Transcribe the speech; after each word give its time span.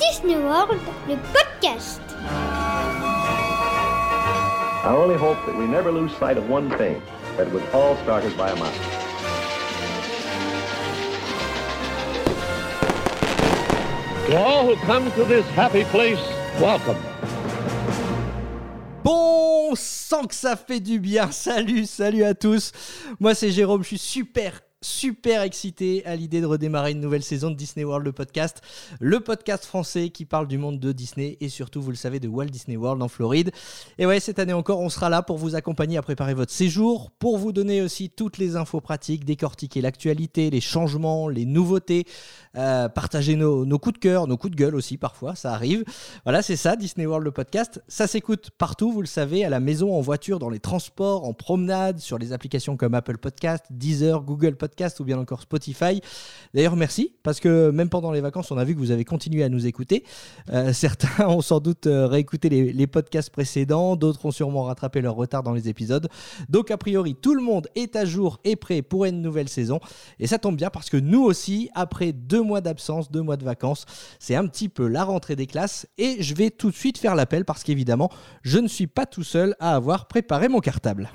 Disney 0.00 0.36
World, 0.36 0.80
le 1.08 1.16
podcast. 1.34 2.00
I 4.82 4.94
only 4.96 5.14
hope 5.14 5.36
that 5.44 5.54
we 5.54 5.66
never 5.66 5.92
lose 5.92 6.10
sight 6.16 6.38
of 6.38 6.48
one 6.48 6.70
thing, 6.78 7.02
that 7.36 7.48
it 7.48 7.52
was 7.52 7.62
all 7.74 7.96
started 7.96 8.34
by 8.34 8.48
a 8.48 8.56
mouse. 8.56 8.74
To 14.26 14.36
all 14.38 14.66
who 14.66 14.76
come 14.86 15.12
to 15.12 15.24
this 15.24 15.44
happy 15.48 15.84
place, 15.84 16.20
welcome. 16.58 16.96
Bon 19.04 19.74
sang 19.74 20.24
que 20.26 20.34
ça 20.34 20.56
fait 20.56 20.80
du 20.80 20.98
bien. 20.98 21.30
Salut, 21.30 21.84
salut 21.84 22.24
à 22.24 22.32
tous. 22.32 22.72
Moi 23.18 23.34
c'est 23.34 23.50
Jérôme, 23.50 23.82
je 23.82 23.88
suis 23.88 23.98
super 23.98 24.62
super 24.82 25.42
excité 25.42 26.06
à 26.06 26.16
l'idée 26.16 26.40
de 26.40 26.46
redémarrer 26.46 26.92
une 26.92 27.00
nouvelle 27.00 27.22
saison 27.22 27.50
de 27.50 27.54
Disney 27.54 27.84
World, 27.84 28.06
le 28.06 28.12
podcast. 28.12 28.62
Le 28.98 29.20
podcast 29.20 29.66
français 29.66 30.08
qui 30.08 30.24
parle 30.24 30.48
du 30.48 30.56
monde 30.56 30.80
de 30.80 30.92
Disney 30.92 31.36
et 31.42 31.50
surtout, 31.50 31.82
vous 31.82 31.90
le 31.90 31.96
savez, 31.96 32.18
de 32.18 32.28
Walt 32.28 32.46
Disney 32.46 32.78
World 32.78 33.02
en 33.02 33.08
Floride. 33.08 33.50
Et 33.98 34.06
ouais, 34.06 34.20
cette 34.20 34.38
année 34.38 34.54
encore, 34.54 34.80
on 34.80 34.88
sera 34.88 35.10
là 35.10 35.20
pour 35.20 35.36
vous 35.36 35.54
accompagner 35.54 35.98
à 35.98 36.02
préparer 36.02 36.32
votre 36.32 36.52
séjour, 36.52 37.10
pour 37.10 37.36
vous 37.36 37.52
donner 37.52 37.82
aussi 37.82 38.08
toutes 38.08 38.38
les 38.38 38.56
infos 38.56 38.80
pratiques, 38.80 39.26
décortiquer 39.26 39.82
l'actualité, 39.82 40.48
les 40.48 40.62
changements, 40.62 41.28
les 41.28 41.44
nouveautés, 41.44 42.06
euh, 42.56 42.88
partager 42.88 43.36
nos, 43.36 43.66
nos 43.66 43.78
coups 43.78 43.96
de 43.96 44.00
cœur, 44.00 44.26
nos 44.28 44.38
coups 44.38 44.52
de 44.52 44.56
gueule 44.56 44.74
aussi 44.74 44.96
parfois, 44.96 45.34
ça 45.34 45.52
arrive. 45.52 45.84
Voilà, 46.24 46.40
c'est 46.40 46.56
ça, 46.56 46.76
Disney 46.76 47.04
World, 47.04 47.26
le 47.26 47.32
podcast. 47.32 47.82
Ça 47.86 48.06
s'écoute 48.06 48.48
partout, 48.56 48.90
vous 48.92 49.02
le 49.02 49.06
savez, 49.06 49.44
à 49.44 49.50
la 49.50 49.60
maison, 49.60 49.94
en 49.94 50.00
voiture, 50.00 50.38
dans 50.38 50.48
les 50.48 50.58
transports, 50.58 51.24
en 51.26 51.34
promenade, 51.34 51.98
sur 51.98 52.16
les 52.16 52.32
applications 52.32 52.78
comme 52.78 52.94
Apple 52.94 53.18
Podcast, 53.18 53.66
Deezer, 53.68 54.22
Google 54.22 54.56
Podcast 54.56 54.69
ou 54.98 55.04
bien 55.04 55.18
encore 55.18 55.42
Spotify. 55.42 56.00
D'ailleurs, 56.54 56.76
merci, 56.76 57.12
parce 57.22 57.40
que 57.40 57.70
même 57.70 57.88
pendant 57.88 58.12
les 58.12 58.20
vacances, 58.20 58.50
on 58.50 58.58
a 58.58 58.64
vu 58.64 58.74
que 58.74 58.78
vous 58.78 58.90
avez 58.90 59.04
continué 59.04 59.44
à 59.44 59.48
nous 59.48 59.66
écouter. 59.66 60.04
Euh, 60.52 60.72
certains 60.72 61.28
ont 61.28 61.40
sans 61.40 61.60
doute 61.60 61.86
euh, 61.86 62.06
réécouté 62.06 62.48
les, 62.48 62.72
les 62.72 62.86
podcasts 62.86 63.30
précédents, 63.30 63.96
d'autres 63.96 64.24
ont 64.26 64.30
sûrement 64.30 64.64
rattrapé 64.64 65.00
leur 65.00 65.14
retard 65.14 65.42
dans 65.42 65.52
les 65.52 65.68
épisodes. 65.68 66.08
Donc, 66.48 66.70
a 66.70 66.78
priori, 66.78 67.14
tout 67.14 67.34
le 67.34 67.42
monde 67.42 67.68
est 67.74 67.96
à 67.96 68.04
jour 68.04 68.38
et 68.44 68.56
prêt 68.56 68.82
pour 68.82 69.04
une 69.04 69.20
nouvelle 69.20 69.48
saison. 69.48 69.80
Et 70.18 70.26
ça 70.26 70.38
tombe 70.38 70.56
bien 70.56 70.70
parce 70.70 70.90
que 70.90 70.96
nous 70.96 71.22
aussi, 71.22 71.70
après 71.74 72.12
deux 72.12 72.42
mois 72.42 72.60
d'absence, 72.60 73.10
deux 73.10 73.22
mois 73.22 73.36
de 73.36 73.44
vacances, 73.44 73.84
c'est 74.18 74.34
un 74.34 74.46
petit 74.46 74.68
peu 74.68 74.86
la 74.86 75.04
rentrée 75.04 75.36
des 75.36 75.46
classes. 75.46 75.86
Et 75.98 76.22
je 76.22 76.34
vais 76.34 76.50
tout 76.50 76.70
de 76.70 76.76
suite 76.76 76.98
faire 76.98 77.14
l'appel 77.14 77.44
parce 77.44 77.62
qu'évidemment, 77.62 78.10
je 78.42 78.58
ne 78.58 78.68
suis 78.68 78.86
pas 78.86 79.06
tout 79.06 79.24
seul 79.24 79.54
à 79.60 79.74
avoir 79.74 80.06
préparé 80.08 80.48
mon 80.48 80.60
cartable. 80.60 81.10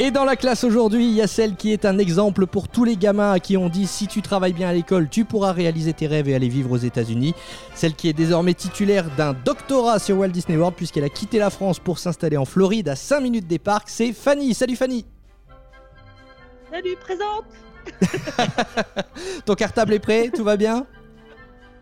Et 0.00 0.12
dans 0.12 0.24
la 0.24 0.36
classe 0.36 0.62
aujourd'hui, 0.62 1.08
il 1.08 1.14
y 1.14 1.22
a 1.22 1.26
celle 1.26 1.56
qui 1.56 1.72
est 1.72 1.84
un 1.84 1.98
exemple 1.98 2.46
pour 2.46 2.68
tous 2.68 2.84
les 2.84 2.96
gamins 2.96 3.32
à 3.32 3.40
qui 3.40 3.56
on 3.56 3.68
dit 3.68 3.88
si 3.88 4.06
tu 4.06 4.22
travailles 4.22 4.52
bien 4.52 4.68
à 4.68 4.72
l'école, 4.72 5.08
tu 5.08 5.24
pourras 5.24 5.50
réaliser 5.50 5.92
tes 5.92 6.06
rêves 6.06 6.28
et 6.28 6.36
aller 6.36 6.48
vivre 6.48 6.70
aux 6.70 6.76
États-Unis. 6.76 7.34
Celle 7.74 7.94
qui 7.94 8.08
est 8.08 8.12
désormais 8.12 8.54
titulaire 8.54 9.10
d'un 9.16 9.32
doctorat 9.32 9.98
sur 9.98 10.18
Walt 10.18 10.28
Disney 10.28 10.56
World 10.56 10.76
puisqu'elle 10.76 11.02
a 11.02 11.08
quitté 11.08 11.40
la 11.40 11.50
France 11.50 11.80
pour 11.80 11.98
s'installer 11.98 12.36
en 12.36 12.44
Floride 12.44 12.88
à 12.88 12.94
5 12.94 13.18
minutes 13.20 13.48
des 13.48 13.58
parcs, 13.58 13.88
c'est 13.88 14.12
Fanny. 14.12 14.54
Salut 14.54 14.76
Fanny. 14.76 15.04
Salut, 16.70 16.96
présente 17.00 17.46
Ton 19.46 19.54
cartable 19.54 19.94
est 19.94 19.98
prêt? 19.98 20.30
Tout 20.32 20.44
va 20.44 20.56
bien? 20.56 20.86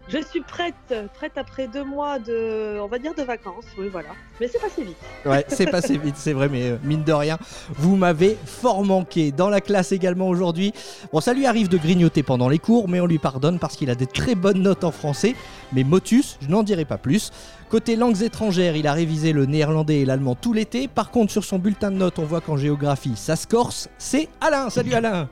Je 0.09 0.19
suis 0.23 0.41
prête, 0.41 0.95
prête 1.15 1.33
après 1.37 1.67
deux 1.67 1.83
mois 1.83 2.21
de, 2.21 2.79
on 2.81 2.87
va 2.87 2.99
dire, 2.99 3.13
de 3.13 3.23
vacances, 3.23 3.65
oui, 3.77 3.89
voilà. 3.91 4.11
Mais 4.41 4.47
c'est 4.47 4.61
passé 4.61 4.85
vite. 4.85 4.97
Ouais, 5.25 5.45
c'est 5.49 5.69
passé 5.69 5.99
vite, 6.05 6.15
c'est 6.17 6.33
vrai, 6.33 6.49
mais 6.49 6.71
euh, 6.71 6.77
mine 6.85 7.03
de 7.03 7.13
rien, 7.13 7.39
vous 7.75 7.97
m'avez 7.97 8.39
fort 8.45 8.85
manqué. 8.85 9.33
Dans 9.33 9.49
la 9.49 9.61
classe 9.61 9.91
également 9.91 10.29
aujourd'hui, 10.29 10.73
bon, 11.13 11.21
ça 11.21 11.35
lui 11.35 11.45
arrive 11.45 11.69
de 11.69 11.77
grignoter 11.77 12.23
pendant 12.23 12.49
les 12.49 12.61
cours, 12.61 12.89
mais 12.89 13.01
on 13.01 13.07
lui 13.07 13.19
pardonne 13.19 13.59
parce 13.59 13.75
qu'il 13.75 13.91
a 13.91 13.97
des 13.97 14.07
très 14.07 14.37
bonnes 14.37 14.63
notes 14.63 14.85
en 14.85 14.93
français. 14.93 15.35
Mais 15.73 15.83
Motus, 15.83 16.39
je 16.41 16.49
n'en 16.49 16.63
dirai 16.63 16.85
pas 16.85 16.99
plus. 16.99 17.33
Côté 17.69 17.97
langues 17.97 18.23
étrangères, 18.23 18.77
il 18.77 18.87
a 18.87 18.93
révisé 18.93 19.33
le 19.33 19.45
néerlandais 19.45 20.03
et 20.03 20.05
l'allemand 20.05 20.37
tout 20.37 20.53
l'été. 20.53 20.87
Par 20.87 21.11
contre, 21.11 21.33
sur 21.33 21.43
son 21.43 21.59
bulletin 21.59 21.91
de 21.91 21.97
notes, 21.97 22.21
on 22.21 22.25
voit 22.25 22.41
qu'en 22.41 22.57
géographie, 22.57 23.17
ça 23.17 23.35
se 23.35 23.49
corse. 23.49 23.89
C'est 23.99 24.29
Alain. 24.41 24.71
Salut 24.71 24.95
Alain. 24.95 25.29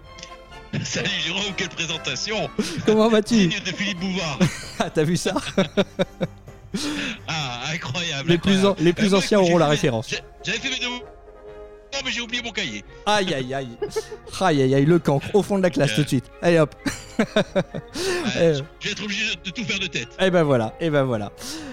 Salut 0.84 1.08
Jérôme, 1.24 1.42
quelle 1.56 1.68
présentation 1.68 2.48
Comment 2.86 3.08
vas-tu 3.08 3.46
de 3.48 3.52
Philippe 3.76 4.00
Bouvard 4.00 4.38
Ah, 4.78 4.90
t'as 4.90 5.04
vu 5.04 5.16
ça 5.16 5.34
Ah, 7.28 7.60
incroyable 7.72 8.28
Les 8.28 8.38
plus, 8.38 8.56
incroyable. 8.56 8.82
les 8.82 8.92
plus 8.92 9.14
Euh, 9.14 9.18
anciens 9.18 9.38
auront 9.40 9.58
la 9.58 9.68
référence. 9.68 10.08
J'avais 10.44 10.58
fait 10.58 10.70
mes 10.70 10.78
devoirs. 10.80 11.00
Non, 11.92 12.00
mais 12.04 12.10
j'ai 12.10 12.20
oublié 12.22 12.42
mon 12.42 12.50
cahier. 12.50 12.84
Aïe, 13.06 13.32
aïe, 13.32 13.54
aïe. 13.54 13.68
Aïe, 14.40 14.62
aïe, 14.62 14.74
aïe, 14.74 14.84
le 14.84 14.98
cancre 14.98 15.28
au 15.32 15.44
fond 15.44 15.58
de 15.58 15.62
la 15.62 15.70
classe 15.70 15.94
tout 15.94 16.02
de 16.02 16.08
suite. 16.08 16.24
Allez 16.42 16.58
hop. 16.58 16.74
Euh, 17.20 17.24
Euh. 18.36 18.60
Je 18.80 18.88
vais 18.88 18.92
être 18.92 19.04
obligé 19.04 19.36
de, 19.36 19.40
de 19.48 19.50
tout 19.54 19.62
faire 19.64 19.78
de 19.78 19.86
tête. 19.86 20.08
Et 20.18 20.30
ben 20.32 20.42
voilà, 20.42 20.74
et 20.80 20.90
ben 20.90 21.04
voilà. 21.04 21.30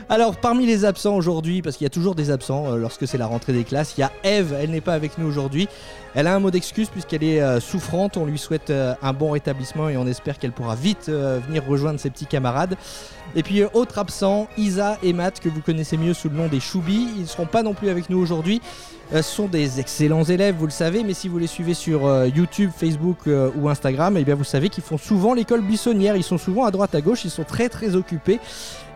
Alors 0.10 0.36
parmi 0.38 0.68
les 0.68 0.86
absents 0.86 1.16
aujourd'hui, 1.16 1.64
parce 1.64 1.78
qu'il 1.78 1.86
y 1.86 1.88
a 1.88 1.90
toujours 1.90 2.14
des 2.14 2.30
absents 2.30 2.72
euh, 2.74 2.76
lorsque 2.78 3.08
c'est 3.08 3.18
la 3.18 3.26
rentrée 3.26 3.54
des 3.54 3.64
classes, 3.64 3.96
il 3.98 4.02
y 4.02 4.04
a 4.04 4.12
Eve, 4.24 4.54
elle 4.62 4.70
n'est 4.70 4.82
pas 4.82 4.94
avec 4.94 5.18
nous 5.18 5.26
aujourd'hui. 5.26 5.68
Elle 6.14 6.28
a 6.28 6.36
un 6.36 6.40
mot 6.40 6.52
d'excuse 6.52 6.90
puisqu'elle 6.90 7.24
est 7.24 7.42
euh, 7.42 7.62
souffrante, 7.62 8.18
on 8.18 8.26
lui 8.26 8.38
souhaite 8.38 8.70
euh, 8.70 8.94
un 9.02 9.14
bon 9.14 9.32
rétablissement 9.32 9.88
et 9.88 9.96
on 9.96 10.06
espère 10.06 10.40
qu'elle 10.40 10.52
pourra 10.52 10.76
vite 10.76 11.08
euh, 11.08 11.40
venir 11.48 11.66
rejoindre 11.66 12.00
ses 12.00 12.10
petits 12.10 12.26
camarades. 12.26 12.76
Et 13.34 13.44
puis 13.44 13.64
autre 13.64 13.98
absent, 13.98 14.50
Isa 14.58 14.98
et 15.04 15.14
Matt 15.14 15.40
que 15.40 15.48
vous 15.48 15.62
connaissez 15.62 15.96
mieux 15.96 16.14
sous 16.14 16.28
le 16.28 16.36
nom 16.36 16.48
des 16.48 16.60
Choubis, 16.60 17.08
ils 17.16 17.22
ne 17.22 17.28
seront 17.28 17.46
pas 17.46 17.64
non 17.64 17.74
plus 17.74 17.88
avec 17.88 18.10
nous 18.10 18.18
aujourd'hui. 18.18 18.62
Ce 19.14 19.22
sont 19.22 19.48
des 19.48 19.80
excellents 19.82 20.24
élèves, 20.24 20.56
vous 20.56 20.66
le 20.66 20.72
savez, 20.72 21.04
mais 21.04 21.14
si 21.14 21.28
vous 21.28 21.38
les 21.38 21.48
suivez 21.48 21.74
sur 21.74 22.26
YouTube, 22.28 22.72
Facebook 22.74 23.18
ou 23.28 23.68
Instagram, 23.68 24.16
eh 24.18 24.24
bien 24.24 24.36
vous 24.36 24.46
savez 24.46 24.70
qu'ils 24.70 24.86
font 24.86 24.98
souvent 24.98 25.34
l'école 25.34 25.62
buissonnière. 25.62 26.16
Ils 26.16 26.24
sont 26.24 26.38
souvent 26.38 26.64
à 26.64 26.72
droite 26.72 26.96
à 26.96 27.02
gauche, 27.02 27.26
ils 27.26 27.32
sont 27.32 27.44
très 27.44 27.68
très 27.68 27.96
occupés. 27.96 28.40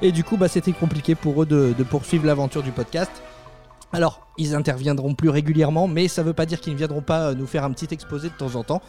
Et 0.02 0.14
du 0.14 0.24
coup, 0.24 0.38
bah, 0.38 0.48
c'était 0.48 0.72
compliqué 0.72 1.16
pour 1.16 1.44
eux 1.44 1.46
de 1.46 1.84
poursuivre 1.84 2.26
l'aventure 2.26 2.64
du 2.64 2.72
podcast. 2.72 3.12
Alors, 3.92 4.25
ils 4.38 4.56
interviendront 4.56 5.14
plus 5.14 5.30
régulièrement, 5.30 5.88
mais 5.88 6.08
ça 6.08 6.22
ne 6.22 6.28
veut 6.28 6.34
pas 6.34 6.46
dire 6.46 6.60
qu'ils 6.60 6.74
ne 6.74 6.78
viendront 6.78 7.02
pas 7.02 7.30
euh, 7.30 7.36
nous 7.36 7.48
faire 7.48 7.64
un 7.64 7.72
petit 7.72 7.88
exposé 7.92 8.30
de 8.30 8.34
temps 8.34 8.56
en 8.56 8.64
temps. 8.64 8.82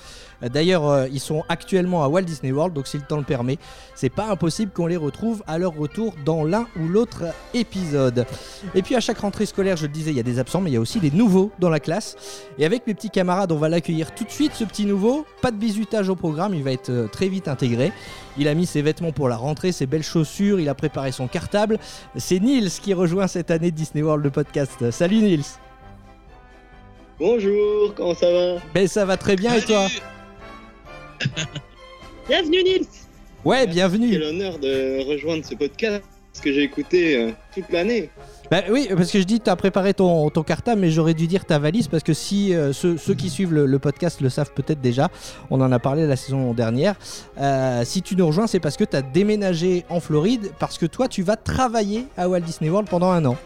Euh, 0.42 0.48
D'ailleurs, 0.48 0.88
euh, 0.88 1.06
ils 1.12 1.20
sont 1.20 1.44
actuellement 1.48 2.02
à 2.04 2.08
Walt 2.08 2.22
Disney 2.22 2.52
World, 2.52 2.74
donc 2.74 2.86
si 2.86 2.96
le 2.96 3.04
temps 3.04 3.16
le 3.16 3.22
permet, 3.22 3.58
c'est 3.94 4.08
pas 4.08 4.28
impossible 4.28 4.72
qu'on 4.72 4.86
les 4.86 4.96
retrouve 4.96 5.42
à 5.46 5.58
leur 5.58 5.74
retour 5.76 6.14
dans 6.24 6.44
l'un 6.44 6.66
ou 6.80 6.88
l'autre 6.88 7.24
épisode. 7.54 8.26
Et 8.74 8.82
puis 8.82 8.96
à 8.96 9.00
chaque 9.00 9.18
rentrée 9.18 9.46
scolaire, 9.46 9.76
je 9.76 9.86
le 9.86 9.92
disais, 9.92 10.10
il 10.10 10.16
y 10.16 10.20
a 10.20 10.24
des 10.24 10.38
absents, 10.38 10.60
mais 10.60 10.70
il 10.70 10.74
y 10.74 10.78
a 10.78 10.80
aussi 10.80 11.00
des 11.00 11.10
nouveaux 11.10 11.50
dans 11.58 11.70
la 11.70 11.80
classe. 11.80 12.16
Et 12.58 12.64
avec 12.64 12.86
mes 12.86 12.94
petits 12.94 13.10
camarades, 13.10 13.52
on 13.52 13.56
va 13.56 13.68
l'accueillir 13.68 14.14
tout 14.14 14.24
de 14.24 14.30
suite, 14.30 14.52
ce 14.54 14.64
petit 14.64 14.86
nouveau. 14.86 15.26
Pas 15.42 15.50
de 15.50 15.56
bisutage 15.56 16.08
au 16.08 16.16
programme, 16.16 16.54
il 16.54 16.62
va 16.62 16.72
être 16.72 17.08
très 17.10 17.28
vite 17.28 17.48
intégré. 17.48 17.92
Il 18.38 18.48
a 18.48 18.54
mis 18.54 18.66
ses 18.66 18.82
vêtements 18.82 19.12
pour 19.12 19.28
la 19.28 19.36
rentrée, 19.36 19.72
ses 19.72 19.86
belles 19.86 20.02
chaussures, 20.02 20.60
il 20.60 20.68
a 20.68 20.74
préparé 20.74 21.12
son 21.12 21.26
cartable. 21.26 21.78
C'est 22.16 22.38
Nils 22.38 22.70
qui 22.70 22.92
rejoint 22.92 23.26
cette 23.28 23.50
année 23.50 23.70
Disney 23.70 24.02
World 24.02 24.24
le 24.24 24.30
podcast. 24.30 24.90
Salut 24.90 25.16
Nils. 25.16 25.35
Bonjour, 27.18 27.94
comment 27.94 28.14
ça 28.14 28.30
va? 28.30 28.60
Ben 28.74 28.86
ça 28.86 29.04
va 29.04 29.16
très 29.16 29.36
bien 29.36 29.54
et 29.54 29.62
toi? 29.62 29.86
Bienvenue, 32.28 32.62
Nils 32.62 32.86
Ouais, 33.44 33.60
Quel 33.64 33.70
bienvenue. 33.70 34.22
honneur 34.22 34.58
de 34.58 35.08
rejoindre 35.08 35.44
ce 35.44 35.54
podcast 35.54 36.02
que 36.42 36.52
j'ai 36.52 36.64
écouté 36.64 37.16
euh, 37.16 37.30
toute 37.54 37.70
l'année. 37.70 38.10
Bah 38.50 38.60
oui, 38.70 38.88
parce 38.94 39.10
que 39.10 39.18
je 39.18 39.24
dis 39.24 39.40
tu 39.40 39.48
as 39.48 39.56
préparé 39.56 39.94
ton, 39.94 40.28
ton 40.28 40.42
cartable, 40.42 40.80
mais 40.82 40.90
j'aurais 40.90 41.14
dû 41.14 41.26
dire 41.26 41.44
ta 41.46 41.58
valise 41.58 41.88
parce 41.88 42.02
que 42.02 42.12
si 42.12 42.54
euh, 42.54 42.72
ceux, 42.74 42.98
ceux 42.98 43.14
qui 43.14 43.30
suivent 43.30 43.54
le, 43.54 43.64
le 43.64 43.78
podcast 43.78 44.20
le 44.20 44.28
savent 44.28 44.52
peut-être 44.54 44.80
déjà, 44.82 45.08
on 45.50 45.60
en 45.62 45.72
a 45.72 45.78
parlé 45.78 46.06
la 46.06 46.16
saison 46.16 46.52
dernière. 46.52 46.96
Euh, 47.40 47.84
si 47.84 48.02
tu 48.02 48.16
nous 48.16 48.26
rejoins, 48.26 48.46
c'est 48.46 48.60
parce 48.60 48.76
que 48.76 48.84
tu 48.84 48.94
as 48.96 49.02
déménagé 49.02 49.84
en 49.88 50.00
Floride, 50.00 50.50
parce 50.58 50.76
que 50.76 50.84
toi 50.86 51.08
tu 51.08 51.22
vas 51.22 51.36
travailler 51.36 52.04
à 52.18 52.28
Walt 52.28 52.40
Disney 52.40 52.68
World 52.68 52.88
pendant 52.90 53.10
un 53.10 53.24
an. 53.24 53.36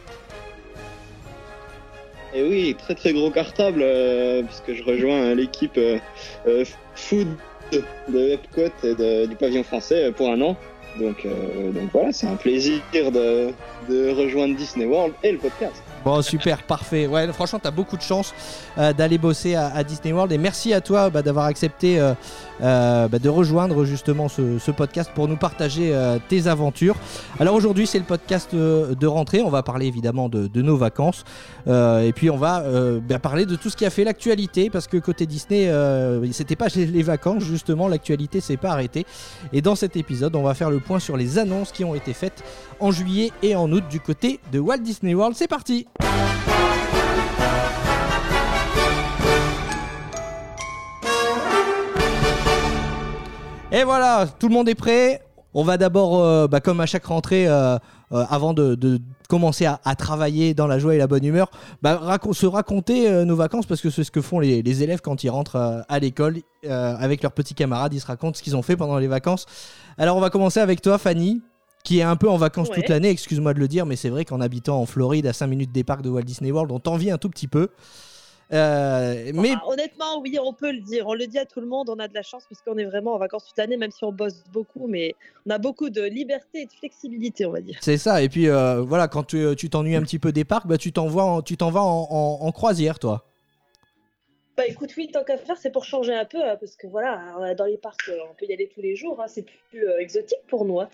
Et 2.33 2.43
oui, 2.43 2.77
très 2.79 2.95
très 2.95 3.13
gros 3.13 3.31
cartable, 3.31 3.81
euh, 3.83 4.43
puisque 4.43 4.73
je 4.75 4.85
rejoins 4.85 5.21
euh, 5.21 5.35
l'équipe 5.35 5.77
euh, 5.77 5.99
euh, 6.47 6.65
food 6.95 7.29
de 7.73 8.31
Epcot 8.31 8.73
et 8.83 9.27
du 9.27 9.37
pavillon 9.37 9.63
français 9.63 10.11
pour 10.13 10.29
un 10.31 10.41
an. 10.41 10.57
Donc, 10.99 11.25
donc 11.25 11.89
voilà, 11.93 12.13
c'est 12.13 12.27
un 12.27 12.35
plaisir 12.35 12.83
de 13.13 13.53
rejoindre 14.11 14.57
Disney 14.57 14.87
World 14.87 15.15
et 15.23 15.31
le 15.31 15.39
podcast. 15.39 15.81
Bon, 16.03 16.23
super, 16.23 16.63
parfait. 16.63 17.07
Ouais, 17.07 17.31
franchement, 17.31 17.59
tu 17.59 17.69
as 17.69 17.71
beaucoup 17.71 17.99
de 17.99 18.03
chance 18.03 18.33
euh, 18.79 18.95
d'aller 18.95 19.19
bosser 19.19 19.55
à, 19.55 19.85
Disney 19.85 20.15
World. 20.15 20.33
Et 20.33 20.39
merci 20.39 20.73
à 20.73 20.81
toi 20.81 21.11
bah, 21.11 21.21
d'avoir 21.21 21.45
accepté 21.45 22.01
euh, 22.01 22.15
euh, 22.63 23.07
bah, 23.07 23.19
de 23.19 23.29
rejoindre 23.29 23.85
justement 23.85 24.29
ce, 24.29 24.71
podcast 24.71 25.11
pour 25.15 25.29
nous 25.29 25.37
partager 25.37 25.93
tes 26.29 26.47
aventures. 26.47 26.95
Alors 27.39 27.55
aujourd'hui, 27.55 27.87
c'est 27.87 27.99
le 27.99 28.05
podcast 28.05 28.55
de 28.55 29.07
rentrée. 29.07 29.43
On 29.43 29.51
va 29.51 29.63
parler 29.63 29.87
évidemment 29.87 30.29
de, 30.29 30.63
nos 30.63 30.77
vacances. 30.77 31.25
Et 31.67 32.13
puis, 32.15 32.31
on 32.31 32.37
va 32.37 32.63
bah, 33.01 33.19
parler 33.19 33.47
de 33.47 33.57
tout 33.57 33.69
ce 33.69 33.77
qui 33.77 33.85
a 33.85 33.91
fait 33.91 34.05
l'actualité. 34.05 34.71
Parce 34.71 34.87
que 34.87 34.97
côté 34.97 35.27
Disney, 35.27 35.71
c'était 36.33 36.57
pas 36.57 36.69
les 36.75 37.03
vacances, 37.03 37.43
justement. 37.43 37.89
L'actualité 37.89 38.41
s'est 38.41 38.57
pas 38.57 38.71
arrêtée. 38.71 39.05
Et 39.53 39.61
dans 39.61 39.75
cet 39.75 39.97
épisode, 39.97 40.37
on 40.37 40.43
va 40.43 40.55
faire 40.55 40.71
le 40.71 40.79
point 40.79 41.01
sur 41.01 41.17
les 41.17 41.39
annonces 41.39 41.73
qui 41.73 41.85
ont 41.85 41.95
été 41.95 42.13
faites 42.15 42.43
en 42.81 42.91
juillet 42.91 43.33
et 43.43 43.55
en 43.55 43.71
août 43.73 43.85
du 43.91 44.01
côté 44.01 44.41
de 44.53 44.59
Walt 44.59 44.79
Disney 44.79 45.15
World. 45.15 45.37
C'est 45.37 45.49
parti 45.49 45.87
Et 53.73 53.85
voilà, 53.85 54.27
tout 54.27 54.49
le 54.49 54.55
monde 54.55 54.69
est 54.69 54.75
prêt. 54.75 55.23
On 55.55 55.65
va 55.65 55.77
d'abord, 55.77 56.23
euh, 56.23 56.47
bah, 56.47 56.61
comme 56.61 56.81
à 56.81 56.87
chaque 56.87 57.07
rentrée, 57.07 57.49
euh, 57.49 57.77
euh, 58.13 58.25
avant 58.29 58.53
de, 58.53 59.01
commencer 59.29 59.65
à, 59.65 59.79
travailler 59.95 60.55
dans 60.55 60.67
la 60.67 60.81
joie 60.81 60.97
et 60.97 60.99
la 60.99 61.07
bonne 61.07 61.25
humeur, 61.25 61.51
bah, 61.83 62.19
se 62.33 62.47
raconter 62.47 63.25
nos 63.25 63.37
vacances 63.37 63.67
parce 63.67 63.81
que 63.81 63.89
c'est 63.89 64.03
ce 64.03 64.11
que 64.11 64.21
font 64.21 64.41
les, 64.41 64.83
élèves 64.83 65.01
quand 65.01 65.23
ils 65.23 65.31
rentrent 65.31 65.85
à 65.89 65.99
l'école 66.01 66.39
avec 66.69 67.23
leurs 67.23 67.31
petits 67.31 67.55
camarades. 67.55 67.95
Ils 67.95 68.01
se 68.01 68.07
racontent 68.07 68.37
ce 68.37 68.43
qu'ils 68.43 68.57
ont 68.57 68.63
fait 68.63 68.77
pendant 68.77 68.99
les 68.99 69.07
vacances. 69.07 69.47
Alors 69.99 70.17
on 70.17 70.21
va 70.21 70.31
commencer 70.31 70.59
avec 70.59 70.83
toi, 70.83 70.99
Fanny 70.99 71.41
qui 71.85 71.99
est 71.99 72.03
un 72.03 72.17
peu 72.17 72.29
en 72.29 72.37
vacances 72.37 72.69
Ouais. 72.69 72.77
toute 72.77 72.89
l'année. 72.89 73.11
Excuse-moi 73.11 73.55
de 73.55 73.59
le 73.61 73.69
dire, 73.69 73.87
mais 73.87 73.97
c'est 73.97 74.11
vrai 74.11 74.25
qu'en 74.25 74.41
habitant 74.41 74.81
en 74.81 74.87
Floride, 74.87 75.27
à 75.27 75.33
5 75.33 75.47
minutes 75.47 75.73
des 75.73 75.85
parcs 75.85 76.03
de 76.03 76.11
Walt 76.11 76.23
Disney 76.23 76.51
World, 76.53 76.71
on 76.73 76.79
t'envie 76.81 77.11
un 77.11 77.19
tout 77.19 77.31
petit 77.31 77.49
peu. 77.49 77.69
Euh, 78.53 79.31
mais 79.33 79.53
honnêtement, 79.65 80.21
oui, 80.21 80.37
on 80.43 80.53
peut 80.53 80.73
le 80.73 80.81
dire. 80.81 81.05
On 81.07 81.15
le 81.15 81.27
dit 81.29 81.39
à 81.39 81.47
tout 81.47 81.61
le 81.61 81.67
monde. 81.69 81.89
On 81.89 81.99
a 82.01 82.09
de 82.09 82.15
la 82.15 82.23
chance 82.23 82.43
parce 82.51 82.61
qu'on 82.63 82.77
est 82.79 82.85
vraiment 82.85 83.15
en 83.15 83.19
vacances 83.19 83.45
toute 83.47 83.57
l'année, 83.59 83.77
même 83.77 83.93
si 83.93 84.03
on 84.05 84.11
bosse 84.13 84.43
beaucoup. 84.53 84.89
Mais 84.89 85.15
on 85.47 85.51
a 85.51 85.59
beaucoup 85.59 85.89
de 85.89 86.03
liberté 86.03 86.63
et 86.63 86.67
de 86.67 86.73
flexibilité, 86.73 87.47
on 87.47 87.53
va 87.53 87.61
dire. 87.61 87.79
C'est 87.81 87.97
ça, 87.99 88.23
et 88.23 88.29
puis 88.29 88.49
euh, 88.49 88.81
voilà, 88.81 89.07
quand 89.07 89.23
tu 89.23 89.55
tu 89.57 89.71
t'ennuies 89.71 89.95
un 89.95 90.03
petit 90.03 90.19
peu 90.19 90.33
des 90.33 90.45
parcs, 90.45 90.67
bah, 90.67 90.79
tu 90.79 90.93
t'en 90.93 91.07
vas 91.07 91.23
en, 91.25 91.43
tu 91.43 91.57
t'en 91.57 91.71
vas 91.71 91.83
en, 91.83 92.09
en- 92.11 92.39
en 92.45 92.53
croisière, 92.53 92.99
toi. 92.99 93.30
Bah 94.61 94.67
écoute, 94.69 94.91
oui, 94.99 95.09
tant 95.11 95.25
qu'à 95.25 95.39
faire, 95.39 95.57
c'est 95.57 95.71
pour 95.71 95.87
changer 95.87 96.13
un 96.13 96.27
peu. 96.27 96.37
hein, 96.45 96.59
parce 96.61 96.77
que 96.77 96.87
voilà, 96.87 97.35
a- 97.39 97.55
dans 97.55 97.65
les 97.65 97.79
parcs, 97.79 98.11
euh, 98.11 98.19
on 98.31 98.35
peut 98.35 98.45
y 98.47 98.53
aller 98.53 98.69
tous 98.69 98.83
les 98.83 98.95
jours. 98.95 99.19
hein, 99.19 99.25
c'est 99.27 99.47
plus 99.71 99.89
euh, 99.89 99.99
exotique 99.99 100.41
pour 100.49 100.67
nous. 100.67 100.81
hein. 100.81 100.91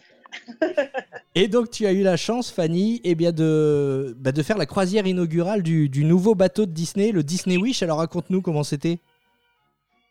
Et 1.35 1.49
donc 1.49 1.73
tu 1.73 1.85
as 1.85 1.91
eu 1.93 2.05
la 2.05 2.17
chance, 2.17 2.53
Fanny, 2.53 3.01
eh 3.03 3.17
bien 3.17 3.33
de, 3.33 4.15
bah, 4.21 4.31
de 4.31 4.41
faire 4.45 4.57
la 4.57 4.67
croisière 4.67 5.05
inaugurale 5.09 5.65
du, 5.65 5.89
du 5.89 6.05
nouveau 6.05 6.37
bateau 6.37 6.65
de 6.65 6.71
Disney, 6.71 7.11
le 7.11 7.25
Disney 7.25 7.57
Wish. 7.57 7.83
Alors 7.83 7.99
raconte-nous 7.99 8.41
comment 8.41 8.63
c'était. 8.63 9.01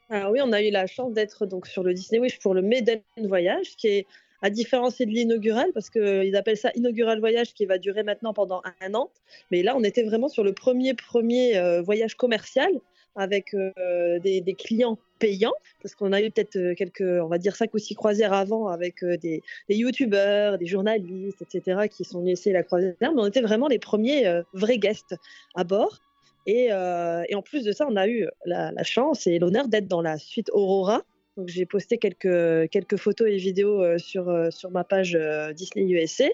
Alors 0.09 0.31
oui, 0.31 0.41
on 0.43 0.51
a 0.51 0.61
eu 0.61 0.69
la 0.69 0.85
chance 0.85 1.13
d'être 1.13 1.45
donc 1.45 1.65
sur 1.65 1.81
le 1.81 1.93
Disney 1.93 2.19
Wish 2.19 2.39
pour 2.39 2.53
le 2.55 2.61
Maiden 2.61 2.99
Voyage, 3.23 3.77
qui 3.77 3.87
est 3.87 4.05
à 4.41 4.49
différencier 4.49 5.05
de 5.05 5.11
l'inaugural, 5.11 5.71
parce 5.73 5.89
qu'ils 5.89 6.35
appellent 6.35 6.57
ça 6.57 6.71
inaugural 6.75 7.21
voyage, 7.21 7.53
qui 7.53 7.65
va 7.65 7.77
durer 7.77 8.03
maintenant 8.03 8.33
pendant 8.33 8.61
un 8.81 8.93
an. 8.95 9.09
Mais 9.49 9.63
là, 9.63 9.77
on 9.77 9.83
était 9.85 10.03
vraiment 10.03 10.27
sur 10.27 10.43
le 10.43 10.51
premier 10.51 10.93
premier 10.93 11.55
euh, 11.57 11.81
voyage 11.81 12.15
commercial 12.15 12.69
avec 13.15 13.53
euh, 13.53 14.19
des, 14.19 14.55
clients 14.57 14.97
payants, 15.19 15.53
parce 15.81 15.95
qu'on 15.95 16.11
a 16.11 16.21
eu 16.21 16.29
peut-être 16.31 16.57
euh, 16.57 16.75
quelques, 16.75 17.01
on 17.01 17.27
va 17.27 17.37
dire 17.37 17.55
cinq 17.55 17.73
ou 17.73 17.77
six 17.77 17.95
croisières 17.95 18.33
avant 18.33 18.67
avec 18.67 19.03
euh, 19.03 19.17
des, 19.17 19.41
des 19.69 19.75
youtubeurs, 19.75 20.57
des 20.57 20.65
journalistes, 20.65 21.41
etc., 21.41 21.87
qui 21.89 22.03
sont 22.03 22.19
venus 22.19 22.33
essayer 22.33 22.53
la 22.53 22.63
croisière. 22.63 22.93
Mais 22.99 23.07
on 23.15 23.25
était 23.25 23.41
vraiment 23.41 23.67
les 23.67 23.79
premiers 23.79 24.41
vrais 24.53 24.77
guests 24.77 25.15
à 25.55 25.63
bord. 25.63 25.99
Et, 26.45 26.71
en 26.73 27.41
plus 27.41 27.63
de 27.63 27.71
ça, 27.71 27.87
on 27.89 27.95
a 27.95 28.07
eu 28.07 28.27
la, 28.45 28.83
chance 28.83 29.25
et 29.27 29.39
l'honneur 29.39 29.67
d'être 29.67 29.87
dans 29.87 30.01
la 30.01 30.17
suite 30.17 30.49
Aurora. 30.53 31.03
Donc 31.37 31.49
j'ai 31.49 31.65
posté 31.65 31.97
quelques, 31.97 32.69
quelques 32.69 32.95
photos 32.95 33.27
et 33.29 33.35
vidéos 33.37 33.97
sur, 33.97 34.53
sur 34.53 34.71
ma 34.71 34.83
page 34.83 35.17
Disney 35.55 35.89
USA. 35.91 36.25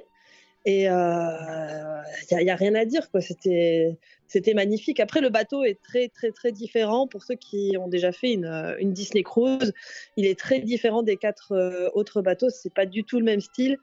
Et 0.66 0.83
il 0.83 0.89
n'y 0.89 2.50
a, 2.50 2.56
rien 2.56 2.75
à 2.75 2.86
dire, 2.86 3.10
quoi. 3.10 3.22
C'était, 3.22 3.98
c'était 4.31 4.54
magnifique. 4.54 5.01
Après, 5.01 5.19
le 5.19 5.28
bateau 5.28 5.66
est 5.66 5.81
très, 5.81 6.07
très, 6.07 6.31
très 6.31 6.54
différent. 6.54 7.06
Pour 7.06 7.22
ceux 7.22 7.36
qui 7.36 7.75
ont 7.78 7.89
déjà 7.89 8.13
fait 8.13 8.31
une, 8.31 8.45
euh, 8.45 8.78
une 8.80 8.94
Disney 8.94 9.24
Cruise, 9.24 9.74
il 10.16 10.25
est 10.25 10.39
très 10.39 10.60
différent 10.60 11.04
des 11.04 11.18
quatre 11.18 11.51
euh, 11.51 11.89
autres 11.95 12.22
bateaux. 12.22 12.50
C'est 12.50 12.74
pas 12.74 12.86
du 12.86 13.04
tout 13.04 13.19
le 13.19 13.25
même 13.25 13.42
style. 13.42 13.78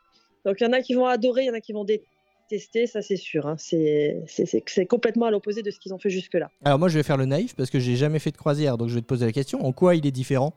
Donc 0.46 0.56
il 0.60 0.64
y 0.64 0.66
en 0.66 0.72
a 0.72 0.80
qui 0.80 0.94
vont 0.94 1.04
adorer, 1.04 1.42
il 1.42 1.46
y 1.48 1.50
en 1.50 1.54
a 1.54 1.60
qui 1.60 1.74
vont 1.74 1.84
détester, 1.84 2.86
ça 2.86 3.02
c'est 3.02 3.16
sûr. 3.16 3.46
hein. 3.46 3.56
C'est, 3.58 4.24
complètement 4.88 5.26
à 5.26 5.30
l'opposé 5.30 5.62
de 5.62 5.70
ce 5.70 5.78
qu'ils 5.78 5.92
ont 5.92 5.98
fait 5.98 6.08
jusque-là. 6.08 6.48
Alors 6.64 6.78
moi 6.78 6.88
je 6.88 6.96
vais 6.96 7.02
faire 7.02 7.18
le 7.18 7.26
naïf 7.26 7.54
parce 7.54 7.68
que 7.68 7.78
j'ai 7.78 7.96
jamais 7.96 8.18
fait 8.18 8.30
de 8.30 8.38
croisière, 8.38 8.78
donc 8.78 8.88
je 8.88 8.94
vais 8.94 9.02
te 9.02 9.06
poser 9.06 9.26
la 9.26 9.32
question. 9.32 9.62
En 9.66 9.72
quoi 9.72 9.96
il 9.96 10.06
est 10.06 10.12
différent? 10.12 10.54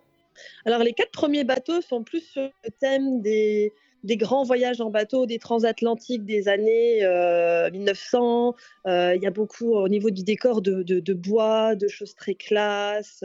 Alors, 0.66 0.80
les 0.80 0.94
quatre 0.94 1.12
premiers 1.12 1.44
bateaux 1.44 1.82
sont 1.82 2.04
plus 2.04 2.22
sur 2.22 2.50
le 2.64 2.70
thème 2.80 3.22
des, 3.22 3.74
des 4.04 4.18
grands 4.18 4.44
voyages 4.44 4.82
en 4.82 4.90
bateau, 4.90 5.26
des 5.26 5.40
transatlantiques 5.40 6.26
des 6.26 6.48
années 6.48 7.04
euh, 7.04 7.70
1900. 7.72 8.56
Euh, 8.88 9.16
Il 9.16 9.22
y 9.22 9.28
a 9.28 9.32
beaucoup 9.32 9.74
au 9.74 9.88
niveau 9.88 10.10
du 10.10 10.24
décor 10.24 10.62
de, 10.62 11.14
bois, 11.14 11.76
de 11.76 11.88
choses 11.88 12.16
très 12.16 12.36
classes. 12.36 13.24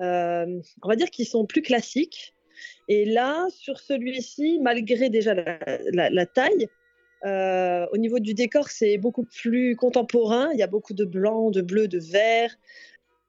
Euh, 0.00 0.60
on 0.82 0.88
va 0.88 0.96
dire 0.96 1.10
qu'ils 1.10 1.26
sont 1.26 1.46
plus 1.46 1.62
classiques. 1.62 2.34
Et 2.88 3.04
là, 3.04 3.46
sur 3.50 3.78
celui-ci, 3.78 4.58
malgré 4.60 5.10
déjà 5.10 5.34
la, 5.34 6.26
taille, 6.26 6.68
euh, 7.24 7.86
au 7.92 7.96
niveau 7.96 8.18
du 8.18 8.34
décor, 8.34 8.68
c'est 8.68 8.98
beaucoup 8.98 9.24
plus 9.24 9.76
contemporain. 9.76 10.50
Il 10.52 10.58
y 10.58 10.62
a 10.62 10.66
beaucoup 10.66 10.94
de 10.94 11.04
blanc, 11.04 11.50
de 11.50 11.62
bleu, 11.62 11.88
de 11.88 11.98
vert. 11.98 12.56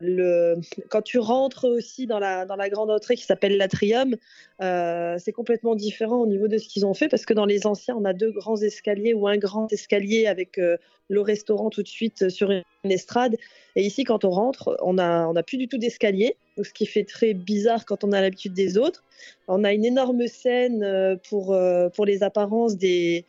Le... 0.01 0.56
Quand 0.89 1.01
tu 1.01 1.19
rentres 1.19 1.65
aussi 1.65 2.07
dans 2.07 2.19
la, 2.19 2.45
dans 2.45 2.56
la 2.56 2.69
grande 2.69 2.89
entrée 2.89 3.15
qui 3.15 3.24
s'appelle 3.24 3.57
l'atrium, 3.57 4.15
euh, 4.62 5.18
c'est 5.19 5.31
complètement 5.31 5.75
différent 5.75 6.18
au 6.18 6.27
niveau 6.27 6.48
de 6.48 6.57
ce 6.57 6.68
qu'ils 6.68 6.86
ont 6.86 6.94
fait 6.94 7.07
parce 7.07 7.25
que 7.25 7.33
dans 7.33 7.45
les 7.45 7.68
anciens, 7.68 7.95
on 7.95 8.06
a 8.06 8.13
deux 8.13 8.31
grands 8.31 8.57
escaliers 8.57 9.13
ou 9.13 9.27
un 9.27 9.38
grand 9.38 9.71
escalier 9.71 10.27
avec 10.27 10.57
euh, 10.57 10.77
le 11.09 11.21
restaurant 11.21 11.69
tout 11.69 11.83
de 11.83 11.88
suite 11.88 12.30
sur 12.30 12.51
une 12.51 12.63
estrade. 12.83 13.38
Et 13.75 13.83
ici, 13.85 14.03
quand 14.03 14.25
on 14.25 14.31
rentre, 14.31 14.77
on 14.81 14.94
n'a 14.94 15.44
plus 15.44 15.57
du 15.57 15.68
tout 15.68 15.77
d'escalier, 15.77 16.35
ce 16.62 16.71
qui 16.73 16.85
fait 16.85 17.03
très 17.03 17.33
bizarre 17.33 17.85
quand 17.85 18.03
on 18.03 18.12
a 18.12 18.21
l'habitude 18.21 18.53
des 18.53 18.77
autres. 18.77 19.03
On 19.47 19.63
a 19.63 19.73
une 19.73 19.85
énorme 19.85 20.27
scène 20.27 20.83
euh, 20.83 21.15
pour, 21.29 21.53
euh, 21.53 21.89
pour 21.89 22.06
les 22.06 22.23
apparences 22.23 22.77
des, 22.77 23.25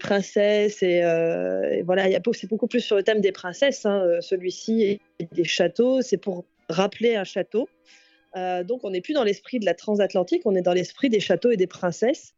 princesses 0.00 0.82
et, 0.82 1.02
euh, 1.02 1.82
voilà, 1.84 2.06
c'est 2.32 2.48
beaucoup 2.48 2.66
plus 2.66 2.80
sur 2.80 2.96
le 2.96 3.02
thème 3.02 3.20
des 3.20 3.32
princesses, 3.32 3.84
hein, 3.86 4.18
celui-ci 4.20 4.82
et 4.82 5.00
des 5.32 5.44
châteaux. 5.44 6.02
C'est 6.02 6.16
pour 6.16 6.44
rappeler 6.68 7.16
un 7.16 7.24
château. 7.24 7.68
Donc 8.34 8.82
on 8.82 8.90
n'est 8.90 9.00
plus 9.00 9.14
dans 9.14 9.22
l'esprit 9.22 9.60
de 9.60 9.64
la 9.64 9.74
transatlantique, 9.74 10.42
on 10.44 10.56
est 10.56 10.62
dans 10.62 10.72
l'esprit 10.72 11.08
des 11.08 11.20
châteaux 11.20 11.52
et 11.52 11.56
des 11.56 11.68
princesses. 11.68 12.34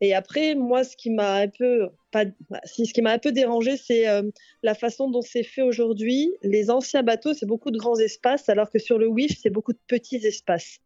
Et 0.00 0.14
après, 0.14 0.54
moi, 0.54 0.82
ce 0.82 0.96
qui 0.96 1.10
m'a 1.10 1.34
un 1.34 1.48
peu, 1.48 1.88
pas, 2.10 2.24
ce 2.64 2.92
qui 2.92 3.02
m'a 3.02 3.12
un 3.12 3.18
peu 3.18 3.32
dérangé, 3.32 3.76
c'est 3.76 4.08
euh, 4.08 4.22
la 4.62 4.74
façon 4.74 5.10
dont 5.10 5.20
c'est 5.20 5.42
fait 5.42 5.60
aujourd'hui. 5.60 6.32
Les 6.42 6.70
anciens 6.70 7.02
bateaux, 7.02 7.34
c'est 7.34 7.44
beaucoup 7.44 7.70
de 7.70 7.78
grands 7.78 7.98
espaces, 7.98 8.48
alors 8.48 8.70
que 8.70 8.78
sur 8.78 8.98
le 8.98 9.06
Wish, 9.06 9.38
c'est 9.42 9.50
beaucoup 9.50 9.74
de 9.74 9.80
petits 9.86 10.16
espaces. 10.16 10.78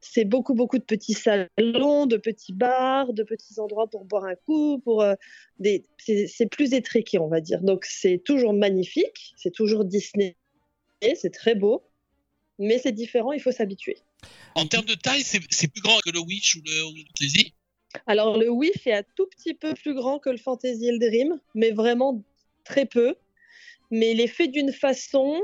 C'est 0.00 0.24
beaucoup, 0.24 0.54
beaucoup 0.54 0.78
de 0.78 0.84
petits 0.84 1.14
salons, 1.14 2.06
de 2.06 2.16
petits 2.16 2.52
bars, 2.52 3.12
de 3.12 3.24
petits 3.24 3.58
endroits 3.58 3.88
pour 3.88 4.04
boire 4.04 4.24
un 4.24 4.36
coup, 4.36 4.78
pour 4.78 5.02
euh, 5.02 5.14
des, 5.58 5.84
c'est 5.98 6.48
plus 6.50 6.72
étriqué, 6.72 7.18
on 7.18 7.28
va 7.28 7.40
dire. 7.40 7.62
Donc 7.62 7.84
c'est 7.84 8.18
toujours 8.24 8.52
magnifique, 8.52 9.34
c'est 9.36 9.52
toujours 9.52 9.84
Disney, 9.84 10.36
c'est 11.00 11.32
très 11.32 11.54
beau, 11.56 11.82
mais 12.58 12.78
c'est 12.78 12.92
différent, 12.92 13.32
il 13.32 13.40
faut 13.40 13.52
s'habituer. 13.52 13.98
En 14.54 14.66
termes 14.66 14.84
de 14.84 14.94
taille, 14.94 15.22
c'est 15.22 15.68
plus 15.68 15.82
grand 15.82 15.98
que 16.04 16.10
le 16.10 16.20
Wish 16.20 16.56
ou 16.56 16.62
le, 16.64 16.84
ou 16.84 16.94
le 16.94 17.04
Alors 18.06 18.38
le 18.38 18.48
Wish 18.48 18.86
est 18.86 18.94
un 18.94 19.02
tout 19.16 19.26
petit 19.26 19.54
peu 19.54 19.74
plus 19.74 19.94
grand 19.94 20.18
que 20.18 20.30
le 20.30 20.38
Fantasy 20.38 20.88
et 20.88 20.92
le 20.92 20.98
Dream, 20.98 21.38
mais 21.54 21.70
vraiment 21.70 22.22
très 22.64 22.86
peu. 22.86 23.14
Mais 23.90 24.12
il 24.12 24.20
est 24.20 24.26
fait 24.26 24.48
d'une 24.48 24.72
façon, 24.72 25.40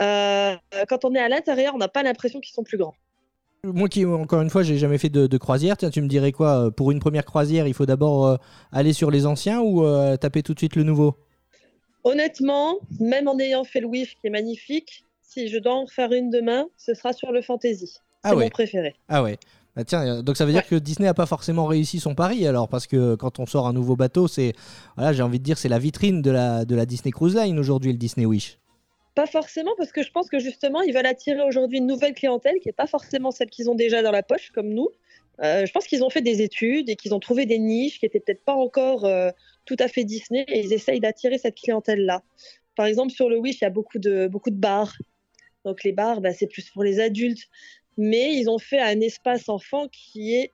euh, 0.00 0.56
quand 0.88 1.04
on 1.04 1.14
est 1.14 1.20
à 1.20 1.28
l'intérieur, 1.28 1.74
on 1.74 1.78
n'a 1.78 1.88
pas 1.88 2.02
l'impression 2.02 2.40
qu'ils 2.40 2.54
sont 2.54 2.64
plus 2.64 2.78
grands. 2.78 2.94
Moi 3.64 3.88
qui, 3.88 4.04
encore 4.04 4.40
une 4.40 4.50
fois, 4.50 4.62
j'ai 4.62 4.78
jamais 4.78 4.98
fait 4.98 5.08
de, 5.08 5.26
de 5.26 5.38
croisière, 5.38 5.76
tiens, 5.76 5.90
tu 5.90 6.00
me 6.00 6.08
dirais 6.08 6.30
quoi 6.30 6.66
euh, 6.66 6.70
Pour 6.70 6.92
une 6.92 7.00
première 7.00 7.24
croisière, 7.24 7.66
il 7.66 7.74
faut 7.74 7.86
d'abord 7.86 8.26
euh, 8.26 8.36
aller 8.70 8.92
sur 8.92 9.10
les 9.10 9.26
anciens 9.26 9.60
ou 9.60 9.84
euh, 9.84 10.16
taper 10.16 10.42
tout 10.42 10.54
de 10.54 10.58
suite 10.60 10.76
le 10.76 10.84
nouveau? 10.84 11.16
Honnêtement, 12.04 12.78
même 13.00 13.26
en 13.26 13.38
ayant 13.38 13.64
fait 13.64 13.80
le 13.80 13.86
Wish 13.86 14.16
qui 14.20 14.28
est 14.28 14.30
magnifique, 14.30 15.04
si 15.22 15.48
je 15.48 15.58
dois 15.58 15.74
en 15.74 15.86
faire 15.86 16.12
une 16.12 16.30
demain, 16.30 16.66
ce 16.76 16.94
sera 16.94 17.12
sur 17.12 17.32
le 17.32 17.42
Fantasy. 17.42 17.88
C'est 17.88 18.00
Ah 18.22 18.36
ouais. 18.36 18.44
mon 18.44 18.50
préféré. 18.50 18.94
Ah 19.08 19.22
ouais. 19.24 19.38
Bah 19.78 19.84
tiens, 19.84 20.04
euh, 20.04 20.22
donc 20.22 20.36
ça 20.36 20.44
veut 20.44 20.50
dire 20.50 20.66
que 20.66 20.74
Disney 20.74 21.06
a 21.06 21.14
pas 21.14 21.26
forcément 21.26 21.64
réussi 21.64 22.00
son 22.00 22.16
pari 22.16 22.48
alors 22.48 22.68
parce 22.68 22.88
que 22.88 23.14
quand 23.14 23.38
on 23.38 23.46
sort 23.46 23.68
un 23.68 23.72
nouveau 23.72 23.94
bateau, 23.94 24.26
c'est 24.26 24.52
voilà, 24.96 25.12
j'ai 25.12 25.22
envie 25.22 25.38
de 25.38 25.44
dire 25.44 25.56
c'est 25.56 25.68
la 25.68 25.78
vitrine 25.78 26.20
de 26.20 26.32
la 26.32 26.64
de 26.64 26.74
la 26.74 26.84
Disney 26.84 27.12
Cruise 27.12 27.36
Line 27.36 27.56
aujourd'hui 27.60 27.92
le 27.92 27.98
Disney 27.98 28.26
Wish. 28.26 28.58
Pas 29.14 29.26
forcément, 29.26 29.70
parce 29.78 29.92
que 29.92 30.02
je 30.02 30.10
pense 30.10 30.28
que 30.28 30.40
justement, 30.40 30.80
ils 30.80 30.92
veulent 30.92 31.06
attirer 31.06 31.42
aujourd'hui 31.42 31.78
une 31.78 31.86
nouvelle 31.86 32.14
clientèle 32.14 32.58
qui 32.60 32.68
n'est 32.68 32.72
pas 32.72 32.88
forcément 32.88 33.30
celle 33.30 33.50
qu'ils 33.50 33.70
ont 33.70 33.76
déjà 33.76 34.02
dans 34.02 34.10
la 34.10 34.24
poche, 34.24 34.50
comme 34.52 34.68
nous. 34.68 34.88
Euh, 35.42 35.64
je 35.64 35.72
pense 35.72 35.86
qu'ils 35.86 36.02
ont 36.02 36.10
fait 36.10 36.22
des 36.22 36.42
études 36.42 36.90
et 36.90 36.96
qu'ils 36.96 37.14
ont 37.14 37.20
trouvé 37.20 37.46
des 37.46 37.58
niches 37.60 38.00
qui 38.00 38.04
n'étaient 38.04 38.18
peut-être 38.18 38.44
pas 38.44 38.54
encore 38.54 39.04
euh, 39.04 39.30
tout 39.64 39.76
à 39.78 39.86
fait 39.86 40.02
Disney 40.02 40.44
et 40.48 40.58
ils 40.58 40.72
essayent 40.72 41.00
d'attirer 41.00 41.38
cette 41.38 41.54
clientèle-là. 41.54 42.22
Par 42.74 42.86
exemple, 42.86 43.12
sur 43.12 43.28
le 43.28 43.38
Wish, 43.38 43.60
il 43.60 43.64
y 43.64 43.66
a 43.66 43.70
beaucoup 43.70 44.00
de, 44.00 44.26
beaucoup 44.26 44.50
de 44.50 44.56
bars. 44.56 44.96
Donc 45.64 45.84
les 45.84 45.92
bars, 45.92 46.20
bah, 46.20 46.32
c'est 46.32 46.48
plus 46.48 46.68
pour 46.70 46.82
les 46.82 46.98
adultes. 46.98 47.48
Mais 47.98 48.34
ils 48.34 48.48
ont 48.48 48.58
fait 48.58 48.80
un 48.80 49.00
espace 49.00 49.50
enfant 49.50 49.88
qui 49.88 50.34
est 50.34 50.52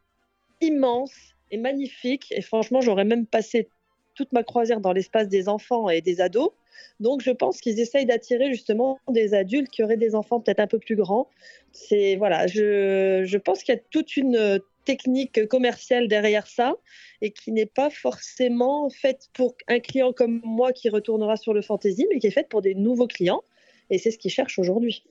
immense 0.60 1.12
et 1.50 1.58
magnifique. 1.58 2.32
Et 2.32 2.40
franchement, 2.40 2.80
j'aurais 2.80 3.04
même 3.04 3.26
passé 3.26 3.68
toute 4.14 4.32
ma 4.32 4.42
croisière 4.42 4.80
dans 4.80 4.92
l'espace 4.92 5.28
des 5.28 5.48
enfants 5.48 5.88
et 5.88 6.00
des 6.00 6.20
ados. 6.20 6.50
Donc, 6.98 7.22
je 7.22 7.30
pense 7.30 7.60
qu'ils 7.60 7.78
essayent 7.78 8.06
d'attirer 8.06 8.50
justement 8.50 8.98
des 9.08 9.34
adultes 9.34 9.70
qui 9.70 9.82
auraient 9.82 9.96
des 9.96 10.14
enfants 10.14 10.40
peut-être 10.40 10.60
un 10.60 10.66
peu 10.66 10.78
plus 10.78 10.96
grands. 10.96 11.28
C'est 11.72 12.16
voilà, 12.16 12.46
je, 12.46 13.22
je 13.24 13.38
pense 13.38 13.62
qu'il 13.62 13.74
y 13.74 13.78
a 13.78 13.80
toute 13.90 14.16
une 14.16 14.36
euh, 14.36 14.58
technique 14.84 15.46
commerciale 15.48 16.08
derrière 16.08 16.46
ça 16.46 16.76
et 17.20 17.30
qui 17.30 17.52
n'est 17.52 17.66
pas 17.66 17.90
forcément 17.90 18.90
faite 18.90 19.28
pour 19.32 19.54
un 19.68 19.80
client 19.80 20.12
comme 20.12 20.40
moi 20.44 20.72
qui 20.72 20.88
retournera 20.88 21.36
sur 21.36 21.54
le 21.54 21.62
fantasy, 21.62 22.06
mais 22.10 22.18
qui 22.18 22.26
est 22.26 22.32
faite 22.32 22.48
pour 22.48 22.62
des 22.62 22.74
nouveaux 22.74 23.06
clients. 23.06 23.42
Et 23.90 23.98
c'est 23.98 24.10
ce 24.10 24.18
qu'ils 24.18 24.30
cherchent 24.30 24.58
aujourd'hui. 24.58 25.04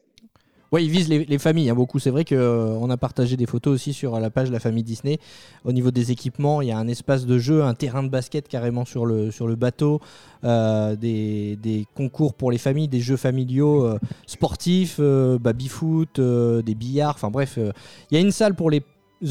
Ouais, 0.74 0.84
ils 0.84 0.90
visent 0.90 1.08
les, 1.08 1.24
les 1.24 1.38
familles 1.38 1.70
hein, 1.70 1.76
beaucoup. 1.76 2.00
C'est 2.00 2.10
vrai 2.10 2.26
qu'on 2.26 2.90
a 2.90 2.98
partagé 2.98 3.38
des 3.38 3.46
photos 3.46 3.76
aussi 3.76 3.94
sur 3.94 4.20
la 4.20 4.32
page 4.32 4.50
La 4.50 4.60
Famille 4.60 4.82
Disney. 4.82 5.20
Au 5.66 5.72
niveau 5.72 5.92
des 5.92 6.12
équipements, 6.12 6.64
il 6.64 6.70
y 6.70 6.72
a 6.72 6.80
un 6.80 6.88
espace 6.88 7.28
de 7.28 7.38
jeu, 7.38 7.64
un 7.64 7.76
terrain 7.76 8.02
de 8.02 8.10
basket 8.10 8.48
carrément 8.48 8.84
sur 8.84 9.06
le, 9.06 9.56
bateau, 9.56 10.02
euh, 10.44 10.96
des, 10.96 11.86
concours 11.94 12.34
pour 12.34 12.52
les 12.52 12.58
familles, 12.58 12.88
des 12.88 13.02
jeux 13.02 13.18
familiaux 13.18 13.86
euh, 13.86 14.00
sportifs, 14.26 14.96
euh, 15.00 15.38
baby-foot, 15.38 16.18
euh, 16.18 16.64
des 16.64 16.74
billards. 16.74 17.14
Enfin 17.18 17.30
bref, 17.30 17.60
euh, 17.60 17.72
il 18.10 18.16
y 18.16 18.18
a 18.18 18.22
une 18.22 18.32
salle 18.32 18.56
pour 18.56 18.72
les 18.72 18.82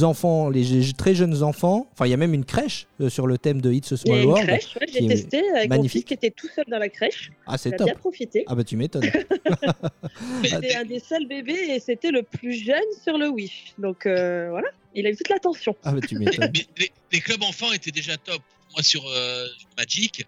enfants, 0.00 0.49
les 0.49 0.92
très 0.94 1.14
jeunes 1.14 1.42
enfants. 1.42 1.88
Enfin, 1.92 2.06
il 2.06 2.11
y 2.11 2.14
a 2.14 2.16
même 2.16 2.32
une 2.34 2.44
crèche 2.44 2.87
euh, 3.00 3.11
sur 3.11 3.26
le 3.26 3.37
thème 3.38 3.61
de 3.61 3.70
It's 3.72 3.92
a 3.92 3.96
Il 4.04 4.08
y 4.08 4.12
a 4.12 4.14
Small 4.14 4.18
une 4.22 4.26
World. 4.28 4.46
crèche, 4.49 4.76
ouais, 4.80 4.87
j'ai 4.92 5.04
est 5.04 5.08
testé 5.08 5.38
avec 5.38 5.52
mon 5.52 5.61
fils 5.61 5.68
magnifique. 5.68 6.06
qui 6.08 6.14
était 6.14 6.30
tout 6.30 6.49
seul 6.54 6.64
dans 6.68 6.78
la 6.78 6.88
crèche. 6.88 7.30
Ah, 7.46 7.58
c'est 7.58 7.68
Il 7.70 7.75
a 7.75 7.78
top. 7.78 7.87
bien 7.88 7.94
profité. 7.96 8.44
Ah 8.46 8.54
bah 8.54 8.64
tu 8.64 8.76
m'étonnes. 8.76 9.02
C'était 10.44 10.75
un 10.76 10.84
des 10.84 10.99
seuls 10.99 11.26
bébés 11.26 11.58
et 11.70 11.80
c'était 11.80 12.11
le 12.11 12.22
plus 12.22 12.54
jeune 12.64 12.82
sur 13.02 13.18
le 13.18 13.28
Wish. 13.28 13.75
Donc 13.78 14.06
euh, 14.06 14.49
voilà, 14.50 14.68
il 14.94 15.06
a 15.06 15.11
eu 15.11 15.16
toute 15.16 15.28
l'attention. 15.28 15.76
Ah 15.84 15.92
bah 15.92 16.00
tu 16.06 16.18
m'étonnes. 16.18 16.50
les, 16.78 16.90
les 17.12 17.20
clubs 17.20 17.42
enfants 17.42 17.72
étaient 17.72 17.90
déjà 17.90 18.16
top. 18.16 18.40
Moi, 18.75 18.82
sur 18.82 19.06
euh, 19.06 19.46
Magic, 19.76 20.26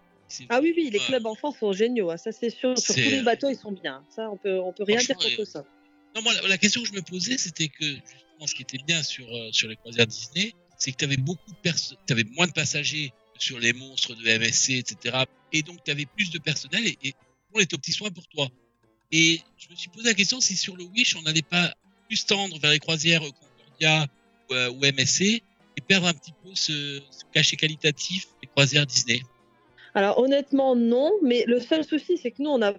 Ah 0.51 0.61
oui, 0.63 0.75
oui, 0.77 0.91
les 0.93 0.99
clubs 0.99 1.25
enfants 1.25 1.51
sont 1.51 1.73
géniaux, 1.73 2.11
hein, 2.11 2.19
ça 2.19 2.31
c'est 2.31 2.51
sûr. 2.51 2.77
Sur 2.79 2.95
tous 2.95 3.01
les 3.01 3.23
bateaux, 3.23 3.49
ils 3.49 3.57
sont 3.57 3.73
bien. 3.73 4.03
Ça, 4.15 4.29
on 4.31 4.37
peut, 4.37 4.59
on 4.61 4.73
peut 4.73 4.85
rien 4.85 4.99
dire 4.99 5.17
contre 5.17 5.45
ça. 5.47 5.65
Non, 6.15 6.21
moi, 6.23 6.33
la, 6.43 6.49
la 6.49 6.59
question 6.59 6.83
que 6.83 6.89
je 6.89 6.93
me 6.93 7.01
posais, 7.01 7.39
c'était 7.39 7.69
que 7.69 7.85
ce 8.47 8.55
qui 8.55 8.63
était 8.63 8.79
bien 8.87 9.03
sur, 9.03 9.27
euh, 9.29 9.51
sur 9.53 9.69
les 9.69 9.77
croisières 9.77 10.07
Disney, 10.07 10.53
c'est 10.79 10.93
que 10.93 10.97
tu 10.97 11.05
avais 11.05 12.25
moins 12.25 12.47
de 12.47 12.53
passagers 12.53 13.13
sur 13.39 13.59
les 13.59 13.73
monstres 13.73 14.15
de 14.15 14.23
MSC, 14.23 14.71
etc. 14.71 15.25
Et 15.53 15.63
donc, 15.63 15.83
tu 15.85 15.91
avais 15.91 16.07
plus 16.07 16.31
de 16.31 16.39
personnel 16.39 16.87
et, 16.87 17.15
on 17.57 17.61
était 17.61 17.75
aux 17.75 17.79
petits 17.79 17.93
soins 17.93 18.11
pour 18.11 18.27
toi. 18.27 18.49
Et 19.13 19.41
je 19.57 19.69
me 19.71 19.77
suis 19.77 19.89
posé 19.89 20.09
la 20.09 20.15
question 20.15 20.41
si 20.41 20.57
sur 20.57 20.77
le 20.77 20.85
Wish, 20.85 21.15
on 21.15 21.23
n'allait 21.23 21.43
pas 21.43 21.73
plus 22.09 22.27
tendre 22.27 22.59
vers 22.59 22.73
les 22.73 22.81
croisières 22.81 23.21
Concordia 23.21 24.09
ou, 24.51 24.55
euh, 24.55 24.93
MSC 24.93 25.23
et 25.77 25.81
perdre 25.87 26.09
un 26.09 26.15
petit 26.15 26.33
peu 26.43 26.51
ce, 26.55 27.01
cachet 27.33 27.57
qualitatif 27.57 28.27
des 28.43 28.49
croisières 28.49 28.87
Disney. 28.87 29.23
Alors 29.95 30.19
honnêtement, 30.19 30.75
non, 30.75 31.13
mais 31.23 31.45
le 31.47 31.61
seul 31.61 31.85
souci, 31.85 32.19
c'est 32.19 32.33
que 32.33 32.43
nous, 32.43 32.51
on 32.51 32.61
a, 32.61 32.75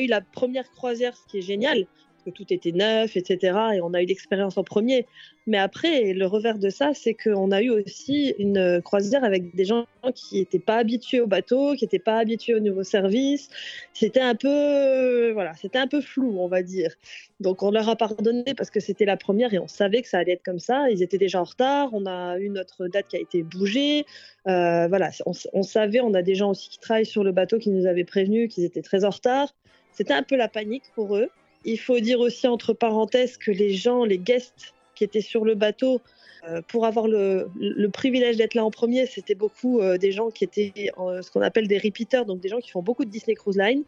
eu 0.00 0.06
la 0.08 0.20
première 0.20 0.68
croisière, 0.72 1.16
ce 1.16 1.30
qui 1.30 1.38
est 1.38 1.42
génial, 1.42 1.86
que 2.26 2.30
tout 2.30 2.52
était 2.52 2.72
neuf, 2.72 3.16
etc. 3.16 3.58
Et 3.76 3.80
on 3.80 3.94
a 3.94 4.02
eu 4.02 4.06
l'expérience 4.06 4.58
en 4.58 4.64
premier. 4.64 5.06
Mais 5.46 5.58
après, 5.58 6.12
le 6.12 6.26
revers 6.26 6.58
de 6.58 6.70
ça, 6.70 6.92
c'est 6.92 7.14
qu'on 7.14 7.52
a 7.52 7.62
eu 7.62 7.70
aussi 7.70 8.34
une 8.38 8.82
croisière 8.82 9.22
avec 9.22 9.54
des 9.54 9.64
gens 9.64 9.86
qui 10.12 10.40
n'étaient 10.40 10.58
pas 10.58 10.76
habitués 10.76 11.20
au 11.20 11.28
bateau, 11.28 11.74
qui 11.74 11.84
n'étaient 11.84 12.00
pas 12.00 12.18
habitués 12.18 12.54
au 12.54 12.60
nouveau 12.60 12.82
service. 12.82 13.48
C'était 13.94 14.20
un 14.20 14.34
peu, 14.34 15.30
voilà, 15.32 15.54
c'était 15.54 15.78
un 15.78 15.86
peu 15.86 16.00
flou, 16.00 16.36
on 16.40 16.48
va 16.48 16.62
dire. 16.62 16.90
Donc 17.38 17.62
on 17.62 17.70
leur 17.70 17.88
a 17.88 17.94
pardonné 17.96 18.54
parce 18.56 18.70
que 18.70 18.80
c'était 18.80 19.04
la 19.04 19.16
première 19.16 19.54
et 19.54 19.58
on 19.58 19.68
savait 19.68 20.02
que 20.02 20.08
ça 20.08 20.18
allait 20.18 20.32
être 20.32 20.44
comme 20.44 20.58
ça. 20.58 20.90
Ils 20.90 21.02
étaient 21.02 21.18
déjà 21.18 21.40
en 21.40 21.44
retard. 21.44 21.90
On 21.92 22.06
a 22.06 22.38
eu 22.38 22.48
notre 22.48 22.88
date 22.88 23.06
qui 23.08 23.16
a 23.16 23.20
été 23.20 23.44
bougée. 23.44 24.04
Euh, 24.48 24.88
voilà, 24.88 25.10
on, 25.26 25.32
on 25.52 25.62
savait, 25.62 26.00
on 26.00 26.14
a 26.14 26.22
des 26.22 26.34
gens 26.34 26.50
aussi 26.50 26.70
qui 26.70 26.80
travaillent 26.80 27.06
sur 27.06 27.22
le 27.22 27.30
bateau 27.30 27.58
qui 27.58 27.70
nous 27.70 27.86
avaient 27.86 28.04
prévenus 28.04 28.52
qu'ils 28.52 28.64
étaient 28.64 28.82
très 28.82 29.04
en 29.04 29.10
retard. 29.10 29.54
C'était 29.92 30.14
un 30.14 30.22
peu 30.22 30.36
la 30.36 30.48
panique 30.48 30.84
pour 30.94 31.16
eux. 31.16 31.30
Il 31.66 31.78
faut 31.78 32.00
dire 32.00 32.20
aussi 32.20 32.46
entre 32.46 32.72
parenthèses 32.72 33.36
que 33.36 33.50
les 33.50 33.74
gens, 33.74 34.04
les 34.04 34.18
guests 34.18 34.74
qui 34.94 35.04
étaient 35.04 35.20
sur 35.20 35.44
le 35.44 35.54
bateau, 35.54 36.00
euh, 36.48 36.62
pour 36.68 36.86
avoir 36.86 37.06
le, 37.08 37.48
privilège 37.92 38.38
d'être 38.38 38.54
là 38.54 38.64
en 38.64 38.70
premier, 38.70 39.04
c'était 39.06 39.34
beaucoup 39.34 39.80
euh, 39.80 39.98
des 39.98 40.12
gens 40.12 40.30
qui 40.30 40.44
étaient 40.44 40.72
ce 40.96 41.30
qu'on 41.30 41.42
appelle 41.42 41.68
des 41.68 41.78
repeaters, 41.78 42.24
donc 42.24 42.40
des 42.40 42.48
gens 42.48 42.60
qui 42.60 42.70
font 42.70 42.82
beaucoup 42.82 43.04
de 43.04 43.10
Disney 43.10 43.34
Cruise 43.34 43.58
Line. 43.58 43.82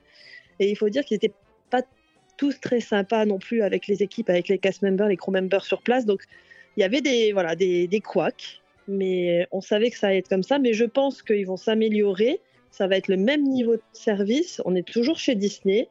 Et 0.61 0.68
il 0.68 0.76
faut 0.76 0.90
dire 0.90 1.04
qu'ils 1.04 1.14
n'étaient 1.14 1.35
pas 1.70 1.82
tous 2.37 2.61
très 2.61 2.80
sympas 2.80 3.25
non 3.25 3.38
plus 3.38 3.62
avec 3.62 3.87
les 3.87 4.02
équipes, 4.02 4.28
avec 4.28 4.49
les 4.49 4.58
cast 4.58 4.82
members, 4.82 5.08
les 5.08 5.16
crew 5.16 5.30
members 5.30 5.64
sur 5.64 5.80
place. 5.80 6.04
Donc 6.04 6.23
il 6.76 6.80
y 6.80 6.85
avait 6.85 7.00
des, 7.00 7.32
voilà, 7.32 7.56
des, 7.56 7.87
des 7.87 8.00
couacs 8.00 8.61
mais 8.88 9.47
on 9.52 9.61
savait 9.61 9.90
que 9.90 9.99
ça 9.99 10.08
allait 10.08 10.18
être 10.18 10.28
comme 10.28 10.42
ça. 10.42 10.58
Mais 10.58 10.73
je 10.73 10.85
pense 10.85 11.23
qu'ils 11.23 11.47
vont 11.47 11.56
s'améliorer. 11.56 12.40
Ça 12.70 12.87
va 12.87 12.97
être 12.97 13.08
le 13.08 13.16
même 13.16 13.44
niveau 13.44 13.76
de 13.76 13.82
service. 13.92 14.61
On 14.64 14.75
est 14.75 14.87
toujours 14.87 15.18
chez 15.18 15.35
Disney. 15.35 15.88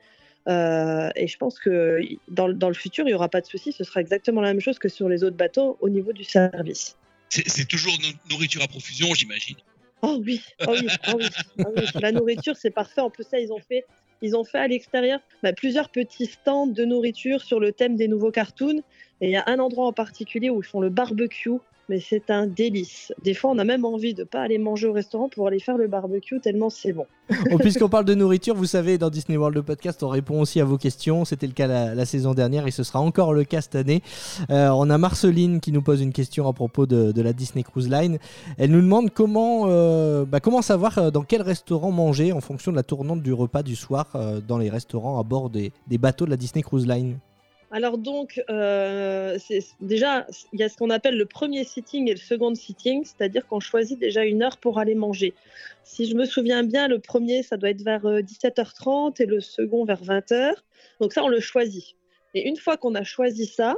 Euh, 0.47 1.09
et 1.15 1.27
je 1.27 1.37
pense 1.37 1.59
que 1.59 1.99
dans, 2.29 2.49
dans 2.49 2.69
le 2.69 2.73
futur, 2.73 3.05
il 3.05 3.09
n'y 3.09 3.13
aura 3.13 3.29
pas 3.29 3.41
de 3.41 3.45
souci. 3.45 3.71
Ce 3.71 3.83
sera 3.83 3.99
exactement 4.01 4.41
la 4.41 4.53
même 4.53 4.61
chose 4.61 4.79
que 4.79 4.89
sur 4.89 5.09
les 5.09 5.23
autres 5.23 5.35
bateaux 5.35 5.77
au 5.81 5.89
niveau 5.89 6.13
du 6.13 6.23
service. 6.23 6.95
C'est 7.29 7.67
toujours 7.67 7.97
no- 8.01 8.31
nourriture 8.31 8.61
à 8.61 8.67
profusion, 8.67 9.13
j'imagine. 9.13 9.57
Oh 10.01 10.21
oui, 10.23 10.41
oh 10.67 10.75
oui, 10.79 10.87
oh 11.07 11.13
oui, 11.17 11.25
oh 11.59 11.73
oui. 11.75 11.83
la 11.99 12.11
nourriture 12.11 12.55
c'est 12.55 12.69
parfait. 12.69 13.01
En 13.01 13.09
plus 13.09 13.23
ça 13.23 13.39
ils 13.39 13.51
ont 13.51 13.59
fait, 13.59 13.83
ils 14.21 14.35
ont 14.35 14.43
fait 14.43 14.59
à 14.59 14.67
l'extérieur 14.67 15.19
bah, 15.41 15.53
plusieurs 15.53 15.89
petits 15.89 16.27
stands 16.27 16.67
de 16.67 16.85
nourriture 16.85 17.41
sur 17.41 17.59
le 17.59 17.71
thème 17.71 17.95
des 17.95 18.07
nouveaux 18.07 18.31
cartoons. 18.31 18.83
Et 19.21 19.27
il 19.27 19.31
y 19.31 19.35
a 19.35 19.43
un 19.47 19.57
endroit 19.57 19.87
en 19.87 19.93
particulier 19.93 20.51
où 20.51 20.61
ils 20.61 20.65
font 20.65 20.81
le 20.81 20.89
barbecue, 20.89 21.57
mais 21.89 21.99
c'est 21.99 22.29
un 22.29 22.47
délice. 22.47 23.13
Des 23.23 23.33
fois 23.33 23.51
on 23.51 23.57
a 23.57 23.63
même 23.63 23.85
envie 23.85 24.13
de 24.13 24.23
pas 24.23 24.41
aller 24.41 24.57
manger 24.57 24.87
au 24.87 24.93
restaurant 24.93 25.29
pour 25.29 25.47
aller 25.47 25.59
faire 25.59 25.77
le 25.77 25.87
barbecue 25.87 26.39
tellement 26.39 26.69
c'est 26.69 26.93
bon. 26.93 27.05
Puisqu'on 27.59 27.89
parle 27.89 28.05
de 28.05 28.13
nourriture, 28.13 28.55
vous 28.55 28.65
savez, 28.65 28.97
dans 28.97 29.09
Disney 29.09 29.37
World 29.37 29.55
le 29.55 29.63
podcast, 29.63 30.01
on 30.01 30.07
répond 30.07 30.39
aussi 30.39 30.61
à 30.61 30.65
vos 30.65 30.77
questions. 30.77 31.25
C'était 31.25 31.47
le 31.47 31.53
cas 31.53 31.67
la, 31.67 32.05
saison 32.05 32.33
dernière 32.33 32.67
et 32.67 32.71
ce 32.71 32.83
sera 32.83 33.01
encore 33.01 33.33
le 33.33 33.43
cas 33.43 33.61
cette 33.61 33.75
année. 33.75 34.01
Euh, 34.49 34.69
on 34.69 34.89
a 34.89 34.97
Marceline 34.97 35.59
qui 35.59 35.71
nous 35.71 35.81
pose 35.81 36.01
une 36.01 36.13
question 36.13 36.47
à 36.47 36.53
propos 36.53 36.85
de, 36.85 37.21
la 37.21 37.33
Disney 37.33 37.63
Cruise 37.63 37.89
Line. 37.89 38.17
Elle 38.57 38.71
nous 38.71 38.81
demande 38.81 39.11
comment, 39.13 39.63
euh, 39.67 40.25
bah, 40.25 40.39
savoir 40.61 40.97
euh, 40.97 41.11
dans 41.11 41.23
quel 41.23 41.41
restaurant 41.41 41.91
manger 41.91 42.31
en 42.31 42.39
fonction 42.39 42.71
de 42.71 42.77
la 42.77 42.83
tournante 42.83 43.21
du 43.21 43.33
repas 43.33 43.63
du 43.63 43.75
soir 43.75 44.07
dans 44.47 44.57
les 44.57 44.69
restaurants 44.69 45.19
à 45.19 45.23
bord 45.23 45.49
des 45.49 45.71
bateaux 45.97 46.25
de 46.25 46.31
la 46.31 46.37
Disney 46.37 46.63
Cruise 46.63 46.87
Line. 46.87 47.17
Alors 47.69 47.97
donc, 47.97 48.41
euh, 48.49 49.37
déjà, 49.81 50.25
il 50.53 50.59
y 50.59 50.63
a 50.63 50.69
ce 50.69 50.77
qu'on 50.77 50.89
appelle 50.89 51.17
le 51.17 51.25
premier 51.25 51.65
sitting 51.65 52.07
et 52.07 52.13
le 52.13 52.19
second 52.19 52.55
sitting, 52.55 53.03
c'est-à-dire 53.03 53.45
qu'on 53.45 53.59
choisit 53.59 53.99
déjà 53.99 54.23
une 54.23 54.41
heure 54.41 54.57
pour 54.57 54.79
aller 54.79 54.95
manger. 54.95 55.33
Si 55.83 56.05
je 56.05 56.15
me 56.15 56.25
souviens 56.25 56.63
bien, 56.63 56.87
le 56.87 56.99
premier, 56.99 57.43
ça 57.43 57.57
doit 57.57 57.69
être 57.69 57.81
vers 57.81 58.05
euh, 58.05 58.21
17h30 58.21 59.21
et 59.21 59.25
le 59.25 59.41
second 59.41 59.83
vers 59.83 60.01
20h. 60.01 60.53
Donc 61.01 61.11
ça, 61.11 61.23
on 61.23 61.27
le 61.27 61.41
choisit. 61.41 61.95
Et 62.33 62.47
une 62.47 62.55
fois 62.55 62.77
qu'on 62.77 62.95
a 62.95 63.03
choisi 63.03 63.45
ça, 63.45 63.77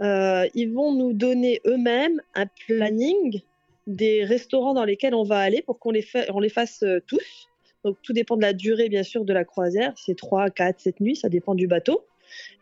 euh, 0.00 0.46
ils 0.54 0.72
vont 0.72 0.92
nous 0.92 1.12
donner 1.12 1.60
eux-mêmes 1.66 2.20
un 2.34 2.46
planning 2.66 3.40
des 3.86 4.24
restaurants 4.24 4.74
dans 4.74 4.84
lesquels 4.84 5.14
on 5.14 5.24
va 5.24 5.38
aller 5.38 5.62
pour 5.62 5.78
qu'on 5.78 5.90
les, 5.90 6.02
fasse 6.02 6.82
euh, 6.82 7.00
tous. 7.06 7.48
Donc 7.84 7.98
tout 8.02 8.12
dépend 8.12 8.36
de 8.36 8.42
la 8.42 8.52
durée, 8.52 8.88
bien 8.88 9.02
sûr, 9.02 9.24
de 9.24 9.32
la 9.32 9.44
croisière. 9.44 9.92
C'est 9.96 10.16
3, 10.16 10.50
4, 10.50 10.80
7 10.80 11.00
nuits, 11.00 11.16
ça 11.16 11.28
dépend 11.28 11.54
du 11.54 11.66
bateau. 11.66 12.04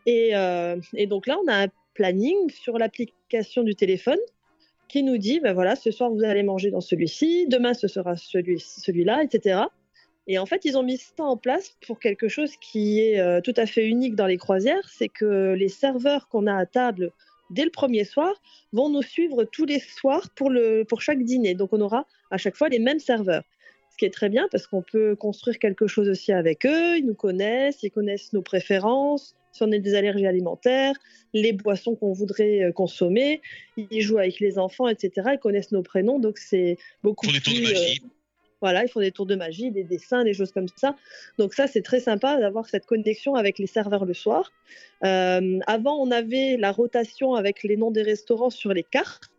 Et, 0.05 0.35
euh, 0.35 0.77
et 0.93 1.07
donc 1.07 1.27
là, 1.27 1.37
on 1.43 1.47
a 1.47 1.63
un 1.65 1.67
planning 1.93 2.49
sur 2.49 2.77
l'application 2.77 3.63
du 3.63 3.75
téléphone 3.75 4.19
qui 4.87 5.03
nous 5.03 5.17
dit, 5.17 5.39
ben 5.39 5.53
voilà, 5.53 5.75
ce 5.75 5.91
soir 5.91 6.11
vous 6.11 6.23
allez 6.23 6.43
manger 6.43 6.69
dans 6.69 6.81
celui-ci, 6.81 7.47
demain 7.47 7.73
ce 7.73 7.87
sera 7.87 8.15
celui, 8.15 8.59
celui-là, 8.59 9.23
etc. 9.23 9.61
Et 10.27 10.37
en 10.37 10.45
fait, 10.45 10.65
ils 10.65 10.77
ont 10.77 10.83
mis 10.83 10.97
ça 10.97 11.23
en 11.23 11.35
place 11.35 11.75
pour 11.85 11.99
quelque 11.99 12.27
chose 12.27 12.55
qui 12.57 13.01
est 13.01 13.19
euh, 13.19 13.41
tout 13.41 13.53
à 13.57 13.65
fait 13.65 13.87
unique 13.87 14.15
dans 14.15 14.27
les 14.27 14.37
croisières, 14.37 14.87
c'est 14.89 15.09
que 15.09 15.53
les 15.53 15.67
serveurs 15.67 16.27
qu'on 16.29 16.47
a 16.47 16.55
à 16.55 16.65
table 16.65 17.11
dès 17.49 17.65
le 17.65 17.71
premier 17.71 18.05
soir 18.05 18.33
vont 18.71 18.89
nous 18.89 19.01
suivre 19.01 19.43
tous 19.43 19.65
les 19.65 19.79
soirs 19.79 20.29
pour, 20.35 20.49
le, 20.49 20.83
pour 20.83 21.01
chaque 21.01 21.23
dîner. 21.23 21.55
Donc 21.55 21.73
on 21.73 21.81
aura 21.81 22.05
à 22.31 22.37
chaque 22.37 22.55
fois 22.55 22.69
les 22.69 22.79
mêmes 22.79 22.99
serveurs. 22.99 23.43
Ce 23.91 23.97
qui 23.97 24.05
est 24.05 24.13
très 24.13 24.29
bien 24.29 24.47
parce 24.51 24.65
qu'on 24.65 24.81
peut 24.81 25.15
construire 25.15 25.59
quelque 25.59 25.87
chose 25.87 26.09
aussi 26.09 26.31
avec 26.31 26.65
eux, 26.65 26.97
ils 26.97 27.05
nous 27.05 27.13
connaissent, 27.13 27.83
ils 27.83 27.91
connaissent 27.91 28.33
nos 28.33 28.41
préférences, 28.41 29.35
si 29.53 29.63
on 29.63 29.71
a 29.71 29.77
des 29.77 29.95
allergies 29.95 30.25
alimentaires, 30.25 30.95
les 31.33 31.53
boissons 31.53 31.95
qu'on 31.95 32.11
voudrait 32.11 32.63
euh, 32.63 32.71
consommer, 32.71 33.41
ils 33.77 34.01
jouent 34.01 34.17
avec 34.17 34.39
les 34.39 34.57
enfants, 34.59 34.87
etc. 34.87 35.29
Ils 35.33 35.39
connaissent 35.39 35.71
nos 35.71 35.83
prénoms, 35.83 36.19
donc 36.19 36.37
c'est 36.37 36.77
beaucoup 37.03 37.27
Pour 37.27 37.33
des 37.33 37.39
tours 37.39 37.53
de 37.53 37.59
plus, 37.59 38.01
euh, 38.03 38.07
voilà, 38.61 38.83
ils 38.83 38.89
font 38.89 38.99
des 38.99 39.11
tours 39.11 39.25
de 39.25 39.35
magie, 39.35 39.71
des 39.71 39.83
dessins, 39.83 40.23
des 40.23 40.33
choses 40.33 40.51
comme 40.51 40.67
ça. 40.75 40.95
Donc 41.37 41.53
ça, 41.53 41.67
c'est 41.67 41.81
très 41.81 41.99
sympa 41.99 42.39
d'avoir 42.39 42.67
cette 42.67 42.85
connexion 42.85 43.35
avec 43.35 43.59
les 43.59 43.67
serveurs 43.67 44.05
le 44.05 44.13
soir. 44.13 44.51
Euh, 45.03 45.59
avant, 45.67 45.97
on 45.97 46.11
avait 46.11 46.57
la 46.57 46.71
rotation 46.71 47.35
avec 47.35 47.63
les 47.63 47.77
noms 47.77 47.91
des 47.91 48.03
restaurants 48.03 48.49
sur 48.49 48.73
les 48.73 48.83
cartes 48.83 49.29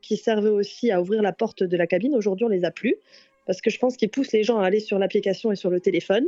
qui 0.00 0.16
servaient 0.16 0.48
aussi 0.48 0.90
à 0.90 1.00
ouvrir 1.00 1.22
la 1.22 1.32
porte 1.32 1.62
de 1.62 1.76
la 1.76 1.86
cabine. 1.86 2.14
Aujourd'hui, 2.14 2.46
on 2.46 2.48
les 2.48 2.64
a 2.64 2.70
plus 2.70 2.96
parce 3.46 3.60
que 3.60 3.70
je 3.70 3.78
pense 3.78 3.96
qu'ils 3.96 4.10
poussent 4.10 4.32
les 4.32 4.44
gens 4.44 4.58
à 4.58 4.66
aller 4.66 4.80
sur 4.80 4.98
l'application 4.98 5.50
et 5.52 5.56
sur 5.56 5.68
le 5.70 5.80
téléphone. 5.80 6.26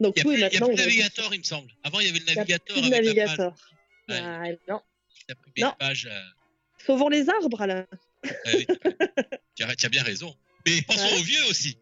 Donc 0.00 0.14
Il 0.16 0.26
n'y 0.26 0.42
a, 0.42 0.46
il 0.46 0.50
plus 0.50 0.58
de 0.58 0.64
aujourd'hui- 0.64 0.76
navigateur, 0.84 1.34
il 1.34 1.38
me 1.38 1.44
semble. 1.44 1.70
Avant, 1.84 2.00
il 2.00 2.06
y 2.06 2.10
avait 2.10 2.18
le 2.18 2.24
il 2.26 2.30
a 2.30 2.34
navigateur 2.36 2.74
plus 2.76 2.82
de 2.82 2.94
avec 2.94 3.04
navigateur. 3.04 3.54
la 4.08 4.14
page. 4.20 4.56
Ah, 4.68 4.72
non. 4.72 4.80
La 5.28 5.34
première 5.36 5.68
Non. 5.68 5.74
page. 5.78 6.08
euh, 6.10 6.20
Sauvons 6.84 7.08
les 7.08 7.28
arbres, 7.30 7.62
Alain. 7.62 7.86
oui, 8.46 8.66
tu 9.54 9.62
as- 9.62 9.68
as 9.82 9.88
bien 9.88 10.02
raison. 10.02 10.34
Mais 10.66 10.82
pensons 10.82 11.04
Ouais. 11.06 11.20
aux 11.20 11.22
vieux 11.22 11.44
aussi. 11.48 11.78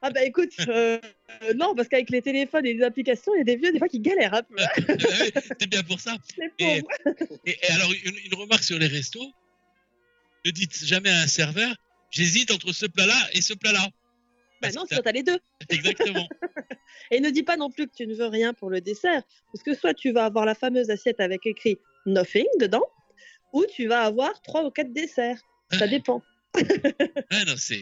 Ah 0.00 0.10
bah 0.10 0.22
écoute, 0.24 0.52
euh, 0.68 1.00
euh, 1.42 1.54
non, 1.54 1.74
parce 1.74 1.88
qu'avec 1.88 2.08
les 2.10 2.22
téléphones 2.22 2.64
et 2.66 2.72
les 2.74 2.82
applications, 2.84 3.34
il 3.34 3.38
y 3.38 3.40
a 3.40 3.44
des 3.44 3.56
vieux 3.56 3.72
des 3.72 3.78
fois 3.78 3.88
qui 3.88 3.98
galèrent 4.00 4.34
un 4.34 4.42
peu. 4.44 4.54
hein, 4.58 4.68
Euh, 4.78 4.96
oui, 5.24 5.30
C'est 5.60 5.66
bien 5.68 5.82
pour 5.82 5.98
ça. 6.00 6.16
Et-. 6.58 6.82
Et, 7.46 7.58
et 7.62 7.66
alors, 7.72 7.92
une, 8.04 8.16
une 8.24 8.34
remarque 8.34 8.62
sur 8.64 8.78
les 8.78 8.86
restos. 8.86 9.32
Ne 10.44 10.50
dites 10.50 10.84
jamais 10.84 11.10
à 11.10 11.20
un 11.20 11.26
serveur, 11.26 11.74
j'hésite 12.10 12.50
entre 12.52 12.72
ce 12.72 12.86
plat-là 12.86 13.16
et 13.32 13.40
ce 13.40 13.54
plat-là. 13.54 13.88
Bah 14.62 14.68
Parce 14.68 14.76
non, 14.76 14.82
que 14.82 14.90
sinon 14.90 15.02
t'as 15.02 15.12
les 15.12 15.24
deux. 15.24 15.38
Exactement. 15.70 16.28
Et 17.10 17.18
ne 17.18 17.30
dis 17.30 17.42
pas 17.42 17.56
non 17.56 17.68
plus 17.68 17.88
que 17.88 17.94
tu 17.94 18.06
ne 18.06 18.14
veux 18.14 18.26
rien 18.26 18.54
pour 18.54 18.70
le 18.70 18.80
dessert, 18.80 19.22
parce 19.52 19.64
que 19.64 19.74
soit 19.74 19.92
tu 19.92 20.12
vas 20.12 20.24
avoir 20.24 20.46
la 20.46 20.54
fameuse 20.54 20.88
assiette 20.88 21.20
avec 21.20 21.46
écrit 21.46 21.78
nothing 22.06 22.46
dedans, 22.60 22.86
ou 23.52 23.64
tu 23.66 23.88
vas 23.88 24.02
avoir 24.02 24.40
trois 24.42 24.64
ou 24.64 24.70
quatre 24.70 24.92
desserts. 24.92 25.40
Ça 25.72 25.86
dépend. 25.86 26.22
Ah 27.30 27.44
non, 27.46 27.54
c'est. 27.56 27.80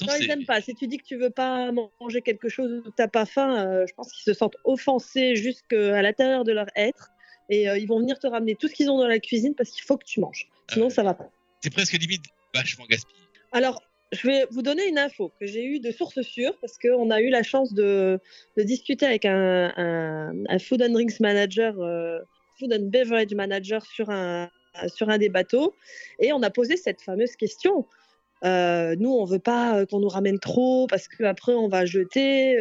Non, 0.00 0.14
ils 0.20 0.26
n'aiment 0.26 0.44
pas. 0.44 0.60
Si 0.60 0.74
tu 0.74 0.88
dis 0.88 0.98
que 0.98 1.04
tu 1.04 1.16
veux 1.16 1.30
pas 1.30 1.70
manger 2.00 2.20
quelque 2.20 2.48
chose 2.48 2.82
où 2.84 2.90
t'as 2.90 3.06
pas 3.06 3.26
faim, 3.26 3.64
euh, 3.64 3.86
je 3.86 3.94
pense 3.94 4.12
qu'ils 4.12 4.24
se 4.24 4.32
sentent 4.36 4.56
offensés 4.64 5.36
jusqu'à 5.36 6.02
l'intérieur 6.02 6.44
de 6.44 6.52
leur 6.52 6.66
être. 6.74 7.10
Et 7.48 7.68
euh, 7.68 7.78
ils 7.78 7.86
vont 7.86 8.00
venir 8.00 8.18
te 8.18 8.26
ramener 8.26 8.56
tout 8.56 8.66
ce 8.66 8.74
qu'ils 8.74 8.90
ont 8.90 8.98
dans 8.98 9.06
la 9.06 9.20
cuisine 9.20 9.54
parce 9.54 9.70
qu'il 9.70 9.84
faut 9.84 9.96
que 9.96 10.04
tu 10.04 10.18
manges. 10.20 10.48
Sinon, 10.72 10.86
ouais. 10.86 10.90
ça 10.90 11.04
va 11.04 11.14
pas. 11.14 11.30
C'est 11.62 11.72
presque 11.72 11.92
limite 11.92 12.24
vachement 12.54 12.86
gaspillé. 12.86 13.20
Alors, 13.52 13.82
je 14.12 14.26
vais 14.26 14.46
vous 14.50 14.62
donner 14.62 14.86
une 14.86 14.98
info 14.98 15.32
que 15.40 15.46
j'ai 15.46 15.64
eue 15.64 15.80
de 15.80 15.90
source 15.90 16.20
sûre 16.20 16.56
parce 16.60 16.78
qu'on 16.78 17.10
a 17.10 17.20
eu 17.20 17.30
la 17.30 17.42
chance 17.42 17.72
de, 17.72 18.20
discuter 18.56 19.06
avec 19.06 19.24
un, 19.24 20.32
food 20.60 20.82
and 20.82 20.90
drinks 20.90 21.18
manager, 21.18 21.74
euh, 21.80 22.18
food 22.58 22.72
and 22.74 22.90
beverage 22.90 23.34
manager 23.34 23.84
sur 23.86 24.10
un, 24.10 24.50
sur 24.94 25.08
un 25.08 25.18
des 25.18 25.30
bateaux 25.30 25.74
et 26.18 26.32
on 26.32 26.42
a 26.42 26.50
posé 26.50 26.76
cette 26.76 27.00
fameuse 27.00 27.36
question. 27.36 27.86
Euh, 28.44 28.96
nous, 28.98 29.10
on 29.10 29.24
veut 29.24 29.38
pas 29.38 29.78
euh, 29.78 29.86
qu'on 29.86 30.00
nous 30.00 30.08
ramène 30.08 30.40
trop 30.40 30.88
parce 30.88 31.08
qu'après 31.08 31.54
on 31.54 31.68
va 31.68 31.86
jeter. 31.86 32.58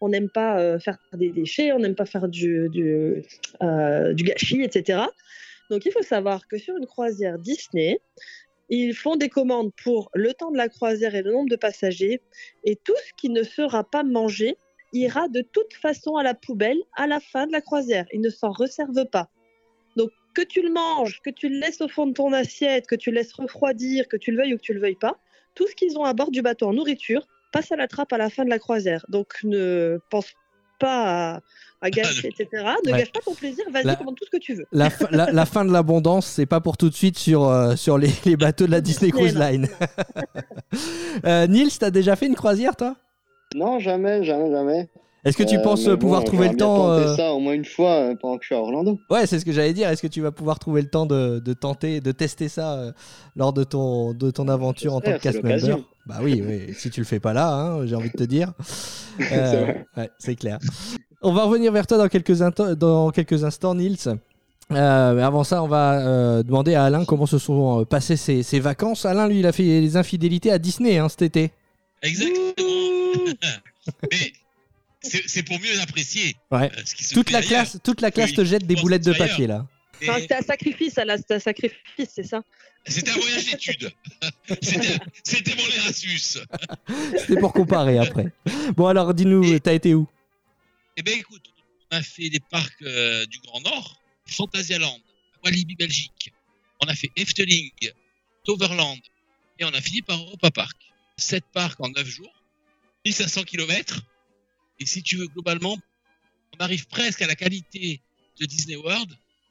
on 0.00 0.08
n'aime 0.08 0.30
pas 0.30 0.78
faire 0.78 0.96
des 1.12 1.30
déchets, 1.30 1.72
on 1.72 1.80
n'aime 1.80 1.96
pas 1.96 2.06
faire 2.06 2.28
du, 2.28 2.70
du 2.70 3.22
gâchis, 3.60 4.62
etc. 4.62 5.02
Donc 5.70 5.86
il 5.86 5.92
faut 5.92 6.02
savoir 6.02 6.46
que 6.48 6.58
sur 6.58 6.76
une 6.76 6.86
croisière 6.86 7.38
Disney, 7.38 8.00
ils 8.76 8.94
font 8.94 9.16
des 9.16 9.28
commandes 9.28 9.72
pour 9.82 10.10
le 10.14 10.32
temps 10.34 10.50
de 10.50 10.56
la 10.56 10.68
croisière 10.68 11.14
et 11.14 11.22
le 11.22 11.32
nombre 11.32 11.50
de 11.50 11.56
passagers. 11.56 12.20
Et 12.64 12.76
tout 12.76 12.96
ce 13.06 13.12
qui 13.16 13.30
ne 13.30 13.42
sera 13.42 13.84
pas 13.84 14.02
mangé 14.02 14.56
ira 14.92 15.28
de 15.28 15.42
toute 15.42 15.74
façon 15.74 16.16
à 16.16 16.22
la 16.22 16.34
poubelle 16.34 16.78
à 16.96 17.06
la 17.06 17.20
fin 17.20 17.46
de 17.46 17.52
la 17.52 17.60
croisière. 17.60 18.06
Ils 18.12 18.20
ne 18.20 18.30
s'en 18.30 18.50
reservent 18.50 19.08
pas. 19.10 19.28
Donc 19.96 20.10
que 20.34 20.42
tu 20.42 20.62
le 20.62 20.72
manges, 20.72 21.20
que 21.22 21.30
tu 21.30 21.48
le 21.48 21.58
laisses 21.58 21.80
au 21.80 21.88
fond 21.88 22.06
de 22.06 22.12
ton 22.12 22.32
assiette, 22.32 22.86
que 22.86 22.96
tu 22.96 23.10
le 23.10 23.16
laisses 23.16 23.32
refroidir, 23.32 24.08
que 24.08 24.16
tu 24.16 24.32
le 24.32 24.38
veuilles 24.38 24.54
ou 24.54 24.56
que 24.56 24.62
tu 24.62 24.74
le 24.74 24.80
veuilles 24.80 24.98
pas, 25.00 25.18
tout 25.54 25.66
ce 25.68 25.74
qu'ils 25.74 25.96
ont 25.98 26.04
à 26.04 26.12
bord 26.12 26.30
du 26.30 26.42
bateau 26.42 26.66
en 26.66 26.72
nourriture 26.72 27.26
passe 27.52 27.70
à 27.70 27.76
la 27.76 27.86
trappe 27.86 28.12
à 28.12 28.18
la 28.18 28.30
fin 28.30 28.44
de 28.44 28.50
la 28.50 28.58
croisière. 28.58 29.04
Donc 29.08 29.34
ne 29.44 29.98
pense 30.10 30.32
pas 30.78 31.34
à, 31.36 31.40
à 31.80 31.90
gâcher, 31.90 32.28
etc. 32.38 32.48
Ne 32.86 32.92
Ouais. 32.92 32.98
gâche 32.98 33.12
pas 33.12 33.20
ton 33.20 33.34
plaisir, 33.34 33.64
vas-y, 33.72 33.84
La- 33.84 33.96
commande 33.96 34.16
tout 34.16 34.24
ce 34.24 34.30
que 34.30 34.36
tu 34.42 34.54
veux. 34.54 34.66
La, 34.72 34.90
fin- 34.90 35.08
la- 35.10 35.30
la 35.32 35.46
fin 35.46 35.64
de 35.64 35.72
l'abondance, 35.72 36.26
c'est 36.26 36.46
pas 36.46 36.60
pour 36.60 36.76
tout 36.76 36.88
de 36.90 36.94
suite 36.94 37.18
sur, 37.18 37.44
euh, 37.48 37.76
sur 37.76 37.98
les, 37.98 38.10
les 38.24 38.36
bateaux 38.36 38.66
de 38.66 38.70
la 38.70 38.80
Disney 38.80 39.10
Disney, 39.10 39.30
Cruise. 39.32 39.38
Line. 39.38 39.68
euh, 41.26 41.46
Nils, 41.46 41.78
t'as 41.78 41.90
déjà 41.90 42.16
fait 42.16 42.26
une 42.26 42.34
croisière, 42.34 42.76
toi? 42.76 42.96
Non, 43.54 43.78
jamais, 43.78 44.24
jamais, 44.24 44.50
jamais. 44.50 44.88
Est-ce 45.24 45.36
que 45.36 45.42
tu 45.42 45.56
Euh, 45.56 45.62
penses 45.62 45.88
pouvoir 45.98 46.20
bon, 46.20 46.26
trouver 46.26 46.48
le 46.48 46.56
temps 46.56 46.76
tenter 46.88 47.06
euh, 47.08 47.16
ça 47.16 47.32
au 47.32 47.40
moins 47.40 47.54
une 47.54 47.64
fois 47.64 47.92
euh, 47.92 48.14
pendant 48.14 48.36
que 48.36 48.42
je 48.42 48.48
suis 48.48 48.54
à 48.54 48.58
Orlando. 48.58 48.98
Ouais, 49.10 49.26
c'est 49.26 49.38
ce 49.38 49.44
que 49.44 49.52
j'allais 49.52 49.72
dire. 49.72 49.88
Est-ce 49.88 50.02
que 50.02 50.06
tu 50.06 50.20
vas 50.20 50.32
pouvoir 50.32 50.58
trouver 50.58 50.82
le 50.82 50.88
temps 50.88 51.06
de, 51.06 51.38
de 51.38 51.52
tenter, 51.54 52.00
de 52.00 52.12
tester 52.12 52.48
ça 52.48 52.74
euh, 52.74 52.92
lors 53.36 53.52
de 53.52 53.64
ton, 53.64 54.12
de 54.12 54.30
ton 54.30 54.48
aventure 54.48 54.94
en 54.94 55.00
tant 55.00 55.12
que 55.12 55.18
cast 55.22 55.42
member? 55.42 55.78
Bah 56.06 56.16
oui, 56.22 56.42
oui. 56.46 56.74
si 56.76 56.90
tu 56.90 57.00
le 57.00 57.06
fais 57.06 57.20
pas 57.20 57.32
là, 57.32 57.50
hein, 57.54 57.86
j'ai 57.86 57.96
envie 57.96 58.10
de 58.10 58.16
te 58.16 58.24
dire. 58.24 58.52
C'est 59.18 59.32
Euh, 59.32 59.72
ouais, 59.96 60.34
clair. 60.36 60.58
On 61.22 61.32
va 61.32 61.44
revenir 61.44 61.72
vers 61.72 61.86
toi 61.86 61.96
dans 61.96 62.08
quelques, 62.08 62.36
dans 62.76 63.10
quelques 63.10 63.44
instants, 63.44 63.74
Nils. 63.74 63.96
Euh, 64.72 65.14
mais 65.14 65.22
avant 65.22 65.44
ça, 65.44 65.62
on 65.62 65.68
va 65.68 66.00
euh, 66.06 66.42
demander 66.42 66.74
à 66.74 66.84
Alain 66.84 67.04
comment 67.04 67.26
se 67.26 67.38
sont 67.38 67.80
euh, 67.80 67.84
passées 67.84 68.16
ses, 68.16 68.42
ses 68.42 68.60
vacances. 68.60 69.04
Alain, 69.06 69.28
lui, 69.28 69.40
il 69.40 69.46
a 69.46 69.52
fait 69.52 69.62
les 69.62 69.96
infidélités 69.96 70.50
à 70.50 70.58
Disney 70.58 70.98
hein, 70.98 71.08
cet 71.08 71.22
été. 71.22 71.50
Exactement. 72.02 72.52
Mais 74.10 74.32
c'est 75.04 75.42
pour 75.42 75.58
mieux 75.60 75.80
apprécier. 75.80 76.36
Ouais. 76.50 76.70
euh, 76.76 76.82
ce 76.84 77.14
Toute 77.14 77.30
la 77.30 77.42
classe, 77.42 77.78
toute 77.82 78.00
la 78.00 78.10
classe 78.10 78.30
Oui, 78.30 78.36
te 78.36 78.44
jette 78.44 78.66
des 78.66 78.76
boulettes 78.76 79.04
de 79.04 79.12
papier 79.12 79.46
là. 79.46 79.66
Et 80.00 80.08
Enfin, 80.08 80.20
c'était 80.20 80.34
un 80.34 80.42
sacrifice, 80.42 80.96
là, 80.96 81.16
c'était 81.16 81.34
un 81.34 81.40
sacrifice, 81.40 82.08
c'est 82.14 82.24
ça? 82.26 82.42
C'était 82.86 83.12
un 83.12 83.14
voyage 83.14 83.46
d'études. 83.46 83.92
C'était 85.24 85.54
mon 85.54 85.66
Erasmus. 85.74 86.18
C'était 87.18 87.40
pour 87.40 87.54
comparer 87.54 87.96
après. 87.98 88.26
Bon 88.76 88.86
alors, 88.86 89.14
dis-nous, 89.14 89.58
t'as 89.58 89.72
été 89.72 89.94
où? 89.94 90.06
Eh 90.98 91.02
bien, 91.02 91.14
écoute, 91.14 91.42
on 91.90 91.96
a 91.96 92.02
fait 92.02 92.28
les 92.28 92.40
parcs 92.40 92.82
euh, 92.82 93.24
du 93.24 93.38
Grand 93.38 93.60
Nord, 93.62 93.98
Phantasialand, 94.26 94.98
Walibi 95.42 95.76
Belgique. 95.76 96.32
On 96.82 96.86
a 96.86 96.94
fait 96.94 97.10
Efteling, 97.16 97.70
Toverland 98.44 98.98
et 99.58 99.64
on 99.64 99.72
a 99.72 99.80
fini 99.80 100.02
par 100.02 100.18
Europa 100.18 100.50
Park. 100.50 100.76
7 101.16 101.42
parcs 101.52 101.80
en 101.80 101.88
9 101.88 102.06
jours, 102.06 102.34
1500 103.06 103.44
km. 103.44 104.02
Et 104.80 104.86
si 104.86 105.02
tu 105.02 105.16
veux, 105.16 105.26
globalement, 105.28 105.78
on 106.58 106.62
arrive 106.62 106.86
presque 106.86 107.22
à 107.22 107.26
la 107.26 107.34
qualité 107.34 108.00
de 108.40 108.46
Disney 108.46 108.76
World, 108.76 109.10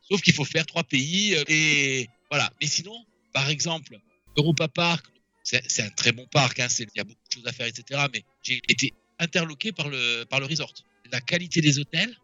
sauf 0.10 0.22
qu'il 0.22 0.34
faut 0.34 0.46
faire 0.46 0.66
trois 0.66 0.84
pays. 0.84 1.36
euh, 1.36 1.44
Et 1.48 2.08
voilà. 2.30 2.52
Mais 2.62 2.68
sinon, 2.68 2.96
par 3.34 3.50
exemple, 3.50 3.98
Europa 4.38 4.68
Park, 4.68 5.06
c'est 5.44 5.82
un 5.82 5.90
très 5.90 6.12
bon 6.14 6.26
parc, 6.28 6.60
hein, 6.60 6.68
il 6.80 6.88
y 6.96 7.00
a 7.00 7.04
beaucoup 7.04 7.20
de 7.28 7.34
choses 7.34 7.48
à 7.48 7.52
faire, 7.52 7.68
etc. 7.68 8.02
Mais 8.14 8.24
j'ai 8.42 8.62
été 8.70 8.94
interloqué 9.20 9.72
par 9.72 9.90
le, 9.90 10.24
par 10.26 10.40
le 10.40 10.46
resort. 10.46 10.74
La 11.12 11.20
qualité 11.22 11.60
des 11.62 11.80
hôtels, 11.80 12.16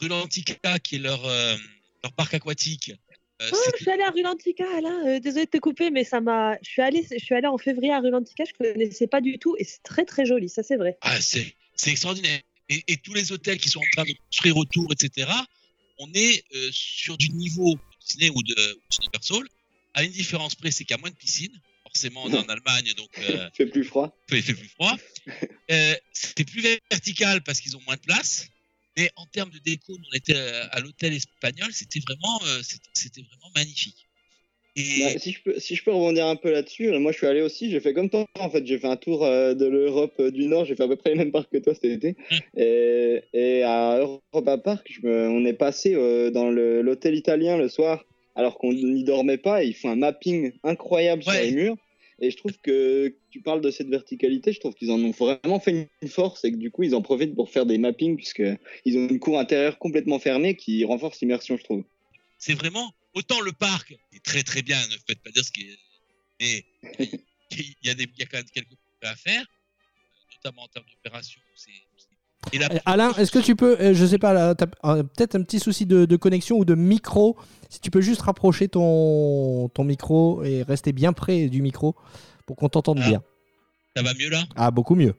Rulantica, 0.00 0.78
qui 0.78 0.96
est 0.96 1.00
leur, 1.00 1.24
euh, 1.26 1.56
leur 2.02 2.12
parc 2.12 2.34
aquatique, 2.34 2.92
euh, 3.40 3.50
Oh, 3.52 3.56
je 3.76 3.82
suis 3.82 3.90
allée 3.90 4.02
à 4.02 4.10
Rulantica, 4.10 4.64
Alain. 4.76 5.06
Euh, 5.06 5.20
désolée 5.20 5.44
de 5.44 5.50
te 5.50 5.58
couper, 5.58 5.90
mais 5.90 6.02
ça 6.02 6.20
m'a. 6.20 6.56
Je 6.62 6.70
suis 6.70 6.82
allée, 6.82 7.06
je 7.08 7.24
suis 7.24 7.34
allée 7.36 7.46
en 7.46 7.56
février 7.58 7.92
à 7.92 8.00
Rulantica. 8.00 8.44
Je 8.44 8.52
connaissais 8.52 9.06
pas 9.06 9.20
du 9.20 9.38
tout, 9.38 9.54
et 9.58 9.64
c'est 9.64 9.82
très 9.84 10.04
très 10.04 10.26
joli. 10.26 10.48
Ça, 10.48 10.64
c'est 10.64 10.76
vrai. 10.76 10.98
ah, 11.02 11.20
c'est 11.20 11.54
extraordinaire. 11.86 12.40
Et, 12.68 12.84
et 12.88 12.96
tous 12.98 13.14
les 13.14 13.32
hôtels 13.32 13.58
qui 13.58 13.68
sont 13.68 13.80
en 13.80 13.90
train 13.92 14.04
de 14.04 14.14
construire 14.26 14.56
autour, 14.56 14.92
etc., 14.92 15.30
on 15.98 16.10
est 16.14 16.44
euh, 16.54 16.68
sur 16.72 17.16
du 17.16 17.30
niveau 17.30 17.74
de 17.74 17.80
Disney 18.06 18.30
ou 18.34 18.42
de 18.42 18.80
Universal, 19.00 19.48
à 19.94 20.04
une 20.04 20.12
différence 20.12 20.54
près, 20.54 20.70
c'est 20.70 20.84
qu'il 20.84 20.94
y 20.94 20.98
a 20.98 21.00
moins 21.00 21.10
de 21.10 21.16
piscines. 21.16 21.60
Forcément, 21.82 22.24
on 22.24 22.32
est 22.32 22.38
en 22.38 22.48
Allemagne, 22.48 22.92
donc 22.96 23.10
euh, 23.18 23.48
Il 23.54 23.56
fait 23.56 23.66
plus 23.66 23.84
froid. 23.84 24.16
il 24.30 24.42
fait 24.42 24.54
plus 24.54 24.68
froid. 24.68 24.96
Euh, 25.70 25.94
C'était 26.14 26.46
plus 26.46 26.62
vertical 26.90 27.42
parce 27.42 27.60
qu'ils 27.60 27.76
ont 27.76 27.82
moins 27.82 27.96
de 27.96 28.00
place. 28.00 28.48
Mais 28.96 29.10
en 29.16 29.26
termes 29.26 29.50
de 29.50 29.58
déco, 29.58 29.92
on 29.96 30.16
était 30.16 30.34
euh, 30.34 30.66
à 30.70 30.80
l'hôtel 30.80 31.12
espagnol, 31.12 31.70
c'était 31.74 32.00
vraiment, 32.00 32.40
euh, 32.46 32.62
c'était 32.94 33.20
vraiment 33.20 33.50
magnifique. 33.54 34.07
Et 34.78 35.00
Bah, 35.14 35.18
si, 35.18 35.32
je 35.32 35.42
peux, 35.42 35.58
si 35.58 35.74
je 35.74 35.82
peux 35.82 35.90
rebondir 35.90 36.26
un 36.26 36.36
peu 36.36 36.50
là-dessus, 36.50 36.88
euh, 36.88 36.98
moi 37.00 37.10
je 37.12 37.18
suis 37.18 37.26
allé 37.26 37.42
aussi, 37.42 37.70
j'ai 37.70 37.80
fait 37.80 37.92
comme 37.94 38.10
toi 38.10 38.26
en 38.38 38.48
fait, 38.50 38.64
j'ai 38.66 38.78
fait 38.78 38.86
un 38.86 38.96
tour 38.96 39.24
euh, 39.24 39.54
de 39.54 39.66
l'Europe 39.66 40.14
euh, 40.20 40.30
du 40.30 40.46
Nord, 40.46 40.64
j'ai 40.66 40.76
fait 40.76 40.84
à 40.84 40.88
peu 40.88 40.96
près 40.96 41.10
les 41.10 41.16
mêmes 41.16 41.32
parcs 41.32 41.50
que 41.50 41.58
toi 41.58 41.74
cet 41.74 41.84
été. 41.86 42.16
Et, 42.56 43.22
et 43.32 43.62
à 43.64 43.98
Europa 43.98 44.58
Park, 44.58 44.86
je 44.90 45.06
me- 45.06 45.28
on 45.28 45.44
est 45.44 45.52
passé 45.52 45.94
euh, 45.94 46.30
dans 46.30 46.50
l'hôtel 46.50 47.14
italien 47.14 47.56
le 47.56 47.68
soir 47.68 48.04
alors 48.34 48.56
qu'on 48.58 48.72
n'y 48.72 49.02
dormait 49.04 49.36
pas 49.38 49.64
et 49.64 49.66
ils 49.66 49.74
font 49.74 49.90
un 49.90 49.96
mapping 49.96 50.52
incroyable 50.62 51.22
sur 51.24 51.32
les 51.32 51.50
murs. 51.52 51.76
Et 52.20 52.30
je 52.32 52.36
trouve 52.36 52.58
que 52.60 53.14
tu 53.30 53.40
parles 53.40 53.60
de 53.60 53.70
cette 53.70 53.88
verticalité, 53.88 54.52
je 54.52 54.58
trouve 54.58 54.74
qu'ils 54.74 54.90
en 54.90 54.98
ont 55.00 55.12
vraiment 55.12 55.60
fait 55.60 55.88
une 56.02 56.08
force 56.08 56.44
et 56.44 56.50
que 56.50 56.56
du 56.56 56.70
coup 56.70 56.82
ils 56.82 56.94
en 56.96 57.02
profitent 57.02 57.34
pour 57.34 57.48
faire 57.48 57.64
des 57.66 57.78
mappings 57.78 58.16
puisque 58.16 58.42
ils 58.84 58.98
ont 58.98 59.06
une 59.08 59.20
cour 59.20 59.38
intérieure 59.38 59.78
complètement 59.78 60.18
fermée 60.18 60.54
qui 60.56 60.84
renforce 60.84 61.20
l'immersion, 61.20 61.56
je 61.56 61.62
trouve. 61.64 61.84
c'est 62.38 62.54
vraiment 62.54 62.90
autant 63.18 63.40
le 63.40 63.52
parc 63.52 63.94
est 64.12 64.24
très 64.24 64.42
très 64.42 64.62
bien, 64.62 64.78
ne 64.88 64.96
faites 65.06 65.22
pas 65.22 65.30
dire 65.30 65.44
ce 65.44 65.52
qui 65.52 65.62
est, 65.68 65.78
mais 66.40 66.64
il 67.50 67.74
y 67.82 67.90
a 67.90 67.94
des, 67.94 68.04
il 68.04 68.18
y 68.18 68.22
a 68.22 68.26
quand 68.26 68.38
même 68.38 68.50
quelques 68.52 68.70
choses 68.70 69.10
à 69.10 69.16
faire, 69.16 69.44
notamment 70.36 70.62
en 70.64 70.68
termes 70.68 70.86
d'opération. 70.94 71.40
Et 72.52 72.58
la 72.58 72.72
Euh, 72.72 72.78
Alain, 72.86 73.12
est-ce 73.14 73.32
que 73.32 73.40
tu 73.40 73.56
peux, 73.56 73.78
euh, 73.80 73.94
je 73.94 74.06
sais 74.06 74.18
pas, 74.18 74.32
là, 74.32 74.54
t'as 74.54 74.66
euh, 74.84 75.02
peut-être 75.02 75.34
un 75.34 75.42
petit 75.42 75.58
souci 75.58 75.84
de, 75.86 76.04
de 76.04 76.16
connexion 76.16 76.56
ou 76.56 76.64
de 76.64 76.74
micro. 76.76 77.36
Si 77.68 77.80
tu 77.80 77.90
peux 77.90 78.00
juste 78.00 78.22
rapprocher 78.22 78.68
ton, 78.68 79.68
ton 79.70 79.84
micro 79.84 80.42
et 80.44 80.62
rester 80.62 80.92
bien 80.92 81.12
près 81.12 81.48
du 81.48 81.60
micro 81.62 81.96
pour 82.46 82.56
qu'on 82.56 82.68
t'entende 82.68 83.00
Ah. 83.02 83.08
bien. 83.08 83.22
ça 83.96 84.02
va 84.02 84.14
mieux 84.14 84.30
là? 84.30 84.44
Ah, 84.56 84.70
beaucoup 84.70 84.94
mieux. 84.94 85.14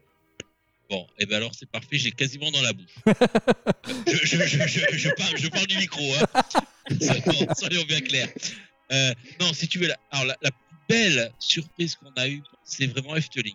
Bon, 0.89 1.05
et 1.19 1.25
ben 1.25 1.35
alors 1.37 1.51
c'est 1.57 1.69
parfait, 1.69 1.97
j'ai 1.97 2.11
quasiment 2.11 2.49
dans 2.51 2.61
la 2.61 2.73
bouche. 2.73 2.95
je, 4.07 4.15
je, 4.25 4.37
je, 4.45 4.67
je, 4.67 4.97
je 4.97 5.09
parle, 5.11 5.37
je 5.37 5.47
parle 5.47 5.67
du 5.67 5.77
micro, 5.77 6.01
hein. 6.15 6.41
soyons, 6.99 7.47
soyons 7.57 7.83
bien 7.87 8.01
clairs. 8.01 8.29
Euh, 8.91 9.13
non, 9.39 9.53
si 9.53 9.67
tu 9.67 9.77
veux, 9.77 9.87
la, 9.87 9.97
alors 10.11 10.25
la, 10.25 10.35
la 10.41 10.49
plus 10.51 10.77
belle 10.89 11.31
surprise 11.37 11.95
qu'on 11.95 12.11
a 12.19 12.27
eue, 12.27 12.41
c'est 12.63 12.87
vraiment 12.87 13.15
Efteling, 13.15 13.53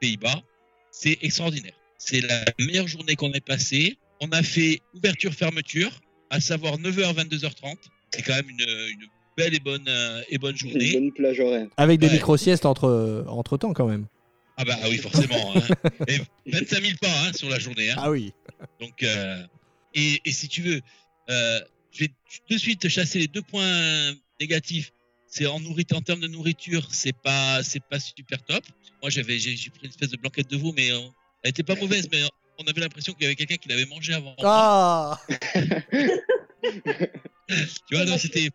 Pays-Bas. 0.00 0.42
C'est 0.90 1.18
extraordinaire. 1.22 1.72
C'est 1.96 2.20
la 2.20 2.44
meilleure 2.58 2.86
journée 2.86 3.16
qu'on 3.16 3.32
ait 3.32 3.40
passée. 3.40 3.96
On 4.20 4.28
a 4.32 4.42
fait 4.42 4.80
ouverture-fermeture, 4.94 5.90
à 6.30 6.40
savoir 6.40 6.76
9h, 6.76 7.14
22h30. 7.14 7.76
C'est 8.10 8.22
quand 8.22 8.34
même 8.34 8.50
une, 8.50 8.60
une 8.60 9.06
belle 9.38 9.54
et 9.54 9.58
bonne, 9.60 9.86
euh, 9.88 10.22
et 10.28 10.36
bonne 10.38 10.52
Une 10.52 10.58
journée. 10.70 10.92
bonne 10.92 11.12
plage 11.12 11.40
horaire. 11.40 11.66
Avec 11.78 11.98
des 11.98 12.08
Ouais. 12.08 12.12
micro-siestes 12.12 12.66
entre, 12.66 13.24
entre 13.28 13.56
temps 13.56 13.72
quand 13.72 13.86
même. 13.86 14.06
Ah 14.56 14.64
bah 14.64 14.76
ah 14.82 14.88
oui, 14.88 14.98
forcément. 14.98 15.54
Hein. 15.56 15.62
Et 16.08 16.18
25 16.50 16.80
000 16.82 16.92
pas 17.00 17.08
hein, 17.22 17.32
sur 17.32 17.48
la 17.48 17.58
journée. 17.58 17.90
Hein. 17.90 17.96
Ah 17.98 18.10
oui. 18.10 18.32
Donc, 18.80 19.02
euh, 19.02 19.42
et, 19.94 20.20
et 20.24 20.32
si 20.32 20.48
tu 20.48 20.62
veux, 20.62 20.80
euh, 21.30 21.60
je 21.92 22.00
vais 22.04 22.10
de 22.50 22.58
suite 22.58 22.80
te 22.80 22.88
chasser 22.88 23.18
les 23.18 23.26
deux 23.28 23.42
points 23.42 24.12
négatifs. 24.40 24.92
C'est 25.26 25.46
en 25.46 25.58
nourriture, 25.58 25.96
en 25.96 26.02
termes 26.02 26.20
de 26.20 26.28
nourriture, 26.28 26.86
c'est 26.92 27.12
pas, 27.16 27.62
c'est 27.64 27.82
pas 27.82 27.98
super 27.98 28.40
top. 28.44 28.62
Moi, 29.02 29.10
j'avais, 29.10 29.38
j'ai, 29.40 29.56
j'ai 29.56 29.70
pris 29.70 29.80
une 29.84 29.90
espèce 29.90 30.10
de 30.10 30.16
blanquette 30.16 30.48
de 30.48 30.56
veau, 30.56 30.72
mais 30.76 30.92
euh, 30.92 31.00
Elle 31.42 31.50
était 31.50 31.64
pas 31.64 31.74
mauvaise, 31.74 32.08
mais 32.12 32.22
on 32.58 32.64
avait 32.64 32.80
l'impression 32.80 33.12
qu'il 33.14 33.22
y 33.24 33.26
avait 33.26 33.34
quelqu'un 33.34 33.56
qui 33.56 33.68
l'avait 33.68 33.86
mangé 33.86 34.14
avant. 34.14 34.36
Ah 34.44 35.18
Tu 37.88 37.94
vois, 37.94 38.04
non, 38.06 38.16
c'était. 38.16 38.48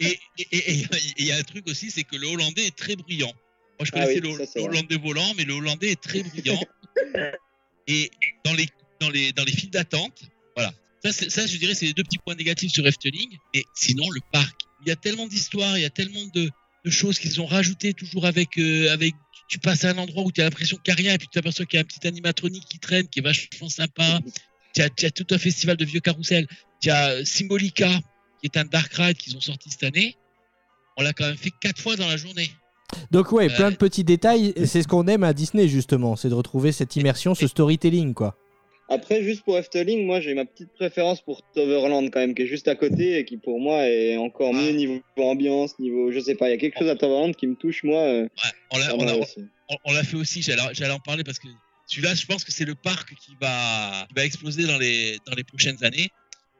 Et 0.00 0.18
et- 0.38 0.46
et- 0.52 0.70
et 0.82 0.86
il 1.18 1.24
y 1.26 1.32
a 1.32 1.36
un 1.36 1.42
truc 1.42 1.66
aussi, 1.68 1.90
c'est 1.90 2.02
que 2.04 2.16
le 2.16 2.26
Hollandais 2.26 2.66
est 2.66 2.76
très 2.76 2.96
brillant. 2.96 3.32
Moi, 3.78 3.86
je 3.86 3.90
Ah 3.92 4.00
connaissais 4.04 4.20
oui, 4.20 4.32
le, 4.32 4.38
ça, 4.38 4.52
c'est 4.52 4.58
le 4.60 4.66
vrai. 4.66 4.78
Hollandais 4.78 4.96
volant, 4.98 5.34
mais 5.36 5.44
le 5.44 5.54
Hollandais 5.54 5.90
est 5.92 6.00
très 6.00 6.22
brillant. 6.22 6.60
et 7.86 8.10
dans 8.44 8.54
les, 8.54 8.68
dans 9.00 9.10
les, 9.10 9.32
dans 9.32 9.44
les 9.44 9.52
files 9.52 9.70
d'attente, 9.70 10.22
voilà. 10.56 10.72
Ça, 11.04 11.46
je 11.46 11.56
dirais, 11.58 11.74
c'est 11.74 11.86
les 11.86 11.92
deux 11.92 12.04
petits 12.04 12.18
points 12.18 12.34
négatifs 12.34 12.72
sur 12.72 12.86
Efteling. 12.86 13.36
Et 13.52 13.64
sinon, 13.74 14.08
le 14.10 14.20
parc, 14.32 14.58
il 14.84 14.88
y 14.88 14.92
a 14.92 14.96
tellement 14.96 15.26
d'histoires, 15.26 15.76
il 15.76 15.82
y 15.82 15.84
a 15.84 15.90
tellement 15.90 16.24
de, 16.34 16.48
de 16.84 16.90
choses 16.90 17.18
qu'ils 17.18 17.40
ont 17.42 17.46
rajoutées 17.46 17.92
toujours 17.92 18.24
avec. 18.24 18.56
euh, 18.58 18.90
avec 18.92 19.14
tu 19.46 19.58
passes 19.58 19.84
à 19.84 19.90
un 19.90 19.98
endroit 19.98 20.24
où 20.24 20.32
tu 20.32 20.40
as 20.40 20.44
l'impression 20.44 20.78
qu'il 20.78 20.94
n'y 20.94 21.00
a 21.00 21.02
rien, 21.02 21.14
et 21.14 21.18
puis 21.18 21.28
tu 21.28 21.32
t'aperçois 21.34 21.66
qu'il 21.66 21.76
y 21.76 21.78
a 21.78 21.82
un 21.82 21.84
petit 21.84 22.06
animatronique 22.06 22.64
qui 22.66 22.78
traîne, 22.78 23.06
qui 23.08 23.18
est 23.18 23.22
vachement 23.22 23.68
sympa. 23.68 24.20
Tu 24.74 24.80
as, 24.80 24.86
as 24.86 25.10
tout 25.10 25.26
un 25.30 25.38
festival 25.38 25.76
de 25.76 25.84
vieux 25.84 26.00
carrousel. 26.00 26.46
Tu 26.80 26.88
as 26.90 27.10
euh, 27.10 27.24
Symbolica, 27.26 27.90
qui 28.40 28.46
est 28.46 28.56
un 28.56 28.64
dark 28.64 28.92
ride 28.94 29.18
qu'ils 29.18 29.36
ont 29.36 29.40
sorti 29.42 29.70
cette 29.70 29.84
année. 29.84 30.16
On 30.96 31.02
l'a 31.02 31.12
quand 31.12 31.26
même 31.26 31.36
fait 31.36 31.52
quatre 31.60 31.80
fois 31.80 31.96
dans 31.96 32.08
la 32.08 32.16
journée. 32.16 32.50
Donc 33.10 33.32
ouais, 33.32 33.48
plein 33.48 33.70
de 33.70 33.76
petits 33.76 34.04
détails. 34.04 34.52
et 34.56 34.66
C'est 34.66 34.82
ce 34.82 34.88
qu'on 34.88 35.06
aime 35.06 35.24
à 35.24 35.32
Disney 35.32 35.68
justement, 35.68 36.16
c'est 36.16 36.28
de 36.28 36.34
retrouver 36.34 36.72
cette 36.72 36.96
immersion, 36.96 37.34
ce 37.34 37.46
storytelling 37.46 38.14
quoi. 38.14 38.36
Après, 38.90 39.22
juste 39.22 39.42
pour 39.44 39.56
Efteling, 39.56 40.04
moi 40.04 40.20
j'ai 40.20 40.34
ma 40.34 40.44
petite 40.44 40.70
préférence 40.74 41.22
pour 41.22 41.40
Toverland 41.54 42.10
quand 42.10 42.20
même, 42.20 42.34
qui 42.34 42.42
est 42.42 42.46
juste 42.46 42.68
à 42.68 42.74
côté 42.74 43.18
et 43.18 43.24
qui 43.24 43.38
pour 43.38 43.58
moi 43.58 43.88
est 43.88 44.18
encore 44.18 44.52
mieux 44.52 44.72
niveau 44.72 45.00
ambiance, 45.16 45.78
niveau 45.78 46.12
je 46.12 46.20
sais 46.20 46.34
pas, 46.34 46.48
il 46.48 46.52
y 46.52 46.54
a 46.54 46.58
quelque 46.58 46.78
chose 46.78 46.90
à 46.90 46.96
Toverland 46.96 47.34
qui 47.34 47.46
me 47.46 47.54
touche 47.54 47.82
moi. 47.82 48.00
euh, 48.00 48.22
Ouais, 48.24 48.50
on 48.72 48.78
l'a 48.78 48.94
on 49.84 50.02
fait 50.04 50.16
aussi, 50.16 50.42
j'allais 50.42 50.90
en 50.90 50.98
parler 50.98 51.24
parce 51.24 51.38
que 51.38 51.48
celui-là, 51.86 52.14
je 52.14 52.26
pense 52.26 52.44
que 52.44 52.52
c'est 52.52 52.64
le 52.64 52.74
parc 52.74 53.14
qui 53.14 53.32
va, 53.40 54.06
qui 54.08 54.14
va 54.14 54.24
exploser 54.24 54.66
dans 54.66 54.78
les, 54.78 55.18
dans 55.26 55.34
les 55.34 55.44
prochaines 55.44 55.82
années. 55.82 56.08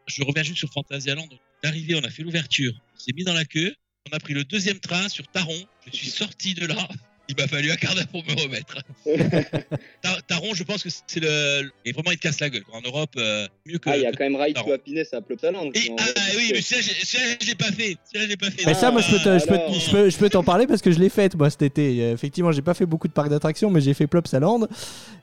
Je 0.07 0.23
reviens 0.23 0.43
juste 0.43 0.59
sur 0.59 0.71
Fantasyland. 0.73 1.27
Donc, 1.27 1.41
D'arrivée, 1.63 1.95
on 1.95 2.05
a 2.05 2.11
fait 2.11 2.23
l'ouverture, 2.23 2.73
on 2.95 2.99
s'est 2.99 3.13
mis 3.15 3.25
dans 3.25 3.33
la 3.33 3.47
queue, 3.47 3.75
on 4.11 4.17
a 4.17 4.21
pris 4.21 4.35
le 4.35 4.45
deuxième 4.45 4.81
train 4.81 5.09
sur 5.09 5.27
Taron, 5.29 5.67
je 5.87 5.97
suis 5.97 6.11
sorti 6.11 6.55
de 6.55 6.67
là, 6.67 6.89
il 7.29 7.37
m'a 7.37 7.47
fallu 7.47 7.71
un 7.71 7.77
quart 7.77 7.95
d'heure 7.95 8.07
pour 8.09 8.23
me 8.25 8.43
remettre. 8.43 8.77
Ta- 10.03 10.21
Taron, 10.27 10.55
je 10.55 10.63
pense 10.65 10.83
que 10.83 10.89
c'est 11.07 11.21
le. 11.21 11.71
Et 11.85 11.93
vraiment, 11.93 12.11
il 12.11 12.17
te 12.19 12.23
casse 12.23 12.41
la 12.41 12.51
gueule. 12.51 12.65
En 12.73 12.81
Europe, 12.83 13.11
euh, 13.17 13.47
mieux 13.67 13.79
que. 13.79 13.89
Ah, 13.91 13.97
il 13.97 14.03
y 14.03 14.07
a 14.07 14.13
quand 14.13 14.25
même 14.25 14.37
Ride 14.37 14.57
to 14.57 14.73
Happiness 14.73 15.13
à 15.15 15.21
Plopsaland. 15.21 15.71
Et- 15.75 15.91
ah 15.99 16.05
oui, 16.37 16.51
mais 16.53 16.61
celui-là, 16.61 17.37
je 17.41 17.47
l'ai 17.47 17.55
pas 17.55 17.65
fait. 17.73 17.97
Celui-là, 18.13 18.31
je 18.31 18.37
pas 18.37 18.51
fait. 18.51 18.67
Mais 18.67 18.75
ça, 18.75 18.91
moi, 18.91 19.01
je 19.01 19.11
peux, 19.11 19.19
te- 19.19 19.39
je 19.39 19.47
peux, 19.47 19.59
je 19.79 19.91
peux, 19.91 20.11
je 20.11 20.17
peux 20.19 20.29
t'en 20.31 20.43
parler 20.45 20.67
parce 20.67 20.83
que 20.83 20.91
je 20.93 20.99
l'ai 20.99 21.09
faite 21.09 21.35
moi 21.37 21.51
cet 21.51 21.63
été. 21.63 22.03
Euh, 22.03 22.13
Effectivement, 22.15 22.53
j'ai 22.53 22.63
pas 22.63 22.75
fait 22.75 22.87
beaucoup 22.87 23.09
de 23.09 23.13
parcs 23.13 23.29
d'attractions, 23.31 23.71
mais 23.71 23.81
j'ai 23.81 23.95
fait 23.95 24.07
Plopsaland 24.07 24.61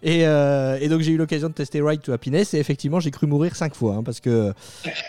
et, 0.03 0.25
euh, 0.25 0.77
et 0.81 0.87
donc 0.89 1.01
j'ai 1.01 1.11
eu 1.11 1.17
l'occasion 1.17 1.47
de 1.49 1.53
tester 1.53 1.81
Ride 1.81 2.01
to 2.01 2.11
Happiness 2.11 2.53
et 2.53 2.57
effectivement, 2.59 2.99
j'ai 2.99 3.11
cru 3.11 3.27
mourir 3.27 3.55
cinq 3.55 3.75
fois 3.75 3.95
hein, 3.95 4.03
parce 4.03 4.19
que 4.19 4.53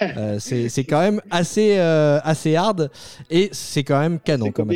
euh, 0.03 0.39
c'est 0.39 0.69
c'est 0.69 0.85
quand 0.85 1.01
même 1.01 1.21
assez, 1.31 1.77
euh, 1.79 2.21
assez 2.25 2.55
hard 2.57 2.91
et 3.31 3.49
c'est 3.53 3.85
quand 3.85 4.01
même 4.01 4.19
canon. 4.21 4.47
C'est 4.47 4.53
Comme... 4.53 4.73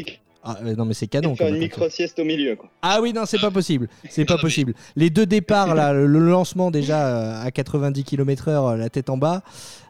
Ah, 0.48 0.58
euh, 0.64 0.76
non, 0.76 0.84
mais 0.84 0.94
c'est 0.94 1.08
canon. 1.08 1.34
Faire 1.34 1.48
une 1.48 1.58
micro-sieste 1.58 2.18
au 2.20 2.24
milieu 2.24 2.54
quoi. 2.54 2.70
Ah 2.82 3.00
oui, 3.02 3.12
non, 3.12 3.26
c'est 3.26 3.40
pas 3.40 3.50
possible. 3.50 3.88
C'est 4.08 4.24
pas 4.24 4.38
possible. 4.38 4.74
Les 4.94 5.10
deux 5.10 5.26
départs, 5.26 5.74
là, 5.74 5.92
le 5.92 6.06
lancement 6.20 6.70
déjà 6.70 7.06
euh, 7.08 7.44
à 7.44 7.50
90 7.50 8.04
km/h, 8.04 8.76
la 8.76 8.88
tête 8.88 9.10
en 9.10 9.16
bas. 9.16 9.42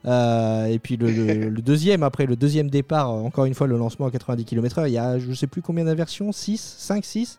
euh, 0.07 0.67
et 0.67 0.79
puis 0.79 0.97
le, 0.97 1.11
le- 1.11 1.49
le 1.51 1.61
deuxième, 1.63 2.03
après 2.03 2.27
le 2.27 2.37
deuxième 2.37 2.71
départ, 2.71 3.11
euh, 3.11 3.19
encore 3.21 3.45
une 3.45 3.55
fois, 3.55 3.67
le 3.67 3.77
lancement 3.77 4.07
à 4.07 4.11
90 4.11 4.45
km/h. 4.45 4.89
Il 4.89 4.93
y 4.93 4.99
a 4.99 5.19
je 5.19 5.33
sais 5.35 5.47
plus 5.47 5.63
combien 5.63 5.85
d'inversions 5.85 6.33
6, 6.33 6.77
5, 6.79 7.05
6 7.05 7.39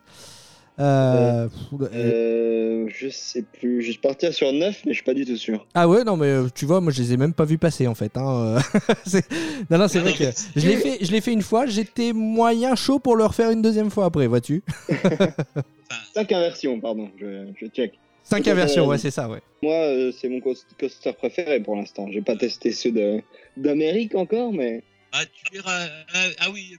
euh, 0.80 1.48
pff, 1.48 1.80
euh, 1.80 1.88
Euh, 1.94 2.88
je 2.88 3.08
sais 3.08 3.42
plus, 3.42 3.82
je 3.82 3.90
suis 3.92 4.00
parti 4.00 4.32
sur 4.32 4.52
9 4.52 4.82
mais 4.86 4.92
je 4.92 4.96
suis 4.96 5.04
pas 5.04 5.14
du 5.14 5.24
tout 5.24 5.36
sûr. 5.36 5.66
Ah 5.74 5.88
ouais, 5.88 6.04
non, 6.04 6.16
mais 6.16 6.26
euh, 6.26 6.48
tu 6.54 6.64
vois, 6.66 6.80
moi 6.80 6.92
je 6.92 7.02
les 7.02 7.12
ai 7.12 7.16
même 7.16 7.32
pas 7.34 7.44
vus 7.44 7.58
passer 7.58 7.86
en 7.86 7.94
fait. 7.94 8.16
hein, 8.16 8.58
euh. 8.58 9.20
Non, 9.70 9.78
non, 9.78 9.88
c'est 9.88 9.98
vrai 10.00 10.12
que 10.14 10.24
je 10.56 10.66
l'ai 10.68 10.76
fait, 10.76 11.04
je 11.04 11.10
l'ai 11.12 11.20
fait 11.20 11.32
une 11.32 11.42
fois. 11.42 11.66
J'étais 11.66 12.12
moyen 12.12 12.74
chaud 12.76 12.98
pour 12.98 13.16
le 13.16 13.24
refaire 13.24 13.50
une 13.50 13.62
deuxième 13.62 13.90
fois 13.90 14.04
après, 14.06 14.26
vois-tu? 14.26 14.62
5 16.14 16.32
inversions, 16.32 16.80
pardon, 16.80 17.10
je, 17.20 17.46
je 17.60 17.66
check. 17.68 17.92
5 18.24 18.36
Tout 18.36 18.42
à 18.42 18.44
fait 18.44 18.50
inversions, 18.50 18.86
ouais, 18.86 18.98
c'est 18.98 19.10
ça, 19.10 19.28
ouais. 19.28 19.40
Moi, 19.62 19.72
euh, 19.74 20.12
c'est 20.12 20.28
mon 20.28 20.40
coaster 20.40 21.12
préféré 21.14 21.60
pour 21.60 21.76
l'instant. 21.76 22.06
J'ai 22.12 22.20
pas 22.20 22.36
testé 22.36 22.72
ceux 22.72 22.92
de- 22.92 23.22
d'Amérique 23.56 24.14
encore, 24.14 24.52
mais 24.52 24.82
Ah, 25.12 25.22
tu 25.24 25.44
verras. 25.56 25.86
Ah, 26.14 26.26
ah 26.40 26.46
oui. 26.52 26.76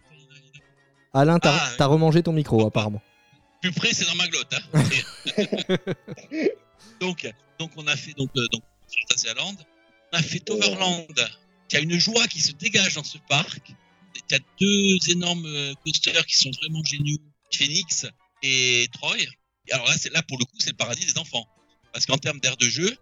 Alain, 1.14 1.40
t'as 1.40 1.54
Ah, 1.56 1.70
t'as 1.78 1.86
remangé 1.88 2.22
ton 2.22 2.34
micro 2.34 2.66
apparemment. 2.68 3.02
Plus 3.62 3.72
près, 3.72 3.94
c'est 3.94 4.06
dans 4.06 4.16
ma 4.16 4.28
glotte. 4.28 4.54
Hein. 4.74 4.84
donc, 7.00 7.30
donc, 7.60 7.72
on 7.76 7.88
a 7.88 7.96
fait 7.96 8.14
donc, 8.14 8.30
euh, 8.38 8.48
donc 8.52 8.64
Fantasyland. 8.88 9.56
On 10.14 10.18
a 10.18 10.22
fait 10.22 10.40
Toverland. 10.40 11.30
Il 11.72 11.74
y 11.74 11.78
a 11.78 11.82
une 11.82 12.00
joie 12.00 12.26
qui 12.28 12.42
se 12.42 12.54
dégage 12.54 12.96
dans 12.96 13.04
ce 13.04 13.18
parc. 13.30 13.72
Il 14.16 14.34
y 14.34 14.36
a 14.36 14.40
deux 14.60 15.12
énormes 15.12 15.46
euh, 15.46 15.74
coasters 15.84 16.26
qui 16.26 16.38
sont 16.38 16.52
vraiment 16.62 16.84
géniaux. 16.84 17.18
Phoenix 17.52 18.06
et 18.44 18.88
Troy. 18.94 19.18
Et 19.68 19.74
alors 19.74 19.88
là, 19.88 19.96
c'est 19.98 20.14
là 20.14 20.22
pour 20.24 20.38
le 20.38 20.46
coup, 20.46 20.56
c'est 20.60 20.70
le 20.70 20.78
paradis 20.78 21.06
des 21.06 21.18
enfants. 21.18 21.48
Parce 21.92 22.06
qu'en 22.06 22.18
termes 22.18 22.40
d'air 22.40 22.56
de 22.58 22.66
jeu, 22.66 22.96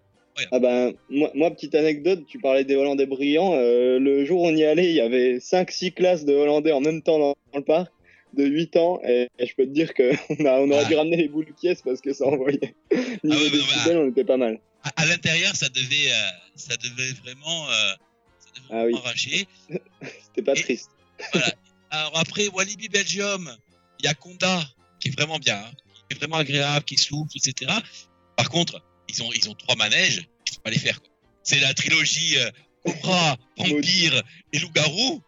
ah 0.52 0.60
ben, 0.60 0.93
moi, 1.10 1.32
moi, 1.34 1.52
petite 1.52 1.74
anecdote, 1.74 2.26
tu 2.28 2.39
parlais 2.39 2.63
des 2.63 2.76
Hollandais 2.76 3.08
brillants. 3.08 3.54
euh, 3.56 4.00
le 4.00 4.24
jour 4.26 4.41
où 4.41 4.48
on 4.48 4.56
y 4.56 4.63
allait, 4.63 4.89
il 4.89 4.96
y 4.96 5.02
avait 5.02 5.38
5-6 5.38 5.93
classes 5.93 6.26
de 6.26 6.34
Hollandais 6.34 6.72
en 6.72 6.82
même 6.82 7.02
temps 7.02 7.17
dans, 7.17 7.36
dans 7.52 7.60
le 7.60 7.63
parc, 7.63 7.91
de 8.33 8.45
8 8.45 8.75
ans, 8.77 8.99
et, 9.03 9.29
et 9.39 9.47
je 9.47 9.55
peux 9.55 9.65
te 9.65 9.71
dire 9.71 9.93
qu'on 9.93 10.03
a, 10.45 10.51
on 10.59 10.69
aurait 10.71 10.83
Ah. 10.85 10.89
dû 10.89 10.95
ramener 10.95 11.17
les 11.17 11.27
boules 11.27 11.45
de 11.45 11.51
pièces 11.53 11.81
parce 11.81 12.01
que 12.01 12.13
ça 12.13 12.25
envoyait. 12.25 12.75
Niveau 13.23 13.39
ouais, 13.39 13.49
décibels, 13.49 13.97
on 13.97 14.09
était 14.09 14.23
pas 14.25 14.37
mal. 14.37 14.59
à, 14.83 14.89
à 15.01 15.05
l'intérieur, 15.05 15.55
ça 15.55 15.69
devait, 15.69 16.11
euh, 16.11 16.29
ça 16.55 16.75
devait 16.77 17.11
vraiment, 17.23 17.69
euh, 17.69 17.71
ça 18.39 18.49
devait 18.55 18.65
Ah 18.69 18.75
vraiment 18.75 18.85
oui. 18.87 18.95
arracher. 19.03 19.47
C'était 20.25 20.43
pas 20.43 20.53
Et- 20.55 20.61
triste. 20.63 20.89
Alors 21.89 22.17
après, 22.19 22.47
Walibi 22.49 22.89
Belgium, 22.89 23.49
il 23.99 24.05
y 24.05 24.07
a 24.09 24.13
Conda, 24.13 24.61
qui 24.99 25.07
est 25.07 25.11
vraiment 25.11 25.39
bien, 25.39 25.57
hein, 25.57 25.71
qui 26.09 26.15
est 26.15 26.19
vraiment 26.19 26.35
agréable, 26.37 26.83
qui 26.85 26.97
souffle, 26.97 27.31
etc. 27.37 27.71
Par 28.35 28.49
contre, 28.49 28.83
ils 29.09 29.23
ont, 29.23 29.29
ils 29.33 29.49
ont 29.49 29.53
trois 29.55 29.75
manèges, 29.75 30.27
il 30.47 30.53
faut 30.55 30.61
pas 30.61 30.69
les 30.69 30.77
faire. 30.79 30.99
quoi. 31.01 31.09
C'est 31.43 31.59
la 31.61 31.73
trilogie 31.73 32.37
euh, 32.37 32.51
Cobra, 32.85 33.37
Vampire 33.57 34.21
et 34.53 34.59
Loup-Garou. 34.59 35.21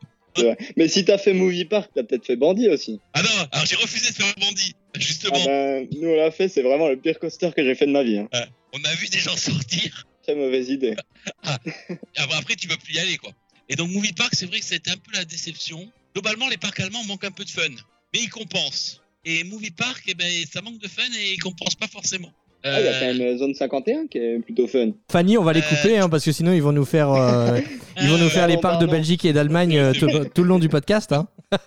Mais 0.78 0.88
si 0.88 1.06
t'as 1.06 1.17
fait 1.17 1.34
Movie 1.34 1.65
Park, 1.65 1.91
t'as 1.95 2.04
peut-être 2.04 2.25
fait 2.25 2.36
Bandit 2.36 2.67
aussi. 2.69 2.99
Ah 3.13 3.21
non, 3.21 3.30
alors 3.52 3.65
j'ai 3.65 3.75
refusé 3.75 4.10
de 4.10 4.15
faire 4.15 4.34
Bandit, 4.39 4.75
justement. 4.95 5.39
Ah 5.41 5.45
ben, 5.45 5.88
nous 5.99 6.10
on 6.10 6.15
l'a 6.15 6.32
fait, 6.32 6.47
c'est 6.47 6.62
vraiment 6.62 6.88
le 6.88 6.97
pire 6.97 7.19
coaster 7.19 7.52
que 7.56 7.63
j'ai 7.63 7.75
fait 7.75 7.86
de 7.86 7.91
ma 7.91 8.04
vie. 8.04 8.19
hein. 8.19 8.30
On 8.73 8.84
a 8.84 8.93
vu 8.95 9.08
des 9.08 9.19
gens 9.19 9.36
sortir, 9.36 10.06
Très 10.23 10.36
mauvaise 10.36 10.69
idée. 10.69 10.95
et 11.45 12.19
après 12.19 12.56
tu 12.56 12.67
vas 12.67 12.78
plus 12.78 12.93
y 12.93 12.99
aller, 12.99 13.17
quoi. 13.17 13.32
Et 13.69 13.75
donc 13.75 13.89
Movie 13.91 14.13
Park, 14.13 14.34
c'est 14.36 14.45
vrai 14.45 14.60
que 14.60 14.65
c'était 14.65 14.91
un 14.91 14.97
peu 14.97 15.12
la 15.13 15.25
déception. 15.25 15.91
Globalement, 16.13 16.47
les 16.49 16.58
parcs 16.58 16.80
allemands 16.80 17.04
manquent 17.06 17.25
un 17.25 17.32
peu 17.32 17.45
de 17.45 17.49
fun, 17.49 17.69
mais 18.13 18.19
ils 18.21 18.30
compensent. 18.30 19.02
Et 19.25 19.43
Movie 19.43 19.71
Park, 19.71 20.04
eh 20.08 20.13
ben, 20.15 20.32
ça 20.52 20.62
manque 20.62 20.80
de 20.80 20.88
fun 20.88 21.04
et 21.19 21.34
ils 21.34 21.39
compensent 21.39 21.75
pas 21.75 21.88
forcément. 21.88 22.32
Ah, 22.63 22.80
il 22.82 22.86
y 22.86 22.88
a 22.88 22.91
Euh, 22.91 23.00
quand 23.00 23.06
même 23.17 23.22
euh, 23.22 23.38
Zone 23.38 23.54
51 23.54 24.08
qui 24.08 24.17
est 24.17 24.39
plutôt 24.39 24.67
fun. 24.67 24.91
Fanny, 25.12 25.38
on 25.38 25.43
va 25.43 25.54
les 25.54 25.62
Euh, 25.62 25.63
couper 25.69 25.98
hein, 25.98 26.10
parce 26.10 26.26
que 26.26 26.32
sinon 26.32 26.52
ils 26.52 26.62
vont 26.62 26.72
nous 26.74 26.86
faire, 26.86 27.10
euh, 27.12 27.60
ils 28.02 28.08
vont 28.10 28.17
nous 28.17 28.30
faire 28.30 28.48
les 28.48 28.56
pardon, 28.58 28.80
parcs 28.80 28.82
de. 28.82 28.88
Belgique 28.88 29.24
et 29.26 29.34
d'Allemagne 29.34 29.93
tout, 29.93 30.08
tout 30.34 30.43
le 30.43 30.50
long 30.50 30.60
du 30.60 30.67
podcast. 30.69 31.12
Hein. 31.13 31.28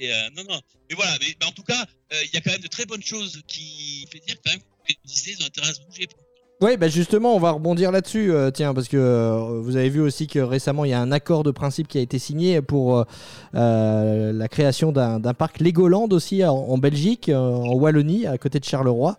Et 0.00 0.12
euh, 0.12 0.14
non, 0.36 0.44
non. 0.48 0.60
Mais 0.88 0.94
voilà, 0.96 1.12
mais, 1.20 1.26
mais 1.40 1.46
en 1.46 1.50
tout 1.50 1.64
cas, 1.64 1.84
euh, 2.12 2.16
il 2.24 2.34
y 2.34 2.36
a 2.36 2.40
quand 2.40 2.52
même 2.52 2.60
de 2.60 2.68
très 2.68 2.84
bonnes 2.86 3.02
choses 3.02 3.42
qui 3.48 4.06
fait 4.12 4.20
dire 4.24 4.36
quand 4.44 4.52
même 4.52 4.60
que 4.86 4.94
Disney 5.04 5.36
ils 5.38 5.42
ont 5.42 5.46
intérêt 5.46 5.70
à 5.70 5.74
se 5.74 5.80
bouger. 5.80 6.06
Oui, 6.60 6.76
bah 6.76 6.88
justement, 6.88 7.36
on 7.36 7.38
va 7.38 7.52
rebondir 7.52 7.92
là-dessus, 7.92 8.32
euh, 8.32 8.50
tiens, 8.50 8.74
parce 8.74 8.88
que 8.88 8.96
euh, 8.96 9.60
vous 9.62 9.76
avez 9.76 9.88
vu 9.88 10.00
aussi 10.00 10.26
que 10.26 10.40
récemment, 10.40 10.84
il 10.84 10.90
y 10.90 10.92
a 10.92 11.00
un 11.00 11.12
accord 11.12 11.44
de 11.44 11.52
principe 11.52 11.86
qui 11.86 11.98
a 11.98 12.00
été 12.00 12.18
signé 12.18 12.60
pour 12.62 13.04
euh, 13.54 14.32
la 14.32 14.48
création 14.48 14.90
d'un 14.90 15.20
parc 15.34 15.60
Legoland 15.60 16.08
aussi 16.10 16.44
en, 16.44 16.76
Belgique, 16.76 17.30
en 17.32 17.74
Wallonie, 17.74 18.26
à 18.26 18.38
côté 18.38 18.58
de 18.58 18.64
Charleroi. 18.64 19.16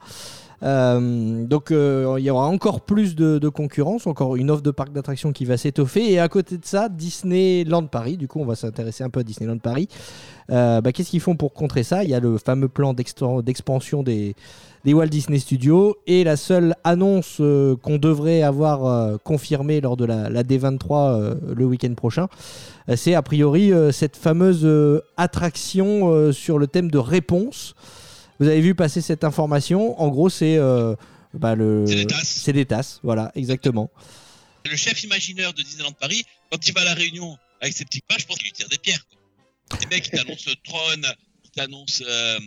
Euh, 0.62 1.46
donc 1.46 1.72
euh, 1.72 2.16
il 2.18 2.26
y 2.26 2.30
aura 2.30 2.48
encore 2.48 2.82
plus 2.82 3.16
de, 3.16 3.50
concurrence, 3.50 4.08
encore 4.08 4.36
une 4.36 4.52
offre 4.52 4.62
de 4.62 4.72
parc 4.72 4.92
d'attractions 4.92 5.32
qui 5.32 5.46
va 5.46 5.58
s'étoffer. 5.58 6.12
Et 6.12 6.20
à 6.20 6.28
côté 6.28 6.58
de 6.58 6.66
ça, 6.66 6.90
Disneyland 6.90 7.86
Paris, 7.86 8.18
du 8.18 8.28
coup 8.28 8.40
on 8.40 8.46
va 8.46 8.56
s'intéresser 8.56 9.04
un 9.04 9.10
peu 9.10 9.22
à 9.22 9.24
Disneyland 9.24 9.58
Paris. 9.58 9.88
Euh, 10.52 10.82
bah, 10.82 10.92
Qu'est-ce 10.92 11.12
qu'ils 11.12 11.22
font 11.22 11.36
pour 11.36 11.54
contrer 11.54 11.84
ça? 11.84 12.04
Il 12.04 12.10
y 12.10 12.14
a 12.14 12.20
le 12.20 12.38
fameux 12.38 12.68
plan 12.68 12.94
d'expansion 12.94 14.04
des, 14.04 14.36
Walt 14.86 15.08
Disney 15.08 15.40
Studios. 15.40 15.96
Et 16.08 16.24
la 16.24 16.36
seule 16.36 16.76
annonce 16.84 17.42
qu'on 17.82 17.98
devrait 17.98 18.42
avoir 18.42 19.20
confirmée 19.20 19.82
lors 19.82 19.96
de 19.96 20.06
la, 20.06 20.30
la 20.30 20.44
D23 20.44 20.92
euh, 20.92 21.36
le 21.56 21.66
week-end 21.66 21.94
prochain, 21.94 22.28
c'est 22.96 23.14
a 23.14 23.22
priori 23.22 23.72
cette 23.92 24.16
fameuse 24.18 24.68
attraction 25.16 26.32
sur 26.32 26.58
le 26.58 26.66
thème 26.66 26.90
de 26.90 26.98
réponse. 26.98 27.76
Vous 28.40 28.48
avez 28.48 28.62
vu 28.62 28.76
passer 28.76 29.02
cette 29.02 29.24
information. 29.24 30.00
En 30.02 30.08
gros, 30.10 30.30
c'est 30.30 30.58
euh, 30.58 30.96
bah, 31.34 31.56
le. 31.56 31.86
C'est 31.88 31.96
des 31.96 32.06
tasses. 32.08 32.28
C'est 32.44 32.54
des 32.54 32.66
tasses, 32.66 33.00
voilà, 33.04 33.32
exactement. 33.36 33.90
Le 34.70 34.76
chef 34.76 35.04
imagineur 35.04 35.54
de 35.54 35.62
Disneyland 35.62 35.92
Paris, 35.94 36.24
quand 36.52 36.68
il 36.68 36.74
va 36.74 36.82
à 36.82 36.86
la 36.86 36.94
réunion 36.94 37.38
avec 37.62 37.74
ses 37.76 37.86
petits 37.86 38.02
pas, 38.08 38.16
je 38.20 38.26
pense 38.26 38.38
qu'il 38.38 38.46
lui 38.46 38.54
tire 38.54 38.70
des 38.70 38.78
pierres. 38.78 39.06
quoi. 39.10 39.80
Les 39.82 39.88
mecs 39.88 40.04
qui 40.04 40.12
t'annoncent 40.12 40.52
Tron, 40.64 41.02
qui 41.44 41.52
t'annoncent 41.52 42.04
euh, 42.08 42.40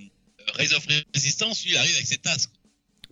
Rise 0.56 0.74
of 0.74 0.86
Resistance, 1.14 1.64
lui 1.64 1.72
il 1.72 1.76
arrive 1.76 1.94
avec 1.94 2.06
ses 2.06 2.18
tasses. 2.18 2.46
quoi. 2.46 2.56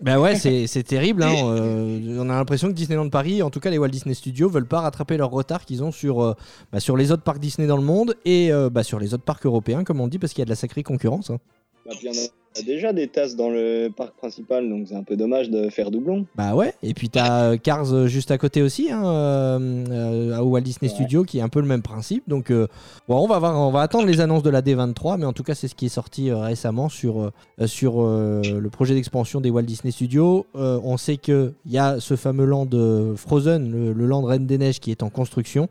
Bah 0.03 0.19
ouais, 0.19 0.35
c'est 0.37 0.67
c'est 0.67 0.83
terrible. 0.83 1.23
hein, 1.23 1.35
euh, 1.35 2.17
on 2.19 2.31
a 2.31 2.35
l'impression 2.35 2.69
que 2.69 2.73
Disneyland 2.73 3.11
Paris, 3.11 3.43
en 3.43 3.51
tout 3.51 3.61
cas 3.61 3.69
les 3.71 3.77
Walt 3.77 3.89
Disney 3.91 4.15
Studios, 4.15 4.49
veulent 4.49 4.67
pas 4.69 4.81
rattraper 4.81 5.19
leur 5.19 5.31
retard 5.31 5.67
qu'ils 5.67 5.83
ont 5.85 5.93
sur, 5.93 6.23
euh, 6.23 6.35
bah, 6.73 6.81
sur 6.81 6.97
les 6.97 7.13
autres 7.13 7.23
parcs 7.23 7.39
Disney 7.41 7.67
dans 7.69 7.77
le 7.77 7.83
monde 7.83 8.17
et 8.25 8.51
euh, 8.51 8.71
bah, 8.71 8.83
sur 8.83 8.99
les 8.99 9.13
autres 9.13 9.25
parcs 9.25 9.45
européens, 9.45 9.85
comme 9.85 10.01
on 10.01 10.09
dit, 10.09 10.19
parce 10.19 10.33
qu'il 10.33 10.41
y 10.41 10.43
a 10.43 10.47
de 10.47 10.51
la 10.51 10.57
sacrée 10.57 10.83
concurrence. 10.83 11.29
hein. 11.31 11.39
Bah, 11.85 11.93
puis 11.99 12.09
il 12.09 12.15
y 12.15 12.19
en 12.19 12.23
a 12.59 12.63
déjà 12.63 12.93
des 12.93 13.07
tasses 13.07 13.37
dans 13.37 13.49
le 13.49 13.91
parc 13.97 14.15
principal, 14.17 14.69
donc 14.69 14.87
c'est 14.89 14.97
un 14.97 15.05
peu 15.05 15.17
dommage 15.17 15.51
de 15.51 15.69
faire 15.69 15.91
doublon. 15.91 16.27
Bah 16.37 16.55
ouais, 16.55 16.75
et 16.83 16.95
puis 16.95 17.09
t'as 17.09 17.53
euh, 17.53 17.57
Cars 17.57 17.93
euh, 17.95 18.07
juste 18.09 18.31
à 18.33 18.39
côté 18.39 18.61
aussi, 18.61 18.91
hein, 18.91 19.05
euh, 19.05 20.35
à 20.37 20.43
Walt 20.43 20.61
Disney 20.63 20.89
Ouais. 20.91 20.95
Studios, 20.97 21.23
qui 21.25 21.39
est 21.39 21.43
un 21.43 21.49
peu 21.49 21.61
le 21.61 21.67
même 21.67 21.83
principe. 21.83 22.29
Donc 22.29 22.51
euh, 22.51 22.67
bon, 23.09 23.19
on 23.23 23.29
va 23.29 23.39
voir, 23.39 23.57
on 23.59 23.71
va 23.71 23.83
attendre 23.83 24.07
les 24.07 24.21
annonces 24.21 24.43
de 24.43 24.51
la 24.51 24.63
D23, 24.63 25.19
mais 25.19 25.27
en 25.27 25.33
tout 25.33 25.45
cas 25.45 25.55
c'est 25.55 25.69
ce 25.69 25.75
qui 25.77 25.87
est 25.87 25.91
sorti 25.91 26.31
euh, 26.31 26.39
récemment 26.39 26.89
sur 26.89 27.31
sur 27.67 28.03
le 28.03 28.69
projet 28.69 28.95
d'expansion 28.95 29.41
des 29.41 29.51
Walt 29.51 29.63
Disney 29.63 29.93
Studios. 29.93 30.47
On 30.55 30.97
sait 30.97 31.17
que 31.19 31.53
il 31.67 31.73
y 31.73 31.79
a 31.79 32.01
ce 32.01 32.17
fameux 32.17 32.45
land 32.47 32.69
Frozen, 33.17 33.71
le, 33.71 33.93
le 33.93 34.07
land 34.07 34.23
Reine 34.23 34.47
des 34.47 34.59
Neiges, 34.59 34.81
qui 34.81 34.91
est 34.91 35.03
en 35.03 35.11
construction, 35.11 35.69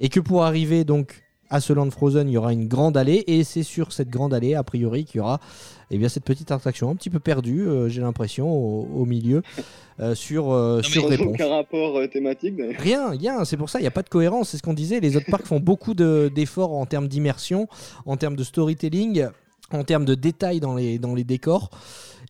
et 0.00 0.08
que 0.08 0.20
pour 0.20 0.44
arriver 0.44 0.84
donc 0.84 1.22
à 1.50 1.60
ce 1.60 1.72
land 1.72 1.90
Frozen, 1.90 2.28
il 2.28 2.32
y 2.32 2.36
aura 2.36 2.52
une 2.52 2.68
grande 2.68 2.96
allée, 2.96 3.24
et 3.26 3.42
c'est 3.44 3.62
sur 3.62 3.92
cette 3.92 4.10
grande 4.10 4.34
allée, 4.34 4.54
a 4.54 4.62
priori, 4.62 5.04
qu'il 5.06 5.18
y 5.18 5.20
aura 5.20 5.40
eh 5.90 5.98
bien, 5.98 6.08
cette 6.08 6.24
petite 6.24 6.50
attraction 6.50 6.90
un 6.90 6.94
petit 6.96 7.10
peu 7.10 7.18
perdue, 7.20 7.66
euh, 7.66 7.88
j'ai 7.88 8.00
l'impression, 8.00 8.48
au, 8.50 8.88
au 8.94 9.04
milieu, 9.06 9.42
euh, 10.00 10.14
sur, 10.14 10.52
euh, 10.52 10.82
sur 10.82 11.08
réponse. 11.08 11.28
aucun 11.34 11.48
rapport 11.48 11.96
euh, 11.98 12.06
thématique. 12.06 12.54
Rien, 12.78 13.10
rien, 13.10 13.44
c'est 13.44 13.56
pour 13.56 13.70
ça, 13.70 13.78
il 13.78 13.82
n'y 13.82 13.88
a 13.88 13.92
pas 13.92 14.02
de 14.02 14.08
cohérence, 14.08 14.50
c'est 14.50 14.56
ce 14.58 14.62
qu'on 14.62 14.74
disait, 14.74 15.00
les 15.00 15.16
autres 15.16 15.30
parcs 15.30 15.46
font 15.46 15.60
beaucoup 15.60 15.94
de- 15.94 16.30
d'efforts 16.34 16.72
en 16.74 16.86
termes 16.86 17.08
d'immersion, 17.08 17.68
en 18.06 18.16
termes 18.16 18.36
de 18.36 18.44
storytelling, 18.44 19.26
en 19.72 19.84
termes 19.84 20.04
de 20.04 20.14
détails 20.14 20.60
dans 20.60 20.74
les, 20.74 20.98
dans 20.98 21.14
les 21.14 21.24
décors. 21.24 21.70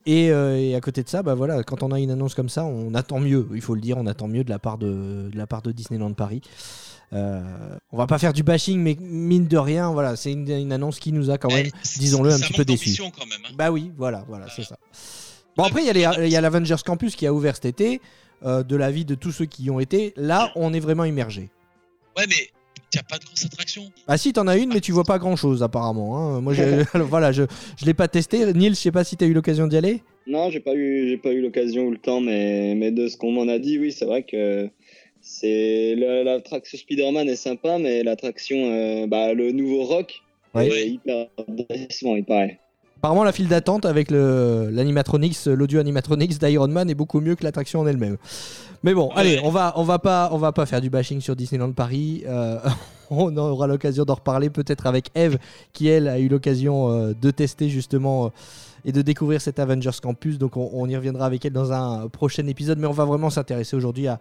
Et, 0.07 0.31
euh, 0.31 0.57
et 0.59 0.75
à 0.75 0.81
côté 0.81 1.03
de 1.03 1.09
ça, 1.09 1.23
bah 1.23 1.35
voilà, 1.35 1.63
quand 1.65 1.83
on 1.83 1.91
a 1.93 2.01
une 2.01 2.11
annonce 2.11 2.35
comme 2.35 2.49
ça, 2.49 2.65
on 2.65 2.95
attend 2.95 3.21
mieux, 3.21 3.47
il 3.55 3.61
faut 3.61 3.75
le 3.75 3.81
dire, 3.81 3.99
on 3.99 4.07
attend 4.07 4.27
mieux 4.29 4.43
de 4.45 4.49
la 4.49 4.59
part 4.59 4.79
de, 4.79 5.29
de, 5.31 5.37
la 5.37 5.47
part 5.47 5.61
de 5.61 5.71
Disneyland 5.73 6.13
Paris. 6.15 6.41
Euh, 7.15 7.41
on 7.91 7.97
va 7.97 8.07
pas 8.07 8.19
faire 8.19 8.33
du 8.35 8.43
bashing, 8.43 8.79
mais 8.81 8.97
mine 9.01 9.47
de 9.47 9.57
rien, 9.57 9.91
voilà, 9.93 10.15
c'est 10.17 10.33
une, 10.33 10.49
une 10.51 10.73
annonce 10.73 10.99
qui 10.99 11.11
nous 11.13 11.31
a 11.31 11.39
quand 11.39 11.49
même 11.53 11.67
Eh, 11.67 11.87
c- 11.87 11.99
disons-le, 12.01 12.31
un 12.33 12.39
petit 12.39 12.53
peu 12.53 12.65
déçu. 12.67 12.85
d'ambition 12.87 13.11
quand 13.11 13.25
même. 13.27 13.39
hein. 13.47 13.55
bah 13.57 13.71
oui, 13.71 13.91
voilà, 13.97 14.25
voilà, 14.29 14.47
c'est 14.55 14.63
ça. 14.65 14.77
Bon 15.57 15.65
après 15.65 15.81
il 15.83 15.87
y 15.87 15.91
a 15.91 15.93
les- 16.13 16.27
il 16.27 16.31
y 16.33 16.37
a 16.37 16.41
l'Avengers 16.41 16.77
Campus 16.85 17.17
qui 17.17 17.27
a 17.27 17.33
ouvert 17.33 17.55
cet 17.57 17.65
été. 17.65 18.01
Euh, 18.45 18.63
de 18.63 18.77
l'avis 18.77 19.05
de 19.05 19.17
tous 19.17 19.33
ceux 19.33 19.47
qui 19.47 19.65
y 19.65 19.71
ont 19.71 19.81
été, 19.81 20.13
là 20.17 20.53
on 20.55 20.73
est 20.73 20.79
vraiment 20.79 21.05
immergé. 21.05 21.49
Ouais, 22.17 22.25
mais 22.29 22.37
t'as 22.91 23.03
pas 23.03 23.19
de 23.19 23.25
grosse 23.25 23.45
attraction. 23.47 23.91
Ah 24.07 24.17
si 24.17 24.33
t'en 24.33 24.47
as 24.47 24.57
une 24.57 24.73
mais 24.73 24.81
tu 24.81 24.93
vois 24.93 25.03
pas 25.03 25.19
grand 25.19 25.35
chose 25.35 25.63
apparemment. 25.65 26.17
hein. 26.37 26.41
Moi 26.41 26.55
voilà 26.95 27.33
je 27.33 27.43
je 27.79 27.85
l'ai 27.87 27.95
pas 27.95 28.07
testé. 28.07 28.53
Nils 28.53 28.75
je 28.77 28.81
sais 28.81 28.93
pas 28.93 29.03
si 29.03 29.17
t'as 29.17 29.27
eu 29.27 29.33
l'occasion 29.33 29.67
d'y 29.67 29.77
aller. 29.77 30.03
Non, 30.29 30.51
j'ai 30.51 30.61
pas 30.61 30.75
eu, 30.75 31.09
j'ai 31.09 31.17
pas 31.17 31.31
eu 31.31 31.41
l'occasion 31.41 31.87
ou 31.87 31.91
le 31.91 31.97
temps, 31.99 32.21
mais, 32.21 32.75
mais 32.77 32.93
de 32.93 33.09
ce 33.09 33.17
qu'on 33.17 33.33
m'en 33.33 33.49
a 33.49 33.59
dit, 33.59 33.79
oui, 33.79 33.91
c'est 33.93 34.05
vrai 34.05 34.25
que 34.25 34.69
c'est 35.29 35.95
la- 35.97 36.25
l'attraction 36.25 36.79
Spider-Man 36.79 37.29
est 37.29 37.37
sympa, 37.37 37.79
mais 37.79 38.03
l'attraction, 38.03 38.57
euh, 38.59 39.07
bah, 39.07 39.35
le 39.35 39.53
nouveau 39.53 39.85
Rock 39.85 40.23
Ouais. 40.55 40.69
est 40.69 40.89
hyper 40.89 41.27
décevant, 41.69 42.17
il 42.17 42.25
paraît. 42.25 42.59
Apparemment 42.97 43.23
la 43.23 43.33
file 43.33 43.47
d'attente 43.49 43.85
avec 43.87 44.11
l'animatronics, 44.11 45.37
l'audio 45.47 45.79
animatronics 45.79 46.39
d'Iron 46.39 46.67
Man 46.69 46.91
est 46.91 46.95
beaucoup 46.95 47.21
mieux 47.21 47.37
que 47.37 47.45
l'attraction 47.45 47.81
en 47.81 47.87
elle-même. 47.87 48.17
Mais 48.83 48.95
bon, 48.95 49.09
Ouais. 49.09 49.13
allez, 49.17 49.41
on 49.45 49.51
va 49.51 49.73
on 49.77 49.83
va 49.85 49.99
pas 49.99 50.31
on 50.33 50.39
va 50.39 50.53
pas 50.53 50.67
faire 50.67 50.81
du 50.81 50.91
bashing 50.91 51.21
sur 51.21 51.37
Disneyland 51.37 51.73
Paris. 51.73 52.23
Euh, 52.27 52.59
on 53.11 53.37
aura 53.37 53.67
l'occasion 53.67 54.05
d'en 54.05 54.15
reparler 54.15 54.51
peut-être 54.51 54.87
avec 54.87 55.07
Eve 55.15 55.39
qui 55.73 55.89
elle 55.89 56.09
a 56.09 56.19
eu 56.19 56.29
l'occasion 56.29 56.91
euh, 56.91 57.13
de 57.21 57.31
tester 57.31 57.69
justement 57.69 58.27
euh, 58.27 58.29
et 58.85 58.93
de 58.93 59.03
découvrir 59.03 59.41
cet 59.41 59.59
Avengers 59.59 59.99
Campus. 60.03 60.39
Donc 60.39 60.57
on, 60.57 60.89
y 60.89 60.97
reviendra 60.97 61.27
avec 61.27 61.45
elle 61.45 61.53
dans 61.53 61.73
un 61.73 62.09
prochain 62.09 62.47
épisode, 62.47 62.79
mais 62.79 62.87
on 62.87 62.93
va 62.93 63.05
vraiment 63.05 63.31
s'intéresser 63.31 63.77
aujourd'hui 63.77 64.07
à, 64.07 64.19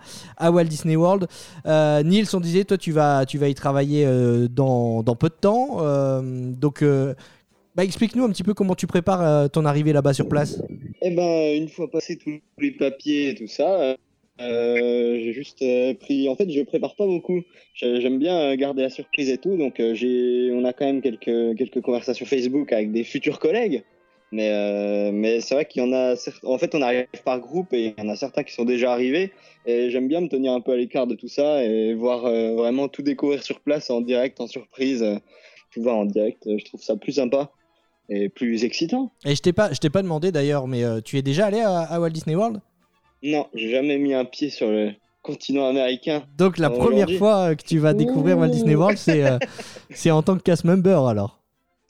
Walt 0.52 0.65
Disney 0.65 0.96
World. 0.96 1.28
Euh, 1.65 2.04
Nils, 2.04 2.28
on 2.34 2.39
disait, 2.39 2.63
toi 2.63 2.78
tu 2.78 2.91
vas 2.91 3.26
tu 3.26 3.38
vas 3.38 3.50
y 3.50 3.56
travailler 3.56 4.06
euh, 4.06 4.48
dans, 4.48 5.04
peu 5.20 5.30
de 5.30 5.36
temps. 5.39 5.78
Euh, 5.82 6.22
donc 6.24 6.82
euh, 6.82 7.13
bah, 7.76 7.84
explique-nous 7.84 8.24
un 8.24 8.30
petit 8.30 8.43
peu 8.43 8.54
comment 8.54 8.76
tu 8.76 8.88
prépares 8.88 9.50
ton 9.52 9.65
arrivée 9.65 9.93
là-bas 9.93 10.13
sur 10.13 10.28
place. 10.28 10.62
Eh 11.02 11.12
ben, 11.12 11.56
une 11.56 11.70
fois 11.70 11.89
passé 11.89 12.17
tous 12.17 12.39
les 12.58 12.72
papiers 12.72 13.30
et 13.30 13.36
tout 13.36 13.48
ça, 13.48 13.96
j'ai 14.39 15.34
juste 15.34 15.63
pris. 16.00 16.28
En 16.30 16.36
fait, 16.36 16.50
je 16.50 16.62
prépare 16.63 16.96
pas 16.96 17.06
beaucoup. 17.06 17.41
J'ai- 17.74 18.02
J'aime 18.02 18.20
bien 18.20 18.56
garder 18.56 18.82
la 18.82 18.89
surprise 18.89 19.30
et 19.30 19.38
tout, 19.38 19.56
donc 19.58 19.76
j'ai. 19.93 20.50
On 20.52 20.65
a 20.65 20.74
quand 20.74 20.86
même 20.86 21.02
quelques 21.02 21.58
quelques 21.58 21.82
conversations 21.82 22.26
Facebook 22.26 22.72
avec 22.74 22.91
des 22.91 23.04
futurs 23.04 23.39
collègues. 23.39 23.84
Mais 24.32 24.50
euh, 24.52 25.12
mais 25.13 25.40
c'est 25.40 25.56
vrai 25.56 25.66
qu'il 25.66 25.82
y 25.82 25.86
en 25.86 25.94
a. 25.94 26.16
En 26.44 26.58
fait, 26.58 26.76
on 26.76 26.82
arrive 26.82 27.06
par 27.24 27.40
groupe 27.40 27.72
et 27.74 27.94
il 27.98 28.04
y 28.04 28.06
en 28.06 28.10
a 28.10 28.16
certains 28.16 28.44
qui 28.44 28.54
sont 28.54 28.66
déjà 28.66 28.92
arrivés. 28.92 29.32
Et 29.66 29.90
j'aime 29.90 30.08
bien 30.08 30.22
me 30.22 30.28
tenir 30.28 30.52
un 30.54 30.62
peu 30.62 30.72
à 30.74 30.76
l'écart 30.76 31.08
de 31.08 31.16
tout 31.16 31.28
ça 31.30 31.63
et 31.63 31.94
voir 31.94 32.26
euh, 32.26 32.56
vraiment 32.56 32.88
tout 32.90 33.02
découvrir 33.04 33.42
sur 33.44 33.60
place 33.62 33.90
en 33.90 34.02
direct, 34.02 34.40
en 34.42 34.48
surprise. 34.48 35.02
euh, 35.04 35.16
Tout 35.74 35.82
voir 35.82 35.98
en 35.98 36.06
direct, 36.06 36.44
je 36.46 36.63
trouve 36.66 36.82
ça 36.82 36.96
plus 36.96 37.13
sympa 37.13 37.52
et 38.10 38.30
plus 38.30 38.63
excitant. 38.63 39.12
Et 39.26 39.36
je 39.36 39.42
t'ai 39.42 39.54
pas 39.54 39.72
je 39.74 39.80
t'ai 39.80 39.90
pas 39.90 40.02
demandé 40.02 40.32
d'ailleurs, 40.32 40.68
mais 40.68 40.84
euh, 40.84 41.02
tu 41.02 41.18
es 41.18 41.22
déjà 41.22 41.48
allé 41.48 41.60
à, 41.60 41.80
à 41.80 42.00
Walt 42.00 42.10
Disney 42.12 42.36
World? 42.36 42.62
Non, 43.24 43.48
j'ai 43.54 43.70
jamais 43.72 43.98
mis 43.98 44.13
un 44.13 44.26
pied 44.26 44.50
sur 44.50 44.70
le 44.70 44.92
continent 45.22 45.68
américain. 45.68 46.24
Donc 46.38 46.58
la 46.58 46.70
première 46.70 47.10
fois 47.12 47.56
que 47.56 47.63
tu 47.63 47.80
vas 47.80 47.94
découvrir 47.94 48.38
Walt 48.38 48.48
Disney 48.50 48.76
World, 48.76 48.98
c'est 48.98 49.24
c'est 49.92 50.12
en 50.12 50.22
tant 50.22 50.38
que 50.38 50.44
cast 50.44 50.63
member 50.63 51.06
alors. 51.06 51.37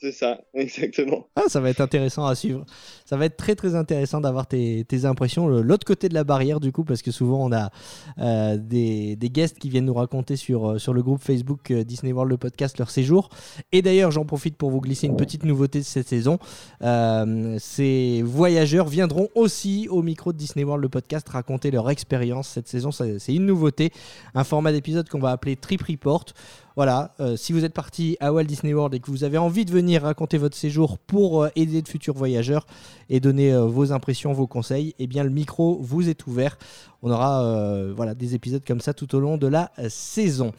C'est 0.00 0.12
ça, 0.12 0.40
exactement. 0.54 1.26
Ah, 1.34 1.44
ça 1.48 1.60
va 1.60 1.70
être 1.70 1.80
intéressant 1.80 2.24
à 2.24 2.36
suivre. 2.36 2.64
Ça 3.04 3.16
va 3.16 3.24
être 3.24 3.36
très 3.36 3.56
très 3.56 3.74
intéressant 3.74 4.20
d'avoir 4.20 4.46
tes, 4.46 4.86
impressions. 5.04 5.48
L'autre 5.48 5.84
côté 5.84 6.08
de 6.08 6.14
la 6.14 6.24
barrière, 6.24 6.60
du 6.60 6.70
coup, 6.70 6.84
parce 6.84 7.02
que 7.02 7.10
souvent 7.10 7.44
on 7.44 7.52
a 7.52 7.70
euh, 8.18 8.56
des, 8.56 9.16
des 9.16 9.30
guests 9.30 9.58
qui 9.58 9.68
viennent 9.68 9.86
nous 9.86 9.94
raconter 9.94 10.36
sur, 10.36 10.70
euh, 10.70 10.78
sur 10.78 10.92
le 10.92 11.02
groupe 11.02 11.20
Facebook 11.20 11.70
euh, 11.70 11.84
Disney 11.84 12.12
World 12.12 12.30
le 12.30 12.36
podcast 12.36 12.78
leur 12.78 12.90
séjour. 12.90 13.28
Et 13.72 13.82
d'ailleurs, 13.82 14.10
j'en 14.12 14.24
profite 14.24 14.56
pour 14.56 14.70
vous 14.70 14.80
glisser 14.80 15.08
une 15.08 15.16
petite 15.16 15.44
nouveauté 15.44 15.80
de 15.80 15.84
cette 15.84 16.08
saison. 16.08 16.38
Ces 17.58 18.22
voyageurs 18.22 18.88
viendront 18.88 19.28
aussi 19.34 19.88
au 19.90 20.02
micro 20.02 20.32
de 20.32 20.38
Disney 20.38 20.64
World 20.64 20.82
le 20.82 20.88
podcast 20.88 21.28
raconter 21.28 21.70
leur 21.70 21.90
expérience 21.90 22.48
cette 22.48 22.68
saison. 22.68 22.90
C'est 22.92 23.34
une 23.34 23.46
nouveauté, 23.46 23.90
un 24.34 24.44
format 24.44 24.72
d'épisode 24.72 25.08
qu'on 25.08 25.18
va 25.18 25.30
appeler 25.30 25.56
Trip 25.56 25.82
Report. 25.82 26.26
Voilà, 26.78 27.12
euh, 27.18 27.36
si 27.36 27.52
vous 27.52 27.64
êtes 27.64 27.74
parti 27.74 28.16
à 28.20 28.32
Walt 28.32 28.44
Disney 28.44 28.72
World 28.72 28.94
et 28.94 29.00
que 29.00 29.10
vous 29.10 29.24
avez 29.24 29.36
envie 29.36 29.64
de 29.64 29.72
venir 29.72 30.02
raconter 30.02 30.38
votre 30.38 30.56
séjour 30.56 30.96
pour 30.96 31.42
euh, 31.42 31.48
aider 31.56 31.82
de 31.82 31.88
futurs 31.88 32.14
voyageurs 32.14 32.68
et 33.10 33.18
donner 33.18 33.52
euh, 33.52 33.64
vos 33.64 33.90
impressions, 33.90 34.32
vos 34.32 34.46
conseils, 34.46 34.94
eh 35.00 35.08
bien 35.08 35.24
le 35.24 35.30
micro 35.30 35.80
vous 35.82 36.08
est 36.08 36.28
ouvert. 36.28 36.56
On 37.02 37.10
aura 37.10 37.42
voilà 37.96 38.14
des 38.14 38.36
épisodes 38.36 38.62
comme 38.64 38.80
ça 38.80 38.94
tout 38.94 39.12
au 39.16 39.20
long 39.20 39.36
de 39.36 39.48
la 39.48 39.72
saison. 39.88 40.52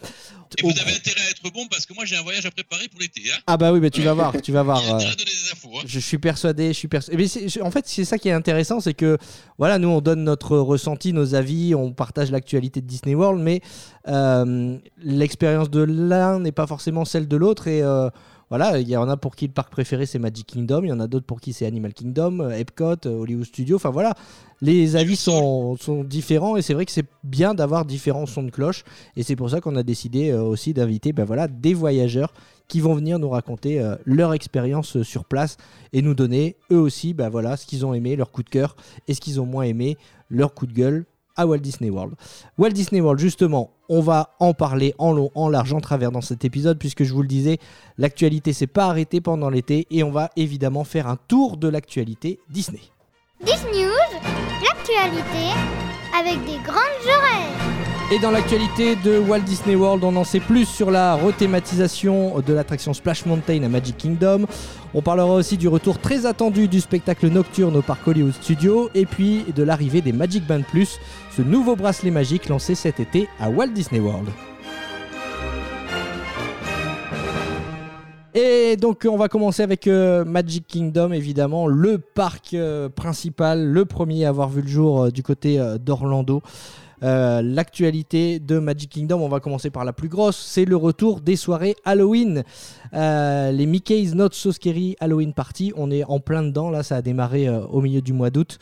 Et 0.58 0.64
vous 0.64 0.80
avez 0.82 0.94
intérêt 0.94 1.22
à 1.22 1.30
être 1.30 1.54
bon 1.54 1.68
parce 1.68 1.86
que 1.86 1.94
moi 1.94 2.06
j'ai 2.06 2.16
un 2.16 2.24
voyage 2.24 2.46
à 2.46 2.52
préparer 2.52 2.88
pour 2.88 3.00
l'été. 3.00 3.22
Hein. 3.32 3.38
Ah 3.46 3.58
bah 3.58 3.72
oui, 3.72 3.80
bah 3.80 3.90
tu 3.90 4.02
vas 4.02 4.14
voir, 4.14 4.34
tu 4.42 4.52
vas 4.52 4.64
voir. 4.64 4.82
Il 4.82 4.88
y 4.88 4.90
a 4.90 4.94
euh, 4.94 4.96
intérêt 4.96 5.12
à 5.12 5.16
donner 5.16 5.32
des 5.32 5.52
infos. 5.52 5.78
Hein. 5.78 5.84
Je 5.86 6.00
suis 6.00 6.18
persuadé, 6.18 6.68
je 6.70 6.74
suis 6.74 6.88
persuadé. 6.88 7.24
Mais 7.24 7.62
en 7.62 7.72
fait, 7.72 7.88
c'est 7.88 8.06
ça 8.06 8.18
qui 8.18 8.30
est 8.30 8.34
intéressant, 8.34 8.80
c'est 8.80 8.94
que 8.94 9.18
voilà, 9.58 9.78
nous 9.78 9.90
on 9.90 10.02
donne 10.02 10.24
notre 10.24 10.58
ressenti, 10.58 11.14
nos 11.14 11.36
avis, 11.36 11.76
on 11.76 11.94
partage 11.94 12.32
l'actualité 12.32 12.82
de 12.82 12.88
Disney 12.88 13.16
World, 13.16 13.42
mais 13.42 13.62
euh, 14.08 14.78
l'expérience 14.98 15.70
de 15.70 15.82
l'un 15.82 16.40
n'est 16.40 16.52
pas 16.52 16.68
forcément 16.68 17.06
celle 17.06 17.28
de 17.28 17.38
l'autre 17.38 17.68
et 17.68 17.82
euh, 17.82 18.10
voilà, 18.50 18.80
il 18.80 18.90
y 18.90 18.98
en 18.98 19.08
a 19.08 19.16
pour 19.16 19.36
qui 19.36 19.46
le 19.46 19.54
parc 19.54 19.72
préféré 19.72 20.08
c'est 20.08 20.18
Magic 20.18 20.48
Kingdom, 20.48 20.82
il 20.84 20.90
y 20.90 20.92
en 20.92 21.00
a 21.00 21.06
d'autres 21.06 21.28
pour 21.28 21.40
qui 21.40 21.54
c'est 21.54 21.68
Animal 21.68 21.94
Kingdom, 21.94 22.40
euh, 22.40 22.50
Epcot, 22.50 22.96
euh, 23.06 23.20
Hollywood 23.20 23.46
Studios. 23.46 23.76
Enfin 23.76 23.92
voilà, 23.92 24.16
les 24.62 24.96
avis 24.96 25.16
sont, 25.16 25.78
sont 25.78 26.04
différents 26.04 26.58
et 26.58 26.64
c'est 26.64 26.74
vrai 26.74 26.86
que 26.86 26.92
c'est 26.92 27.06
bien 27.24 27.54
d'avoir 27.54 27.86
différents 27.86 28.26
sons 28.26 28.42
de 28.42 28.50
cloche. 28.50 28.84
Et 29.16 29.22
c'est 29.22 29.36
pour 29.36 29.52
ça 29.52 29.62
qu'on 29.62 29.76
a 29.76 29.84
décidé 29.84 30.32
euh, 30.32 30.42
aussi 30.42 30.74
d'inviter 30.74 31.14
ben 31.14 31.26
voilà, 31.26 31.48
des 31.48 31.76
voyageurs 31.76 32.34
qui 32.68 32.80
vont 32.80 32.96
venir 32.96 33.20
nous 33.20 33.30
raconter 33.30 33.84
leur 34.06 34.32
expérience 34.32 35.02
sur 35.02 35.26
place 35.26 35.58
et 35.92 36.04
nous 36.04 36.14
donner 36.14 36.56
eux 36.72 36.78
aussi 36.78 37.16
ben 37.16 37.28
voilà, 37.28 37.58
ce 37.58 37.66
qu'ils 37.66 37.84
ont 37.84 37.96
aimé, 37.96 38.16
leur 38.16 38.32
coup 38.32 38.44
de 38.44 38.50
cœur 38.50 38.76
et 39.08 39.16
ce 39.16 39.22
qu'ils 39.22 39.42
ont 39.42 39.48
moins 39.48 39.64
aimé, 39.64 39.98
leur 40.30 40.54
coup 40.54 40.68
de 40.68 40.74
gueule 40.74 41.06
à 41.40 41.48
Walt 41.48 41.60
Disney 41.60 41.90
World. 41.90 42.16
Walt 42.58 42.72
Disney 42.72 43.00
World, 43.02 43.20
justement, 43.20 43.72
on 43.88 44.02
va 44.02 44.36
en 44.40 44.54
parler 44.54 44.94
en 44.98 45.14
long, 45.14 45.32
en 45.36 45.48
large, 45.48 45.74
en 45.74 45.80
travers 45.80 46.12
dans 46.12 46.22
cet 46.22 46.44
épisode, 46.44 46.78
puisque 46.78 47.06
je 47.06 47.14
vous 47.14 47.22
le 47.22 47.28
disais, 47.28 47.58
l'actualité 47.98 48.52
s'est 48.52 48.68
pas 48.68 48.88
arrêtée 48.88 49.22
pendant 49.22 49.50
l'été 49.50 49.88
et 49.90 50.04
on 50.04 50.12
va 50.12 50.30
évidemment 50.36 50.84
faire 50.84 51.08
un 51.08 51.18
tour 51.28 51.56
de 51.58 51.70
l'actualité 51.70 52.40
Disney. 52.50 52.82
Disney 53.44 53.86
News, 53.86 54.20
l'actualité 54.62 55.56
avec 56.14 56.44
des 56.46 56.58
grandes 56.66 57.06
oreilles. 57.06 57.70
Et 58.12 58.18
dans 58.18 58.32
l'actualité 58.32 58.96
de 58.96 59.20
Walt 59.20 59.42
Disney 59.42 59.76
World, 59.76 60.04
on 60.04 60.16
en 60.16 60.24
sait 60.24 60.40
plus 60.40 60.66
sur 60.66 60.90
la 60.90 61.14
rethématisation 61.14 62.40
de 62.40 62.54
l'attraction 62.54 62.92
Splash 62.96 63.28
Mountain 63.28 63.62
à 63.62 63.70
Magic 63.70 63.98
Kingdom. 63.98 64.48
On 64.96 65.04
parlera 65.04 65.32
aussi 65.32 65.58
du 65.58 65.68
retour 65.68 66.00
très 66.00 66.26
attendu 66.26 66.68
du 66.68 66.82
spectacle 66.82 67.28
nocturne 67.28 67.76
au 67.76 67.84
parc 67.84 68.08
Hollywood 68.08 68.34
Studios 68.34 68.90
et 68.96 69.06
puis 69.06 69.46
de 69.56 69.62
l'arrivée 69.62 70.02
des 70.02 70.12
Magic 70.12 70.44
Band 70.48 70.64
Plus, 70.64 70.98
ce 71.40 71.44
nouveau 71.46 71.78
bracelet 71.78 72.12
magique 72.12 72.50
lancé 72.50 72.76
cet 72.76 73.00
été 73.00 73.30
à 73.40 73.50
Walt 73.50 73.70
Disney 73.70 74.02
World. 74.02 74.28
Et 78.34 78.76
donc 78.76 79.08
on 79.10 79.16
va 79.16 79.30
commencer 79.30 79.64
avec 79.64 79.88
euh, 79.88 80.26
Magic 80.26 80.68
Kingdom, 80.68 81.14
évidemment, 81.14 81.66
le 81.68 81.98
parc 81.98 82.54
euh, 82.54 82.90
principal, 82.90 83.66
le 83.66 83.86
premier 83.86 84.26
à 84.26 84.30
avoir 84.30 84.50
vu 84.50 84.62
le 84.64 84.68
jour 84.68 85.04
euh, 85.04 85.12
du 85.12 85.24
côté 85.24 85.58
d'Orlando. 85.80 86.42
Euh, 87.04 87.42
L'actualité 87.42 88.40
de 88.40 88.60
Magic 88.60 88.90
Kingdom, 88.90 89.22
on 89.22 89.30
va 89.30 89.40
commencer 89.40 89.70
par 89.70 89.86
la 89.86 89.94
plus 89.94 90.10
grosse, 90.10 90.38
c'est 90.38 90.66
le 90.66 90.76
retour 90.76 91.22
des 91.22 91.36
soirées 91.36 91.76
Halloween. 91.86 92.44
Euh, 92.94 93.52
les 93.52 93.66
Mickey's 93.66 94.14
Not 94.14 94.30
So 94.34 94.52
Scary 94.52 94.96
Halloween 95.00 95.34
Party, 95.34 95.72
on 95.76 95.92
est 95.92 96.04
en 96.04 96.20
plein 96.20 96.44
dedans, 96.44 96.70
là 96.70 96.84
ça 96.84 96.98
a 96.98 97.02
démarré 97.02 97.48
euh, 97.48 97.62
au 97.68 97.82
milieu 97.82 98.02
du 98.02 98.14
mois 98.14 98.30
d'août. 98.30 98.60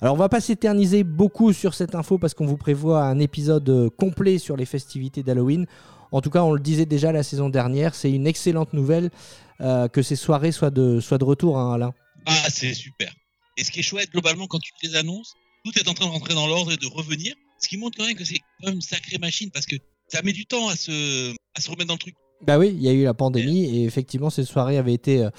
Alors 0.00 0.14
on 0.14 0.18
va 0.18 0.28
pas 0.28 0.40
s'éterniser 0.40 1.04
beaucoup 1.04 1.52
sur 1.52 1.74
cette 1.74 1.94
info 1.94 2.18
parce 2.18 2.34
qu'on 2.34 2.46
vous 2.46 2.58
prévoit 2.58 3.04
un 3.04 3.18
épisode 3.18 3.90
complet 3.96 4.38
sur 4.38 4.56
les 4.56 4.66
festivités 4.66 5.22
d'Halloween. 5.22 5.66
En 6.12 6.20
tout 6.20 6.30
cas, 6.30 6.42
on 6.42 6.52
le 6.52 6.60
disait 6.60 6.86
déjà 6.86 7.12
la 7.12 7.22
saison 7.22 7.48
dernière, 7.48 7.94
c'est 7.94 8.10
une 8.10 8.26
excellente 8.26 8.72
nouvelle 8.72 9.10
que 9.58 10.02
ces 10.02 10.16
soirées 10.16 10.52
soient 10.52 10.70
de, 10.70 11.00
soient 11.00 11.16
de 11.16 11.24
retour, 11.24 11.58
hein, 11.58 11.74
Alain. 11.74 11.94
Ah, 12.26 12.50
c'est 12.50 12.74
super. 12.74 13.10
Et 13.56 13.64
ce 13.64 13.70
qui 13.70 13.80
est 13.80 13.82
chouette, 13.82 14.10
globalement, 14.12 14.46
quand 14.46 14.58
tu 14.58 14.72
les 14.82 14.96
annonces, 14.96 15.34
tout 15.64 15.78
est 15.78 15.88
en 15.88 15.94
train 15.94 16.06
de 16.06 16.10
rentrer 16.10 16.34
dans 16.34 16.46
l'ordre 16.46 16.72
et 16.72 16.76
de 16.76 16.86
revenir. 16.86 17.34
Ce 17.58 17.68
qui 17.68 17.76
montre 17.76 17.96
quand 17.98 18.06
même 18.06 18.16
que 18.16 18.24
c'est 18.24 18.38
quand 18.38 18.66
même 18.66 18.74
une 18.74 18.82
sacrée 18.82 19.18
machine 19.18 19.50
parce 19.50 19.66
que 19.66 19.76
ça 20.08 20.22
met 20.22 20.32
du 20.32 20.46
temps 20.46 20.68
à 20.68 20.76
se, 20.76 21.34
remettre 21.68 21.86
dans 21.86 21.94
le 21.94 21.98
truc. 21.98 22.14
Bah 22.46 22.58
oui, 22.58 22.72
il 22.76 22.82
y 22.82 22.88
a 22.88 22.92
eu 22.92 23.04
la 23.04 23.14
pandémie 23.14 23.64
et 23.64 23.84
effectivement 23.84 24.28
ces 24.28 24.44
soirées 24.44 24.76
avaient 24.76 24.94
été 24.94 25.24
euh, 25.24 25.30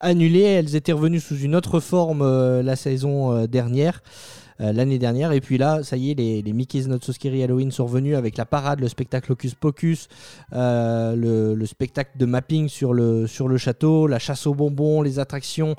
annulées. 0.00 0.40
Elles 0.40 0.74
étaient 0.74 0.92
revenues 0.92 1.20
sous 1.20 1.38
une 1.38 1.54
autre 1.54 1.78
forme 1.78 2.22
euh, 2.22 2.62
la 2.62 2.74
saison 2.74 3.32
euh, 3.32 3.46
dernière, 3.46 4.02
l'année 4.58 4.98
dernière. 4.98 5.32
Et 5.32 5.40
puis 5.40 5.58
là, 5.58 5.82
ça 5.82 5.96
y 5.96 6.10
est, 6.10 6.14
les, 6.14 6.52
Mickey's 6.52 6.86
Not 6.86 7.00
So 7.02 7.12
Scary 7.12 7.42
Halloween 7.42 7.72
sont 7.72 7.84
revenus 7.84 8.16
avec 8.16 8.36
la 8.36 8.44
parade, 8.44 8.78
le 8.78 8.88
spectacle 8.88 9.32
Hocus 9.32 9.54
Pocus, 9.54 10.08
le, 10.52 11.54
le 11.54 11.66
spectacle 11.66 12.16
de 12.16 12.26
mapping 12.26 12.68
sur 12.68 12.94
le, 12.94 13.26
sur 13.26 13.48
le 13.48 13.56
château, 13.56 14.06
la 14.06 14.20
chasse 14.20 14.46
aux 14.46 14.54
bonbons, 14.54 15.02
les 15.02 15.18
attractions 15.18 15.74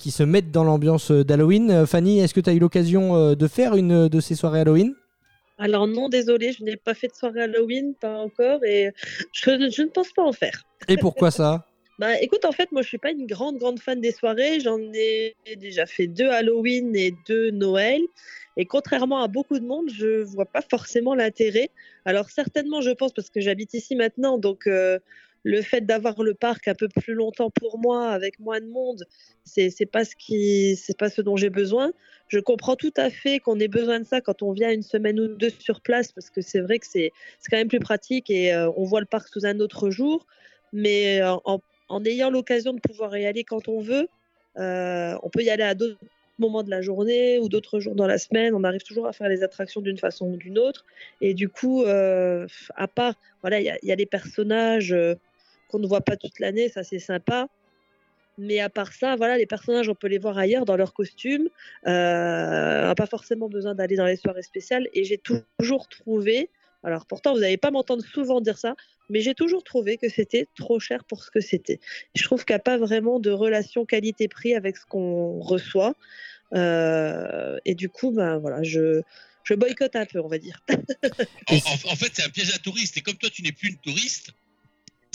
qui 0.00 0.10
se 0.10 0.24
mettent 0.24 0.50
dans 0.50 0.64
l'ambiance 0.64 1.12
d'Halloween. 1.12 1.86
Fanny, 1.86 2.18
est-ce 2.18 2.34
que 2.34 2.40
tu 2.40 2.50
as 2.50 2.54
eu 2.54 2.58
l'occasion 2.58 3.34
de 3.34 3.46
faire 3.46 3.76
une 3.76 4.08
de 4.08 4.20
ces 4.20 4.34
soirées 4.34 4.60
Halloween? 4.60 4.94
Alors 5.58 5.86
non, 5.86 6.08
désolé, 6.08 6.52
je 6.52 6.64
n'ai 6.64 6.76
pas 6.76 6.94
fait 6.94 7.08
de 7.08 7.14
soirée 7.14 7.42
Halloween, 7.42 7.94
pas 7.94 8.18
encore, 8.18 8.64
et 8.64 8.92
je, 9.32 9.70
je 9.70 9.82
ne 9.82 9.88
pense 9.88 10.12
pas 10.12 10.22
en 10.22 10.32
faire. 10.32 10.64
Et 10.88 10.96
pourquoi 10.96 11.30
ça? 11.30 11.66
Bah 12.00 12.20
écoute, 12.20 12.44
en 12.44 12.50
fait, 12.50 12.72
moi 12.72 12.82
je 12.82 12.88
suis 12.88 12.98
pas 12.98 13.12
une 13.12 13.24
grande 13.24 13.58
grande 13.58 13.78
fan 13.78 14.00
des 14.00 14.10
soirées. 14.10 14.58
J'en 14.58 14.80
ai 14.94 15.36
déjà 15.56 15.86
fait 15.86 16.08
deux 16.08 16.28
Halloween 16.28 16.96
et 16.96 17.14
deux 17.28 17.52
Noël. 17.52 18.02
Et 18.56 18.66
contrairement 18.66 19.22
à 19.22 19.28
beaucoup 19.28 19.58
de 19.60 19.64
monde, 19.64 19.90
je 19.90 20.22
vois 20.22 20.44
pas 20.44 20.60
forcément 20.60 21.14
l'intérêt. 21.14 21.70
Alors 22.04 22.30
certainement, 22.30 22.80
je 22.80 22.90
pense 22.90 23.12
parce 23.12 23.30
que 23.30 23.40
j'habite 23.40 23.74
ici 23.74 23.94
maintenant, 23.94 24.38
donc 24.38 24.66
euh, 24.66 24.98
le 25.44 25.60
fait 25.60 25.82
d'avoir 25.82 26.22
le 26.22 26.34
parc 26.34 26.66
un 26.68 26.74
peu 26.74 26.88
plus 26.88 27.12
longtemps 27.12 27.50
pour 27.50 27.78
moi, 27.78 28.08
avec 28.08 28.40
moins 28.40 28.60
de 28.60 28.66
monde, 28.66 29.04
c'est 29.44 29.86
pas 29.86 30.04
ce 30.04 30.16
qui, 30.16 30.76
pas 30.98 31.10
ce 31.10 31.20
dont 31.20 31.36
j'ai 31.36 31.50
besoin. 31.50 31.92
Je 32.28 32.38
comprends 32.38 32.76
tout 32.76 32.94
à 32.96 33.10
fait 33.10 33.38
qu'on 33.40 33.60
ait 33.60 33.68
besoin 33.68 34.00
de 34.00 34.06
ça 34.06 34.22
quand 34.22 34.42
on 34.42 34.52
vient 34.52 34.72
une 34.72 34.82
semaine 34.82 35.20
ou 35.20 35.28
deux 35.28 35.50
sur 35.50 35.82
place, 35.82 36.12
parce 36.12 36.30
que 36.30 36.40
c'est 36.40 36.60
vrai 36.60 36.78
que 36.78 36.86
c'est 36.86 37.12
quand 37.50 37.58
même 37.58 37.68
plus 37.68 37.78
pratique 37.78 38.30
et 38.30 38.54
euh, 38.54 38.70
on 38.76 38.84
voit 38.84 39.00
le 39.00 39.06
parc 39.06 39.28
sous 39.28 39.44
un 39.44 39.60
autre 39.60 39.90
jour. 39.90 40.26
Mais 40.72 41.20
euh, 41.20 41.36
en 41.88 42.04
ayant 42.04 42.30
l'occasion 42.30 42.72
de 42.72 42.80
pouvoir 42.80 43.16
y 43.16 43.26
aller 43.26 43.44
quand 43.44 43.68
on 43.68 43.80
veut, 43.80 44.08
euh, 44.56 45.14
on 45.22 45.28
peut 45.28 45.42
y 45.42 45.50
aller 45.50 45.62
à 45.62 45.74
d'autres 45.74 45.98
moments 46.38 46.62
de 46.62 46.70
la 46.70 46.80
journée 46.80 47.38
ou 47.38 47.50
d'autres 47.50 47.80
jours 47.80 47.94
dans 47.94 48.06
la 48.06 48.16
semaine. 48.16 48.54
On 48.54 48.64
arrive 48.64 48.82
toujours 48.82 49.06
à 49.06 49.12
faire 49.12 49.28
les 49.28 49.42
attractions 49.42 49.82
d'une 49.82 49.98
façon 49.98 50.26
ou 50.26 50.36
d'une 50.38 50.58
autre. 50.58 50.86
Et 51.20 51.34
du 51.34 51.50
coup, 51.50 51.84
à 51.84 52.88
part, 52.88 53.14
voilà, 53.42 53.60
il 53.60 53.78
y, 53.82 53.86
y 53.86 53.92
a 53.92 53.94
les 53.94 54.06
personnages 54.06 54.96
qu'on 55.74 55.80
ne 55.80 55.88
voit 55.88 56.02
pas 56.02 56.16
toute 56.16 56.38
l'année, 56.38 56.68
ça 56.68 56.84
c'est 56.84 57.00
sympa. 57.00 57.48
Mais 58.38 58.60
à 58.60 58.68
part 58.68 58.92
ça, 58.92 59.16
voilà, 59.16 59.38
les 59.38 59.46
personnages, 59.46 59.88
on 59.88 59.94
peut 59.94 60.06
les 60.08 60.18
voir 60.18 60.38
ailleurs 60.38 60.64
dans 60.64 60.76
leurs 60.76 60.92
costumes. 60.92 61.48
Euh, 61.86 62.82
on 62.82 62.86
n'a 62.86 62.94
pas 62.94 63.06
forcément 63.06 63.48
besoin 63.48 63.74
d'aller 63.74 63.96
dans 63.96 64.06
les 64.06 64.16
soirées 64.16 64.42
spéciales. 64.42 64.88
Et 64.92 65.04
j'ai 65.04 65.18
toujours 65.18 65.88
trouvé, 65.88 66.50
alors 66.82 67.06
pourtant 67.06 67.32
vous 67.34 67.40
n'allez 67.40 67.56
pas 67.56 67.70
m'entendre 67.70 68.04
souvent 68.04 68.40
dire 68.40 68.58
ça, 68.58 68.74
mais 69.10 69.20
j'ai 69.20 69.34
toujours 69.34 69.62
trouvé 69.64 69.98
que 69.98 70.08
c'était 70.08 70.46
trop 70.56 70.78
cher 70.80 71.04
pour 71.04 71.22
ce 71.24 71.30
que 71.30 71.40
c'était. 71.40 71.78
Je 72.14 72.22
trouve 72.24 72.44
qu'il 72.44 72.54
n'y 72.54 72.60
a 72.60 72.66
pas 72.72 72.78
vraiment 72.78 73.18
de 73.20 73.30
relation 73.30 73.84
qualité-prix 73.84 74.54
avec 74.54 74.76
ce 74.76 74.86
qu'on 74.86 75.40
reçoit. 75.40 75.94
Euh, 76.54 77.58
et 77.64 77.74
du 77.74 77.88
coup, 77.88 78.10
ben 78.12 78.38
voilà, 78.38 78.62
je, 78.62 79.02
je 79.44 79.54
boycotte 79.54 79.96
un 79.96 80.06
peu, 80.06 80.20
on 80.20 80.28
va 80.28 80.38
dire. 80.38 80.60
En, 81.48 81.54
en- 81.54 81.96
fait, 81.96 82.10
c'est 82.14 82.24
un 82.24 82.30
piège 82.30 82.54
à 82.54 82.58
touristes. 82.58 82.96
Et 82.96 83.00
comme 83.00 83.16
toi, 83.16 83.28
tu 83.30 83.42
n'es 83.42 83.52
plus 83.52 83.68
une 83.70 83.78
touriste, 83.78 84.30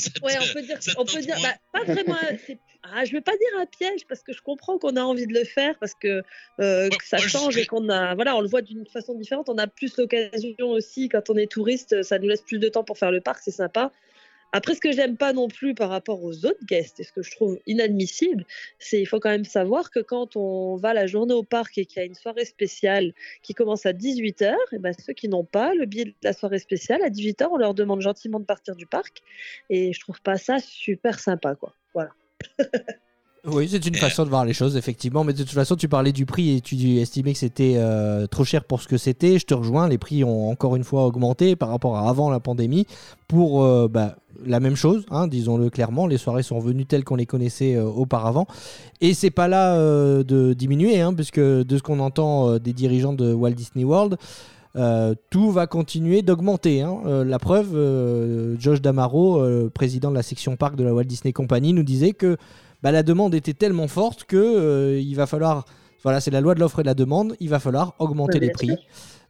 te- 0.04 0.24
Ouais, 0.24 0.34
on 0.40 0.54
peut 0.54 0.62
dire, 0.62 0.80
on 0.98 1.06
peut 1.06 1.20
dire, 1.22 1.38
bah, 1.42 1.56
pas 1.72 1.84
vraiment. 1.84 2.16
c'est- 2.46 2.60
Ah, 2.84 3.04
je 3.04 3.12
vais 3.12 3.22
pas 3.22 3.34
dire 3.34 3.60
un 3.60 3.66
piège 3.66 4.08
parce 4.08 4.22
que 4.24 4.32
je 4.32 4.42
comprends 4.42 4.78
qu'on 4.80 4.96
a 4.96 5.02
envie 5.02 5.28
de 5.28 5.34
le 5.34 5.44
faire 5.44 5.78
parce 5.80 5.94
que, 5.94 6.24
euh, 6.62 6.84
Ouais, 6.86 6.90
que 6.90 7.06
ça 7.06 7.18
moi, 7.18 7.28
change 7.28 7.58
et 7.58 7.66
qu'on 7.66 7.90
a, 7.90 8.16
voilà, 8.16 8.36
on 8.38 8.42
le 8.42 8.48
voit 8.48 8.62
d'une 8.62 8.86
façon 8.88 9.16
différente. 9.16 9.50
On 9.50 9.58
a 9.58 9.68
plus 9.68 9.98
l'occasion 9.98 10.56
aussi 10.70 11.10
quand 11.10 11.30
on 11.30 11.36
est 11.36 11.52
touriste, 11.52 12.04
ça 12.04 12.18
nous 12.20 12.30
laisse 12.30 12.42
plus 12.42 12.58
de 12.58 12.70
temps 12.70 12.86
pour 12.86 12.98
faire 12.98 13.12
le 13.12 13.20
parc, 13.20 13.42
c'est 13.44 13.52
sympa. 13.52 13.92
Après, 14.52 14.74
ce 14.74 14.80
que 14.80 14.92
j'aime 14.92 15.16
pas 15.16 15.32
non 15.34 15.48
plus 15.48 15.76
par 15.76 15.90
rapport 15.90 16.24
aux 16.24 16.46
autres 16.46 16.66
guests 16.66 17.00
et 17.00 17.04
ce 17.04 17.12
que 17.12 17.22
je 17.22 17.32
trouve 17.32 17.60
inadmissible, 17.68 18.46
c'est 18.80 19.00
il 19.00 19.06
faut 19.06 19.20
quand 19.20 19.30
même 19.30 19.46
savoir 19.46 19.92
que 19.92 20.00
quand 20.00 20.36
on 20.36 20.76
va 20.76 20.94
la 20.94 21.06
journée 21.06 21.36
au 21.36 21.44
parc 21.44 21.78
et 21.78 21.86
qu'il 21.86 22.00
y 22.00 22.04
a 22.04 22.06
une 22.06 22.16
soirée 22.16 22.46
spéciale 22.46 23.14
qui 23.44 23.54
commence 23.54 23.86
à 23.86 23.94
18h, 23.94 24.56
et 24.72 24.80
ben 24.80 24.94
ceux 24.94 25.14
qui 25.14 25.30
n'ont 25.30 25.46
pas 25.46 25.74
le 25.76 25.86
billet 25.86 26.06
de 26.06 26.14
la 26.24 26.34
soirée 26.34 26.60
spéciale, 26.60 27.04
à 27.04 27.10
18h, 27.10 27.48
on 27.52 27.58
leur 27.58 27.74
demande 27.76 28.02
gentiment 28.02 28.40
de 28.40 28.46
partir 28.46 28.76
du 28.76 28.88
parc. 28.88 29.22
Et 29.70 29.94
je 29.94 30.00
trouve 30.00 30.22
pas 30.22 30.38
ça 30.38 30.60
super 30.60 31.20
sympa, 31.20 31.56
quoi. 31.56 31.76
Voilà. 31.94 32.12
Oui, 33.46 33.70
c'est 33.70 33.86
une 33.86 33.96
façon 33.96 34.26
de 34.26 34.30
voir 34.30 34.44
les 34.44 34.54
choses, 34.54 34.76
effectivement. 34.76 35.24
Mais 35.24 35.32
de 35.34 35.44
toute 35.44 35.52
façon, 35.52 35.76
tu 35.76 35.88
parlais 35.88 36.12
du 36.12 36.26
prix 36.26 36.58
et 36.58 36.62
tu 36.62 36.76
estimais 36.98 37.34
que 37.34 37.40
c'était 37.40 37.76
euh, 37.78 38.28
trop 38.28 38.44
cher 38.44 38.66
pour 38.66 38.82
ce 38.82 38.88
que 38.88 38.98
c'était. 38.98 39.40
Je 39.40 39.46
te 39.46 39.54
rejoins, 39.54 39.88
les 39.88 39.98
prix 39.98 40.24
ont 40.24 40.50
encore 40.50 40.76
une 40.76 40.84
fois 40.84 41.06
augmenté 41.06 41.56
par 41.56 41.70
rapport 41.70 41.96
à 41.98 42.10
avant 42.10 42.30
la 42.30 42.40
pandémie. 42.42 42.86
Pour 43.30 43.64
euh, 43.64 43.88
bah, 43.88 44.18
la 44.46 44.60
même 44.60 44.76
chose, 44.76 45.06
hein, 45.10 45.28
disons-le 45.28 45.70
clairement, 45.70 46.06
les 46.06 46.18
soirées 46.18 46.44
sont 46.44 46.58
revenues 46.58 46.86
telles 46.86 47.06
qu'on 47.06 47.16
les 47.16 47.26
connaissait 47.26 47.76
euh, 47.76 47.86
auparavant. 47.86 48.46
Et 49.00 49.14
c'est 49.14 49.32
pas 49.32 49.48
là 49.48 49.78
de 49.78 50.54
diminuer, 50.54 51.00
hein, 51.00 51.14
puisque 51.14 51.40
de 51.40 51.78
ce 51.78 51.82
qu'on 51.82 52.00
entend 52.00 52.58
des 52.58 52.74
dirigeants 52.74 53.14
de 53.14 53.34
Walt 53.34 53.52
Disney 53.52 53.86
World, 53.86 54.18
euh, 54.76 55.16
tout 55.30 55.52
va 55.52 55.66
continuer 55.68 56.22
d'augmenter. 56.22 56.82
hein. 56.82 57.00
Euh, 57.06 57.24
la 57.26 57.40
preuve, 57.40 57.72
euh, 57.74 58.56
Josh 58.60 58.82
Damaro, 58.82 59.42
président 59.74 60.10
de 60.10 60.16
la 60.16 60.24
section 60.24 60.56
parc 60.56 60.76
de 60.76 60.84
la 60.84 60.94
Walt 60.94 61.06
Disney 61.06 61.34
Company, 61.34 61.74
nous 61.74 61.84
disait 61.84 62.14
que 62.14 62.38
bah, 62.84 62.92
la 62.92 63.04
demande 63.04 63.36
était 63.36 63.54
tellement 63.54 63.88
forte 63.88 64.24
que 64.26 64.38
euh, 64.38 65.00
il 65.00 65.16
va 65.16 65.26
falloir, 65.28 65.66
voilà, 66.04 66.22
c'est 66.22 66.32
la 66.32 66.42
loi 66.42 66.56
de 66.56 66.60
l'offre 66.60 66.80
et 66.80 66.84
de 66.84 66.88
la 66.88 66.94
demande, 66.94 67.36
il 67.40 67.50
va 67.50 67.60
falloir 67.60 67.94
augmenter 68.00 68.40
les 68.40 68.52
prix. 68.52 68.68
sûr. 68.68 68.78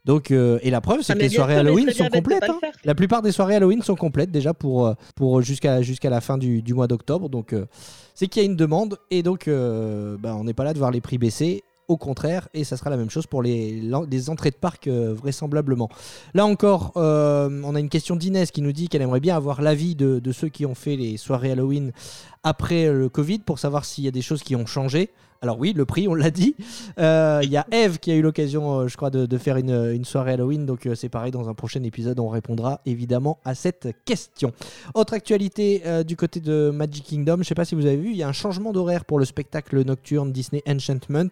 Donc, 0.06 0.30
euh, 0.30 0.58
et 0.62 0.70
la 0.70 0.80
preuve, 0.80 1.02
c'est 1.02 1.12
Ah, 1.12 1.16
que 1.16 1.20
les 1.20 1.28
soirées 1.28 1.54
sûr, 1.54 1.60
Halloween 1.60 1.90
sont 1.90 2.08
complètes. 2.08 2.44
hein. 2.48 2.58
La 2.84 2.94
plupart 2.94 3.20
des 3.20 3.32
soirées 3.32 3.56
Halloween 3.56 3.82
sont 3.82 3.96
complètes 3.96 4.30
déjà 4.30 4.54
pour, 4.54 4.86
euh, 4.86 4.94
pour 5.14 5.42
jusqu'à 5.42 5.82
jusqu'à 5.82 6.08
la 6.08 6.22
fin 6.22 6.38
du, 6.38 6.62
du 6.62 6.72
mois 6.72 6.86
d'octobre. 6.86 7.28
Donc, 7.28 7.52
euh, 7.52 7.66
c'est 8.14 8.26
qu'il 8.26 8.42
y 8.42 8.46
a 8.46 8.48
une 8.48 8.56
demande 8.56 8.96
et 9.10 9.22
donc, 9.22 9.46
bah, 9.46 10.34
on 10.36 10.44
n'est 10.44 10.54
pas 10.54 10.64
là 10.64 10.72
de 10.72 10.78
voir 10.78 10.90
les 10.90 11.00
prix 11.02 11.18
baisser. 11.18 11.62
Au 11.90 11.96
contraire, 11.96 12.48
et 12.54 12.62
ça 12.62 12.76
sera 12.76 12.88
la 12.88 12.96
même 12.96 13.10
chose 13.10 13.26
pour 13.26 13.42
les, 13.42 13.82
entrées 14.28 14.50
de 14.50 14.54
parc 14.54 14.86
euh, 14.86 15.12
vraisemblablement. 15.12 15.88
Là 16.34 16.46
encore, 16.46 16.92
euh, 16.96 17.60
on 17.64 17.74
a 17.74 17.80
une 17.80 17.88
question 17.88 18.14
d'Inès 18.14 18.52
qui 18.52 18.62
nous 18.62 18.70
dit 18.70 18.88
qu'elle 18.88 19.02
aimerait 19.02 19.18
bien 19.18 19.34
avoir 19.34 19.60
l'avis 19.60 19.96
de, 19.96 20.20
de 20.20 20.30
ceux 20.30 20.48
qui 20.48 20.64
ont 20.66 20.76
fait 20.76 20.94
les 20.94 21.16
soirées 21.16 21.50
Halloween 21.50 21.90
après 22.44 22.84
euh, 22.84 22.92
le 22.96 23.08
Covid 23.08 23.40
pour 23.40 23.58
savoir 23.58 23.84
s'il 23.84 24.04
y 24.04 24.06
a 24.08 24.12
des 24.12 24.22
choses 24.22 24.44
qui 24.44 24.54
ont 24.54 24.66
changé. 24.66 25.10
Alors 25.42 25.58
oui, 25.58 25.72
le 25.72 25.86
prix, 25.86 26.06
on 26.06 26.14
l'a 26.14 26.30
dit. 26.30 26.54
Euh, 26.98 27.40
Il 27.42 27.50
y 27.50 27.56
a 27.56 27.66
Eve 27.70 27.98
qui 27.98 28.10
a 28.10 28.14
eu 28.14 28.20
l'occasion, 28.20 28.80
euh, 28.80 28.88
je 28.88 28.96
crois, 28.98 29.08
de, 29.08 29.38
faire 29.38 29.56
une, 29.56 30.04
soirée 30.04 30.32
Halloween. 30.32 30.66
Donc 30.66 30.84
euh, 30.84 30.94
c'est 30.94 31.08
pareil, 31.08 31.30
dans 31.30 31.48
un 31.48 31.54
prochain 31.54 31.82
épisode, 31.82 32.20
on 32.20 32.28
répondra 32.28 32.82
évidemment 32.84 33.38
à 33.46 33.54
cette 33.54 33.88
question. 34.04 34.52
Autre 34.94 35.14
actualité 35.14 35.82
du 36.04 36.16
côté 36.16 36.40
de 36.40 36.70
Magic 36.70 37.04
Kingdom, 37.04 37.36
je 37.36 37.38
ne 37.38 37.44
sais 37.44 37.54
pas 37.54 37.64
si 37.64 37.74
vous 37.74 37.86
avez 37.86 37.96
vu, 37.96 38.10
il 38.10 38.16
y 38.16 38.22
a 38.22 38.28
un 38.28 38.32
changement 38.32 38.72
d'horaire 38.72 39.04
pour 39.06 39.18
le 39.18 39.24
spectacle 39.24 39.82
nocturne 39.82 40.30
Disney 40.30 40.62
Enchantment. 40.68 41.30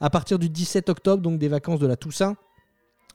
À 0.00 0.10
partir 0.10 0.38
du 0.38 0.48
17 0.48 0.88
octobre, 0.88 1.22
donc 1.22 1.38
des 1.38 1.48
vacances 1.48 1.78
de 1.78 1.86
la 1.86 1.96
Toussaint, 1.96 2.36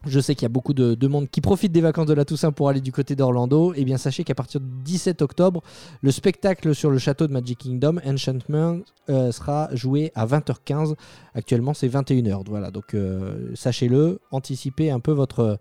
je 0.06 0.18
sais 0.18 0.34
qu'il 0.34 0.44
y 0.44 0.46
a 0.46 0.50
beaucoup 0.50 0.72
de, 0.72 0.94
de 0.94 1.08
monde 1.08 1.28
qui 1.28 1.40
profite 1.40 1.72
des 1.72 1.82
vacances 1.82 2.06
de 2.06 2.14
la 2.14 2.24
Toussaint 2.24 2.52
pour 2.52 2.68
aller 2.68 2.80
du 2.80 2.90
côté 2.90 3.16
d'Orlando. 3.16 3.74
Et 3.74 3.84
bien 3.84 3.98
sachez 3.98 4.24
qu'à 4.24 4.34
partir 4.34 4.60
du 4.60 4.66
17 4.84 5.20
octobre, 5.20 5.62
le 6.02 6.10
spectacle 6.10 6.74
sur 6.74 6.90
le 6.90 6.98
château 6.98 7.26
de 7.26 7.32
Magic 7.32 7.58
Kingdom, 7.58 7.96
Enchantment, 8.06 8.80
euh, 9.10 9.30
sera 9.30 9.68
joué 9.72 10.10
à 10.14 10.26
20h15. 10.26 10.94
Actuellement, 11.34 11.74
c'est 11.74 11.88
21h. 11.88 12.44
Voilà, 12.48 12.70
donc 12.70 12.94
euh, 12.94 13.50
sachez-le, 13.54 14.20
anticipez 14.30 14.90
un 14.90 15.00
peu 15.00 15.12
votre, 15.12 15.58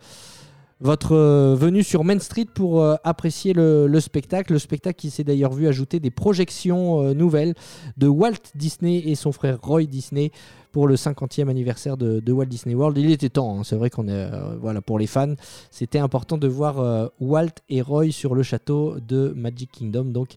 votre 0.79 1.15
euh, 1.15 1.55
venue 1.59 1.83
sur 1.83 2.05
Main 2.05 2.19
Street 2.19 2.47
pour 2.53 2.85
apprécier 3.03 3.51
le, 3.51 3.87
le 3.87 3.99
spectacle. 3.99 4.53
Le 4.53 4.59
spectacle 4.59 4.97
qui 4.97 5.09
s'est 5.09 5.25
d'ailleurs 5.25 5.51
vu 5.51 5.67
ajouter 5.67 5.99
des 5.99 6.11
projections 6.11 7.13
nouvelles 7.13 7.55
de 7.97 8.07
Walt 8.07 8.53
Disney 8.55 8.99
et 8.99 9.15
son 9.15 9.33
frère 9.33 9.59
Roy 9.61 9.83
Disney 9.83 10.31
pour 10.71 10.87
le 10.87 10.95
50e 10.95 11.49
anniversaire 11.49 11.97
de, 11.97 12.19
de 12.19 12.31
Walt 12.31 12.45
Disney 12.45 12.75
World. 12.75 12.97
Il 12.97 13.09
était 13.11 13.29
temps, 13.29 13.59
hein. 13.59 13.63
c'est 13.63 13.75
vrai 13.75 13.89
qu'on 13.89 14.07
est, 14.07 14.11
euh, 14.11 14.55
voilà, 14.61 14.81
pour 14.81 14.99
les 14.99 15.07
fans, 15.07 15.33
c'était 15.71 15.99
important 15.99 16.37
de 16.37 16.47
voir 16.47 16.79
euh, 16.79 17.07
Walt 17.19 17.49
et 17.69 17.81
Roy 17.81 18.11
sur 18.11 18.35
le 18.35 18.43
château 18.43 18.97
de 18.99 19.33
Magic 19.35 19.71
Kingdom. 19.71 20.05
Donc 20.05 20.29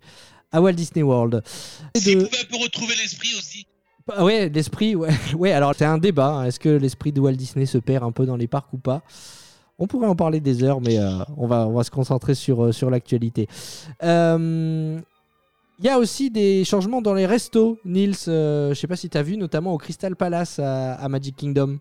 à 0.51 0.61
Walt 0.61 0.73
Disney 0.73 1.03
World. 1.03 1.43
S'il 1.97 2.19
De- 2.19 2.25
pouvait 2.25 2.39
un 2.43 2.45
peu 2.51 2.63
retrouver 2.63 2.95
l'esprit 3.01 3.31
aussi. 3.39 3.67
Ah 4.13 4.25
ouais, 4.25 4.49
l'esprit, 4.49 4.97
ouais. 4.97 5.11
ouais 5.37 5.53
alors 5.53 5.75
c'est 5.77 5.85
un 5.85 5.99
débat. 5.99 6.29
hein. 6.29 6.45
Est-ce 6.47 6.59
que 6.61 6.69
l'esprit 6.69 7.13
de 7.13 7.21
Walt 7.21 7.33
Disney 7.35 7.67
se 7.67 7.79
perd 7.79 8.03
un 8.05 8.13
peu 8.13 8.27
dans 8.27 8.37
les 8.37 8.49
parcs 8.49 8.73
ou 8.73 8.79
pas? 8.79 9.03
On 9.79 9.87
pourrait 9.87 10.07
en 10.09 10.15
parler 10.17 10.41
des 10.41 10.63
heures, 10.63 10.81
mais 10.81 10.99
euh, 10.99 11.11
on, 11.37 11.47
va, 11.47 11.67
on 11.67 11.73
va 11.73 11.83
se 11.85 11.91
concentrer 11.91 12.35
sur, 12.35 12.73
sur 12.75 12.91
l'actualité. 12.91 13.49
Euh, 14.03 14.99
Il 15.83 15.87
y 15.87 15.89
a 15.89 15.99
aussi 15.99 16.31
des 16.31 16.65
changements 16.65 17.03
dans 17.03 17.13
les 17.13 17.27
restos, 17.27 17.77
Nils. 17.85 18.15
euh, 18.29 18.69
je 18.69 18.75
sais 18.75 18.87
pas 18.87 18.95
si 18.95 19.11
tu 19.11 19.19
as 19.19 19.23
vu, 19.25 19.37
notamment 19.37 19.75
au 19.75 19.79
Crystal 19.79 20.15
Palace 20.15 20.61
à, 20.61 20.95
à 20.95 21.09
Magic 21.09 21.35
Kingdom. 21.35 21.81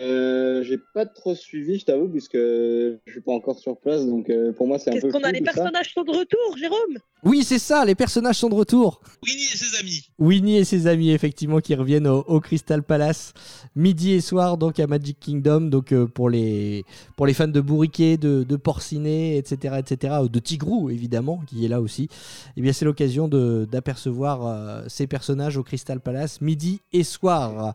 Euh, 0.00 0.62
j'ai 0.62 0.78
pas 0.94 1.04
trop 1.04 1.34
suivi, 1.34 1.78
je 1.78 1.84
t'avoue, 1.84 2.08
puisque 2.08 2.36
je 2.36 2.96
suis 3.06 3.20
pas 3.20 3.32
encore 3.32 3.58
sur 3.58 3.76
place, 3.78 4.06
donc 4.06 4.30
euh, 4.30 4.50
pour 4.52 4.66
moi 4.66 4.78
c'est 4.78 4.88
un 4.90 4.94
Qu'est-ce 4.94 5.06
peu. 5.06 5.12
qu'on 5.12 5.22
a 5.22 5.30
Les 5.30 5.42
personnages 5.42 5.92
sont 5.92 6.04
de 6.04 6.10
retour, 6.10 6.56
Jérôme? 6.56 6.96
Oui, 7.22 7.44
c'est 7.44 7.58
ça, 7.58 7.84
les 7.84 7.94
personnages 7.94 8.36
sont 8.36 8.48
de 8.48 8.54
retour. 8.54 9.02
Winnie 9.22 9.42
et 9.42 9.56
ses 9.58 9.78
amis. 9.78 10.08
Winnie 10.18 10.56
et 10.56 10.64
ses 10.64 10.86
amis, 10.86 11.10
effectivement, 11.10 11.58
qui 11.60 11.74
reviennent 11.74 12.06
au, 12.06 12.20
au 12.20 12.40
Crystal 12.40 12.82
Palace 12.82 13.34
midi 13.76 14.12
et 14.12 14.22
soir, 14.22 14.56
donc 14.56 14.80
à 14.80 14.86
Magic 14.86 15.18
Kingdom. 15.20 15.60
Donc 15.62 15.92
euh, 15.92 16.06
pour, 16.06 16.30
les, 16.30 16.84
pour 17.18 17.26
les 17.26 17.34
fans 17.34 17.46
de 17.48 17.60
bourriquet, 17.60 18.16
de, 18.16 18.42
de 18.42 18.56
porcinet, 18.56 19.36
etc., 19.36 19.74
etc., 19.80 20.14
ou 20.22 20.28
de 20.30 20.38
tigrou, 20.38 20.88
évidemment, 20.88 21.42
qui 21.46 21.66
est 21.66 21.68
là 21.68 21.82
aussi, 21.82 22.08
eh 22.56 22.62
bien 22.62 22.72
c'est 22.72 22.86
l'occasion 22.86 23.28
de- 23.28 23.68
d'apercevoir 23.70 24.46
euh, 24.46 24.82
ces 24.88 25.06
personnages 25.06 25.58
au 25.58 25.62
Crystal 25.62 26.00
Palace 26.00 26.40
midi 26.40 26.80
et 26.94 27.04
soir. 27.04 27.74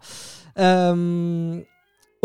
Euh, 0.57 1.59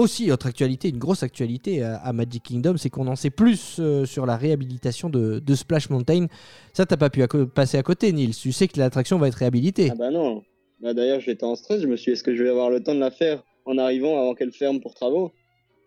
aussi, 0.00 0.30
autre 0.32 0.46
actualité, 0.46 0.88
une 0.88 0.98
grosse 0.98 1.22
actualité 1.22 1.82
à, 1.82 2.12
Magic 2.12 2.42
Kingdom, 2.42 2.76
c'est 2.76 2.90
qu'on 2.90 3.06
en 3.06 3.16
sait 3.16 3.30
plus 3.30 3.76
euh, 3.78 4.04
sur 4.04 4.26
la 4.26 4.36
réhabilitation 4.36 5.08
de, 5.10 5.38
de 5.38 5.54
Splash 5.54 5.90
Mountain. 5.90 6.26
Ça, 6.72 6.86
t'as 6.86 6.96
pas 6.96 7.10
pu 7.10 7.22
passer 7.54 7.78
à 7.78 7.82
côté, 7.82 8.12
Nils. 8.12 8.34
Tu 8.36 8.52
sais 8.52 8.68
que 8.68 8.78
l'attraction 8.78 9.18
va 9.18 9.28
être 9.28 9.34
réhabilitée. 9.34 9.90
Ah 9.92 9.94
bah 9.96 10.10
non. 10.10 10.42
Bah 10.82 10.94
d'ailleurs, 10.94 11.20
j'étais 11.20 11.44
en 11.44 11.56
stress, 11.56 11.82
je 11.82 11.86
me 11.86 11.96
suis 11.96 12.10
dit, 12.10 12.14
est-ce 12.14 12.22
que 12.24 12.34
je 12.34 12.42
vais 12.42 12.48
avoir 12.50 12.70
le 12.70 12.82
temps 12.82 12.94
de 12.94 13.00
la 13.00 13.10
faire 13.10 13.42
en 13.66 13.76
arrivant 13.78 14.18
avant 14.20 14.34
qu'elle 14.34 14.52
ferme 14.52 14.80
pour 14.80 14.94
travaux? 14.94 15.30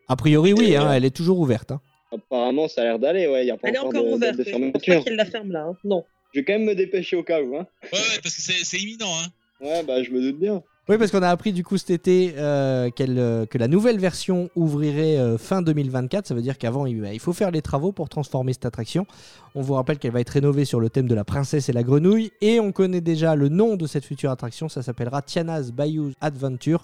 A 0.07 0.16
priori, 0.16 0.53
oui, 0.53 0.76
hein, 0.76 0.91
elle 0.93 1.05
est 1.05 1.16
toujours 1.16 1.39
ouverte. 1.39 1.72
hein. 1.72 1.82
Apparemment, 2.11 2.68
ça 2.68 2.82
a 2.82 2.84
l'air 2.84 2.99
d'aller, 2.99 3.28
ouais, 3.28 3.41
il 3.41 3.45
n'y 3.45 3.51
a 3.51 3.57
pas 3.57 3.70
Elle 3.70 3.76
est 3.76 3.80
encore, 3.80 4.03
de, 4.03 4.09
ouverte. 4.14 4.38
de 4.38 4.43
Je 4.43 4.51
pense 4.51 4.72
pas 4.72 4.80
qu'elle 5.01 5.16
la 5.16 5.26
ferme 5.26 5.51
là. 5.51 5.66
hein. 5.70 5.78
Non. 5.84 6.03
Je 6.34 6.39
vais 6.39 6.45
quand 6.45 6.53
même 6.53 6.66
me 6.66 6.76
dépêcher 6.76 7.16
au 7.16 7.24
cas 7.24 7.41
où, 7.41 7.55
hein. 7.57 7.66
Ouais, 7.84 7.89
ouais, 7.99 8.20
parce 8.22 8.36
que 8.36 8.41
c'est 8.41 8.64
c'est 8.64 8.78
imminent. 8.78 9.07
Hein. 9.24 9.28
Ouais, 9.66 9.84
bah 9.84 10.03
je 10.03 10.11
me 10.11 10.22
doute 10.22 10.39
bien. 10.39 10.61
Oui, 10.89 10.97
parce 10.97 11.11
qu'on 11.11 11.23
a 11.23 11.29
appris 11.29 11.53
du 11.53 11.63
coup 11.63 11.77
cet 11.77 11.91
été 11.91 12.34
euh, 12.38 12.89
euh, 12.99 13.45
que 13.45 13.57
la 13.57 13.69
nouvelle 13.69 13.99
version 13.99 14.49
ouvrirait 14.53 15.17
euh, 15.17 15.38
fin 15.38 15.61
2024. 15.61 16.27
Ça 16.27 16.36
veut 16.36 16.41
dire 16.41 16.57
qu'avant, 16.57 16.86
il, 16.86 16.99
bah, 16.99 17.13
il 17.13 17.21
faut 17.21 17.31
faire 17.31 17.51
les 17.51 17.61
travaux 17.61 17.93
pour 17.93 18.09
transformer 18.09 18.51
cette 18.51 18.65
attraction. 18.65 19.07
On 19.55 19.61
vous 19.61 19.75
rappelle 19.75 19.97
qu'elle 19.97 20.11
va 20.11 20.19
être 20.19 20.31
rénovée 20.31 20.65
sur 20.65 20.81
le 20.81 20.89
thème 20.89 21.07
de 21.07 21.15
la 21.15 21.23
princesse 21.23 21.69
et 21.69 21.71
la 21.71 21.84
grenouille. 21.84 22.34
Et 22.41 22.59
on 22.59 22.73
connaît 22.73 22.99
déjà 22.99 23.38
le 23.38 23.47
nom 23.47 23.77
de 23.77 23.88
cette 23.88 24.03
future 24.03 24.29
attraction. 24.29 24.67
Ça 24.67 24.81
s'appellera 24.81 25.21
Tiana's 25.21 25.71
Bayou 25.71 26.11
Adventure. 26.19 26.84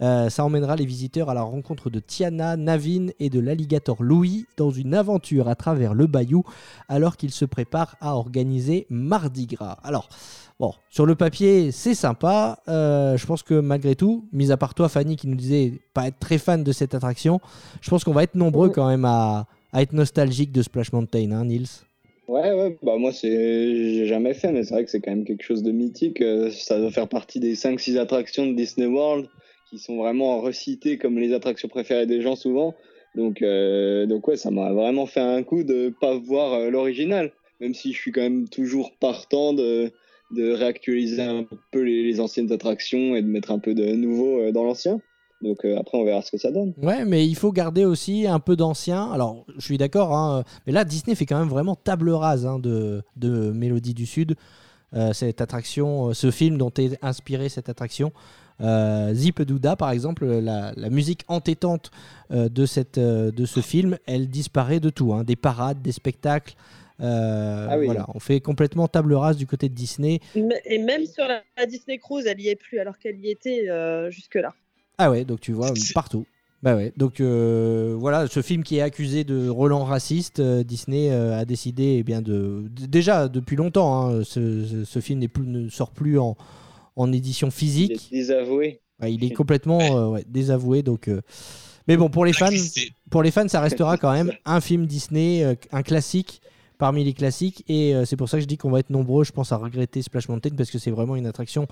Ça 0.00 0.44
emmènera 0.44 0.74
les 0.74 0.86
visiteurs 0.86 1.30
à 1.30 1.34
la 1.34 1.42
rencontre 1.42 1.88
de 1.88 2.00
Tiana, 2.00 2.56
Navin 2.56 3.08
et 3.20 3.30
de 3.30 3.38
l'alligator 3.38 4.02
Louis 4.02 4.44
dans 4.56 4.72
une 4.72 4.92
aventure 4.92 5.48
à 5.48 5.54
travers 5.54 5.94
le 5.94 6.08
bayou 6.08 6.42
alors 6.88 7.16
qu'ils 7.16 7.30
se 7.30 7.44
préparent 7.44 7.94
à 8.00 8.16
organiser 8.16 8.88
Mardi 8.90 9.46
Gras. 9.46 9.78
Alors, 9.84 10.08
bon, 10.60 10.72
sur 10.90 11.06
le 11.06 11.14
papier, 11.14 11.72
c'est 11.72 11.94
sympa. 11.94 12.60
Euh, 12.68 13.16
je 13.16 13.26
pense 13.26 13.42
que 13.42 13.54
malgré 13.54 13.94
tout, 13.94 14.24
mis 14.32 14.52
à 14.52 14.56
part 14.56 14.74
toi, 14.74 14.88
Fanny, 14.88 15.16
qui 15.16 15.28
nous 15.28 15.36
disait 15.36 15.72
pas 15.92 16.08
être 16.08 16.18
très 16.18 16.38
fan 16.38 16.64
de 16.64 16.72
cette 16.72 16.94
attraction, 16.94 17.40
je 17.80 17.90
pense 17.90 18.04
qu'on 18.04 18.12
va 18.12 18.22
être 18.22 18.34
nombreux 18.34 18.68
quand 18.68 18.88
même 18.88 19.04
à, 19.04 19.46
à 19.72 19.82
être 19.82 19.92
nostalgique 19.92 20.52
de 20.52 20.62
Splash 20.62 20.92
Mountain, 20.92 21.32
hein, 21.32 21.44
Nils 21.44 21.68
Ouais, 22.26 22.52
ouais, 22.52 22.78
bah 22.82 22.96
moi, 22.96 23.12
c'est 23.12 23.28
j'ai 23.74 24.06
jamais 24.06 24.32
fait, 24.32 24.50
mais 24.50 24.64
c'est 24.64 24.72
vrai 24.72 24.84
que 24.84 24.90
c'est 24.90 25.00
quand 25.00 25.10
même 25.10 25.26
quelque 25.26 25.42
chose 25.42 25.62
de 25.62 25.72
mythique. 25.72 26.22
Euh, 26.22 26.50
Ça 26.50 26.78
doit 26.78 26.90
faire 26.90 27.08
partie 27.08 27.38
des 27.38 27.54
5-6 27.54 27.98
attractions 27.98 28.46
de 28.46 28.54
Disney 28.54 28.86
World 28.86 29.28
qui 29.68 29.78
sont 29.78 29.96
vraiment 29.98 30.40
recitées 30.40 30.96
comme 30.96 31.18
les 31.18 31.34
attractions 31.34 31.68
préférées 31.68 32.06
des 32.06 32.22
gens 32.22 32.34
souvent. 32.34 32.74
Donc, 33.14 33.42
euh, 33.42 34.06
donc 34.06 34.26
ouais, 34.26 34.36
ça 34.36 34.50
m'a 34.50 34.72
vraiment 34.72 35.04
fait 35.04 35.20
un 35.20 35.42
coup 35.42 35.64
de 35.64 35.92
pas 36.00 36.16
voir 36.16 36.70
l'original, 36.70 37.30
même 37.60 37.74
si 37.74 37.92
je 37.92 37.98
suis 37.98 38.10
quand 38.10 38.22
même 38.22 38.48
toujours 38.48 38.92
partant 38.98 39.52
de, 39.52 39.92
de 40.34 40.52
réactualiser 40.52 41.22
un 41.22 41.46
peu 41.70 41.82
les, 41.82 42.20
anciennes 42.20 42.52
attractions 42.52 43.16
et 43.16 43.22
de 43.22 43.26
mettre 43.28 43.50
un 43.50 43.58
peu 43.58 43.74
de 43.74 43.94
nouveau 43.94 44.40
euh, 44.40 44.52
dans 44.52 44.64
l'ancien. 44.64 45.00
Donc 45.42 45.64
euh, 45.64 45.78
après, 45.78 45.98
on 45.98 46.04
verra 46.04 46.22
ce 46.22 46.30
que 46.30 46.38
ça 46.38 46.50
donne. 46.50 46.74
Ouais, 46.82 47.04
mais 47.04 47.26
il 47.26 47.34
faut 47.34 47.52
garder 47.52 47.84
aussi 47.84 48.26
un 48.26 48.40
peu 48.40 48.56
d'ancien. 48.56 49.10
Alors, 49.12 49.44
je 49.56 49.64
suis 49.64 49.78
d'accord, 49.78 50.14
hein, 50.14 50.44
mais 50.66 50.72
là, 50.72 50.84
Disney 50.84 51.14
fait 51.14 51.26
quand 51.26 51.38
même 51.38 51.48
vraiment 51.48 51.74
table 51.74 52.10
rase 52.10 52.46
hein, 52.46 52.58
de, 52.58 53.02
de 53.16 53.50
Mélodie 53.50 53.94
du 53.94 54.06
Sud. 54.06 54.36
Euh, 54.94 55.12
cette 55.12 55.40
attraction, 55.40 56.14
ce 56.14 56.30
film 56.30 56.56
dont 56.56 56.72
est 56.78 56.98
inspiré 57.02 57.48
cette 57.48 57.68
attraction. 57.68 58.12
Zip 59.12 59.42
Douda, 59.42 59.74
par 59.74 59.90
exemple, 59.90 60.24
la, 60.24 60.72
la 60.76 60.88
musique 60.88 61.22
entêtante 61.26 61.90
de, 62.30 62.66
cette, 62.66 63.00
de 63.00 63.46
ce 63.46 63.58
film, 63.58 63.98
elle 64.06 64.28
disparaît 64.28 64.78
de 64.78 64.90
tout. 64.90 65.12
hein, 65.12 65.24
des 65.24 65.34
parades, 65.34 65.82
des 65.82 65.90
spectacles. 65.90 66.54
Euh, 67.00 67.66
Ah 67.70 67.78
oui. 67.78 67.86
Voilà, 67.86 68.06
on 68.14 68.20
fait 68.20 68.40
complètement 68.40 68.86
table 68.88 69.14
rase 69.14 69.36
du 69.36 69.46
côté 69.46 69.68
de 69.68 69.74
Disney. 69.74 70.20
Et 70.64 70.78
même 70.78 71.06
sur 71.06 71.26
la, 71.26 71.42
la 71.56 71.66
Disney 71.66 71.98
Cruise, 71.98 72.26
elle 72.26 72.40
y 72.40 72.48
est 72.48 72.56
plus 72.56 72.78
alors 72.78 72.98
qu'elle 72.98 73.18
y 73.18 73.30
était 73.30 73.68
euh, 73.68 74.10
jusque-là. 74.10 74.54
Ah 74.98 75.10
ouais, 75.10 75.24
donc 75.24 75.40
tu 75.40 75.52
vois, 75.52 75.72
partout. 75.92 76.24
Bah 76.62 76.76
ouais, 76.76 76.92
donc 76.96 77.20
euh, 77.20 77.94
voilà, 77.98 78.26
ce 78.26 78.40
film 78.40 78.62
qui 78.62 78.78
est 78.78 78.80
accusé 78.80 79.22
de 79.24 79.48
relents 79.48 79.84
racistes, 79.84 80.38
euh, 80.40 80.62
Disney 80.62 81.10
euh, 81.10 81.38
a 81.38 81.44
décidé 81.44 81.96
eh 81.98 82.02
bien 82.02 82.22
de 82.22 82.64
déjà 82.70 83.28
depuis 83.28 83.56
longtemps, 83.56 84.06
hein, 84.08 84.22
ce, 84.24 84.64
ce- 84.64 84.84
ce 84.84 85.00
film 85.00 85.18
n'est 85.18 85.28
plus, 85.28 85.46
ne 85.46 85.68
sort 85.68 85.90
plus 85.90 86.18
en, 86.18 86.38
en 86.96 87.12
édition 87.12 87.48
Il 87.48 87.52
physique. 87.52 88.08
est 88.12 88.16
désavoué. 88.16 88.80
Ouais, 89.02 89.12
il 89.12 89.24
est 89.24 89.30
complètement 89.34 89.80
euh, 89.98 90.06
ouais, 90.08 90.24
désavoué, 90.26 90.82
donc. 90.82 91.08
euh, 91.08 91.20
Mais 91.86 91.98
bon, 91.98 92.08
pour 92.08 92.24
les 92.24 92.32
fans, 92.32 92.48
pour 93.10 93.22
les 93.22 93.30
fans, 93.30 93.48
ça 93.48 93.60
restera 93.60 93.96
quand 93.98 94.12
même 94.12 94.32
un 94.46 94.62
film 94.62 94.86
Disney, 94.86 95.44
euh, 95.44 95.54
un 95.70 95.82
classique 95.82 96.40
parmi 96.78 97.04
les 97.04 97.12
classiques, 97.12 97.64
et 97.68 97.94
euh, 97.94 98.04
c'est 98.04 98.16
pour 98.16 98.28
ça 98.28 98.36
que 98.38 98.42
je 98.42 98.46
dis 98.48 98.56
qu'on 98.56 98.70
va 98.70 98.80
être 98.80 98.90
nombreux, 98.90 99.24
je 99.24 99.32
pense, 99.32 99.52
à 99.52 99.56
regretter 99.56 100.02
Splash 100.02 100.28
Mountain 100.28 100.50
parce 100.56 100.70
que 100.70 100.78
c'est 100.78 100.90
vraiment 100.90 101.16
une 101.16 101.26
attraction 101.26 101.66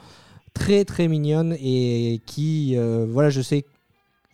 très 0.55 0.85
très 0.85 1.09
mignonne 1.09 1.57
et 1.61 2.21
qui, 2.27 2.77
euh, 2.77 3.07
voilà, 3.09 3.31
je 3.31 3.41
sais, 3.41 3.65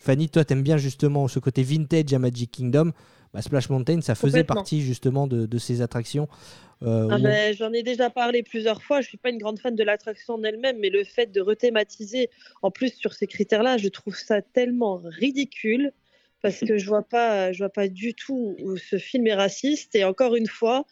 Fanny, 0.00 0.28
toi 0.28 0.44
t'aimes 0.44 0.62
bien 0.62 0.76
justement 0.76 1.26
ce 1.28 1.38
côté 1.38 1.62
vintage 1.62 2.12
à 2.12 2.18
Magic 2.18 2.50
Kingdom. 2.50 2.92
Bah, 3.34 3.42
Splash 3.42 3.68
Mountain, 3.68 4.00
ça 4.00 4.14
faisait 4.14 4.42
partie 4.44 4.80
justement 4.80 5.26
de, 5.26 5.44
de 5.44 5.58
ces 5.58 5.82
attractions. 5.82 6.28
euh, 6.82 7.08
Ah 7.10 7.18
où 7.18 7.22
ben, 7.22 7.54
J'en 7.54 7.72
ai 7.74 7.82
déjà 7.82 8.08
parlé 8.08 8.42
plusieurs 8.42 8.82
fois. 8.82 9.00
Je 9.02 9.08
suis 9.08 9.18
pas 9.18 9.28
une 9.28 9.36
grande 9.38 9.58
fan 9.58 9.74
de 9.74 9.84
l'attraction 9.84 10.34
en 10.34 10.42
elle-même, 10.44 10.78
mais 10.80 10.88
le 10.88 11.04
fait 11.04 11.30
de 11.30 11.40
rethématiser 11.42 12.30
en 12.62 12.70
plus 12.70 12.94
sur 12.94 13.12
ces 13.12 13.26
critères-là, 13.26 13.76
je 13.76 13.88
trouve 13.88 14.16
ça 14.16 14.40
tellement 14.40 15.00
ridicule 15.04 15.92
parce 16.42 16.60
que 16.60 16.78
je 16.78 16.86
vois 16.86 17.02
pas, 17.02 17.52
je 17.52 17.58
vois 17.58 17.68
pas 17.68 17.88
du 17.88 18.14
tout 18.14 18.56
où 18.60 18.76
ce 18.76 18.98
film 18.98 19.26
est 19.26 19.34
raciste. 19.34 19.94
Et 19.94 20.04
encore 20.04 20.36
une 20.36 20.46
fois, 20.46 20.84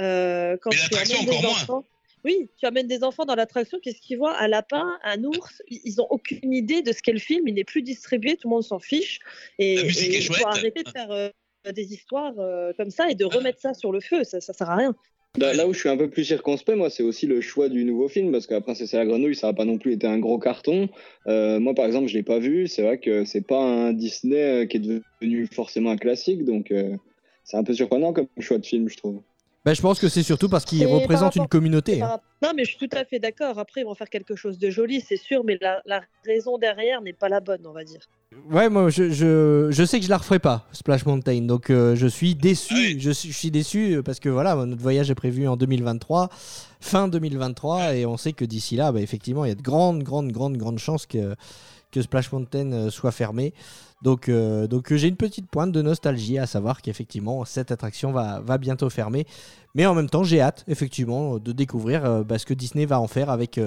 euh, 0.00 0.56
quand 0.60 0.70
tu 0.70 0.94
amènes 0.94 1.26
des 1.26 1.42
moins. 1.42 1.50
enfants, 1.50 1.84
oui, 2.24 2.50
tu 2.56 2.66
amènes 2.66 2.88
des 2.88 3.04
enfants 3.04 3.24
dans 3.24 3.34
l'attraction, 3.34 3.78
qu'est-ce 3.80 4.00
qu'ils 4.00 4.18
voient? 4.18 4.36
Un 4.40 4.48
lapin, 4.48 4.98
un 5.04 5.22
ours 5.24 5.62
Ils 5.68 6.00
ont 6.00 6.06
aucune 6.10 6.52
idée 6.52 6.82
de 6.82 6.92
ce 6.92 7.02
qu'est 7.02 7.12
le 7.12 7.18
film. 7.18 7.46
Il 7.46 7.54
n'est 7.54 7.64
plus 7.64 7.82
distribué, 7.82 8.36
tout 8.36 8.48
le 8.48 8.54
monde 8.54 8.64
s'en 8.64 8.78
fiche. 8.78 9.20
Et, 9.58 9.74
il 9.74 10.22
faut 10.22 10.46
arrêter 10.46 10.82
de 10.82 10.90
faire 10.90 11.10
euh, 11.10 11.30
des 11.72 11.92
histoires 11.92 12.34
euh, 12.38 12.72
comme 12.76 12.90
ça 12.90 13.10
et 13.10 13.14
de 13.14 13.24
remettre 13.24 13.60
ça 13.60 13.74
sur 13.74 13.92
le 13.92 14.00
feu. 14.00 14.24
Ça, 14.24 14.40
ça 14.40 14.52
sert 14.52 14.70
à 14.70 14.76
rien. 14.76 14.94
Là, 15.38 15.52
là 15.52 15.68
où 15.68 15.74
je 15.74 15.78
suis 15.78 15.88
un 15.88 15.96
peu 15.96 16.08
plus 16.08 16.24
circonspect, 16.24 16.78
moi, 16.78 16.88
c'est 16.88 17.02
aussi 17.02 17.26
le 17.26 17.40
choix 17.42 17.68
du 17.68 17.84
nouveau 17.84 18.08
film, 18.08 18.32
parce 18.32 18.46
Princesse 18.46 18.94
et 18.94 18.96
la 18.96 19.04
Grenouille, 19.04 19.34
ça 19.34 19.48
n'a 19.48 19.52
pas 19.52 19.66
non 19.66 19.76
plus 19.76 19.92
été 19.92 20.06
un 20.06 20.18
gros 20.18 20.38
carton. 20.38 20.88
Euh, 21.26 21.60
moi, 21.60 21.74
par 21.74 21.84
exemple, 21.84 22.08
je 22.08 22.14
l'ai 22.14 22.22
pas 22.22 22.38
vu. 22.38 22.66
C'est 22.68 22.82
vrai 22.82 22.98
que 22.98 23.24
c'est 23.24 23.46
pas 23.46 23.60
un 23.60 23.92
Disney 23.92 24.40
euh, 24.40 24.66
qui 24.66 24.78
est 24.78 24.80
devenu 24.80 25.46
forcément 25.46 25.90
un 25.90 25.96
classique, 25.96 26.44
donc 26.44 26.70
euh, 26.70 26.96
c'est 27.44 27.58
un 27.58 27.64
peu 27.64 27.74
surprenant 27.74 28.12
comme 28.12 28.28
choix 28.38 28.58
de 28.58 28.66
film, 28.66 28.88
je 28.88 28.96
trouve. 28.96 29.20
Bah, 29.66 29.74
je 29.74 29.82
pense 29.82 29.98
que 29.98 30.08
c'est 30.08 30.22
surtout 30.22 30.48
parce 30.48 30.64
qu'il 30.64 30.86
représente 30.86 31.34
rapport- 31.34 31.42
une 31.42 31.48
communauté. 31.48 31.98
Par 31.98 32.12
hein. 32.12 32.20
Non, 32.40 32.52
mais 32.54 32.64
je 32.64 32.76
suis 32.76 32.88
tout 32.88 32.96
à 32.96 33.04
fait 33.04 33.18
d'accord. 33.18 33.58
Après, 33.58 33.80
ils 33.80 33.84
vont 33.84 33.96
faire 33.96 34.08
quelque 34.08 34.36
chose 34.36 34.58
de 34.58 34.70
joli, 34.70 35.00
c'est 35.00 35.16
sûr, 35.16 35.42
mais 35.44 35.58
la, 35.60 35.82
la 35.86 36.02
raison 36.24 36.56
derrière 36.56 37.00
n'est 37.02 37.12
pas 37.12 37.28
la 37.28 37.40
bonne, 37.40 37.66
on 37.66 37.72
va 37.72 37.82
dire. 37.82 37.98
Ouais, 38.48 38.68
moi 38.68 38.90
je, 38.90 39.10
je, 39.10 39.68
je 39.70 39.84
sais 39.84 39.98
que 39.98 40.04
je 40.04 40.10
la 40.10 40.18
referai 40.18 40.38
pas, 40.38 40.66
Splash 40.72 41.04
Mountain. 41.04 41.42
Donc 41.42 41.70
euh, 41.70 41.96
je 41.96 42.06
suis 42.06 42.36
déçu. 42.36 42.74
Ah 42.74 42.78
oui. 42.78 42.96
Je, 43.00 43.10
suis, 43.10 43.32
je 43.32 43.36
suis 43.36 43.50
déçu 43.50 43.94
euh, 43.96 44.02
parce 44.02 44.20
que 44.20 44.28
voilà, 44.28 44.54
notre 44.54 44.82
voyage 44.82 45.10
est 45.10 45.14
prévu 45.16 45.48
en 45.48 45.56
2023, 45.56 46.28
fin 46.80 47.08
2023, 47.08 47.94
et 47.96 48.06
on 48.06 48.16
sait 48.16 48.32
que 48.34 48.44
d'ici 48.44 48.76
là, 48.76 48.92
bah, 48.92 49.00
effectivement, 49.00 49.44
il 49.44 49.48
y 49.48 49.52
a 49.52 49.56
de 49.56 49.62
grandes, 49.62 50.04
grandes, 50.04 50.30
grandes, 50.30 50.56
grandes 50.58 50.78
chances 50.78 51.06
que, 51.06 51.34
que 51.90 52.02
Splash 52.02 52.30
Mountain 52.30 52.70
euh, 52.72 52.90
soit 52.90 53.10
fermé. 53.10 53.52
Donc, 54.06 54.28
euh, 54.28 54.68
donc 54.68 54.92
euh, 54.92 54.96
j'ai 54.96 55.08
une 55.08 55.16
petite 55.16 55.48
pointe 55.48 55.72
de 55.72 55.82
nostalgie 55.82 56.38
à 56.38 56.46
savoir 56.46 56.80
qu'effectivement 56.80 57.44
cette 57.44 57.72
attraction 57.72 58.12
va, 58.12 58.38
va 58.38 58.56
bientôt 58.56 58.88
fermer. 58.88 59.26
Mais 59.74 59.84
en 59.84 59.96
même 59.96 60.08
temps, 60.08 60.22
j'ai 60.22 60.40
hâte, 60.40 60.64
effectivement, 60.68 61.38
de 61.40 61.50
découvrir 61.50 62.04
euh, 62.04 62.22
bah, 62.22 62.38
ce 62.38 62.46
que 62.46 62.54
Disney 62.54 62.86
va 62.86 63.00
en 63.00 63.08
faire 63.08 63.30
avec, 63.30 63.60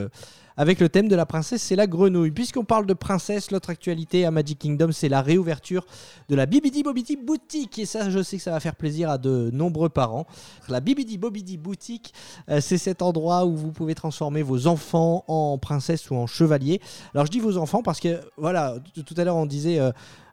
avec 0.55 0.79
le 0.79 0.87
thème 0.87 1.09
de 1.09 1.15
la 1.15 1.25
princesse, 1.25 1.61
c'est 1.61 1.75
la 1.75 1.87
grenouille. 1.87 2.31
Puisqu'on 2.31 2.63
parle 2.63 2.85
de 2.85 2.93
princesse, 2.93 3.51
l'autre 3.51 3.69
actualité 3.69 4.25
à 4.25 4.31
Magic 4.31 4.57
Kingdom, 4.59 4.93
c'est 4.93 5.09
la 5.09 5.21
réouverture 5.21 5.85
de 6.29 6.35
la 6.35 6.45
Bibidi 6.45 6.83
Bobidi 6.83 7.17
Boutique. 7.17 7.77
Et 7.77 7.85
ça, 7.85 8.09
je 8.09 8.23
sais 8.23 8.37
que 8.37 8.43
ça 8.43 8.51
va 8.51 8.61
faire 8.61 8.77
plaisir 8.77 9.09
à 9.09 9.17
de 9.17 9.51
nombreux 9.51 9.89
parents. 9.89 10.25
La 10.69 10.79
Bibidi 10.79 11.17
Bobidi 11.17 11.57
Boutique, 11.57 12.13
c'est 12.61 12.77
cet 12.77 13.01
endroit 13.01 13.45
où 13.45 13.55
vous 13.55 13.71
pouvez 13.71 13.93
transformer 13.93 14.41
vos 14.41 14.67
enfants 14.67 15.25
en 15.27 15.57
princesse 15.57 16.09
ou 16.09 16.15
en 16.15 16.27
chevalier. 16.27 16.79
Alors, 17.13 17.25
je 17.25 17.31
dis 17.31 17.41
vos 17.41 17.57
enfants 17.57 17.83
parce 17.83 17.99
que, 17.99 18.21
voilà, 18.37 18.77
tout 19.05 19.15
à 19.17 19.23
l'heure, 19.25 19.35
on 19.35 19.45
disait. 19.45 19.79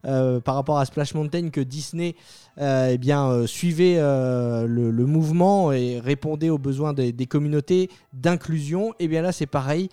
Euh, 0.06 0.40
par 0.40 0.54
rapport 0.54 0.78
à 0.78 0.84
Splash 0.84 1.14
Mountain 1.14 1.50
que 1.50 1.60
Disney 1.60 2.14
euh, 2.58 2.90
eh 2.92 2.98
bien, 2.98 3.28
euh, 3.28 3.46
suivait 3.46 3.96
le, 3.96 5.06
mouvement 5.06 5.72
et 5.72 5.98
répondait 6.00 6.50
aux 6.50 6.58
besoins 6.58 6.92
des, 6.92 7.26
communautés 7.26 7.90
d'inclusion. 8.12 8.94
Et 8.98 9.08
bien 9.08 9.22
là, 9.22 9.32
c'est 9.32 9.46
pareil. 9.46 9.88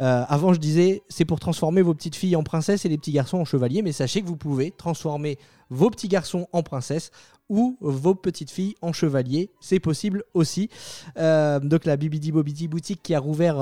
Avant, 0.00 0.52
je 0.52 0.60
disais, 0.60 1.02
c'est 1.08 1.24
pour 1.24 1.40
transformer 1.40 1.82
vos 1.82 1.92
petites 1.92 2.14
filles 2.14 2.36
en 2.36 2.44
princesses 2.44 2.84
et 2.84 2.88
les 2.88 2.98
petits 2.98 3.10
garçons 3.10 3.38
en 3.38 3.44
chevaliers, 3.44 3.82
mais 3.82 3.90
sachez 3.90 4.22
que 4.22 4.28
vous 4.28 4.36
pouvez 4.36 4.70
transformer 4.70 5.38
vos 5.70 5.90
petits 5.90 6.06
garçons 6.06 6.46
en 6.52 6.62
princesses 6.62 7.10
ou 7.48 7.76
vos 7.80 8.14
petites 8.14 8.52
filles 8.52 8.76
en 8.80 8.92
chevaliers. 8.92 9.50
C'est 9.60 9.80
possible 9.80 10.22
aussi. 10.34 10.70
Donc 11.16 11.84
la 11.84 11.96
Bibidi 11.96 12.30
Bobidi 12.30 12.68
boutique 12.68 13.02
qui 13.02 13.12
a 13.14 13.18
rouvert 13.18 13.56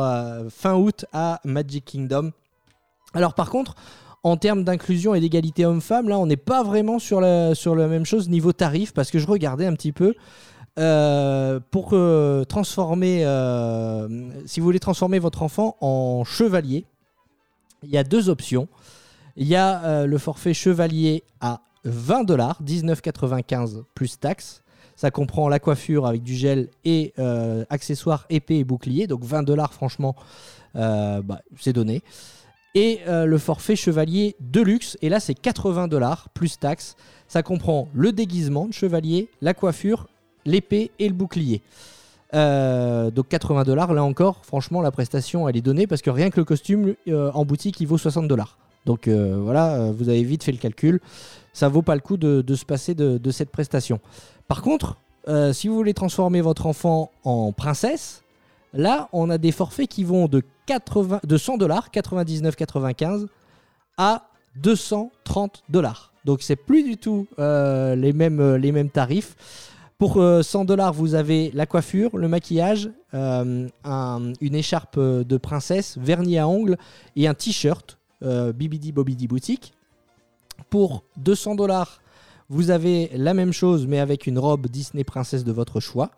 fin 0.50 0.74
août 0.74 1.06
à 1.14 1.40
Magic 1.44 1.86
Kingdom. 1.86 2.32
Alors 3.14 3.32
par 3.32 3.48
contre, 3.48 3.74
en 4.26 4.36
termes 4.36 4.64
d'inclusion 4.64 5.14
et 5.14 5.20
d'égalité 5.20 5.64
homme-femme, 5.64 6.08
là, 6.08 6.18
on 6.18 6.26
n'est 6.26 6.36
pas 6.36 6.64
vraiment 6.64 6.98
sur 6.98 7.20
la, 7.20 7.54
même 7.86 8.04
chose 8.04 8.28
niveau 8.28 8.52
tarif, 8.52 8.92
parce 8.92 9.12
que 9.12 9.20
je 9.20 9.26
regardais 9.28 9.66
un 9.66 9.74
petit 9.74 9.92
peu. 9.92 10.14
euh, 10.80 11.60
pour 11.70 11.94
transformer, 12.48 13.24
euh, 13.24 14.08
si 14.44 14.58
vous 14.58 14.66
voulez 14.66 14.80
transformer 14.80 15.20
votre 15.20 15.44
enfant 15.44 15.76
en 15.80 16.24
chevalier, 16.24 16.86
il 17.84 17.90
y 17.90 17.96
a 17.96 18.02
deux 18.02 18.28
options. 18.28 18.66
Il 19.36 19.46
y 19.46 19.54
a 19.54 19.84
euh, 19.84 20.06
le 20.06 20.18
forfait 20.18 20.54
chevalier 20.54 21.22
à 21.40 21.60
20 21.84 22.24
dollars, 22.24 22.60
19,95 22.64 23.84
plus 23.94 24.18
taxes. 24.18 24.64
Ça 24.96 25.12
comprend 25.12 25.48
la 25.48 25.60
coiffure 25.60 26.04
avec 26.04 26.24
du 26.24 26.34
gel 26.34 26.68
et 26.84 27.14
accessoires 27.70 28.26
épée 28.28 28.58
et 28.58 28.64
bouclier. 28.64 29.06
Donc 29.06 29.22
20 29.22 29.44
dollars, 29.44 29.72
franchement, 29.72 30.16
bah, 30.74 31.42
c'est 31.60 31.74
donné. 31.74 32.02
Et 32.76 33.00
euh, 33.08 33.24
le 33.24 33.38
forfait 33.38 33.74
chevalier 33.74 34.36
de 34.38 34.60
luxe. 34.60 34.98
Et 35.00 35.08
là, 35.08 35.18
c'est 35.18 35.32
80 35.32 35.88
dollars 35.88 36.28
plus 36.34 36.58
taxes. 36.58 36.94
Ça 37.26 37.42
comprend 37.42 37.88
le 37.94 38.12
déguisement 38.12 38.66
de 38.66 38.74
chevalier, 38.74 39.30
la 39.40 39.54
coiffure, 39.54 40.08
l'épée 40.44 40.90
et 40.98 41.08
le 41.08 41.14
bouclier. 41.14 41.62
Euh, 42.34 43.10
donc 43.10 43.28
80 43.28 43.64
dollars, 43.64 43.94
là 43.94 44.04
encore, 44.04 44.44
franchement, 44.44 44.82
la 44.82 44.90
prestation, 44.90 45.48
elle 45.48 45.56
est 45.56 45.62
donnée 45.62 45.86
parce 45.86 46.02
que 46.02 46.10
rien 46.10 46.28
que 46.28 46.38
le 46.38 46.44
costume 46.44 46.96
euh, 47.08 47.30
en 47.32 47.46
boutique, 47.46 47.80
il 47.80 47.86
vaut 47.86 47.96
60 47.96 48.28
dollars. 48.28 48.58
Donc 48.84 49.08
voilà, 49.08 49.90
vous 49.90 50.10
avez 50.10 50.22
vite 50.22 50.44
fait 50.44 50.52
le 50.52 50.58
calcul. 50.58 51.00
Ça 51.54 51.68
vaut 51.68 51.82
pas 51.82 51.94
le 51.94 52.02
coup 52.02 52.16
de, 52.18 52.54
se 52.54 52.64
passer 52.64 52.94
de, 52.94 53.30
cette 53.32 53.50
prestation. 53.50 53.98
Par 54.46 54.62
contre, 54.62 54.96
si 55.52 55.66
vous 55.66 55.74
voulez 55.74 55.92
transformer 55.92 56.40
votre 56.40 56.66
enfant 56.66 57.10
en 57.24 57.50
princesse, 57.50 58.22
là, 58.72 59.08
on 59.12 59.28
a 59.28 59.38
des 59.38 59.50
forfaits 59.50 59.88
qui 59.88 60.04
vont 60.04 60.28
de, 60.28 60.44
80, 60.66 61.20
de 61.24 61.36
100 61.36 61.56
dollars, 61.58 61.90
99,95 61.92 63.26
à 63.96 64.28
230 64.56 65.62
dollars. 65.68 66.12
Donc 66.24 66.42
c'est 66.42 66.56
plus 66.56 66.82
du 66.82 66.96
tout 66.96 67.26
euh, 67.38 67.94
les, 67.94 68.12
mêmes, 68.12 68.40
euh, 68.40 68.58
les 68.58 68.72
mêmes 68.72 68.90
tarifs. 68.90 69.36
Pour 69.98 70.18
euh, 70.20 70.42
100 70.42 70.64
dollars, 70.66 70.92
vous 70.92 71.14
avez 71.14 71.50
la 71.54 71.64
coiffure, 71.66 72.18
le 72.18 72.28
maquillage, 72.28 72.90
euh, 73.14 73.66
un- 73.84 74.32
une 74.40 74.54
écharpe 74.54 74.96
euh, 74.98 75.24
de 75.24 75.36
princesse, 75.38 75.96
vernis 75.98 76.36
à 76.38 76.46
ongles 76.48 76.76
et 77.16 77.26
un 77.28 77.34
t-shirt 77.34 77.96
euh, 78.22 78.52
Bibidi 78.52 78.92
Bobidi 78.92 79.26
Boutique. 79.28 79.72
Pour 80.70 81.04
200 81.18 81.54
dollars, 81.54 82.00
vous 82.48 82.70
avez 82.70 83.10
la 83.14 83.34
même 83.34 83.52
chose 83.52 83.86
mais 83.86 83.98
avec 83.98 84.26
une 84.26 84.38
robe 84.38 84.66
Disney 84.66 85.04
princesse 85.04 85.44
de 85.44 85.52
votre 85.52 85.80
choix. 85.80 86.10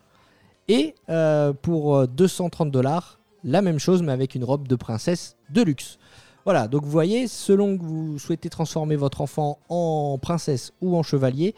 Et 0.67 0.93
euh, 1.09 1.53
pour 1.53 1.95
euh, 1.95 2.07
230 2.07 2.71
dollars, 2.71 3.18
la 3.43 3.61
même 3.61 3.79
chose 3.79 4.01
mais 4.01 4.11
avec 4.11 4.35
une 4.35 4.43
robe 4.43 4.67
de 4.67 4.75
princesse 4.75 5.35
de 5.49 5.61
luxe. 5.61 5.97
Voilà, 6.45 6.67
donc 6.67 6.83
vous 6.83 6.89
voyez, 6.89 7.27
selon 7.27 7.77
que 7.77 7.83
vous 7.83 8.17
souhaitez 8.17 8.49
transformer 8.49 8.95
votre 8.95 9.21
enfant 9.21 9.59
en 9.69 10.17
princesse 10.21 10.71
ou 10.81 10.95
en 10.97 11.03
chevalier, 11.03 11.53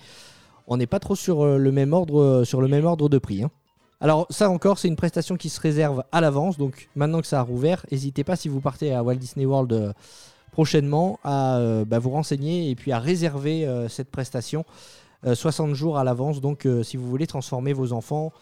on 0.68 0.78
n'est 0.78 0.88
pas 0.88 1.00
trop 1.00 1.16
sur 1.16 1.44
euh, 1.46 1.58
le 1.58 1.72
même 1.72 1.94
ordre, 1.94 2.20
euh, 2.20 2.44
sur 2.46 2.62
le 2.62 2.68
même 2.68 2.86
ordre 2.86 3.08
de 3.08 3.18
prix. 3.18 3.44
hein. 3.44 3.52
Alors 4.00 4.26
ça 4.32 4.50
encore, 4.50 4.80
c'est 4.80 4.88
une 4.88 4.96
prestation 4.96 5.38
qui 5.38 5.50
se 5.50 5.62
réserve 5.62 6.04
à 6.12 6.22
l'avance. 6.22 6.58
Donc 6.58 6.90
maintenant 6.96 7.22
que 7.22 7.28
ça 7.28 7.40
a 7.40 7.44
rouvert, 7.44 7.86
n'hésitez 7.92 8.24
pas 8.24 8.36
si 8.36 8.50
vous 8.50 8.60
partez 8.60 8.94
à 8.94 9.04
Walt 9.04 9.16
Disney 9.16 9.46
World 9.46 9.72
euh, 9.74 9.94
prochainement 10.52 11.20
à 11.24 11.62
bah, 11.88 12.00
vous 12.00 12.10
renseigner 12.10 12.70
et 12.70 12.76
puis 12.76 12.92
à 12.92 13.00
réserver 13.00 13.66
cette 13.88 14.12
prestation 14.12 14.66
euh, 15.26 15.36
60 15.36 15.76
jours 15.76 15.98
à 15.98 16.04
l'avance. 16.04 16.42
Donc 16.42 16.68
si 16.84 16.98
vous 16.98 17.08
voulez 17.08 17.28
transformer 17.28 17.72
vos 17.72 17.94
enfants 17.94 18.34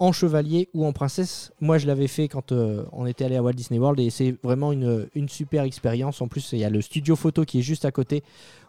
en 0.00 0.12
chevalier 0.12 0.68
ou 0.74 0.86
en 0.86 0.92
princesse, 0.92 1.50
moi 1.60 1.78
je 1.78 1.86
l'avais 1.86 2.06
fait 2.06 2.28
quand 2.28 2.52
euh, 2.52 2.84
on 2.92 3.04
était 3.06 3.24
allé 3.24 3.36
à 3.36 3.42
Walt 3.42 3.54
Disney 3.54 3.80
World 3.80 3.98
et 3.98 4.10
c'est 4.10 4.36
vraiment 4.44 4.70
une, 4.70 5.08
une 5.14 5.28
super 5.28 5.64
expérience. 5.64 6.22
En 6.22 6.28
plus, 6.28 6.52
il 6.52 6.60
y 6.60 6.64
a 6.64 6.70
le 6.70 6.80
studio 6.80 7.16
photo 7.16 7.44
qui 7.44 7.58
est 7.58 7.62
juste 7.62 7.84
à 7.84 7.90
côté 7.90 8.22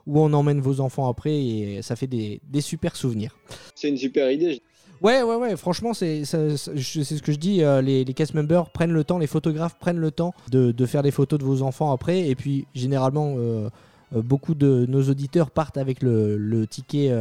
où 0.07 0.19
on 0.19 0.33
emmène 0.33 0.59
vos 0.59 0.79
enfants 0.79 1.07
après 1.07 1.35
et 1.37 1.81
ça 1.83 1.95
fait 1.95 2.07
des, 2.07 2.41
des 2.49 2.61
super 2.61 2.95
souvenirs. 2.95 3.37
C'est 3.75 3.89
une 3.89 3.97
super 3.97 4.31
idée. 4.31 4.61
Ouais, 5.01 5.21
ouais, 5.21 5.35
ouais, 5.35 5.55
franchement, 5.55 5.93
c'est 5.93 6.25
ce 6.25 7.21
que 7.21 7.31
je 7.31 7.37
dis. 7.37 7.63
euh, 7.63 7.81
les, 7.81 8.03
les 8.03 8.13
cast 8.13 8.33
members 8.33 8.69
prennent 8.71 8.91
le 8.91 9.03
temps, 9.03 9.19
les 9.19 9.27
photographes 9.27 9.77
prennent 9.77 9.99
le 9.99 10.11
temps 10.11 10.33
de, 10.49 10.71
de 10.71 10.85
faire 10.85 11.03
des 11.03 11.11
photos 11.11 11.39
de 11.39 11.45
vos 11.45 11.61
enfants 11.61 11.91
après. 11.91 12.27
Et 12.27 12.35
puis, 12.35 12.65
généralement, 12.73 13.35
euh, 13.37 13.69
beaucoup 14.11 14.55
de 14.55 14.85
nos 14.89 15.03
auditeurs 15.09 15.51
partent 15.51 15.77
avec 15.77 16.01
le, 16.01 16.37
le 16.37 16.65
ticket 16.67 17.13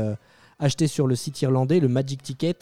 acheté 0.58 0.88
sur 0.88 1.06
le 1.06 1.14
site 1.14 1.40
irlandais, 1.42 1.78
le 1.78 1.86
Magic 1.86 2.20
Ticket, 2.20 2.56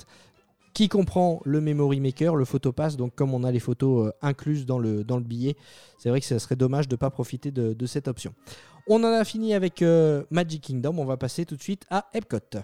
qui 0.77 0.91
comprend 0.91 1.41
le 1.47 1.62
Memory 1.62 2.01
Maker, 2.01 2.37
le 2.37 2.45
Photopass. 2.45 2.99
Donc, 2.99 3.14
comme 3.14 3.33
on 3.33 3.45
a 3.45 3.51
les 3.51 3.61
photos 3.61 4.09
euh, 4.09 4.12
incluses 4.20 4.66
dans 4.66 4.79
le, 4.79 5.05
dans 5.05 5.16
le 5.16 5.22
billet, 5.22 5.57
c'est 5.97 6.11
vrai 6.11 6.20
que 6.20 6.27
ce 6.27 6.39
serait 6.39 6.55
dommage 6.55 6.87
de 6.87 6.97
ne 6.97 6.99
pas 6.99 7.09
profiter 7.09 7.51
de, 7.51 7.87
cette 7.87 8.09
option. 8.09 8.35
On 8.87 9.03
en 9.03 9.11
a 9.11 9.24
fini 9.24 9.55
avec 9.55 9.81
euh, 9.81 10.24
Magic 10.31 10.61
Kingdom. 10.61 10.99
On 10.99 11.07
va 11.07 11.16
passer 11.16 11.47
tout 11.47 11.57
de 11.57 11.62
suite 11.62 11.87
à 11.89 12.11
Epcot. 12.12 12.61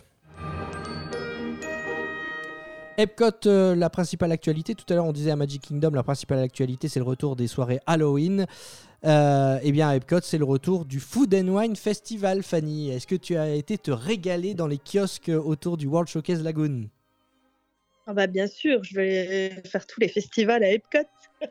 Epcot, 2.98 3.46
euh, 3.46 3.74
la 3.74 3.88
principale 3.88 4.30
actualité, 4.30 4.74
tout 4.74 4.84
à 4.90 4.94
l'heure 4.94 5.06
on 5.06 5.12
disait 5.12 5.30
à 5.30 5.36
Magic 5.36 5.62
Kingdom, 5.62 5.92
la 5.92 6.02
principale 6.02 6.40
actualité 6.40 6.88
c'est 6.88 7.00
le 7.00 7.06
retour 7.06 7.34
des 7.34 7.46
soirées 7.46 7.80
Halloween. 7.86 8.44
Eh 9.04 9.72
bien 9.72 9.88
à 9.88 9.96
Epcot 9.96 10.20
c'est 10.22 10.36
le 10.36 10.44
retour 10.44 10.84
du 10.84 11.00
Food 11.00 11.34
and 11.34 11.48
Wine 11.48 11.76
Festival, 11.76 12.42
Fanny. 12.42 12.90
Est-ce 12.90 13.06
que 13.06 13.16
tu 13.16 13.38
as 13.38 13.54
été 13.54 13.78
te 13.78 13.90
régaler 13.90 14.52
dans 14.52 14.66
les 14.66 14.78
kiosques 14.78 15.32
autour 15.34 15.78
du 15.78 15.86
World 15.86 16.10
Showcase 16.10 16.42
Lagoon? 16.42 16.90
Ah 18.07 18.14
bah 18.14 18.26
bien 18.26 18.46
sûr, 18.48 18.82
je 18.82 18.96
vais 18.96 19.62
faire 19.64 19.86
tous 19.86 20.00
les 20.00 20.09
festivals 20.09 20.64
à 20.64 20.70
Epcot. 20.70 21.07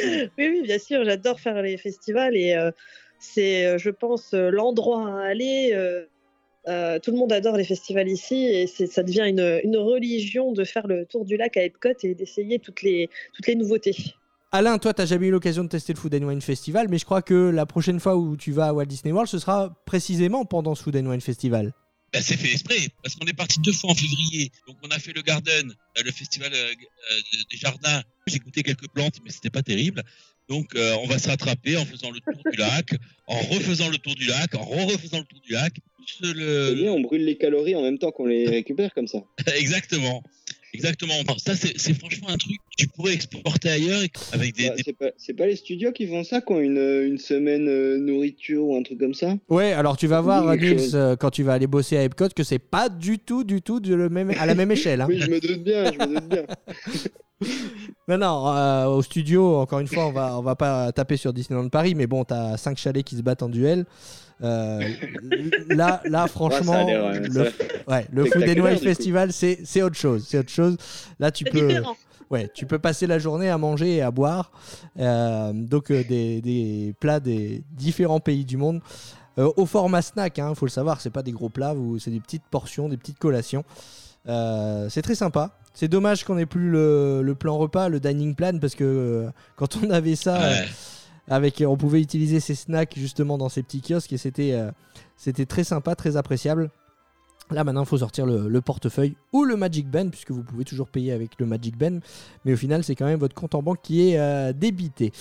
oui, 0.00 0.30
oui, 0.38 0.62
bien 0.62 0.78
sûr, 0.78 1.04
j'adore 1.04 1.38
faire 1.40 1.60
les 1.60 1.76
festivals 1.76 2.36
et 2.36 2.54
euh, 2.54 2.70
c'est, 3.18 3.66
euh, 3.66 3.78
je 3.78 3.90
pense, 3.90 4.32
euh, 4.32 4.50
l'endroit 4.50 5.20
à 5.20 5.26
aller. 5.26 5.72
tout 7.02 7.10
le 7.10 7.16
monde 7.16 7.32
adore 7.32 7.58
les 7.58 7.64
festivals 7.64 8.08
ici 8.08 8.46
et 8.46 8.66
ça 8.66 9.02
devient 9.02 9.28
une, 9.28 9.60
une 9.62 9.76
religion 9.76 10.52
de 10.52 10.64
faire 10.64 10.86
le 10.86 11.04
tour 11.04 11.26
du 11.26 11.36
lac 11.36 11.56
à 11.58 11.62
Epcot 11.64 11.90
et 12.02 12.14
d'essayer 12.14 12.58
toutes 12.58 12.80
les, 12.80 13.10
toutes 13.34 13.46
les 13.46 13.54
nouveautés. 13.54 13.96
Alain, 14.52 14.78
toi, 14.78 14.94
t'as 14.94 15.04
jamais 15.04 15.26
eu 15.26 15.30
l'occasion 15.32 15.64
de 15.64 15.68
tester 15.68 15.92
le 15.92 15.98
Food 15.98 16.14
and 16.14 16.26
Wine 16.26 16.40
Festival, 16.40 16.86
mais 16.88 16.96
je 16.96 17.04
crois 17.04 17.22
que 17.22 17.50
la 17.50 17.66
prochaine 17.66 18.00
fois 18.00 18.16
où 18.16 18.36
tu 18.36 18.52
vas 18.52 18.68
à 18.68 18.72
Walt 18.72 18.86
Disney 18.86 19.12
World, 19.12 19.28
ce 19.28 19.38
sera 19.38 19.74
précisément 19.84 20.44
pendant 20.44 20.74
ce 20.74 20.82
Food 20.84 20.96
and 20.96 21.06
Wine 21.06 21.20
Festival. 21.20 21.72
Ben, 22.14 22.22
c'est 22.22 22.36
fait 22.36 22.52
exprès, 22.52 22.78
parce 23.02 23.16
qu'on 23.16 23.26
est 23.26 23.36
parti 23.36 23.58
deux 23.58 23.72
fois 23.72 23.90
en 23.90 23.94
février. 23.96 24.52
Donc 24.68 24.76
on 24.84 24.88
a 24.90 25.00
fait 25.00 25.12
le 25.12 25.20
Garden, 25.22 25.74
euh, 25.98 26.02
le 26.04 26.12
festival 26.12 26.52
euh, 26.54 26.68
euh, 26.68 27.20
des 27.50 27.56
jardins. 27.56 28.04
J'ai 28.28 28.38
goûté 28.38 28.62
quelques 28.62 28.86
plantes, 28.86 29.16
mais 29.24 29.32
c'était 29.32 29.50
pas 29.50 29.64
terrible. 29.64 30.00
Donc 30.48 30.76
euh, 30.76 30.94
on 31.02 31.06
va 31.06 31.18
se 31.18 31.28
rattraper 31.28 31.76
en 31.76 31.84
faisant 31.84 32.12
le 32.12 32.20
tour 32.20 32.40
du 32.52 32.56
lac, 32.56 32.90
en 33.26 33.38
refaisant 33.38 33.90
le 33.90 33.98
tour 33.98 34.14
du 34.14 34.26
lac, 34.26 34.54
en 34.54 34.62
refaisant 34.64 35.18
le 35.18 35.24
tour 35.24 35.40
du 35.40 35.54
lac. 35.54 35.72
Le... 36.20 36.74
bien, 36.74 36.92
on 36.92 37.00
brûle 37.00 37.24
les 37.24 37.36
calories 37.36 37.74
en 37.74 37.82
même 37.82 37.98
temps 37.98 38.12
qu'on 38.12 38.26
les 38.26 38.46
récupère 38.46 38.94
comme 38.94 39.08
ça. 39.08 39.18
Exactement. 39.56 40.22
Exactement. 40.74 41.14
Ça, 41.38 41.54
c'est 41.54 41.94
franchement 41.94 42.28
un 42.28 42.36
truc 42.36 42.56
que 42.56 42.76
tu 42.76 42.88
pourrais 42.88 43.14
exporter 43.14 43.70
ailleurs 43.70 44.02
avec 44.32 44.54
des, 44.56 44.68
Bah, 44.68 44.74
des- 44.76 45.12
c'est 45.16 45.32
pas, 45.34 45.46
les 45.46 45.56
studios 45.56 45.92
qui 45.92 46.06
font 46.06 46.24
ça, 46.24 46.40
qui 46.40 46.52
ont 46.52 46.60
une, 46.60 46.76
une 46.78 47.18
semaine 47.18 47.68
euh, 47.68 47.96
nourriture 47.98 48.64
ou 48.64 48.76
un 48.76 48.82
truc 48.82 48.98
comme 48.98 49.14
ça 49.14 49.36
Ouais, 49.48 49.72
alors 49.72 49.96
tu 49.96 50.06
vas 50.08 50.20
voir, 50.20 50.44
Oui, 50.46 50.58
Nils, 50.58 50.90
euh, 50.94 51.14
quand 51.16 51.30
tu 51.30 51.42
vas 51.44 51.52
aller 51.54 51.66
bosser 51.68 51.96
à 51.96 52.02
Epcot, 52.04 52.28
que 52.34 52.42
c'est 52.42 52.58
pas 52.58 52.88
du 52.88 53.18
tout, 53.18 53.44
du 53.44 53.62
tout 53.62 53.78
de 53.80 53.94
le 53.94 54.08
même, 54.08 54.30
à 54.38 54.46
la 54.46 54.54
même 54.54 54.70
échelle. 54.72 55.00
hein. 55.00 55.06
Oui, 55.08 55.18
je 55.20 55.30
me 55.30 55.40
doute 55.40 55.62
bien, 55.62 55.92
je 55.92 55.98
me 55.98 56.06
doute 56.20 56.28
bien. 56.28 56.42
Non, 58.08 58.16
non, 58.18 58.48
euh, 58.54 58.86
au 58.86 59.02
studio, 59.02 59.56
encore 59.56 59.80
une 59.80 59.86
fois, 59.86 60.06
on 60.08 60.12
va, 60.12 60.38
on 60.38 60.42
va 60.42 60.56
pas 60.56 60.92
taper 60.92 61.16
sur 61.16 61.32
Disneyland 61.32 61.68
Paris, 61.68 61.94
mais 61.94 62.06
bon, 62.06 62.24
t'as 62.24 62.56
cinq 62.56 62.78
chalets 62.78 63.04
qui 63.04 63.16
se 63.16 63.22
battent 63.22 63.42
en 63.42 63.48
duel. 63.48 63.84
Euh, 64.44 64.80
là, 65.70 66.00
là, 66.04 66.26
franchement, 66.28 66.86
Ouais, 66.86 66.96
ouais, 66.96 67.20
le, 67.20 67.40
ouais, 67.88 68.06
le 68.12 68.26
Food. 68.26 68.78
Festival, 68.78 69.32
c'est 69.32 69.82
autre 69.82 69.96
chose. 69.96 70.26
C'est 70.28 70.38
autre 70.38 70.50
chose. 70.50 70.76
Là, 71.18 71.30
tu 71.30 71.44
peux, 71.44 71.66
différent. 71.68 71.96
ouais, 72.30 72.50
tu 72.54 72.66
peux 72.66 72.78
passer 72.78 73.06
la 73.06 73.18
journée 73.18 73.48
à 73.48 73.58
manger 73.58 73.96
et 73.96 74.02
à 74.02 74.10
boire. 74.10 74.50
Euh, 74.98 75.52
donc, 75.52 75.90
euh, 75.90 76.04
des, 76.04 76.40
des 76.40 76.94
plats 77.00 77.20
des 77.20 77.62
différents 77.72 78.20
pays 78.20 78.44
du 78.44 78.56
monde. 78.56 78.80
Euh, 79.38 79.50
au 79.56 79.66
format 79.66 80.02
snack, 80.02 80.38
il 80.38 80.54
faut 80.54 80.66
le 80.66 80.70
savoir, 80.70 81.00
c'est 81.00 81.10
pas 81.10 81.22
des 81.22 81.32
gros 81.32 81.48
plats, 81.48 81.74
c'est 81.98 82.10
des 82.12 82.20
petites 82.20 82.44
portions, 82.50 82.88
des 82.88 82.96
petites 82.96 83.18
collations. 83.18 83.64
Euh, 84.28 84.88
c'est 84.90 85.02
très 85.02 85.16
sympa. 85.16 85.50
C'est 85.74 85.88
dommage 85.88 86.22
qu'on 86.22 86.38
ait 86.38 86.46
plus 86.46 86.70
le, 86.70 87.20
le 87.22 87.34
plan 87.34 87.58
repas, 87.58 87.88
le 87.88 87.98
dining 87.98 88.36
plan, 88.36 88.58
parce 88.60 88.76
que 88.76 88.84
euh, 88.84 89.30
quand 89.56 89.76
on 89.82 89.90
avait 89.90 90.14
ça, 90.14 90.40
euh. 90.40 90.62
Avec, 91.28 91.62
on 91.66 91.76
pouvait 91.76 92.00
utiliser 92.00 92.40
ces 92.40 92.54
snacks 92.54 92.94
justement 92.96 93.38
dans 93.38 93.48
ces 93.48 93.62
petits 93.62 93.80
kiosques 93.80 94.12
et 94.12 94.18
c'était 94.18 94.52
euh, 94.52 94.70
c'était 95.16 95.46
très 95.46 95.64
sympa, 95.64 95.94
très 95.94 96.16
appréciable. 96.16 96.70
Là 97.50 97.62
maintenant, 97.62 97.82
il 97.82 97.86
faut 97.86 97.98
sortir 97.98 98.24
le, 98.24 98.48
le 98.48 98.60
portefeuille 98.62 99.16
ou 99.34 99.44
le 99.44 99.54
Magic 99.56 99.86
Ben, 99.86 100.10
puisque 100.10 100.30
vous 100.30 100.42
pouvez 100.42 100.64
toujours 100.64 100.88
payer 100.88 101.12
avec 101.12 101.32
le 101.38 101.44
Magic 101.44 101.76
Ben, 101.76 102.00
mais 102.46 102.54
au 102.54 102.56
final, 102.56 102.82
c'est 102.82 102.94
quand 102.94 103.04
même 103.04 103.18
votre 103.18 103.34
compte 103.34 103.54
en 103.54 103.62
banque 103.62 103.80
qui 103.82 104.08
est 104.08 104.18
euh, 104.18 104.54
débité. 104.54 105.12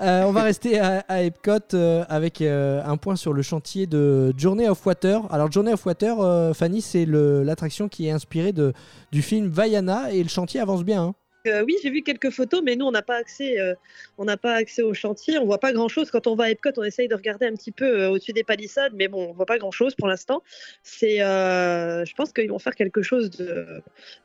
Euh, 0.00 0.22
on 0.22 0.30
va 0.30 0.42
rester 0.44 0.78
à, 0.78 1.04
à 1.08 1.22
Epcot 1.22 1.74
euh, 1.74 2.04
avec 2.08 2.40
euh, 2.40 2.80
un 2.84 2.96
point 2.96 3.16
sur 3.16 3.32
le 3.32 3.42
chantier 3.42 3.88
de 3.88 4.32
Journey 4.38 4.68
of 4.68 4.86
Water. 4.86 5.22
Alors, 5.32 5.50
Journey 5.50 5.72
of 5.72 5.84
Water, 5.84 6.20
euh, 6.20 6.54
Fanny, 6.54 6.82
c'est 6.82 7.04
l'attraction 7.04 7.88
qui 7.88 8.06
est 8.06 8.12
inspirée 8.12 8.52
de, 8.52 8.72
du 9.10 9.20
film 9.20 9.48
Vaiana 9.48 10.12
et 10.12 10.22
le 10.22 10.28
chantier 10.28 10.60
avance 10.60 10.84
bien. 10.84 11.02
hein. 11.02 11.14
Oui, 11.44 11.74
j'ai 11.82 11.90
vu 11.90 12.02
quelques 12.02 12.30
photos, 12.30 12.62
mais 12.64 12.76
nous, 12.76 12.86
on 12.86 12.92
n'a 12.92 13.02
pas 13.02 13.16
accès, 13.16 13.58
euh, 13.58 13.74
on 14.16 14.24
n'a 14.24 14.36
pas 14.36 14.54
accès 14.54 14.82
au 14.82 14.94
chantier. 14.94 15.38
On 15.38 15.44
voit 15.44 15.58
pas 15.58 15.72
grand-chose. 15.72 16.08
Quand 16.10 16.28
on 16.28 16.36
va 16.36 16.44
à 16.44 16.50
Epcot, 16.50 16.70
on 16.76 16.84
essaye 16.84 17.08
de 17.08 17.16
regarder 17.16 17.46
un 17.46 17.54
petit 17.54 17.72
peu 17.72 17.84
euh, 17.84 18.10
au-dessus 18.10 18.32
des 18.32 18.44
palissades, 18.44 18.92
mais 18.94 19.08
bon, 19.08 19.30
on 19.30 19.32
voit 19.32 19.46
pas 19.46 19.58
grand-chose 19.58 19.96
pour 19.96 20.06
l'instant. 20.06 20.44
C'est, 20.84 21.20
euh, 21.20 22.04
je 22.04 22.14
pense 22.14 22.32
qu'ils 22.32 22.48
vont 22.48 22.60
faire 22.60 22.76
quelque 22.76 23.02
chose 23.02 23.30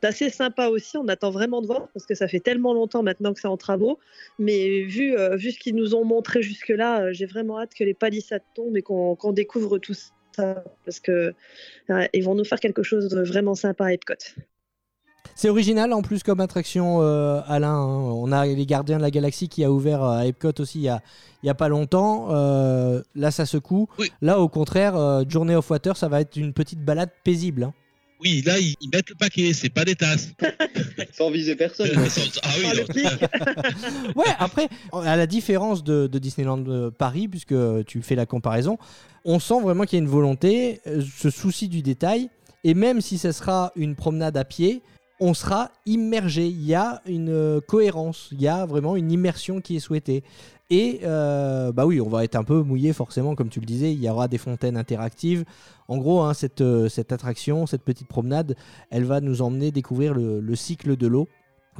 d'assez 0.00 0.30
sympa 0.30 0.68
aussi. 0.68 0.96
On 0.96 1.08
attend 1.08 1.30
vraiment 1.30 1.60
de 1.60 1.66
voir 1.66 1.88
parce 1.92 2.06
que 2.06 2.14
ça 2.14 2.28
fait 2.28 2.40
tellement 2.40 2.72
longtemps 2.72 3.02
maintenant 3.02 3.34
que 3.34 3.40
c'est 3.40 3.48
en 3.48 3.56
travaux. 3.56 3.98
Mais 4.38 4.82
vu, 4.82 5.16
vu 5.34 5.50
ce 5.50 5.58
qu'ils 5.58 5.74
nous 5.74 5.96
ont 5.96 6.04
montré 6.04 6.40
jusque-là, 6.40 7.12
j'ai 7.12 7.26
vraiment 7.26 7.58
hâte 7.58 7.74
que 7.74 7.82
les 7.82 7.94
palissades 7.94 8.42
tombent 8.54 8.76
et 8.76 8.82
qu'on 8.82 9.32
découvre 9.32 9.78
tout 9.78 9.94
ça 9.94 10.62
parce 10.84 11.00
que 11.00 11.34
ils 12.12 12.22
vont 12.22 12.36
nous 12.36 12.44
faire 12.44 12.60
quelque 12.60 12.84
chose 12.84 13.08
de 13.08 13.22
vraiment 13.22 13.56
sympa 13.56 13.86
à 13.86 13.92
Epcot. 13.92 14.14
C'est 15.34 15.48
original 15.48 15.92
en 15.92 16.02
plus 16.02 16.22
comme 16.22 16.40
attraction, 16.40 16.98
euh, 17.02 17.40
Alain. 17.46 17.74
hein. 17.74 17.86
On 17.86 18.32
a 18.32 18.46
les 18.46 18.66
Gardiens 18.66 18.96
de 18.98 19.02
la 19.02 19.10
Galaxie 19.10 19.48
qui 19.48 19.62
a 19.64 19.70
ouvert 19.70 20.02
à 20.02 20.26
Epcot 20.26 20.52
aussi 20.58 20.78
il 20.78 20.82
y 20.84 20.88
a, 20.88 21.00
il 21.42 21.46
y 21.46 21.50
a 21.50 21.54
pas 21.54 21.68
longtemps. 21.68 22.28
Euh, 22.30 23.02
là, 23.14 23.30
ça 23.30 23.46
secoue. 23.46 23.88
Oui. 23.98 24.10
Là, 24.20 24.40
au 24.40 24.48
contraire, 24.48 24.96
euh, 24.96 25.22
Journey 25.28 25.54
of 25.54 25.70
Water, 25.70 25.96
ça 25.96 26.08
va 26.08 26.20
être 26.20 26.36
une 26.36 26.52
petite 26.52 26.84
balade 26.84 27.10
paisible. 27.24 27.64
hein. 27.64 27.74
Oui, 28.20 28.42
là, 28.44 28.58
ils, 28.58 28.74
ils 28.80 28.90
mettent 28.92 29.10
le 29.10 29.14
paquet, 29.14 29.52
c'est 29.52 29.68
pas 29.68 29.84
des 29.84 29.94
tasses. 29.94 30.30
Sans 31.16 31.30
viser 31.30 31.54
personne. 31.54 31.88
ah 32.42 32.48
oui, 32.58 33.04
Ah. 33.04 33.62
Ouais, 34.16 34.26
après, 34.40 34.68
à 34.92 35.14
la 35.16 35.28
différence 35.28 35.84
de, 35.84 36.08
de 36.08 36.18
Disneyland 36.18 36.64
euh, 36.66 36.90
Paris, 36.90 37.28
puisque 37.28 37.54
tu 37.86 38.02
fais 38.02 38.16
la 38.16 38.26
comparaison, 38.26 38.76
on 39.24 39.38
sent 39.38 39.60
vraiment 39.62 39.84
qu'il 39.84 40.00
y 40.00 40.00
a 40.00 40.04
une 40.04 40.10
volonté, 40.10 40.80
euh, 40.88 41.00
ce 41.16 41.30
souci 41.30 41.68
du 41.68 41.80
détail. 41.82 42.28
Et 42.64 42.74
même 42.74 43.00
si 43.00 43.18
ce 43.18 43.30
sera 43.30 43.70
une 43.76 43.94
promenade 43.94 44.36
à 44.36 44.44
pied, 44.44 44.82
on 45.20 45.34
sera 45.34 45.70
immergé. 45.86 46.46
Il 46.46 46.64
y 46.64 46.74
a 46.74 47.02
une 47.06 47.30
euh, 47.30 47.60
cohérence, 47.60 48.28
il 48.32 48.40
y 48.40 48.48
a 48.48 48.66
vraiment 48.66 48.96
une 48.96 49.10
immersion 49.10 49.60
qui 49.60 49.76
est 49.76 49.80
souhaitée. 49.80 50.22
Et 50.70 51.00
euh, 51.04 51.72
bah 51.72 51.86
oui, 51.86 52.00
on 52.00 52.08
va 52.08 52.24
être 52.24 52.36
un 52.36 52.44
peu 52.44 52.62
mouillé 52.62 52.92
forcément, 52.92 53.34
comme 53.34 53.48
tu 53.48 53.60
le 53.60 53.66
disais. 53.66 53.92
Il 53.92 54.02
y 54.02 54.08
aura 54.08 54.28
des 54.28 54.38
fontaines 54.38 54.76
interactives. 54.76 55.44
En 55.88 55.96
gros, 55.96 56.20
hein, 56.20 56.34
cette, 56.34 56.60
euh, 56.60 56.88
cette 56.88 57.12
attraction, 57.12 57.66
cette 57.66 57.82
petite 57.82 58.08
promenade, 58.08 58.54
elle 58.90 59.04
va 59.04 59.20
nous 59.20 59.40
emmener 59.40 59.70
découvrir 59.70 60.14
le 60.14 60.54
cycle 60.54 60.96
de 60.96 61.06
l'eau. 61.06 61.28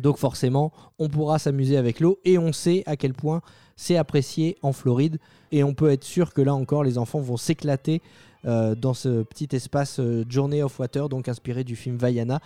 Donc 0.01 0.17
forcément, 0.17 0.73
on 0.99 1.09
pourra 1.09 1.39
s'amuser 1.39 1.77
avec 1.77 2.01
l'eau 2.01 2.19
et 2.25 2.39
on 2.39 2.53
sait 2.53 2.83
à 2.87 2.97
quel 2.97 3.15
point 3.15 3.43
c'est 3.77 3.97
apprécié 3.97 4.57
en 4.63 4.73
Floride. 4.73 5.19
Et 5.51 5.65
on 5.65 5.75
peut 5.75 5.91
être 5.91 6.05
sûr 6.05 6.33
que 6.33 6.43
là 6.43 6.55
encore, 6.55 6.85
les 6.85 6.99
enfants 6.99 7.21
vont 7.21 7.37
s'éclater 7.37 8.01
euh, 8.45 8.75
dans 8.75 8.95
ce 8.95 9.23
petit 9.23 9.49
espace 9.53 9.99
euh, 9.99 10.25
Journey 10.29 10.63
of 10.63 10.79
Water, 10.79 11.09
donc 11.09 11.29
inspiré 11.29 11.65
du 11.65 11.75
film 11.77 11.97
Vaiana, 11.97 12.41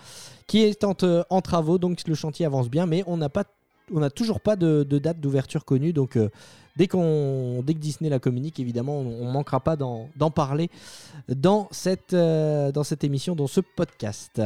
qui 0.47 0.63
est 0.63 0.85
en, 0.85 0.95
euh, 1.03 1.23
travaux. 1.43 1.79
Donc 1.79 2.01
le 2.07 2.15
chantier 2.15 2.47
avance 2.47 2.71
bien, 2.71 2.87
mais 2.87 3.05
on 3.07 3.17
n'a 3.17 3.29
pas, 3.29 3.45
on 3.93 4.01
n'a 4.01 4.11
toujours 4.11 4.41
pas 4.41 4.57
de, 4.57 4.85
date 4.85 5.21
d'ouverture 5.21 5.65
connue. 5.65 5.93
Donc 5.93 6.17
euh, 6.17 6.31
dès 6.77 6.89
qu'on, 6.89 7.63
dès 7.63 7.75
que 7.75 7.79
Disney 7.79 8.09
la 8.09 8.19
communique, 8.19 8.59
évidemment, 8.59 9.01
on, 9.01 9.27
ne 9.27 9.33
manquera 9.33 9.61
pas 9.61 9.77
d'en, 9.77 10.09
parler 10.35 10.71
dans 11.29 11.69
cette, 11.73 12.15
dans 12.15 12.85
cette 12.85 13.05
émission, 13.05 13.37
dans 13.37 13.47
ce 13.47 13.61
podcast. 13.61 14.41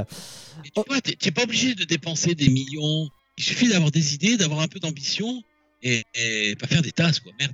Tu 0.64 1.16
t'es 1.16 1.30
pas 1.30 1.44
obligé 1.44 1.74
de 1.74 1.84
dépenser 1.84 2.34
des 2.34 2.49
millions. 2.49 3.09
Il 3.38 3.44
suffit 3.44 3.68
d'avoir 3.68 3.90
des 3.90 4.14
idées, 4.14 4.36
d'avoir 4.36 4.61
un 4.61 4.68
peu 4.68 4.80
d'ambition 4.80 5.42
et, 5.87 6.05
et 6.14 6.57
pas 6.57 6.66
faire 6.66 6.82
des 6.82 6.93
tasses, 6.93 7.20
quoi. 7.20 7.32
Merde. 7.39 7.53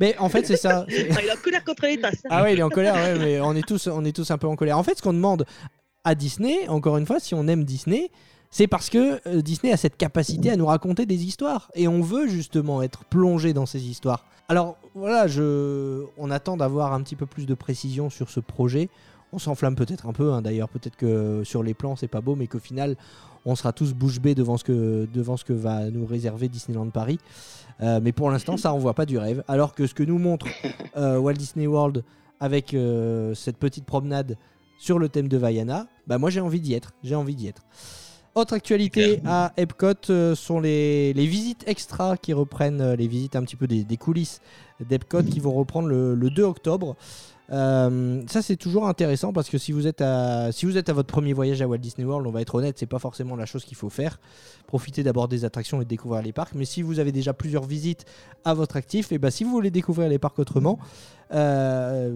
Mais 0.00 0.16
en 0.18 0.28
fait, 0.28 0.46
c'est 0.46 0.56
ça. 0.56 0.86
Ah, 1.14 1.20
il 1.22 1.30
a 1.30 1.36
colère 1.36 1.64
contre 1.64 1.86
les 1.86 2.00
tasses. 2.00 2.22
Ah 2.30 2.42
ouais, 2.42 2.54
il 2.54 2.58
est 2.58 2.62
en 2.62 2.68
colère, 2.68 2.94
ouais, 2.94 3.18
mais 3.18 3.40
on 3.40 3.54
est, 3.54 3.66
tous, 3.66 3.86
on 3.88 4.04
est 4.04 4.14
tous 4.14 4.30
un 4.30 4.38
peu 4.38 4.46
en 4.46 4.56
colère. 4.56 4.78
En 4.78 4.82
fait, 4.82 4.96
ce 4.96 5.02
qu'on 5.02 5.12
demande 5.12 5.44
à 6.04 6.14
Disney, 6.14 6.68
encore 6.68 6.96
une 6.96 7.06
fois, 7.06 7.20
si 7.20 7.34
on 7.34 7.46
aime 7.48 7.64
Disney, 7.64 8.10
c'est 8.50 8.66
parce 8.66 8.90
que 8.90 9.20
euh, 9.26 9.42
Disney 9.42 9.72
a 9.72 9.76
cette 9.76 9.96
capacité 9.96 10.50
à 10.50 10.56
nous 10.56 10.66
raconter 10.66 11.06
des 11.06 11.24
histoires. 11.24 11.70
Et 11.74 11.88
on 11.88 12.02
veut 12.02 12.28
justement 12.28 12.82
être 12.82 13.04
plongé 13.04 13.52
dans 13.52 13.66
ces 13.66 13.82
histoires. 13.88 14.26
Alors 14.48 14.76
voilà, 14.94 15.26
je... 15.26 16.04
on 16.18 16.30
attend 16.30 16.56
d'avoir 16.56 16.92
un 16.92 17.02
petit 17.02 17.16
peu 17.16 17.26
plus 17.26 17.46
de 17.46 17.54
précision 17.54 18.10
sur 18.10 18.30
ce 18.30 18.40
projet. 18.40 18.88
On 19.32 19.38
s'enflamme 19.38 19.76
peut-être 19.76 20.06
un 20.06 20.12
peu, 20.12 20.32
hein, 20.32 20.42
d'ailleurs. 20.42 20.68
Peut-être 20.68 20.96
que 20.96 21.42
sur 21.44 21.62
les 21.62 21.72
plans, 21.72 21.96
c'est 21.96 22.08
pas 22.08 22.20
beau, 22.20 22.34
mais 22.36 22.46
qu'au 22.46 22.58
final, 22.58 22.96
on 23.44 23.54
sera 23.54 23.72
tous 23.72 23.92
bouche 23.92 24.20
bée 24.20 24.34
devant 24.34 24.56
ce 24.56 24.64
que, 24.64 25.08
devant 25.12 25.36
ce 25.36 25.44
que 25.44 25.52
va 25.52 25.90
nous 25.90 26.06
réserver 26.06 26.48
Disneyland 26.48 26.90
Paris. 26.90 27.18
Euh, 27.80 28.00
mais 28.02 28.12
pour 28.12 28.30
l'instant, 28.30 28.56
ça 28.56 28.72
envoie 28.72 28.94
pas 28.94 29.06
du 29.06 29.18
rêve. 29.18 29.42
Alors 29.48 29.74
que 29.74 29.86
ce 29.86 29.94
que 29.94 30.02
nous 30.02 30.18
montre 30.18 30.46
euh, 30.96 31.18
Walt 31.18 31.34
Disney 31.34 31.66
World 31.66 32.04
avec 32.40 32.74
euh, 32.74 33.34
cette 33.34 33.56
petite 33.56 33.84
promenade 33.84 34.36
sur 34.78 34.98
le 34.98 35.08
thème 35.08 35.28
de 35.28 35.36
Vaiana, 35.36 35.86
bah 36.06 36.18
moi 36.18 36.30
j'ai 36.30 36.40
envie 36.40 36.60
d'y 36.60 36.74
être. 36.74 36.92
J'ai 37.04 37.14
envie 37.14 37.34
d'y 37.34 37.48
être. 37.48 37.62
Autre 38.34 38.54
actualité 38.54 39.20
à 39.26 39.52
Epcot 39.58 40.34
sont 40.34 40.58
les, 40.58 41.12
les 41.12 41.26
visites 41.26 41.64
extra 41.66 42.16
qui 42.16 42.32
reprennent, 42.32 42.94
les 42.94 43.06
visites 43.06 43.36
un 43.36 43.42
petit 43.42 43.56
peu 43.56 43.66
des, 43.66 43.84
des 43.84 43.96
coulisses 43.98 44.40
d'Epcot 44.80 45.22
qui 45.22 45.38
vont 45.38 45.52
reprendre 45.52 45.88
le, 45.88 46.14
le 46.14 46.30
2 46.30 46.42
octobre. 46.42 46.96
Euh, 47.52 48.22
ça 48.28 48.40
c'est 48.40 48.56
toujours 48.56 48.88
intéressant 48.88 49.32
parce 49.34 49.50
que 49.50 49.58
si 49.58 49.72
vous 49.72 49.86
êtes 49.86 50.00
à 50.00 50.50
si 50.52 50.64
vous 50.64 50.78
êtes 50.78 50.88
à 50.88 50.94
votre 50.94 51.08
premier 51.08 51.34
voyage 51.34 51.60
à 51.60 51.68
Walt 51.68 51.78
Disney 51.78 52.06
World, 52.06 52.26
on 52.26 52.30
va 52.30 52.40
être 52.40 52.54
honnête, 52.54 52.76
c'est 52.78 52.86
pas 52.86 52.98
forcément 52.98 53.36
la 53.36 53.44
chose 53.44 53.64
qu'il 53.64 53.76
faut 53.76 53.90
faire. 53.90 54.18
Profitez 54.66 55.02
d'abord 55.02 55.28
des 55.28 55.44
attractions 55.44 55.80
et 55.82 55.84
de 55.84 55.88
découvrir 55.90 56.22
les 56.22 56.32
parcs. 56.32 56.54
Mais 56.54 56.64
si 56.64 56.80
vous 56.80 56.98
avez 56.98 57.12
déjà 57.12 57.34
plusieurs 57.34 57.64
visites 57.64 58.06
à 58.44 58.54
votre 58.54 58.76
actif, 58.76 59.12
et 59.12 59.18
ben 59.18 59.30
si 59.30 59.44
vous 59.44 59.50
voulez 59.50 59.70
découvrir 59.70 60.08
les 60.08 60.18
parcs 60.18 60.38
autrement, 60.38 60.78
euh, 61.34 62.10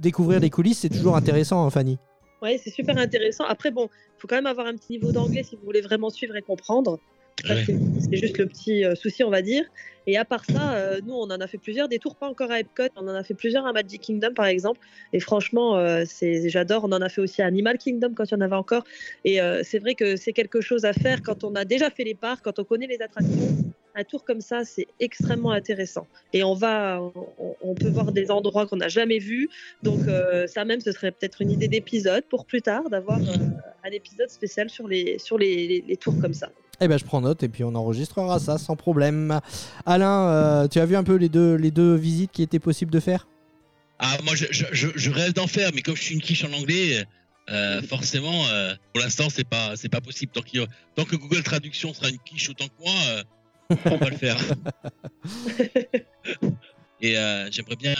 découvrir 0.00 0.40
les 0.40 0.50
coulisses 0.50 0.78
c'est 0.80 0.88
toujours 0.88 1.16
intéressant, 1.16 1.64
hein, 1.64 1.70
Fanny. 1.70 1.98
Ouais, 2.42 2.60
c'est 2.62 2.70
super 2.70 2.98
intéressant. 2.98 3.44
Après, 3.44 3.70
bon, 3.70 3.88
il 3.88 4.20
faut 4.20 4.26
quand 4.28 4.36
même 4.36 4.46
avoir 4.46 4.66
un 4.66 4.74
petit 4.74 4.92
niveau 4.92 5.10
d'anglais 5.12 5.42
si 5.42 5.56
vous 5.56 5.62
voulez 5.64 5.80
vraiment 5.80 6.10
suivre 6.10 6.36
et 6.36 6.42
comprendre. 6.42 6.98
Ça, 7.46 7.54
Ouais. 7.54 7.62
c'est- 7.64 7.78
C'est 8.00 8.16
juste 8.16 8.38
le 8.38 8.46
petit 8.46 8.84
euh, 8.84 8.94
souci, 8.94 9.24
on 9.24 9.30
va 9.30 9.42
dire. 9.42 9.64
Et 10.06 10.16
à 10.16 10.24
part 10.24 10.44
ça, 10.44 10.74
euh, 10.74 11.00
nous, 11.04 11.14
on 11.14 11.24
en 11.24 11.40
a 11.40 11.46
fait 11.46 11.58
plusieurs, 11.58 11.88
des 11.88 11.98
tours 11.98 12.14
pas 12.14 12.28
encore 12.28 12.50
à 12.50 12.60
Epcot, 12.60 12.84
on 12.96 13.08
en 13.08 13.14
a 13.14 13.22
fait 13.24 13.34
plusieurs 13.34 13.66
à 13.66 13.72
Magic 13.72 14.00
Kingdom, 14.00 14.34
par 14.34 14.46
exemple. 14.46 14.80
Et 15.12 15.20
franchement, 15.20 15.76
euh, 15.76 16.04
j'adore. 16.44 16.84
On 16.84 16.92
en 16.92 17.02
a 17.02 17.08
fait 17.08 17.20
aussi 17.20 17.42
à 17.42 17.46
Animal 17.46 17.78
Kingdom 17.78 18.12
quand 18.14 18.24
il 18.24 18.34
y 18.34 18.36
en 18.36 18.40
avait 18.40 18.56
encore. 18.56 18.84
Et 19.24 19.40
euh, 19.40 19.62
c'est 19.64 19.78
vrai 19.78 19.94
que 19.94 20.16
c'est 20.16 20.32
quelque 20.32 20.60
chose 20.60 20.84
à 20.84 20.92
faire 20.92 21.22
quand 21.22 21.42
on 21.42 21.54
a 21.54 21.64
déjà 21.64 21.90
fait 21.90 22.04
les 22.04 22.14
parcs, 22.14 22.44
quand 22.44 22.58
on 22.58 22.64
connaît 22.64 22.86
les 22.86 23.02
attractions. 23.02 23.56
Un 23.96 24.04
tour 24.04 24.24
comme 24.24 24.42
ça, 24.42 24.64
c'est 24.64 24.86
extrêmement 25.00 25.52
intéressant. 25.52 26.06
Et 26.34 26.44
on 26.44 26.52
va, 26.52 27.00
on, 27.62 27.74
peut 27.74 27.88
voir 27.88 28.12
des 28.12 28.30
endroits 28.30 28.66
qu'on 28.66 28.76
n'a 28.76 28.88
jamais 28.88 29.18
vus. 29.18 29.48
Donc 29.82 30.00
ça 30.48 30.66
même, 30.66 30.82
ce 30.82 30.92
serait 30.92 31.12
peut-être 31.12 31.40
une 31.40 31.50
idée 31.50 31.66
d'épisode 31.66 32.22
pour 32.24 32.44
plus 32.44 32.60
tard, 32.60 32.90
d'avoir 32.90 33.18
un 33.18 33.90
épisode 33.90 34.28
spécial 34.28 34.68
sur 34.68 34.86
les, 34.86 35.18
sur 35.18 35.38
les- 35.38 35.82
les 35.88 35.96
tours 35.96 36.20
comme 36.20 36.34
ça. 36.34 36.50
Eh 36.80 36.88
ben 36.88 36.98
je 36.98 37.04
prends 37.04 37.20
note 37.20 37.42
et 37.42 37.48
puis 37.48 37.64
on 37.64 37.74
enregistrera 37.74 38.38
ça 38.38 38.58
sans 38.58 38.76
problème. 38.76 39.40
Alain, 39.86 40.28
euh, 40.28 40.68
tu 40.68 40.78
as 40.78 40.86
vu 40.86 40.94
un 40.96 41.04
peu 41.04 41.14
les 41.14 41.28
deux, 41.28 41.54
les 41.54 41.70
deux 41.70 41.94
visites 41.94 42.32
qui 42.32 42.42
étaient 42.42 42.58
possibles 42.58 42.92
de 42.92 43.00
faire? 43.00 43.26
Ah, 43.98 44.18
moi, 44.24 44.34
je, 44.34 44.44
je, 44.50 44.66
je- 44.94 45.10
rêve 45.10 45.32
d'en 45.32 45.46
faire, 45.46 45.70
mais 45.74 45.80
comme 45.80 45.96
je 45.96 46.02
suis 46.02 46.14
une 46.14 46.20
quiche 46.20 46.44
en 46.44 46.52
anglais, 46.52 47.06
euh, 47.48 47.80
forcément, 47.80 48.46
euh, 48.48 48.74
pour 48.92 49.02
l'instant, 49.02 49.28
c'est 49.30 49.48
pas, 49.48 49.74
c'est 49.76 49.88
pas 49.88 50.02
possible. 50.02 50.32
Tant, 50.32 50.42
tant 50.94 51.04
que 51.06 51.16
Google 51.16 51.42
Traduction 51.42 51.94
sera 51.94 52.10
une 52.10 52.18
quiche 52.18 52.50
autant 52.50 52.66
que 52.66 52.84
moi, 52.84 52.92
euh, 53.08 53.22
on 53.86 53.90
va 53.90 53.98
pas 53.98 54.10
le 54.10 54.16
faire. 54.18 54.36
et 57.00 57.16
euh, 57.16 57.50
j'aimerais 57.50 57.76
bien 57.76 57.94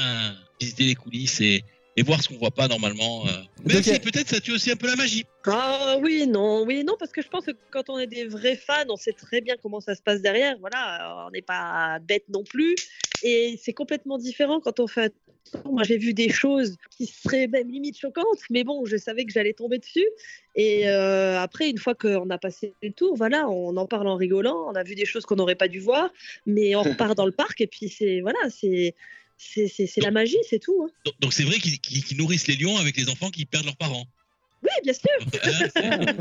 visiter 0.60 0.84
les 0.84 0.94
coulisses 0.94 1.40
et, 1.40 1.64
et 1.96 2.02
voir 2.02 2.22
ce 2.22 2.28
qu'on 2.28 2.36
voit 2.36 2.50
pas 2.50 2.68
normalement. 2.68 3.26
euh. 3.26 3.30
Mais 3.64 3.74
Donc, 3.74 3.84
si, 3.84 3.94
euh, 3.94 3.98
peut-être 3.98 4.28
ça 4.28 4.40
tue 4.40 4.52
aussi 4.52 4.70
un 4.70 4.76
peu 4.76 4.86
la 4.86 4.96
magie. 4.96 5.24
Ah 5.46 5.96
oui, 6.02 6.26
non, 6.26 6.64
oui, 6.64 6.84
non, 6.84 6.94
parce 6.98 7.10
que 7.10 7.22
je 7.22 7.28
pense 7.28 7.46
que 7.46 7.52
quand 7.70 7.88
on 7.88 7.98
est 7.98 8.06
des 8.06 8.26
vrais 8.26 8.56
fans, 8.56 8.84
on 8.90 8.96
sait 8.96 9.12
très 9.12 9.40
bien 9.40 9.54
comment 9.62 9.80
ça 9.80 9.94
se 9.94 10.02
passe 10.02 10.20
derrière. 10.20 10.56
Voilà, 10.60 11.26
on 11.26 11.30
n'est 11.30 11.42
pas 11.42 11.98
bête 12.00 12.24
non 12.28 12.44
plus. 12.44 12.74
Et 13.22 13.58
c'est 13.62 13.72
complètement 13.72 14.18
différent 14.18 14.60
quand 14.60 14.78
on 14.80 14.86
fait. 14.86 15.14
Moi, 15.64 15.84
j'ai 15.84 15.96
vu 15.96 16.12
des 16.12 16.28
choses 16.28 16.76
qui 16.90 17.06
seraient 17.06 17.46
même 17.46 17.68
limite 17.68 17.96
choquantes, 17.96 18.40
mais 18.50 18.64
bon, 18.64 18.84
je 18.84 18.96
savais 18.96 19.24
que 19.24 19.32
j'allais 19.32 19.52
tomber 19.52 19.78
dessus. 19.78 20.06
Et 20.56 20.88
euh, 20.88 21.38
après, 21.40 21.70
une 21.70 21.78
fois 21.78 21.94
qu'on 21.94 22.28
a 22.30 22.38
passé 22.38 22.74
le 22.82 22.90
tour, 22.90 23.14
voilà, 23.16 23.48
on 23.48 23.76
en 23.76 23.86
parle 23.86 24.08
en 24.08 24.16
rigolant. 24.16 24.66
On 24.68 24.74
a 24.74 24.82
vu 24.82 24.96
des 24.96 25.06
choses 25.06 25.24
qu'on 25.24 25.36
n'aurait 25.36 25.54
pas 25.54 25.68
dû 25.68 25.78
voir, 25.78 26.10
mais 26.46 26.74
on 26.74 26.82
repart 26.82 27.16
dans 27.16 27.26
le 27.26 27.32
parc 27.32 27.60
et 27.60 27.68
puis 27.68 27.88
c'est 27.88 28.20
voilà, 28.20 28.38
c'est 28.50 28.96
c'est 29.38 29.68
c'est- 29.68 29.86
c'est 29.86 30.00
la 30.00 30.10
magie, 30.10 30.38
c'est 30.48 30.58
tout. 30.58 30.82
hein. 30.84 30.90
Donc- 31.04 31.14
Donc 31.20 31.32
c'est 31.32 31.44
vrai 31.44 31.58
qu'ils 31.58 32.16
nourrissent 32.16 32.46
les 32.48 32.56
lions 32.56 32.76
avec 32.78 32.96
les 32.96 33.08
enfants 33.08 33.30
qui 33.30 33.44
perdent 33.46 33.66
leurs 33.66 33.76
parents. 33.76 34.06
Oui, 34.62 34.70
bien 34.82 34.92
sûr. 34.94 35.10
Hein, 35.76 36.16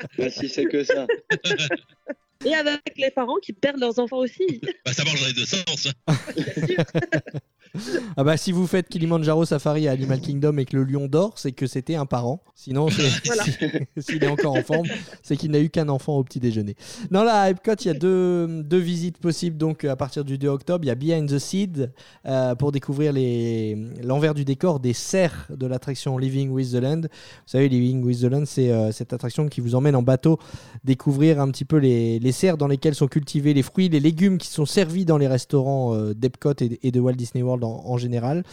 Bah, 0.18 0.30
si 0.30 0.48
c'est 0.48 0.64
que 0.64 0.84
ça. 0.84 1.06
Et 2.46 2.54
avec 2.54 2.80
les 2.96 3.10
parents 3.10 3.36
qui 3.42 3.52
perdent 3.52 3.80
leurs 3.80 3.98
enfants 3.98 4.16
aussi, 4.18 4.60
bah, 4.86 4.94
ça 4.94 5.04
marche 5.04 5.20
dans 5.20 5.26
les 5.26 5.32
deux 5.34 5.44
sens. 5.44 5.88
bien 6.36 6.66
sûr. 6.66 6.84
Ah 8.16 8.24
bah 8.24 8.36
si 8.36 8.52
vous 8.52 8.66
faites 8.66 8.88
Kilimanjaro 8.88 9.44
Safari 9.44 9.86
à 9.88 9.92
Animal 9.92 10.20
Kingdom 10.20 10.56
et 10.58 10.64
que 10.64 10.76
le 10.76 10.84
lion 10.84 11.06
dort, 11.06 11.34
c'est 11.38 11.52
que 11.52 11.66
c'était 11.66 11.94
un 11.94 12.06
parent. 12.06 12.42
Sinon, 12.54 12.88
c'est- 12.88 13.08
Voilà. 13.26 13.44
s'il 13.98 14.22
est 14.24 14.28
encore 14.28 14.54
en 14.56 14.62
forme, 14.62 14.86
c'est 15.22 15.36
qu'il 15.36 15.50
n'a 15.52 15.60
eu 15.60 15.70
qu'un 15.70 15.88
enfant 15.88 16.16
au 16.16 16.24
petit 16.24 16.40
déjeuner. 16.40 16.74
Non, 17.10 17.22
là, 17.22 17.42
à 17.42 17.50
Epcot, 17.50 17.74
il 17.80 17.86
y 17.86 17.90
a 17.90 17.94
deux, 17.94 18.62
deux 18.64 18.78
visites 18.78 19.18
possibles. 19.18 19.56
Donc, 19.56 19.84
à 19.84 19.94
partir 19.96 20.24
du 20.24 20.36
2 20.38 20.48
octobre, 20.48 20.84
il 20.84 20.88
y 20.88 20.90
a 20.90 20.94
Behind 20.94 21.28
the 21.30 21.38
Seed 21.38 21.92
euh, 22.26 22.54
pour 22.56 22.72
découvrir 22.72 23.12
les- 23.12 23.76
l'envers 24.02 24.34
du 24.34 24.44
décor 24.44 24.80
des 24.80 24.92
serres 24.92 25.46
de 25.56 25.66
l'attraction 25.66 26.18
Living 26.18 26.50
with 26.50 26.72
the 26.72 26.76
Land. 26.82 27.02
Vous 27.02 27.08
savez, 27.46 27.68
Living 27.68 28.02
with 28.04 28.20
the 28.20 28.24
Land, 28.24 28.44
c'est 28.46 28.70
euh, 28.72 28.90
cette 28.92 29.12
attraction 29.12 29.48
qui 29.48 29.60
vous 29.60 29.74
emmène 29.74 29.94
en 29.94 30.02
bateau 30.02 30.38
découvrir 30.84 31.40
un 31.40 31.50
petit 31.50 31.64
peu 31.64 31.76
les, 31.76 32.18
les 32.18 32.32
serres 32.32 32.56
dans 32.56 32.66
lesquelles 32.68 32.94
sont 32.94 33.06
cultivés 33.08 33.54
les 33.54 33.62
fruits, 33.62 33.88
les 33.88 34.00
légumes 34.00 34.38
qui 34.38 34.48
sont 34.48 34.66
servis 34.66 35.04
dans 35.04 35.18
les 35.18 35.28
restaurants 35.28 35.94
euh, 35.94 36.14
d'Epcot 36.14 36.54
et, 36.60 36.78
et 36.82 36.90
de 36.90 37.00
Walt 37.00 37.14
Disney 37.14 37.42
World 37.42 37.59
en, 37.64 37.96
général. 37.96 38.44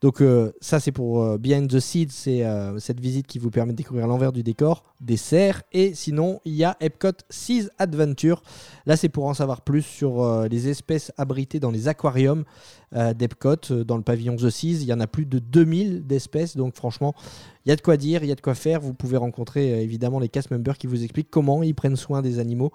Donc 0.00 0.22
euh, 0.22 0.52
ça 0.60 0.80
c'est 0.80 0.92
pour 0.92 1.22
euh, 1.22 1.36
Behind 1.36 1.68
the 1.70 1.78
Seed, 1.78 2.10
c'est 2.10 2.44
euh, 2.44 2.78
cette 2.78 3.00
visite 3.00 3.26
qui 3.26 3.38
vous 3.38 3.50
permet 3.50 3.72
de 3.72 3.76
découvrir 3.76 4.06
l'envers 4.06 4.32
du 4.32 4.42
décor, 4.42 4.84
des 5.00 5.18
serres. 5.18 5.62
Et 5.72 5.94
sinon 5.94 6.40
il 6.46 6.54
y 6.54 6.64
a 6.64 6.76
Epcot 6.80 7.12
Seas 7.28 7.68
Adventure. 7.78 8.42
Là 8.86 8.96
c'est 8.96 9.10
pour 9.10 9.26
en 9.26 9.34
savoir 9.34 9.60
plus 9.60 9.82
sur 9.82 10.46
les 10.48 10.68
espèces 10.68 11.12
abritées 11.18 11.60
dans 11.60 11.70
les 11.70 11.86
aquariums 11.88 12.44
d'Epcot, 12.92 13.84
dans 13.84 13.96
le 13.96 14.02
pavillon 14.02 14.36
The 14.36 14.48
Seas. 14.48 14.80
Il 14.80 14.84
y 14.84 14.92
en 14.92 15.00
a 15.00 15.06
plus 15.06 15.26
de 15.26 15.38
2000 15.38 16.06
d'espèces, 16.06 16.56
donc 16.56 16.74
franchement 16.76 17.14
il 17.66 17.68
y 17.68 17.72
a 17.72 17.76
de 17.76 17.82
quoi 17.82 17.98
dire, 17.98 18.22
il 18.22 18.28
y 18.28 18.32
a 18.32 18.34
de 18.34 18.40
quoi 18.40 18.54
faire. 18.54 18.80
Vous 18.80 18.94
pouvez 18.94 19.18
rencontrer 19.18 19.82
évidemment 19.82 20.18
les 20.18 20.30
cast 20.30 20.50
members 20.50 20.78
qui 20.78 20.86
vous 20.86 21.04
expliquent 21.04 21.30
comment 21.30 21.62
ils 21.62 21.74
prennent 21.74 21.96
soin 21.96 22.22
des 22.22 22.38
animaux 22.38 22.72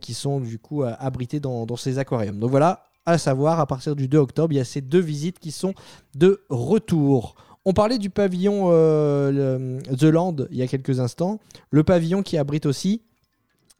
qui 0.00 0.14
sont 0.14 0.40
du 0.40 0.58
coup 0.58 0.82
abrités 0.82 1.40
dans 1.40 1.76
ces 1.76 1.98
aquariums. 1.98 2.38
Donc 2.38 2.50
voilà, 2.50 2.86
à 3.06 3.18
savoir, 3.18 3.60
à 3.60 3.66
partir 3.66 3.94
du 3.96 4.08
2 4.08 4.18
octobre, 4.18 4.52
il 4.52 4.56
y 4.56 4.60
a 4.60 4.64
ces 4.64 4.80
deux 4.80 5.00
visites 5.00 5.38
qui 5.38 5.52
sont 5.52 5.74
de 6.14 6.44
retour. 6.48 7.36
On 7.64 7.72
parlait 7.72 7.98
du 7.98 8.10
pavillon 8.10 8.68
euh, 8.70 9.78
le- 9.80 9.96
The 9.96 10.04
Land 10.04 10.36
il 10.50 10.56
y 10.58 10.62
a 10.62 10.66
quelques 10.66 11.00
instants. 11.00 11.40
Le 11.70 11.82
pavillon 11.84 12.22
qui 12.22 12.36
abrite 12.36 12.66
aussi 12.66 13.02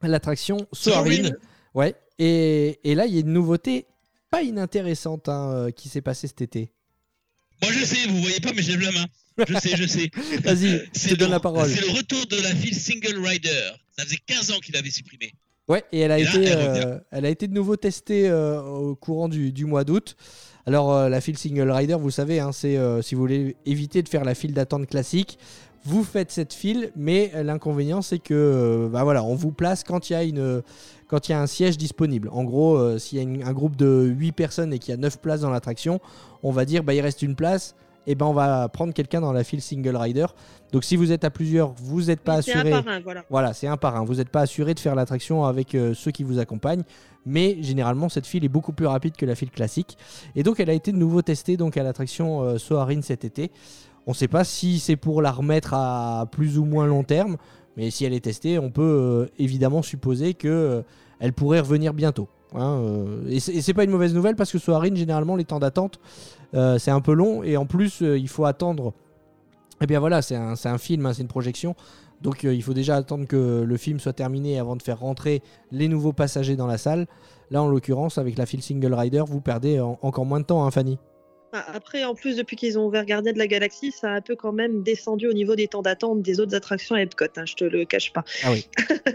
l'attraction 0.03 0.67
Soarin'. 0.73 1.31
Ouais. 1.75 1.95
Et, 2.19 2.79
et 2.85 2.95
là, 2.95 3.07
il 3.07 3.15
y 3.15 3.19
a 3.19 3.21
une 3.21 3.33
nouveauté 3.33 3.87
pas 4.31 4.43
inintéressante 4.43 5.29
hein, 5.29 5.51
euh, 5.53 5.71
qui 5.71 5.89
s'est 5.89 6.01
passée 6.01 6.27
cet 6.27 6.41
été. 6.43 6.71
Moi 7.63 7.73
je 7.73 7.85
sais, 7.85 8.07
vous 8.09 8.21
voyez 8.21 8.41
pas, 8.41 8.53
mais 8.55 8.63
je 8.63 8.73
lève 8.73 8.81
la 8.81 8.93
main. 8.93 9.07
Je 9.49 9.55
sais, 9.59 9.77
je 9.77 9.87
sais. 9.87 10.11
Vas-y, 10.45 10.69
je 10.79 10.85
C'est 10.93 11.09
te 11.11 11.15
donne 11.15 11.31
la 11.31 11.41
parole. 11.41 11.69
C'est 11.71 11.81
le 11.87 11.93
retour 11.93 12.27
de 12.27 12.37
la 12.43 12.55
file 12.55 12.75
Single 12.75 13.19
Rider. 13.25 13.71
Ça 13.97 14.05
faisait 14.05 14.19
15 14.27 14.51
ans 14.53 14.59
qu'il 14.61 14.75
l'avait 14.75 14.91
supprimé. 14.91 15.33
Ouais, 15.69 15.83
et 15.91 16.01
elle 16.01 16.13
a, 16.13 16.19
Et 16.21 16.25
là, 16.25 16.31
été, 16.31 16.45
elle 16.45 16.59
euh, 16.87 16.99
elle 17.11 17.27
a 17.27 17.29
été 17.29 17.49
de 17.49 17.55
nouveau 17.55 17.77
testée 17.77 18.29
euh, 18.29 18.63
au 18.63 18.95
courant 18.95 19.29
du, 19.29 19.51
du 19.53 19.65
mois 19.65 19.83
d'août. 19.85 20.17
Alors, 20.65 20.93
euh, 20.93 21.09
la 21.09 21.21
file 21.21 21.37
single 21.37 21.71
rider, 21.71 21.95
vous 22.01 22.11
savez, 22.11 22.39
hein, 22.39 22.53
c'est 22.53 22.77
euh, 22.77 23.03
si 23.03 23.15
vous 23.17 23.21
voulez 23.21 23.57
éviter 23.67 24.03
de 24.03 24.09
faire 24.09 24.25
la 24.25 24.35
file 24.35 24.53
d'attente 24.55 24.87
classique, 24.87 25.39
vous 25.85 26.03
faites 26.05 26.31
cette 26.33 26.53
file, 26.53 26.91
mais 26.97 27.31
l'inconvénient, 27.45 28.03
c'est 28.03 28.19
que 28.19 28.89
bah 28.93 29.05
voilà, 29.05 29.23
on 29.23 29.37
vous 29.37 29.53
place 29.53 29.85
quand 29.85 30.11
il 30.11 30.15
y 30.15 30.17
a 30.17 30.25
une. 30.25 30.63
Quand 31.07 31.29
il 31.29 31.33
y 31.33 31.35
a 31.37 31.41
un 31.41 31.47
siège 31.47 31.79
disponible. 31.79 32.29
En 32.33 32.43
gros, 32.43 32.99
s'il 32.99 33.19
y 33.19 33.21
a 33.21 33.23
une- 33.23 33.45
un 33.45 33.53
groupe 33.53 33.77
de 33.77 34.13
8 34.19 34.33
personnes 34.33 34.73
et 34.73 34.81
qu'il 34.81 34.91
y 34.91 34.95
a 34.95 34.97
9 34.97 35.19
places 35.21 35.43
dans 35.43 35.51
l'attraction, 35.51 36.01
on 36.43 36.51
va 36.51 36.65
dire 36.65 36.83
bah, 36.83 36.93
il 36.95 37.01
reste 37.01 37.23
une 37.23 37.37
place, 37.37 37.77
et 38.07 38.15
ben 38.15 38.27
on 38.27 38.33
va 38.33 38.69
prendre 38.69 38.93
quelqu'un 38.95 39.21
dans 39.21 39.33
la 39.33 39.45
file 39.45 39.61
single 39.63 39.97
rider. 39.97 40.27
Donc 40.73 40.85
si 40.85 40.97
vous 40.97 41.13
êtes 41.13 41.25
à 41.25 41.31
plusieurs, 41.31 41.73
vous 41.73 42.03
n'êtes 42.03 42.21
pas 42.21 42.43
C'est 42.43 42.55
un 42.55 42.61
assuré. 42.61 42.71
par 42.71 42.89
un, 42.89 43.01
voilà. 43.01 43.25
Voilà, 43.31 43.53
c'est 43.53 43.67
un 43.67 43.77
par 43.77 43.97
un. 43.97 44.05
Vous 44.05 44.17
n'êtes 44.17 44.29
pas 44.31 44.41
assuré 44.41 44.75
de 44.75 44.81
faire 44.81 44.95
l'attraction 44.95 45.45
avec 45.45 45.75
euh, 45.75 45.95
ceux 45.95 46.11
qui 46.11 46.23
vous 46.25 46.39
accompagnent, 46.39 46.83
mais 47.25 47.57
généralement 47.63 48.09
cette 48.09 48.27
file 48.27 48.45
est 48.45 48.49
beaucoup 48.49 48.73
plus 48.73 48.87
rapide 48.87 49.17
que 49.17 49.27
la 49.27 49.35
file 49.35 49.51
classique. 49.51 49.97
Et 50.35 50.43
donc 50.43 50.61
elle 50.61 50.71
a 50.71 50.75
été 50.75 50.93
de 50.93 50.97
nouveau 50.99 51.23
testée 51.23 51.57
donc 51.57 51.77
à 51.77 51.83
l'attraction 51.83 52.43
euh, 52.43 52.59
Soarin' 52.59 53.03
cet 53.03 53.25
été. 53.25 53.51
On 54.07 54.13
ne 54.13 54.17
sait 54.17 54.29
pas 54.29 54.45
si 54.45 54.79
c'est 54.79 54.97
pour 54.97 55.21
la 55.21 55.33
remettre 55.33 55.75
à 55.75 56.27
plus 56.31 56.59
ou 56.59 56.65
moins 56.65 56.87
long 56.87 57.03
terme, 57.03 57.37
mais 57.77 57.91
si 57.91 58.05
elle 58.05 58.15
est 58.15 58.21
testée, 58.25 58.59
on 58.59 58.71
peut 58.71 58.83
euh, 58.83 59.27
évidemment 59.39 59.83
supposer 59.83 60.35
que 60.35 60.47
euh, 60.49 60.83
elle 61.19 61.33
pourrait 61.33 61.59
revenir 61.61 61.93
bientôt. 61.93 62.29
hein, 62.55 62.79
euh, 62.83 63.29
et 63.29 63.41
c'est 63.41 63.75
pas 63.75 63.83
une 63.83 63.91
mauvaise 63.91 64.15
nouvelle 64.15 64.37
parce 64.37 64.53
que 64.53 64.59
Soarin', 64.59 64.95
généralement, 64.95 65.35
les 65.35 65.45
temps 65.45 65.59
d'attente, 65.59 65.99
euh, 66.55 66.79
c'est 66.79 66.91
un 66.91 67.01
peu 67.01 67.13
long 67.13 67.43
et 67.43 67.57
en 67.57 67.67
plus, 67.67 68.03
euh, 68.03 68.19
il 68.19 68.29
faut 68.29 68.45
attendre. 68.45 68.95
Eh 69.81 69.87
bien 69.87 70.01
voilà, 70.01 70.23
c'est 70.23 70.37
un, 70.37 70.79
film, 70.79 71.07
hein, 71.07 71.13
c'est 71.13 71.23
une 71.23 71.29
projection. 71.29 71.75
Donc 72.23 72.45
euh, 72.45 72.55
il 72.55 72.63
faut 72.63 72.73
déjà 72.73 72.97
attendre 72.97 73.27
que 73.27 73.63
le 73.63 73.77
film 73.77 74.01
soit 74.01 74.15
terminé 74.15 74.59
avant 74.59 74.75
de 74.77 74.83
faire 74.83 75.01
rentrer 75.01 75.43
les 75.71 75.89
nouveaux 75.89 76.15
passagers 76.15 76.57
dans 76.57 76.67
la 76.67 76.79
salle. 76.79 77.07
Là, 77.51 77.63
en 77.63 77.69
l'occurrence, 77.69 78.17
avec 78.19 78.39
la 78.39 78.47
file 78.47 78.63
Single 78.63 78.95
Rider, 78.95 79.23
vous 79.27 79.41
perdez 79.41 79.79
en- 79.81 79.99
encore 80.03 80.25
moins 80.25 80.41
de 80.41 80.47
temps, 80.47 80.65
hein, 80.65 80.71
Fanny. 80.71 80.99
Ah, 81.53 81.65
Après, 81.75 82.05
en 82.05 82.15
plus, 82.15 82.37
depuis 82.37 82.57
qu'ils 82.57 82.79
ont 82.79 82.87
ouvert 82.87 83.05
Gardien 83.05 83.33
de 83.33 83.39
la 83.39 83.47
Galaxie, 83.47 83.93
ça 83.93 84.09
a 84.11 84.15
un 84.17 84.21
peu 84.21 84.35
quand 84.35 84.53
même 84.53 84.83
descendu 84.83 85.29
au 85.29 85.33
niveau 85.33 85.55
des 85.55 85.69
temps 85.69 85.83
d'attente 85.83 86.23
des 86.23 86.41
autres 86.41 86.57
attractions 86.57 86.97
à 86.97 87.03
Epcot, 87.03 87.27
hein, 87.37 87.45
je 87.47 87.55
te 87.55 87.65
le 87.65 87.85
cache 87.85 88.13
pas. 88.13 88.25
Ah 88.45 88.51
oui. 88.51 88.67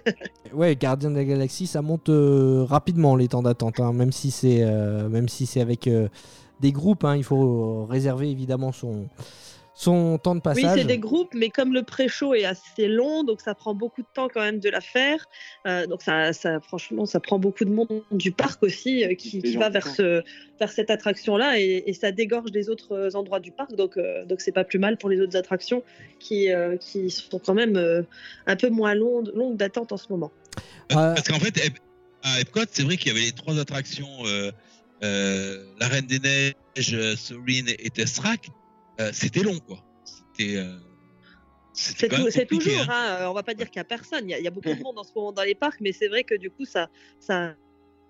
ouais, 0.54 0.76
Gardien 0.76 1.12
de 1.12 1.16
la 1.16 1.26
Galaxie, 1.26 1.68
ça 1.68 1.82
monte 1.82 2.08
euh, 2.10 2.64
rapidement 2.64 3.16
les 3.16 3.28
temps 3.28 3.42
d'attente, 3.44 3.80
hein, 3.80 3.92
même 3.94 4.12
si 4.12 4.32
c'est 4.32 4.60
euh, 4.62 5.10
même 5.10 5.28
si 5.28 5.46
c'est 5.46 5.60
avec 5.60 5.90
des 6.62 6.72
groupes. 6.72 7.04
hein, 7.04 7.16
il 7.18 7.24
faut 7.24 7.86
réserver 7.86 8.30
évidemment 8.30 8.72
son 8.72 9.08
son 9.74 10.20
temps 10.20 10.36
de 10.36 10.42
Oui, 10.46 10.62
passage. 10.62 10.80
c'est 10.80 10.86
des 10.86 11.00
groupes, 11.00 11.34
mais 11.34 11.50
comme 11.50 11.74
le 11.74 11.82
pré-show 11.82 12.36
est 12.36 12.44
assez 12.46 12.88
long, 12.88 13.24
donc 13.24 13.42
ça 13.42 13.56
prend 13.56 13.74
beaucoup 13.74 14.02
de 14.02 14.08
temps 14.14 14.28
quand 14.32 14.42
même 14.42 14.60
de 14.60 14.70
la 14.70 14.82
faire. 14.82 15.26
Euh, 15.66 15.88
donc 15.88 16.04
ça, 16.04 16.34
ça, 16.34 16.60
franchement, 16.60 17.06
ça 17.08 17.20
prend 17.20 17.40
beaucoup 17.40 17.66
de 17.66 17.72
monde 17.72 18.04
du 18.12 18.32
parc 18.32 18.62
aussi 18.64 19.04
euh, 19.04 19.16
qui, 19.16 19.40
va 19.56 19.70
vers, 19.70 19.88
ce, 19.88 20.22
vers 20.60 20.72
cette 20.72 20.92
attraction-là 20.92 21.60
et, 21.60 21.84
et 21.88 21.94
ça 21.94 22.12
dégorge 22.12 22.52
des 22.52 22.70
autres 22.70 22.92
euh, 22.92 23.16
endroits 23.18 23.40
du 23.40 23.52
parc. 23.52 23.74
Donc 23.76 23.98
euh, 23.98 24.26
donc 24.26 24.42
c'est 24.42 24.52
pas 24.52 24.66
plus 24.66 24.78
mal 24.78 24.98
pour 24.98 25.10
les 25.10 25.20
autres 25.22 25.38
attractions 25.38 25.82
qui, 26.20 26.52
euh, 26.52 26.76
qui 26.78 27.10
sont 27.10 27.40
quand 27.40 27.56
même 27.56 27.76
euh, 27.78 28.04
un 28.46 28.58
peu 28.58 28.70
moins 28.70 28.94
longues, 28.94 29.32
longues 29.34 29.56
d'attente 29.56 29.94
en 29.94 29.98
ce 29.98 30.08
moment. 30.10 30.32
Parce 30.90 31.28
qu'en 31.28 31.40
fait, 31.40 31.58
à 32.24 32.40
Epcot, 32.42 32.66
c'est 32.70 32.84
vrai 32.84 32.98
qu'il 32.98 33.08
y 33.08 33.16
avait 33.16 33.26
les 33.26 33.32
trois 33.32 33.58
attractions 33.58 34.10
La 35.02 35.88
Reine 35.88 36.06
des 36.06 36.20
Neiges, 36.20 36.94
euh, 36.94 37.16
Soarin' 37.16 37.68
et 37.80 37.90
Tesseract. 37.90 38.50
Euh, 39.00 39.10
C'était 39.14 39.42
long, 39.42 39.60
quoi. 39.60 39.84
C'était. 40.06 40.58
euh, 40.58 40.78
C'est 41.74 42.46
toujours, 42.46 42.74
hein. 42.82 42.88
hein, 42.90 43.18
euh, 43.22 43.28
on 43.28 43.34
va 43.34 43.44
pas 43.44 43.54
dire 43.54 43.68
qu'il 43.70 43.78
y 43.78 43.80
a 43.80 43.86
personne, 43.86 44.26
il 44.26 44.32
y 44.32 44.34
a, 44.34 44.40
il 44.40 44.44
y 44.44 44.48
a 44.48 44.52
beaucoup 44.52 44.74
de 44.74 44.84
monde 44.84 45.00
en 45.00 45.04
ce 45.04 45.12
moment 45.16 45.32
dans 45.32 45.44
les 45.44 45.56
parcs, 45.56 45.80
mais 45.80 45.94
c'est 45.94 46.10
vrai 46.10 46.24
que 46.26 46.36
du 46.36 46.52
coup 46.52 46.66
ça, 46.66 46.90
ça, 47.20 47.56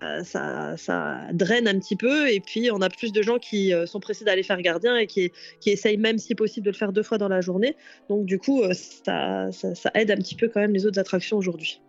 euh, 0.02 0.24
ça, 0.24 0.76
ça 0.78 1.28
draine 1.32 1.68
un 1.68 1.78
petit 1.80 1.96
peu 1.96 2.28
et 2.32 2.40
puis 2.40 2.72
on 2.72 2.82
a 2.82 2.90
plus 2.90 3.12
de 3.14 3.22
gens 3.22 3.38
qui 3.38 3.72
euh, 3.72 3.86
sont 3.86 4.00
pressés 4.00 4.26
d'aller 4.26 4.42
faire 4.42 4.60
gardien 4.64 4.98
et 4.98 5.06
qui, 5.06 5.32
qui 5.60 5.70
essayent 5.70 5.98
même 5.98 6.18
si 6.18 6.34
possible 6.34 6.66
de 6.66 6.72
le 6.72 6.76
faire 6.76 6.92
deux 6.92 7.04
fois 7.04 7.20
dans 7.20 7.28
la 7.28 7.40
journée. 7.40 7.76
Donc 8.10 8.26
du 8.26 8.40
coup 8.40 8.64
euh, 8.64 8.74
ça, 8.74 9.52
ça, 9.52 9.76
ça 9.76 9.92
aide 9.94 10.10
un 10.10 10.18
petit 10.18 10.36
peu 10.36 10.50
quand 10.50 10.60
même 10.60 10.74
les 10.74 10.88
autres 10.88 11.00
attractions 11.00 11.38
aujourd'hui. 11.38 11.82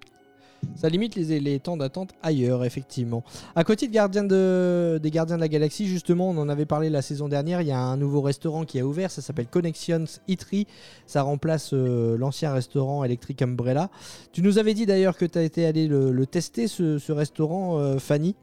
Ça 0.74 0.88
limite 0.88 1.14
les, 1.16 1.60
temps 1.60 1.76
d'attente 1.76 2.10
ailleurs, 2.22 2.64
effectivement. 2.64 3.22
À 3.54 3.62
côté 3.62 3.86
des 3.86 3.92
Gardiens 3.92 4.24
de 4.24 5.00
la 5.40 5.48
Galaxie, 5.48 5.86
justement, 5.86 6.30
on 6.30 6.38
en 6.38 6.48
avait 6.48 6.66
parlé 6.66 6.90
la 6.90 7.02
saison 7.02 7.28
dernière, 7.28 7.60
il 7.60 7.68
y 7.68 7.72
a 7.72 7.78
un 7.78 7.96
nouveau 7.96 8.20
restaurant 8.20 8.64
qui 8.64 8.80
a 8.80 8.86
ouvert, 8.86 9.10
ça 9.10 9.22
s'appelle 9.22 9.46
Connections 9.46 10.04
Eatery. 10.28 10.66
Ça 11.06 11.22
remplace 11.22 11.72
euh, 11.72 12.16
l'ancien 12.16 12.52
restaurant 12.52 13.04
Electric 13.04 13.42
Umbrella. 13.42 13.90
Tu 14.32 14.42
nous 14.42 14.58
avais 14.58 14.74
dit 14.74 14.86
d'ailleurs 14.86 15.16
que 15.16 15.24
tu 15.24 15.38
as 15.38 15.42
été 15.42 15.66
allé 15.66 15.86
le, 15.86 16.26
tester, 16.26 16.68
ce, 16.68 16.98
ce 16.98 17.12
restaurant, 17.12 17.78
euh, 17.78 17.98
Fanny. 17.98 18.34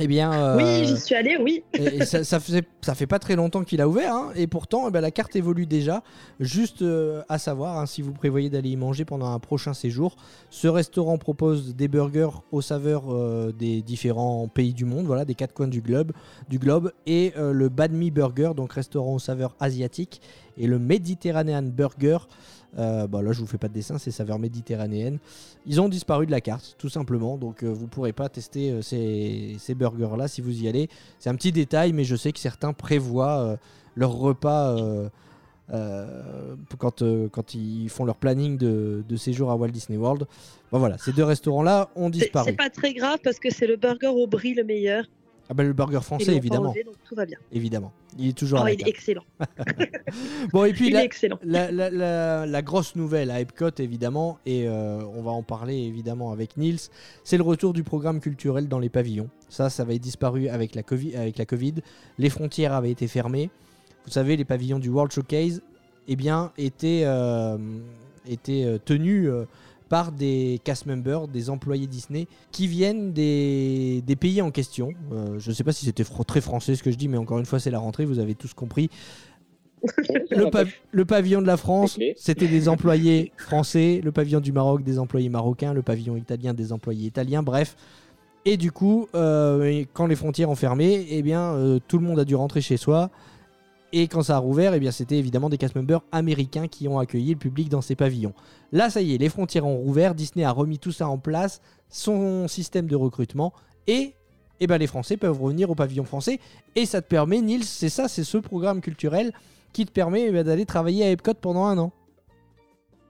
Eh 0.00 0.06
bien, 0.06 0.32
euh, 0.32 0.56
Oui, 0.56 0.84
j'y 0.86 0.96
suis 0.96 1.14
allée, 1.14 1.36
oui. 1.40 1.64
et, 1.74 1.96
et 1.96 2.04
ça, 2.04 2.22
ça 2.22 2.38
faisait, 2.38 2.62
ça 2.82 2.94
fait 2.94 3.06
pas 3.08 3.18
très 3.18 3.34
longtemps 3.34 3.64
qu'il 3.64 3.80
a 3.80 3.88
ouvert, 3.88 4.14
hein, 4.14 4.30
et 4.36 4.46
pourtant, 4.46 4.86
eh 4.88 4.90
ben, 4.92 5.00
la 5.00 5.10
carte 5.10 5.34
évolue 5.34 5.66
déjà. 5.66 6.02
Juste 6.38 6.82
euh, 6.82 7.22
à 7.28 7.38
savoir, 7.38 7.78
hein, 7.78 7.86
si 7.86 8.00
vous 8.02 8.12
prévoyez 8.12 8.48
d'aller 8.48 8.70
y 8.70 8.76
manger 8.76 9.04
pendant 9.04 9.32
un 9.32 9.38
prochain 9.40 9.74
séjour, 9.74 10.16
ce 10.50 10.68
restaurant 10.68 11.18
propose 11.18 11.74
des 11.74 11.88
burgers 11.88 12.30
aux 12.52 12.60
saveurs 12.62 13.12
euh, 13.12 13.52
des 13.52 13.82
différents 13.82 14.46
pays 14.46 14.72
du 14.72 14.84
monde, 14.84 15.06
voilà, 15.06 15.24
des 15.24 15.34
quatre 15.34 15.52
coins 15.52 15.68
du 15.68 15.80
globe, 15.80 16.12
du 16.48 16.58
globe, 16.58 16.92
et 17.06 17.32
le 17.36 17.68
Bad 17.68 17.92
Me 17.92 18.10
Burger, 18.10 18.52
donc 18.56 18.72
restaurant 18.72 19.14
aux 19.14 19.18
saveurs 19.18 19.56
asiatiques, 19.60 20.20
et 20.56 20.66
le 20.66 20.78
Mediterranean 20.78 21.62
Burger. 21.62 22.18
Euh, 22.76 23.06
bah 23.06 23.22
là, 23.22 23.32
je 23.32 23.40
vous 23.40 23.46
fais 23.46 23.56
pas 23.56 23.68
de 23.68 23.72
dessin, 23.72 23.96
c'est 23.98 24.10
saveurs 24.10 24.38
méditerranéennes. 24.38 25.18
Ils 25.66 25.80
ont 25.80 25.88
disparu 25.88 26.26
de 26.26 26.30
la 26.30 26.40
carte, 26.40 26.74
tout 26.78 26.90
simplement. 26.90 27.38
Donc, 27.38 27.62
euh, 27.62 27.68
vous 27.68 27.86
pourrez 27.86 28.12
pas 28.12 28.28
tester 28.28 28.70
euh, 28.70 28.82
ces, 28.82 29.56
ces 29.58 29.74
burgers-là 29.74 30.28
si 30.28 30.42
vous 30.42 30.62
y 30.62 30.68
allez. 30.68 30.88
C'est 31.18 31.30
un 31.30 31.34
petit 31.34 31.52
détail, 31.52 31.92
mais 31.92 32.04
je 32.04 32.14
sais 32.14 32.32
que 32.32 32.38
certains 32.38 32.74
prévoient 32.74 33.38
euh, 33.38 33.56
leur 33.96 34.12
repas 34.12 34.76
euh, 34.76 35.08
quand, 36.78 37.02
quand 37.30 37.54
ils 37.54 37.88
font 37.88 38.04
leur 38.04 38.16
planning 38.16 38.58
de, 38.58 39.02
de 39.08 39.16
séjour 39.16 39.50
à 39.50 39.56
Walt 39.56 39.68
Disney 39.68 39.98
World. 39.98 40.26
Bon, 40.70 40.78
voilà, 40.78 40.98
ces 40.98 41.12
deux 41.12 41.24
restaurants-là 41.24 41.90
ont 41.96 42.10
disparu. 42.10 42.50
c'est 42.50 42.56
pas 42.56 42.70
très 42.70 42.92
grave 42.92 43.18
parce 43.24 43.38
que 43.38 43.50
c'est 43.50 43.66
le 43.66 43.76
burger 43.76 44.08
au 44.08 44.26
brie 44.26 44.54
le 44.54 44.64
meilleur. 44.64 45.04
Ah 45.50 45.54
bah, 45.54 45.62
le 45.64 45.72
burger 45.72 46.00
français, 46.02 46.34
évidemment. 46.36 46.74
donc 46.84 46.94
tout 47.08 47.14
va 47.14 47.24
bien. 47.24 47.38
Évidemment. 47.52 47.92
Il 48.18 48.28
est 48.28 48.36
toujours 48.36 48.58
Oh, 48.60 48.64
à 48.64 48.66
la 48.66 48.72
il 48.74 48.82
est 48.82 48.88
excellent. 48.88 49.24
Bon, 50.52 50.64
et 50.64 50.72
puis 50.72 50.88
il 50.88 50.92
la, 50.92 51.02
est 51.02 51.04
excellent. 51.06 51.38
la, 51.42 51.70
la- 51.70 51.90
la- 51.90 52.46
la 52.46 52.62
grosse 52.62 52.96
nouvelle 52.96 53.30
à 53.30 53.40
Epcot, 53.40 53.70
évidemment, 53.78 54.38
et 54.46 54.66
euh, 54.68 55.00
on 55.14 55.22
va 55.22 55.30
en 55.30 55.42
parler 55.42 55.76
évidemment 55.76 56.32
avec 56.32 56.56
Niels, 56.56 56.78
c'est 57.24 57.36
le 57.36 57.42
retour 57.42 57.72
du 57.72 57.82
programme 57.84 58.20
culturel 58.20 58.68
dans 58.68 58.78
les 58.78 58.88
pavillons. 58.88 59.28
Ça, 59.48 59.70
ça 59.70 59.82
avait 59.84 59.98
disparu 59.98 60.48
avec 60.48 60.74
la, 60.74 60.82
COVID, 60.82 61.16
avec 61.16 61.38
la 61.38 61.46
Covid. 61.46 61.74
Les 62.18 62.30
frontières 62.30 62.72
avaient 62.72 62.90
été 62.90 63.06
fermées. 63.08 63.50
Vous 64.04 64.10
savez, 64.12 64.36
les 64.36 64.44
pavillons 64.44 64.78
du 64.78 64.88
World 64.88 65.12
Showcase 65.12 65.62
eh 66.08 66.16
bien, 66.16 66.52
étaient, 66.58 67.02
euh, 67.04 67.58
étaient 68.26 68.64
euh, 68.64 68.78
tenus 68.82 69.28
euh, 69.28 69.44
par 69.88 70.12
des 70.12 70.60
cast 70.64 70.86
members, 70.86 71.28
des 71.28 71.50
employés 71.50 71.86
Disney, 71.86 72.26
qui 72.52 72.66
viennent 72.66 73.12
des, 73.12 74.02
des 74.06 74.16
pays 74.16 74.42
en 74.42 74.50
question. 74.50 74.92
Euh, 75.12 75.38
je 75.38 75.50
ne 75.50 75.54
sais 75.54 75.64
pas 75.64 75.72
si 75.72 75.84
c'était 75.86 76.02
fr- 76.02 76.24
très 76.24 76.40
français 76.40 76.74
ce 76.76 76.82
que 76.82 76.90
je 76.90 76.96
dis, 76.96 77.08
mais 77.08 77.16
encore 77.18 77.38
une 77.38 77.46
fois, 77.46 77.58
c'est 77.60 77.70
la 77.70 77.78
rentrée, 77.78 78.04
vous 78.04 78.18
avez 78.18 78.34
tous 78.34 78.52
compris. 78.54 78.90
Le, 80.30 80.46
pav- 80.50 80.72
le 80.90 81.04
pavillon 81.04 81.40
de 81.40 81.46
la 81.46 81.56
France, 81.56 81.98
c'était 82.16 82.48
des 82.48 82.68
employés 82.68 83.32
français. 83.36 84.00
Le 84.02 84.10
pavillon 84.12 84.40
du 84.40 84.52
Maroc, 84.52 84.82
des 84.82 84.98
employés 84.98 85.28
marocains. 85.28 85.72
Le 85.72 85.82
pavillon 85.82 86.16
italien, 86.16 86.52
des 86.52 86.72
employés 86.72 87.06
italiens. 87.06 87.42
Bref. 87.42 87.76
Et 88.44 88.56
du 88.56 88.72
coup, 88.72 89.08
euh, 89.14 89.84
quand 89.92 90.06
les 90.06 90.16
frontières 90.16 90.50
ont 90.50 90.54
fermé, 90.56 91.06
eh 91.10 91.22
bien, 91.22 91.52
euh, 91.54 91.78
tout 91.86 91.98
le 91.98 92.04
monde 92.04 92.18
a 92.18 92.24
dû 92.24 92.34
rentrer 92.34 92.60
chez 92.60 92.76
soi. 92.76 93.10
Et 93.92 94.06
quand 94.06 94.22
ça 94.22 94.36
a 94.36 94.38
rouvert, 94.38 94.74
eh 94.74 94.80
bien, 94.80 94.90
c'était 94.90 95.16
évidemment 95.16 95.48
des 95.48 95.56
cast 95.56 95.74
members 95.74 96.02
américains 96.12 96.68
qui 96.68 96.88
ont 96.88 96.98
accueilli 96.98 97.32
le 97.32 97.38
public 97.38 97.68
dans 97.68 97.80
ces 97.80 97.94
pavillons. 97.94 98.34
Là, 98.70 98.90
ça 98.90 99.00
y 99.00 99.14
est, 99.14 99.18
les 99.18 99.30
frontières 99.30 99.66
ont 99.66 99.78
rouvert. 99.78 100.14
Disney 100.14 100.44
a 100.44 100.50
remis 100.50 100.78
tout 100.78 100.92
ça 100.92 101.08
en 101.08 101.16
place, 101.16 101.62
son 101.88 102.48
système 102.48 102.86
de 102.86 102.96
recrutement. 102.96 103.54
Et 103.86 104.12
eh 104.60 104.66
ben, 104.66 104.76
les 104.76 104.86
Français 104.86 105.16
peuvent 105.16 105.40
revenir 105.40 105.70
au 105.70 105.74
pavillon 105.74 106.04
français. 106.04 106.38
Et 106.76 106.84
ça 106.84 107.00
te 107.00 107.08
permet, 107.08 107.40
Nils, 107.40 107.64
c'est 107.64 107.88
ça, 107.88 108.08
c'est 108.08 108.24
ce 108.24 108.38
programme 108.38 108.80
culturel 108.80 109.32
qui 109.72 109.86
te 109.86 109.92
permet 109.92 110.26
eh 110.28 110.32
ben, 110.32 110.44
d'aller 110.44 110.66
travailler 110.66 111.04
à 111.04 111.10
Epcot 111.10 111.34
pendant 111.34 111.64
un 111.64 111.78
an. 111.78 111.92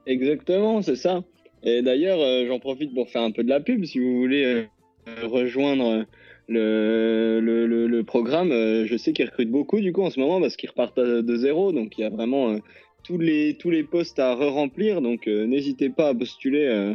Exactement, 0.05 0.81
c'est 0.81 0.95
ça. 0.95 1.23
Et 1.63 1.81
d'ailleurs, 1.81 2.19
euh, 2.19 2.47
j'en 2.47 2.59
profite 2.59 2.93
pour 2.93 3.09
faire 3.09 3.23
un 3.23 3.31
peu 3.31 3.43
de 3.43 3.49
la 3.49 3.59
pub. 3.59 3.83
Si 3.83 3.99
vous 3.99 4.17
voulez 4.17 4.43
euh, 4.43 5.27
rejoindre 5.27 5.85
euh, 5.85 6.03
le, 6.49 7.39
le, 7.41 7.65
le, 7.67 7.87
le 7.87 8.03
programme, 8.03 8.51
euh, 8.51 8.85
je 8.85 8.97
sais 8.97 9.13
qu'ils 9.13 9.25
recrutent 9.25 9.51
beaucoup 9.51 9.79
du 9.79 9.93
coup 9.93 10.01
en 10.01 10.09
ce 10.09 10.19
moment 10.19 10.41
parce 10.41 10.55
qu'ils 10.57 10.69
repartent 10.69 10.97
à- 10.97 11.21
de 11.21 11.35
zéro. 11.35 11.71
Donc 11.71 11.97
il 11.97 12.01
y 12.01 12.03
a 12.03 12.09
vraiment 12.09 12.51
euh, 12.51 12.57
tous, 13.03 13.17
les, 13.17 13.55
tous 13.57 13.69
les 13.69 13.83
postes 13.83 14.19
à 14.19 14.33
re-remplir. 14.35 15.01
Donc 15.01 15.27
euh, 15.27 15.45
n'hésitez 15.45 15.89
pas 15.89 16.09
à 16.09 16.13
postuler 16.15 16.65
euh, 16.65 16.93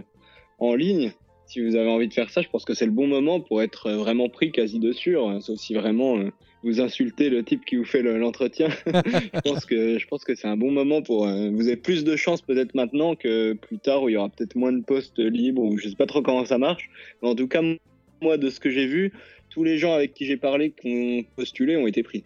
en 0.59 0.75
ligne. 0.75 1.13
Si 1.47 1.61
vous 1.61 1.77
avez 1.77 1.89
envie 1.91 2.09
de 2.09 2.15
faire 2.15 2.31
ça, 2.31 2.43
je 2.43 2.49
pense 2.49 2.65
que 2.65 2.75
c'est 2.75 2.87
le 2.87 2.91
bon 2.93 3.07
moment 3.07 3.41
pour 3.41 3.63
être 3.63 3.87
euh, 3.87 3.97
vraiment 3.97 4.29
pris 4.29 4.51
quasi 4.51 4.79
de 4.81 4.93
sûr. 4.93 5.29
hein, 5.29 5.41
Sauf 5.41 5.59
si 5.59 5.75
vraiment 5.75 6.19
euh, 6.19 6.31
vous 6.63 6.81
insultez 6.81 7.29
le 7.29 7.45
type 7.45 7.65
qui 7.67 7.77
vous 7.77 7.85
fait 7.85 8.01
le- 8.03 8.19
l'entretien. 8.19 8.69
je 8.97 9.41
pense 9.51 9.67
que 9.67 9.99
je 9.99 10.07
pense 10.09 10.25
que 10.25 10.35
c'est 10.35 10.49
un 10.49 10.57
bon 10.57 10.73
moment 10.73 11.03
pour 11.03 11.29
euh, 11.29 11.51
vous 11.51 11.69
avez 11.69 11.77
plus 11.77 12.03
de 12.03 12.17
chances 12.17 12.41
peut-être 12.43 12.75
maintenant 12.75 13.15
que 13.15 13.53
plus 13.53 13.79
tard 13.79 14.03
où 14.03 14.09
il 14.09 14.13
y 14.13 14.17
aura 14.17 14.31
peut-être 14.31 14.57
moins 14.57 14.73
de 14.73 14.83
postes 14.83 15.19
libres 15.19 15.63
ou 15.63 15.77
je 15.79 15.89
sais 15.91 15.95
pas 15.97 16.07
trop 16.07 16.23
comment 16.23 16.45
ça 16.47 16.57
marche 16.59 16.89
mais 17.23 17.29
en 17.29 17.35
tout 17.35 17.47
cas 17.49 17.61
moi 18.23 18.39
de 18.39 18.49
ce 18.49 18.59
que 18.61 18.71
j'ai 18.71 18.87
vu 18.87 19.13
tous 19.55 19.65
les 19.65 19.79
gens 19.79 19.95
avec 19.95 20.13
qui 20.15 20.27
j'ai 20.27 20.37
parlé 20.37 20.73
qui 20.73 20.89
ont 21.27 21.37
postulé 21.37 21.77
ont 21.77 21.87
été 21.87 22.03
pris 22.03 22.25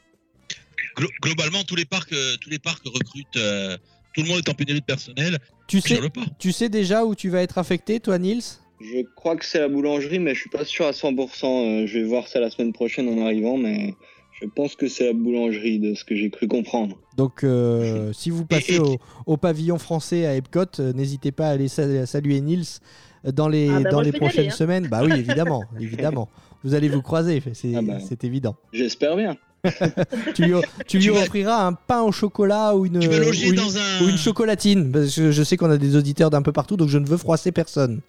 Glo- 0.97 1.11
globalement, 1.22 1.62
tous 1.62 1.76
les 1.76 1.85
parcs, 1.85 2.12
euh, 2.12 2.37
tous 2.41 2.51
les 2.51 2.59
parcs 2.59 2.83
recrutent. 2.87 3.37
euh, 3.37 3.76
tout 4.14 4.22
le 4.22 4.29
monde 4.29 4.39
est 4.39 4.49
en 4.49 4.55
pénurie 4.55 4.81
de 4.81 4.85
personnel 4.85 5.39
Tu 5.68 5.81
sais, 5.81 6.01
tu 6.41 6.68
déjà 6.70 7.05
où 7.05 7.14
tu 7.14 7.29
vas 7.29 7.43
être 7.43 7.59
affecté, 7.59 8.01
toi, 8.01 8.18
Nils? 8.18 8.43
Je 8.81 9.03
crois 9.16 9.37
que 9.37 9.45
c'est 9.45 9.59
la 9.61 9.68
boulangerie 9.68 10.18
mais 10.18 10.35
je 10.35 10.41
suis 10.41 10.51
pas 10.51 10.64
sûr 10.64 10.87
à 10.87 10.93
100% 10.93 11.83
Euh, 11.83 11.87
je 11.87 11.99
vais 11.99 12.05
voir 12.05 12.26
ça 12.29 12.41
la 12.41 12.49
semaine 12.51 12.72
prochaine 12.72 13.09
en 13.09 13.24
arrivant 13.24 13.57
mais 13.59 13.95
je 14.41 14.47
pense 14.47 14.76
que 14.76 14.89
c'est 14.89 15.07
la 15.07 15.12
boulangerie 15.12 15.79
de 15.81 15.95
ce 15.95 16.05
que 16.05 16.14
j'ai 16.16 16.31
cru 16.31 16.47
comprendre 16.49 16.97
Donc, 17.16 17.43
euh, 17.45 18.12
si 18.12 18.31
vous 18.31 18.47
passez 18.47 18.74
Et- 18.74 18.76
et- 18.76 18.81
au, 18.81 18.97
au 19.26 19.37
pavillon 19.37 19.79
français 19.79 20.26
à 20.26 20.35
Epcot, 20.37 20.61
euh, 20.81 20.93
n'hésitez 20.93 21.33
pas 21.33 21.49
à 21.49 21.51
aller 21.51 21.66
sa- 21.68 22.07
saluer 22.07 22.41
Nils 22.41 22.79
dans 23.24 23.49
les, 23.49 23.68
Ah 23.68 23.81
bah 23.81 23.91
dans 23.91 24.01
les 24.01 24.12
prochaines 24.12 24.41
aller, 24.41 24.49
hein. 24.51 24.53
semaines. 24.57 24.87
Bah 24.87 25.03
oui, 25.05 25.12
évidemment, 25.18 25.64
évidemment. 25.81 26.29
Vous 26.64 26.74
allez 26.74 26.88
vous 26.88 27.02
croiser, 27.02 27.42
c'est 27.54 27.74
Ah 27.76 27.82
bah. 27.82 27.98
c'est 28.06 28.24
évident. 28.24 28.56
j'espère 28.72 29.16
bien 29.16 29.36
Tu 30.34 30.44
lui, 30.44 30.52
tu 30.86 30.98
lui 30.98 31.04
Tu 31.06 31.11
vas- 31.11 31.20
offriras 31.22 31.66
un 31.66 31.72
pain 31.72 32.02
au 32.02 32.12
chocolat 32.12 32.76
ou 32.76 32.86
une, 32.86 33.00
Tu 33.00 33.09
vas 33.09 33.18
loger 33.18 33.46
ou 33.48 33.50
une, 33.50 33.56
dans 33.56 33.76
un. 33.76 34.02
ou 34.04 34.09
une 34.09 34.16
chocolatine. 34.16 34.92
Parce 34.92 35.14
que 35.16 35.30
je 35.32 35.42
sais 35.42 35.56
qu'on 35.56 35.70
a 35.70 35.78
des 35.78 35.96
auditeurs 35.96 36.30
d'un 36.30 36.42
peu 36.42 36.52
partout, 36.52 36.76
donc 36.76 36.88
je 36.88 36.98
ne 36.98 37.06
veux 37.06 37.16
froisser 37.16 37.50
personne. 37.52 38.00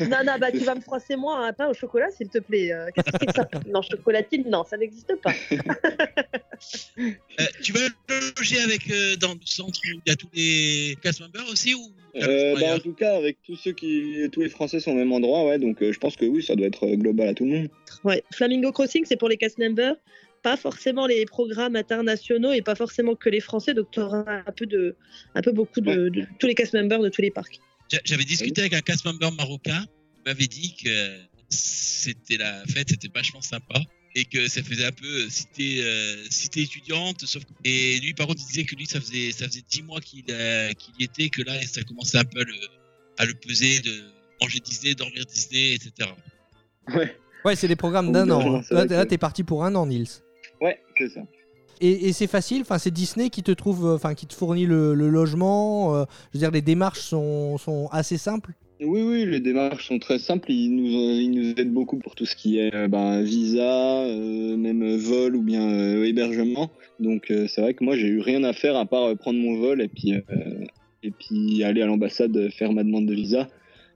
Non, 0.00 0.16
non, 0.26 0.32
bah 0.40 0.50
tu 0.50 0.60
vas 0.60 0.74
me 0.74 0.80
froisser 0.80 1.14
moi 1.14 1.46
un 1.46 1.52
pain 1.52 1.68
au 1.68 1.74
chocolat, 1.74 2.06
s'il 2.16 2.28
te 2.30 2.38
plaît. 2.38 2.72
Euh, 2.72 2.86
Qu'est-ce 2.94 3.10
que 3.12 3.18
c'est 3.20 3.26
que 3.26 3.34
ça 3.34 3.48
Non, 3.70 3.82
chocolatine, 3.82 4.44
non, 4.48 4.64
ça 4.64 4.78
n'existe 4.78 5.12
pas. 5.22 5.32
Euh, 6.98 7.10
tu 7.62 7.72
vas 7.72 7.80
loger 8.38 8.60
avec 8.60 8.90
euh, 8.90 9.16
dans 9.16 9.34
le 9.34 9.40
centre 9.44 9.78
où 9.84 10.00
il 10.06 10.08
y 10.08 10.10
a 10.10 10.16
tous 10.16 10.28
les 10.32 10.96
cast 11.02 11.20
members 11.20 11.44
aussi 11.52 11.74
ou 11.74 11.90
Euh, 12.16 12.54
bah, 12.60 12.76
en 12.76 12.78
tout 12.78 12.92
cas, 12.92 13.16
avec 13.16 13.38
tous 13.44 13.56
ceux 13.56 13.72
qui, 13.72 14.16
tous 14.32 14.40
les 14.42 14.48
Français 14.48 14.78
sont 14.80 14.92
au 14.92 14.94
même 14.94 15.12
endroit, 15.12 15.46
ouais. 15.46 15.58
Donc, 15.58 15.82
euh, 15.82 15.92
je 15.92 15.98
pense 15.98 16.16
que 16.16 16.24
oui, 16.24 16.42
ça 16.42 16.54
doit 16.54 16.66
être 16.66 16.86
euh, 16.86 16.96
global 16.96 17.28
à 17.28 17.34
tout 17.34 17.44
le 17.44 17.50
monde. 17.50 17.68
Ouais, 18.04 18.22
Flamingo 18.32 18.70
Crossing, 18.72 19.04
c'est 19.04 19.16
pour 19.16 19.28
les 19.28 19.36
cast 19.36 19.58
members, 19.58 19.96
pas 20.42 20.56
forcément 20.56 21.06
les 21.06 21.24
programmes 21.24 21.74
internationaux 21.76 22.52
et 22.52 22.62
pas 22.62 22.74
forcément 22.74 23.14
que 23.16 23.28
les 23.30 23.40
Français. 23.40 23.74
Donc, 23.74 23.90
tu 23.90 24.00
auras 24.00 24.42
un 24.46 24.52
peu 24.52 24.66
de, 24.66 24.94
un 25.34 25.42
peu 25.42 25.52
beaucoup 25.52 25.80
de, 25.80 26.08
de 26.08 26.22
tous 26.38 26.46
les 26.46 26.54
cast 26.54 26.72
members 26.74 27.00
de 27.00 27.08
tous 27.08 27.22
les 27.22 27.30
parcs. 27.30 27.58
J'a- 27.90 28.00
J'avais 28.04 28.24
discuté 28.24 28.60
avec 28.60 28.74
un 28.74 28.80
cast 28.80 29.04
member 29.04 29.32
marocain. 29.32 29.84
Il 30.18 30.30
m'avait 30.30 30.46
dit 30.46 30.74
que 30.82 30.90
c'était 31.50 32.36
la 32.36 32.62
fête, 32.66 32.90
c'était 32.90 33.10
vachement 33.14 33.40
sympa. 33.42 33.80
Et 34.16 34.24
que 34.26 34.46
ça 34.48 34.62
faisait 34.62 34.84
un 34.86 34.92
peu 34.92 35.06
euh, 35.06 35.28
cité, 35.28 35.82
euh, 35.82 36.16
cité 36.30 36.62
étudiante. 36.62 37.24
Sauf... 37.26 37.42
Et 37.64 37.98
lui, 38.00 38.14
par 38.14 38.26
contre, 38.28 38.40
il 38.42 38.46
disait 38.46 38.64
que 38.64 38.76
lui, 38.76 38.86
ça 38.86 39.00
faisait, 39.00 39.32
ça 39.32 39.46
faisait 39.46 39.64
10 39.68 39.82
mois 39.82 40.00
qu'il 40.00 40.24
euh, 40.30 40.72
qu'il 40.74 40.94
y 41.00 41.04
était, 41.04 41.28
que 41.28 41.42
là, 41.42 41.60
ça 41.66 41.82
commençait 41.82 42.18
un 42.18 42.24
peu 42.24 42.40
à 42.40 42.44
le, 42.44 42.54
à 43.18 43.24
le 43.24 43.34
peser 43.34 43.80
de 43.80 43.90
manger 44.40 44.60
Disney, 44.60 44.94
dormir 44.94 45.24
Disney, 45.26 45.74
etc. 45.74 46.10
Ouais, 46.94 47.16
Ouais, 47.44 47.56
c'est 47.56 47.68
des 47.68 47.76
programmes 47.76 48.12
d'un 48.12 48.30
an. 48.30 48.56
hein. 48.56 48.62
Là, 48.70 49.04
t'es 49.04 49.18
parti 49.18 49.42
pour 49.42 49.64
un 49.64 49.74
an, 49.74 49.86
Nils. 49.86 50.06
ouais, 50.60 50.80
c'est 50.96 51.08
ça. 51.08 51.20
Et, 51.80 52.08
et 52.08 52.12
c'est 52.12 52.28
facile, 52.28 52.62
enfin 52.62 52.78
c'est 52.78 52.92
Disney 52.92 53.30
qui 53.30 53.42
te 53.42 53.50
trouve, 53.50 53.84
euh, 53.84 53.94
enfin 53.96 54.14
qui 54.14 54.26
te 54.28 54.32
fournit 54.34 54.64
le, 54.64 54.94
le 54.94 55.08
logement. 55.08 55.96
euh, 55.96 56.04
je 56.32 56.38
veux 56.38 56.40
dire, 56.40 56.52
les 56.52 56.62
démarches 56.62 57.00
sont, 57.00 57.58
sont 57.58 57.88
assez 57.90 58.16
simples. 58.16 58.52
Oui, 58.80 59.02
oui, 59.02 59.24
les 59.24 59.38
démarches 59.38 59.86
sont 59.86 60.00
très 60.00 60.18
simples. 60.18 60.50
Ils 60.50 60.74
nous, 60.74 60.86
euh, 60.86 61.22
ils 61.22 61.30
nous 61.30 61.50
aident 61.50 61.72
beaucoup 61.72 61.98
pour 61.98 62.16
tout 62.16 62.26
ce 62.26 62.34
qui 62.34 62.58
est 62.58 62.74
euh, 62.74 62.88
ben, 62.88 63.22
visa, 63.22 64.02
euh, 64.02 64.56
même 64.56 64.96
vol 64.96 65.36
ou 65.36 65.42
bien 65.42 66.02
hébergement. 66.02 66.70
Donc, 66.98 67.32
c'est 67.48 67.60
vrai 67.60 67.74
que 67.74 67.84
moi, 67.84 67.96
j'ai 67.96 68.08
eu 68.08 68.20
rien 68.20 68.42
à 68.44 68.52
faire 68.52 68.76
à 68.76 68.86
part 68.86 69.16
prendre 69.16 69.38
mon 69.38 69.56
vol 69.56 69.80
et 69.80 69.88
puis, 69.88 70.14
et 71.02 71.10
puis 71.10 71.64
aller 71.64 71.82
à 71.82 71.86
l'ambassade 71.86 72.50
faire 72.50 72.72
ma 72.72 72.84
demande 72.84 73.06
de 73.06 73.14
visa, 73.14 73.48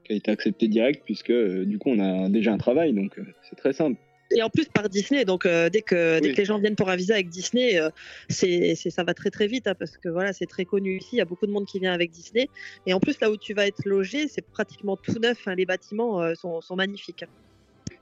qui 0.05 0.13
a 0.13 0.17
été 0.17 0.31
acceptée 0.31 0.67
direct, 0.67 1.03
puisque 1.05 1.33
du 1.33 1.79
coup, 1.79 1.91
on 1.91 2.01
a 2.01 2.29
déjà 2.29 2.53
un 2.53 2.59
travail. 2.59 2.93
Donc, 2.93 3.21
c'est 3.49 3.57
très 3.57 3.73
simple. 3.73 3.99
Et 4.31 4.43
en 4.43 4.51
plus 4.51 4.67
par 4.67 4.89
Disney, 4.89 5.25
donc 5.25 5.47
euh, 5.47 5.71
dès 5.71 5.83
que 5.83 6.21
dès 6.21 6.33
que 6.33 6.37
les 6.37 6.45
gens 6.45 6.59
viennent 6.59 6.77
pour 6.77 6.91
un 6.91 6.97
visa 6.97 7.15
avec 7.15 7.29
Disney, 7.29 7.79
euh, 7.79 7.89
c'est 8.29 8.75
ça 8.75 9.03
va 9.03 9.15
très 9.15 9.31
très 9.31 9.47
vite 9.47 9.67
hein, 9.67 9.75
parce 9.75 9.97
que 9.97 10.09
voilà 10.09 10.33
c'est 10.33 10.47
très 10.47 10.65
connu 10.65 10.99
ici. 10.99 11.11
Il 11.13 11.19
y 11.19 11.21
a 11.23 11.25
beaucoup 11.25 11.47
de 11.47 11.53
monde 11.53 11.67
qui 11.67 11.79
vient 11.79 11.93
avec 11.93 12.11
Disney. 12.11 12.49
Et 12.87 12.93
en 12.93 13.01
plus 13.01 13.19
là 13.21 13.31
où 13.31 13.37
tu 13.37 13.55
vas 13.55 13.67
être 13.67 13.85
logé, 13.87 14.29
c'est 14.29 14.43
pratiquement 14.43 14.97
tout 14.97 15.19
neuf. 15.19 15.47
hein, 15.47 15.55
les 15.55 15.67
bâtiments 15.67 16.21
euh, 16.21 16.35
sont, 16.35 16.61
sont 16.61 16.77
magnifiques. 16.77 17.25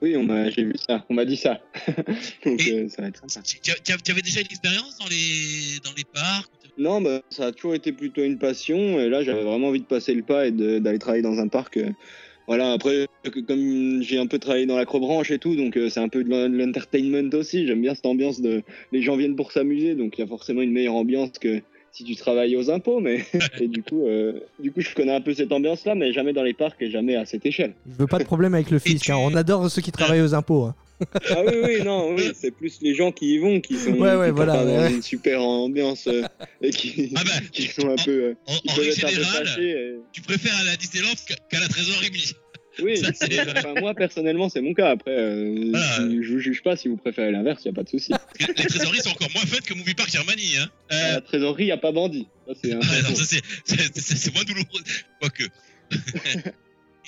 Oui, 0.01 0.15
on 0.15 0.23
m'a, 0.23 0.49
j'ai 0.49 0.63
vu 0.63 0.75
ça. 0.77 1.03
On 1.09 1.13
m'a 1.13 1.25
dit 1.25 1.37
ça. 1.37 1.59
donc, 2.45 2.61
euh, 2.67 2.87
ça 2.89 3.01
va 3.01 3.07
être 3.07 3.23
sympa. 3.29 3.45
Tu, 3.45 4.11
avais 4.11 4.21
déjà 4.21 4.41
une 4.41 4.47
expérience 4.47 4.97
dans 4.99 5.07
les, 5.07 5.79
dans 5.83 5.91
les 5.97 6.03
parcs 6.03 6.51
Non, 6.77 7.01
bah, 7.01 7.21
ça 7.29 7.47
a 7.47 7.51
toujours 7.51 7.73
été 7.73 7.91
plutôt 7.91 8.23
une 8.23 8.37
passion. 8.37 8.99
Et 8.99 9.09
là, 9.09 9.23
j'avais 9.23 9.43
vraiment 9.43 9.69
envie 9.69 9.79
de 9.79 9.85
passer 9.85 10.13
le 10.13 10.21
pas 10.21 10.47
et 10.47 10.51
d'aller 10.51 10.99
travailler 10.99 11.23
dans 11.23 11.39
un 11.39 11.47
parc 11.47 11.77
euh, 11.77 11.89
Voilà, 12.47 12.71
après, 12.71 13.07
que- 13.23 13.41
comme 13.41 14.01
j'ai 14.01 14.17
un 14.17 14.25
peu 14.27 14.39
travaillé 14.39 14.65
dans 14.65 14.77
l'acrobranche 14.77 15.31
et 15.31 15.37
tout, 15.39 15.55
donc 15.55 15.75
euh, 15.77 15.89
c'est 15.89 15.99
un 15.99 16.07
peu 16.07 16.23
de 16.23 16.29
l'en- 16.29 16.49
de 16.49 16.57
l'entertainment 16.57 17.29
aussi. 17.33 17.67
J'aime 17.67 17.81
bien 17.81 17.93
cette 17.93 18.05
ambiance 18.05 18.39
de. 18.41 18.63
Les 18.93 19.01
gens 19.01 19.17
viennent 19.17 19.35
pour 19.35 19.51
s'amuser, 19.51 19.95
donc 19.95 20.17
il 20.17 20.21
y 20.21 20.23
a 20.23 20.27
forcément 20.27 20.61
une 20.61 20.71
meilleure 20.71 20.95
ambiance 20.95 21.31
que 21.41 21.61
si 21.91 22.03
tu 22.05 22.15
travailles 22.15 22.55
aux 22.55 22.69
impôts. 22.71 22.99
Mais 23.01 23.25
et 23.61 23.67
du 23.67 23.83
coup, 23.83 24.07
euh, 24.07 24.39
du 24.59 24.71
coup, 24.71 24.79
je 24.81 24.95
connais 24.95 25.13
un 25.13 25.21
peu 25.21 25.33
cette 25.33 25.51
ambiance-là, 25.51 25.93
mais 25.95 26.13
jamais 26.13 26.31
dans 26.31 26.43
les 26.43 26.53
parcs 26.53 26.81
et 26.81 26.89
jamais 26.89 27.15
à 27.17 27.25
cette 27.25 27.45
échelle. 27.45 27.73
Je 27.85 27.95
veux 27.97 28.07
pas 28.07 28.19
de 28.19 28.23
problème 28.23 28.53
avec 28.53 28.71
le 28.71 28.79
fisc. 28.79 29.03
tu- 29.05 29.11
hein. 29.11 29.17
On 29.19 29.35
adore 29.35 29.69
ceux 29.69 29.81
qui 29.81 29.91
travaillent 29.91 30.21
aux 30.21 30.33
impôts. 30.33 30.63
hein. 30.63 30.75
Ah 31.29 31.43
oui, 31.45 31.53
oui, 31.63 31.81
non, 31.83 32.13
oui, 32.15 32.31
c'est 32.33 32.51
plus 32.51 32.79
les 32.81 32.95
gens 32.95 33.11
qui 33.11 33.35
y 33.35 33.37
vont 33.37 33.61
qui 33.61 33.75
sont, 33.77 33.91
Ouais, 33.91 34.15
ouais, 34.15 34.27
qui 34.29 34.33
voilà, 34.35 34.53
sont 34.53 34.59
pas 34.59 34.65
dans 34.65 34.79
ouais. 34.83 34.93
une 34.93 35.01
super 35.03 35.41
ambiance 35.41 36.07
euh, 36.07 36.23
et 36.61 36.71
qui, 36.71 37.11
Ah 37.15 37.23
bah, 37.23 37.31
qui 37.51 37.63
sont 37.67 37.87
un 37.89 37.95
peu. 38.03 38.11
euh, 38.11 38.33
en, 38.47 38.53
qui 38.55 38.69
en 38.71 38.75
peuvent 38.75 38.85
règle 38.85 38.89
être 38.99 39.03
un 39.05 39.07
peu 39.09 39.13
générale, 39.15 39.47
fâchés. 39.47 39.69
et- 39.69 39.95
tu 40.11 40.21
préfères 40.21 40.57
aller 40.57 40.69
à 40.71 40.75
Disneyland 40.75 41.13
qu'à 41.27 41.35
qu'à 41.49 41.59
la 41.59 41.67
trésorerie. 41.67 42.11
Oui, 42.79 42.95
Ça, 43.03 43.09
c'est- 43.11 43.39
enfin, 43.57 43.73
moi 43.79 43.95
personnellement, 43.95 44.49
c'est 44.49 44.61
mon 44.61 44.75
cas. 44.75 44.91
Après, 44.91 45.09
euh, 45.09 45.69
Voilà. 45.71 45.97
je, 46.11 46.21
je 46.21 46.33
vous 46.33 46.39
juge 46.39 46.61
pas 46.61 46.75
si 46.77 46.87
vous 46.87 46.95
préférez 46.97 47.31
l'inverse, 47.31 47.63
il 47.65 47.69
n'y 47.69 47.71
a 47.71 47.75
pas 47.75 47.81
de 47.81 47.89
souci. 47.89 48.11
Les 48.39 48.53
trésoreries 48.65 48.99
sont 48.99 49.09
encore 49.09 49.29
moins 49.33 49.41
faites 49.47 49.63
que 49.63 49.73
Movie 49.73 49.95
Park 49.95 50.11
Germany. 50.11 50.57
Hein. 50.59 50.67
À 50.91 50.95
Euh, 50.95 51.13
la 51.13 51.21
trésorerie, 51.21 51.63
il 51.63 51.67
n'y 51.67 51.71
a 51.71 51.77
pas 51.77 51.91
bandit. 51.91 52.27
Ça, 52.47 52.53
c'est 52.61 54.31
moins 54.31 54.43
douloureux. 54.43 54.81
Quoique. 55.19 55.43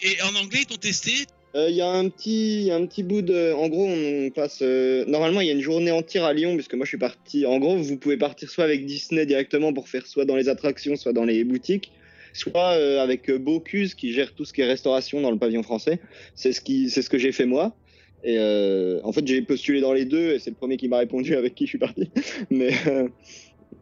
Et 0.01 0.21
en 0.23 0.35
anglais, 0.43 0.61
ils 0.61 0.65
t'ont 0.65 0.77
testé 0.77 1.11
Il 1.55 1.75
y 1.75 1.81
a 1.81 1.89
un 1.89 2.07
petit, 2.09 2.69
un 2.71 2.85
petit 2.85 3.01
bout 3.03 3.21
de. 3.23 3.53
En 3.53 3.69
gros, 3.69 3.87
on 3.87 4.29
passe. 4.29 4.59
euh, 4.61 5.03
Normalement, 5.05 5.41
il 5.41 5.47
y 5.47 5.49
a 5.49 5.53
une 5.53 5.61
journée 5.61 5.91
entière 5.91 6.23
à 6.25 6.33
Lyon, 6.33 6.53
puisque 6.55 6.75
moi, 6.75 6.85
je 6.85 6.89
suis 6.89 6.97
parti. 6.99 7.45
En 7.45 7.57
gros, 7.57 7.75
vous 7.75 7.97
pouvez 7.97 8.17
partir 8.17 8.49
soit 8.49 8.65
avec 8.65 8.85
Disney 8.85 9.25
directement 9.25 9.73
pour 9.73 9.89
faire 9.89 10.05
soit 10.05 10.25
dans 10.25 10.35
les 10.35 10.47
attractions, 10.47 10.95
soit 10.95 11.11
dans 11.13 11.25
les 11.25 11.43
boutiques, 11.43 11.91
soit 12.33 12.73
euh, 12.73 13.01
avec 13.01 13.29
euh, 13.29 13.39
Bocuse 13.39 13.95
qui 13.95 14.13
gère 14.13 14.33
tout 14.35 14.45
ce 14.45 14.53
qui 14.53 14.61
est 14.61 14.65
restauration 14.65 15.21
dans 15.21 15.31
le 15.31 15.37
pavillon 15.39 15.63
français. 15.63 15.99
C'est 16.35 16.51
ce 16.53 16.61
qui, 16.61 16.89
c'est 16.91 17.01
ce 17.01 17.09
que 17.09 17.17
j'ai 17.17 17.31
fait 17.31 17.45
moi. 17.47 17.75
Et 18.23 18.35
euh, 18.37 18.99
en 19.03 19.11
fait, 19.11 19.25
j'ai 19.25 19.41
postulé 19.41 19.81
dans 19.81 19.93
les 19.93 20.05
deux, 20.05 20.33
et 20.33 20.39
c'est 20.39 20.51
le 20.51 20.55
premier 20.55 20.77
qui 20.77 20.87
m'a 20.87 20.97
répondu 20.99 21.35
avec 21.35 21.55
qui 21.55 21.65
je 21.65 21.69
suis 21.69 21.77
parti. 21.79 22.11
Mais, 22.51 22.71
euh, 22.87 23.07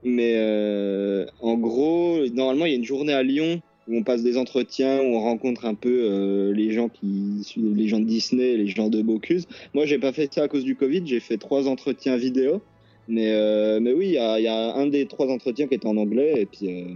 mais 0.03 0.33
euh, 0.37 1.25
en 1.41 1.55
gros, 1.55 2.19
normalement, 2.33 2.65
il 2.65 2.71
y 2.71 2.75
a 2.75 2.77
une 2.77 2.85
journée 2.85 3.13
à 3.13 3.23
Lyon 3.23 3.61
où 3.87 3.97
on 3.97 4.03
passe 4.03 4.23
des 4.23 4.37
entretiens, 4.37 4.99
où 4.99 5.15
on 5.15 5.21
rencontre 5.21 5.65
un 5.65 5.73
peu 5.73 6.01
euh, 6.03 6.53
les 6.53 6.71
gens 6.71 6.89
qui, 6.89 7.43
les 7.57 7.87
gens 7.87 7.99
de 7.99 8.05
Disney, 8.05 8.57
les 8.57 8.67
gens 8.67 8.89
de 8.89 9.01
Bocuse. 9.01 9.47
Moi, 9.73 9.85
j'ai 9.85 9.97
pas 9.97 10.11
fait 10.11 10.33
ça 10.33 10.43
à 10.43 10.47
cause 10.47 10.63
du 10.63 10.75
Covid. 10.75 11.03
J'ai 11.05 11.19
fait 11.19 11.37
trois 11.37 11.67
entretiens 11.67 12.17
vidéo, 12.17 12.61
mais 13.07 13.31
euh, 13.31 13.79
mais 13.79 13.93
oui, 13.93 14.07
il 14.09 14.43
y 14.43 14.47
a, 14.47 14.75
un 14.75 14.87
des 14.87 15.05
trois 15.05 15.27
entretiens 15.27 15.67
qui 15.67 15.75
était 15.75 15.87
en 15.87 15.97
anglais 15.97 16.41
et 16.41 16.45
puis 16.45 16.67
euh, 16.69 16.93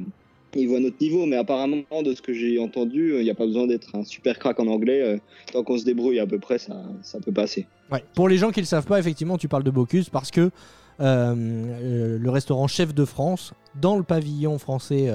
ils 0.55 0.67
voient 0.67 0.79
notre 0.79 0.97
niveau. 0.99 1.25
Mais 1.25 1.37
apparemment, 1.37 1.83
de 2.03 2.13
ce 2.13 2.21
que 2.21 2.33
j'ai 2.33 2.59
entendu, 2.59 3.11
euh, 3.11 3.21
il 3.21 3.23
n'y 3.23 3.29
a 3.29 3.35
pas 3.35 3.45
besoin 3.45 3.67
d'être 3.67 3.95
un 3.95 4.03
super 4.03 4.37
crack 4.37 4.59
en 4.59 4.67
anglais. 4.67 5.19
tant 5.51 5.63
qu'on 5.63 5.77
se 5.77 5.85
débrouille 5.85 6.19
à 6.19 6.27
peu 6.27 6.39
près, 6.39 6.57
ça, 6.57 6.83
ça 7.01 7.19
peut 7.19 7.31
passer. 7.31 7.67
Ouais. 7.91 8.03
Pour 8.15 8.27
les 8.27 8.37
gens 8.37 8.51
qui 8.51 8.59
ne 8.59 8.65
le 8.65 8.67
savent 8.67 8.85
pas, 8.85 8.99
effectivement, 8.99 9.37
tu 9.37 9.47
parles 9.47 9.63
de 9.63 9.71
Bocuse 9.71 10.09
parce 10.09 10.31
que 10.31 10.51
le 10.99 12.29
restaurant 12.29 12.67
Chef 12.67 12.93
de 12.93 13.05
France, 13.05 13.53
dans 13.79 13.97
le 13.97 14.03
pavillon 14.03 14.59
français 14.59 15.09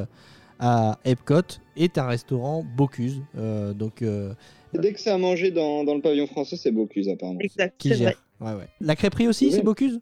à 0.58 0.98
Epcot, 1.04 1.42
est 1.76 1.98
un 1.98 2.06
restaurant 2.06 2.64
Bocuse. 2.76 3.22
Euh, 3.36 3.72
donc, 3.74 4.02
euh, 4.02 4.32
Dès 4.74 4.92
que 4.92 5.00
c'est 5.00 5.10
à 5.10 5.18
manger 5.18 5.50
dans, 5.50 5.84
dans 5.84 5.94
le 5.94 6.00
pavillon 6.00 6.26
français, 6.26 6.56
c'est 6.56 6.70
Bocuse 6.70 7.08
apparemment. 7.08 7.40
Exact, 7.40 7.74
qui 7.78 7.88
c'est 7.88 7.94
vrai. 7.96 8.04
gère. 8.04 8.22
Ouais, 8.40 8.58
ouais. 8.58 8.68
La 8.80 8.96
crêperie 8.96 9.28
aussi, 9.28 9.46
Oui. 9.46 9.52
c'est 9.52 9.62
Bocuse? 9.62 10.00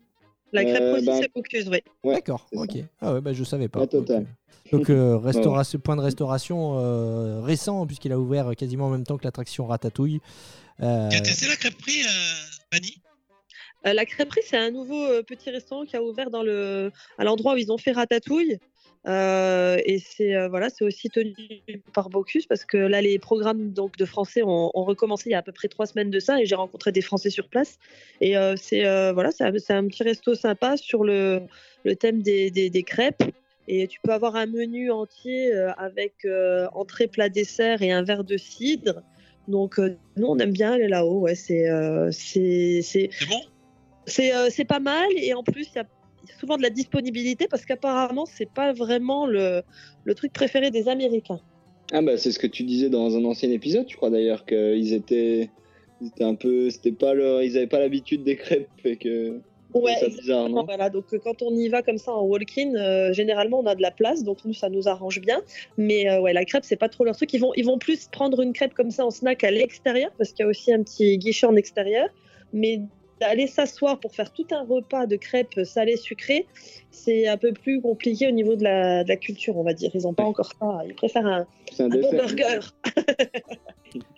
La 0.52 0.62
Euh, 0.62 0.96
aussi, 0.96 1.07
ben, 1.07 1.18
c'est 1.20 1.32
Bocuse, 1.34 1.68
oui. 1.68 1.78
Ouais, 2.05 2.14
D'accord, 2.14 2.46
c'est 2.52 2.59
ok. 2.59 2.70
ça. 2.72 2.78
Ah 3.00 3.14
ouais, 3.14 3.20
bah, 3.20 3.32
je 3.32 3.42
savais 3.44 3.68
pas. 3.68 3.80
La 3.80 3.86
totale. 3.86 4.26
Donc, 4.72 4.86
restauration, 4.88 5.78
point 5.80 5.96
de 5.96 6.00
restauration 6.00 6.78
euh, 6.78 7.40
récent, 7.40 7.86
puisqu'il 7.86 8.12
a 8.12 8.18
ouvert 8.18 8.55
quasiment 8.57 8.86
en 8.86 8.90
même 8.90 9.05
temps 9.05 9.16
que 9.18 9.24
l'attraction 9.24 9.66
Ratatouille. 9.66 10.20
Euh, 10.80 11.09
Tu 11.11 11.16
as 11.16 11.20
testé 11.20 11.46
la 11.48 11.57
crêperie, 11.57 12.02
euh, 12.02 12.72
Fanny 12.72 13.00
Euh, 13.86 13.92
la 13.92 14.05
crêperie, 14.07 14.40
c'est 14.44 14.57
un 14.57 14.70
nouveau 14.70 15.05
euh, 15.05 15.22
petit 15.22 15.50
restaurant 15.50 15.84
qui 15.84 15.96
a 15.96 16.02
ouvert 16.02 16.30
dans 16.30 16.42
le, 16.42 16.90
à 17.18 17.24
l'endroit 17.24 17.55
où 17.55 17.57
ils 17.59 17.70
ont 17.70 17.78
fait 17.78 17.92
Ratatouille. 17.92 18.59
Euh, 19.07 19.76
et 19.84 19.98
c'est 19.98 20.34
euh, 20.34 20.48
voilà, 20.48 20.70
c'est 20.70 20.84
aussi 20.84 21.11
tenu 21.11 21.34
par 21.92 22.09
Bocuse 22.09 22.46
parce 22.46 22.64
que 22.64 22.78
là, 22.78 23.02
les 23.02 23.18
programmes 23.18 23.70
donc 23.70 23.96
de 23.98 24.07
français 24.07 24.42
ont, 24.42 24.70
ont 24.72 24.84
recommencé 24.84 25.28
il 25.28 25.32
y 25.32 25.34
a 25.34 25.38
à 25.38 25.42
peu 25.42 25.52
près 25.52 25.68
trois 25.68 25.86
semaines 25.86 26.11
de 26.11 26.18
ça 26.20 26.40
et 26.40 26.46
j'ai 26.46 26.55
rencontré 26.55 26.90
des 26.90 27.02
Français 27.02 27.30
sur 27.30 27.48
place. 27.48 27.78
Et 28.20 28.36
euh, 28.36 28.55
c'est 28.57 28.82
voilà, 29.12 29.30
c'est 29.30 29.44
un, 29.44 29.86
petit 29.86 30.02
resto 30.02 30.34
sympa 30.34 30.76
sur 30.76 31.05
le, 31.05 31.42
le 31.84 31.96
thème 31.96 32.22
des, 32.22 32.50
des, 32.50 32.70
des 32.70 32.82
crêpes. 32.82 33.22
Et 33.66 33.88
tu 33.88 33.98
peux 34.02 34.12
avoir 34.12 34.36
un 34.36 34.46
menu 34.46 34.90
entier 34.90 35.52
avec 35.78 36.26
entrée, 36.74 37.07
plat, 37.07 37.30
dessert 37.30 37.80
et 37.80 37.92
un 37.92 38.02
verre 38.02 38.24
de 38.24 38.36
cidre. 38.36 39.02
Donc 39.48 39.78
nous, 39.78 40.26
on 40.26 40.38
aime 40.38 40.52
bien 40.52 40.72
aller 40.72 40.88
là-haut. 40.88 41.20
Ouais, 41.20 41.34
c'est 41.34 41.66
c'est 42.12 43.11
bon? 43.28 43.40
C'est 44.07 44.32
c'est 44.50 44.66
pas 44.66 44.80
mal 44.80 45.09
et 45.16 45.32
en 45.32 45.42
plus 45.42 45.68
il 45.72 45.76
y 45.76 45.78
a 45.78 45.86
souvent 46.39 46.57
de 46.57 46.62
la 46.62 46.70
disponibilité 46.70 47.47
parce 47.49 47.64
qu'apparemment 47.64 48.27
c'est 48.27 48.51
pas 48.51 48.72
vraiment 48.72 49.27
le, 49.27 49.62
le 50.05 50.14
truc 50.14 50.33
préféré 50.33 50.70
des 50.70 50.89
Américains. 50.89 51.41
Ah 51.93 52.03
bah 52.03 52.16
c'est 52.16 52.33
ce 52.33 52.39
que 52.39 52.47
tu 52.47 52.64
disais 52.64 52.89
dans 52.89 53.16
un 53.16 53.25
ancien 53.25 53.51
épisode, 53.51 53.87
je 53.89 53.97
crois 53.97 54.11
d'ailleurs 54.11 54.47
qu'ils 54.47 54.93
étaient, 54.93 55.51
ils 56.01 56.09
étaient 56.09 56.25
un 56.25 56.35
peu, 56.35 56.70
c'était 56.70 56.93
pas 56.93 57.14
leur, 57.14 57.43
ils 57.43 57.57
avaient 57.57 57.66
pas 57.66 57.81
l'habitude 57.81 58.25
des 58.25 58.37
crêpes 58.37 58.68
et 58.85 58.97
que 58.97 59.41
Ouais, 59.75 59.97
c'est 59.99 60.09
bizarre, 60.09 60.49
non 60.49 60.64
Voilà, 60.64 60.89
donc 60.89 61.07
quand 61.25 61.43
on 61.43 61.53
y 61.57 61.68
va 61.68 61.83
comme 61.83 61.99
ça 61.99 62.12
en 62.12 62.22
walk-in, 62.22 62.77
euh, 62.77 63.12
généralement 63.12 63.59
on 63.59 63.66
a 63.66 63.75
de 63.75 63.83
la 63.83 63.91
place, 63.91 64.22
donc 64.22 64.39
nous 64.45 64.55
ça 64.55 64.68
nous 64.68 64.87
arrange 64.87 65.20
bien. 65.20 65.43
Mais 65.77 66.09
euh, 66.09 66.20
ouais, 66.20 66.33
la 66.33 66.45
crêpe 66.45 66.64
c'est 66.64 66.77
pas 66.77 66.89
trop 66.89 67.05
leur 67.05 67.16
truc. 67.16 67.33
Ils 67.33 67.41
vont, 67.41 67.53
ils 67.57 67.64
vont 67.64 67.79
plus 67.79 68.07
prendre 68.07 68.41
une 68.41 68.53
crêpe 68.53 68.72
comme 68.72 68.93
ça 68.93 69.05
en 69.05 69.11
snack 69.11 69.43
à 69.43 69.51
l'extérieur 69.51 70.12
parce 70.16 70.33
qu'il 70.33 70.45
y 70.45 70.47
a 70.47 70.49
aussi 70.49 70.72
un 70.72 70.83
petit 70.85 71.18
guichet 71.18 71.47
en 71.47 71.57
extérieur. 71.57 72.09
Mais 72.53 72.83
d'aller 73.29 73.47
s'asseoir 73.47 73.99
pour 73.99 74.12
faire 74.14 74.33
tout 74.33 74.47
un 74.53 74.64
repas 74.64 75.07
de 75.07 75.16
crêpes 75.16 75.61
salées 75.64 75.97
sucrées, 75.97 76.47
c'est 76.91 77.27
un 77.27 77.37
peu 77.37 77.53
plus 77.53 77.81
compliqué 77.81 78.29
au 78.29 78.33
niveau 78.33 78.55
de 78.57 78.62
la, 78.62 79.03
de 79.05 79.09
la 79.09 79.16
culture, 79.16 79.57
on 79.57 79.62
va 79.64 79.72
dire. 79.75 79.91
Ils 79.95 80.07
ont 80.07 80.14
pas 80.14 80.25
encore 80.25 80.51
ça. 80.61 80.81
Ils 80.87 80.95
préfèrent 80.95 81.27
un, 81.27 81.47
C'est 81.72 81.83
un 81.83 81.87
un 81.87 81.89
bon 81.89 82.11
burger. 82.11 82.61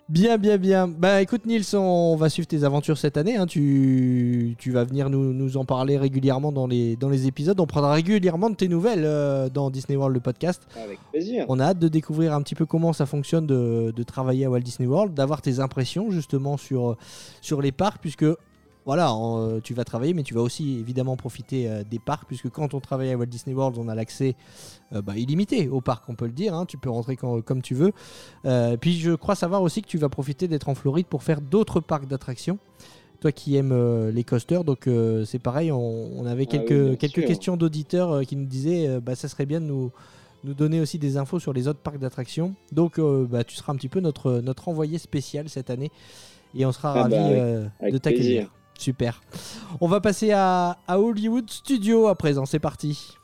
Bien, 0.08 0.38
bien, 0.38 0.56
bien. 0.56 0.86
Bah 0.86 1.20
écoute 1.20 1.46
Nils, 1.46 1.74
on 1.74 2.14
va 2.14 2.28
suivre 2.28 2.46
tes 2.46 2.62
aventures 2.62 2.96
cette 2.96 3.16
année. 3.16 3.36
hein. 3.36 3.46
Tu, 3.46 4.54
tu 4.56 4.70
vas 4.70 4.84
venir 4.84 5.10
nous, 5.10 5.32
nous 5.32 5.56
en 5.56 5.64
parler 5.64 5.98
régulièrement 5.98 6.52
dans 6.52 6.68
les, 6.68 6.94
dans 6.94 7.08
les 7.08 7.26
épisodes. 7.26 7.58
On 7.58 7.66
prendra 7.66 7.92
régulièrement 7.92 8.48
de 8.48 8.54
tes 8.54 8.68
nouvelles 8.68 9.02
euh, 9.04 9.48
dans 9.50 9.68
Disney 9.68 9.96
World, 9.96 10.14
le 10.14 10.20
podcast. 10.20 10.62
Avec 10.82 10.98
plaisir. 11.10 11.44
On 11.48 11.58
a 11.58 11.64
hâte 11.64 11.80
de 11.80 11.88
découvrir 11.88 12.32
un 12.34 12.42
petit 12.42 12.54
peu 12.54 12.66
comment 12.66 12.92
ça 12.92 13.04
fonctionne 13.04 13.46
de, 13.48 13.92
de 13.94 14.02
travailler 14.04 14.44
à 14.44 14.50
Walt 14.50 14.60
Disney 14.60 14.88
World, 14.88 15.12
d'avoir 15.12 15.42
tes 15.42 15.58
impressions 15.58 16.10
justement 16.12 16.56
sur, 16.56 16.96
sur 17.40 17.60
les 17.60 17.72
parcs, 17.72 18.00
puisque 18.00 18.24
voilà, 18.86 19.10
euh, 19.12 19.60
tu 19.62 19.74
vas 19.74 19.84
travailler, 19.84 20.14
mais 20.14 20.22
tu 20.22 20.32
vas 20.32 20.40
aussi 20.42 20.78
évidemment 20.78 21.16
profiter 21.16 21.68
euh, 21.68 21.82
des 21.82 21.98
parcs, 21.98 22.26
puisque 22.26 22.48
quand 22.50 22.72
on 22.72 22.80
travaille 22.80 23.10
à 23.12 23.16
Walt 23.16 23.26
Disney 23.26 23.54
World, 23.54 23.76
on 23.78 23.88
a 23.88 23.94
l'accès 23.96 24.36
euh, 24.94 25.02
bah, 25.02 25.16
illimité 25.16 25.68
au 25.68 25.80
parc, 25.80 26.08
on 26.08 26.14
peut 26.14 26.26
le 26.26 26.32
dire. 26.32 26.54
hein. 26.54 26.64
tu 26.66 26.78
peux 26.78 26.88
rentrer 26.88 27.16
quand- 27.16 27.42
comme 27.42 27.62
tu 27.62 27.74
veux. 27.74 27.92
Euh, 28.44 28.76
puis 28.76 28.98
je 28.98 29.10
crois 29.12 29.34
savoir 29.34 29.62
aussi 29.62 29.82
que 29.82 29.88
tu 29.88 29.98
vas 29.98 30.08
profiter 30.08 30.46
d'être 30.48 30.68
en 30.68 30.74
Floride 30.76 31.06
pour 31.06 31.22
faire 31.24 31.40
d'autres 31.40 31.80
parcs 31.80 32.06
d'attractions. 32.06 32.58
Toi 33.20 33.32
qui 33.32 33.56
aimes 33.56 34.10
les 34.10 34.22
coasters, 34.24 34.62
donc 34.62 34.86
euh, 34.86 35.24
c'est 35.24 35.38
pareil, 35.40 35.72
on, 35.72 35.78
on 36.20 36.24
avait 36.26 36.44
Ah 36.48 36.52
quelques, 36.52 36.98
quelques 36.98 37.14
sûr. 37.14 37.24
questions 37.26 37.56
d'auditeurs 37.56 38.20
qui 38.22 38.36
nous 38.36 38.46
disaient 38.46 39.00
bah, 39.00 39.14
ça 39.16 39.26
serait 39.26 39.46
bien 39.46 39.60
de 39.60 39.66
nous, 39.66 39.90
nous 40.44 40.54
donner 40.54 40.80
aussi 40.80 40.98
des 40.98 41.16
infos 41.16 41.40
sur 41.40 41.52
les 41.52 41.66
autres 41.66 41.80
parcs 41.80 41.98
d'attractions. 41.98 42.54
Donc 42.72 43.00
bah, 43.00 43.42
tu 43.42 43.56
seras 43.56 43.72
un 43.72 43.76
petit 43.76 43.88
peu 43.88 44.00
notre, 44.00 44.40
notre 44.42 44.68
envoyé 44.68 44.98
spécial 44.98 45.48
cette 45.48 45.70
année 45.70 45.90
et 46.54 46.64
on 46.66 46.72
sera 46.72 46.92
Ah 46.92 47.02
ravis 47.02 47.14
bah, 47.16 47.24
avec- 47.26 47.70
avec 47.80 47.92
de 47.94 47.98
t'accueillir. 47.98 48.52
Super. 48.78 49.22
On 49.80 49.88
va 49.88 50.00
passer 50.00 50.32
à, 50.32 50.78
Hollywood 50.88 51.50
Studio 51.50 52.08
à 52.08 52.14
présent, 52.14 52.46
c'est 52.46 52.58
parti. 52.58 53.16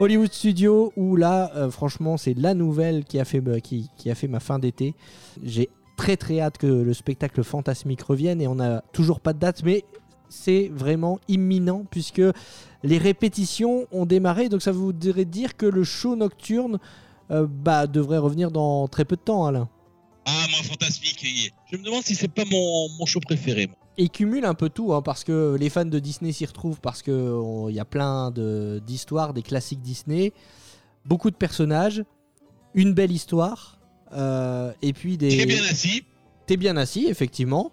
Hollywood 0.00 0.32
Studio, 0.32 0.92
où 0.96 1.16
là, 1.16 1.52
euh, 1.54 1.70
franchement, 1.70 2.16
c'est 2.16 2.34
la 2.34 2.54
nouvelle 2.54 3.04
qui 3.04 3.18
a 3.20 3.24
fait, 3.24 3.40
ma- 3.40 3.60
qui, 3.60 3.90
qui 3.96 4.10
a 4.10 4.14
fait 4.14 4.26
ma 4.28 4.40
fin 4.40 4.58
d'été. 4.58 4.94
J'ai 5.42 5.70
très 5.96 6.16
très 6.16 6.40
hâte 6.40 6.58
que 6.58 6.66
le 6.66 6.92
spectacle 6.92 7.44
fantasmique 7.44 8.02
revienne 8.02 8.40
et 8.40 8.48
on 8.48 8.56
n'a 8.56 8.82
toujours 8.92 9.20
pas 9.20 9.32
de 9.32 9.38
date, 9.38 9.62
mais 9.64 9.84
c'est 10.28 10.68
vraiment 10.74 11.20
imminent 11.28 11.84
puisque 11.88 12.22
les 12.82 12.98
répétitions 12.98 13.86
ont 13.92 14.04
démarré. 14.04 14.48
Donc 14.48 14.62
ça 14.62 14.72
voudrait 14.72 15.24
dire 15.24 15.56
que 15.56 15.66
le 15.66 15.84
show 15.84 16.16
nocturne 16.16 16.78
euh, 17.30 17.46
bah, 17.48 17.86
devrait 17.86 18.18
revenir 18.18 18.50
dans 18.50 18.88
très 18.88 19.04
peu 19.04 19.14
de 19.16 19.20
temps, 19.20 19.46
Alain. 19.46 19.68
Ah, 20.26 20.46
moi, 20.50 20.60
fantasmique. 20.62 21.52
Je 21.70 21.76
me 21.76 21.82
demande 21.84 22.02
si 22.04 22.14
c'est 22.14 22.28
pas 22.28 22.44
mon, 22.50 22.88
mon 22.98 23.06
show 23.06 23.20
préféré. 23.20 23.66
moi. 23.66 23.76
Et 23.98 24.04
il 24.04 24.10
cumule 24.10 24.44
un 24.44 24.54
peu 24.54 24.68
tout, 24.70 24.92
hein, 24.92 25.02
parce 25.02 25.22
que 25.22 25.56
les 25.58 25.70
fans 25.70 25.84
de 25.84 25.98
Disney 25.98 26.32
s'y 26.32 26.46
retrouvent, 26.46 26.80
parce 26.80 27.02
qu'il 27.02 27.70
y 27.70 27.78
a 27.80 27.84
plein 27.84 28.30
de- 28.30 28.82
d'histoires, 28.84 29.32
des 29.34 29.42
classiques 29.42 29.82
Disney, 29.82 30.32
beaucoup 31.04 31.30
de 31.30 31.36
personnages, 31.36 32.02
une 32.74 32.92
belle 32.92 33.12
histoire, 33.12 33.78
euh, 34.12 34.72
et 34.82 34.92
puis 34.92 35.16
des... 35.16 35.36
Très 35.36 35.46
bien 35.46 35.62
assis. 35.70 36.02
T'es 36.46 36.56
bien 36.56 36.76
assis, 36.76 37.06
effectivement. 37.06 37.70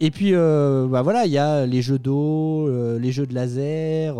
Et 0.00 0.10
puis, 0.10 0.34
euh, 0.34 0.86
bah 0.88 1.02
voilà, 1.02 1.26
il 1.26 1.32
y 1.32 1.38
a 1.38 1.66
les 1.66 1.82
jeux 1.82 1.98
d'eau, 1.98 2.66
euh, 2.68 2.98
les 2.98 3.12
jeux 3.12 3.26
de 3.26 3.34
laser, 3.34 4.16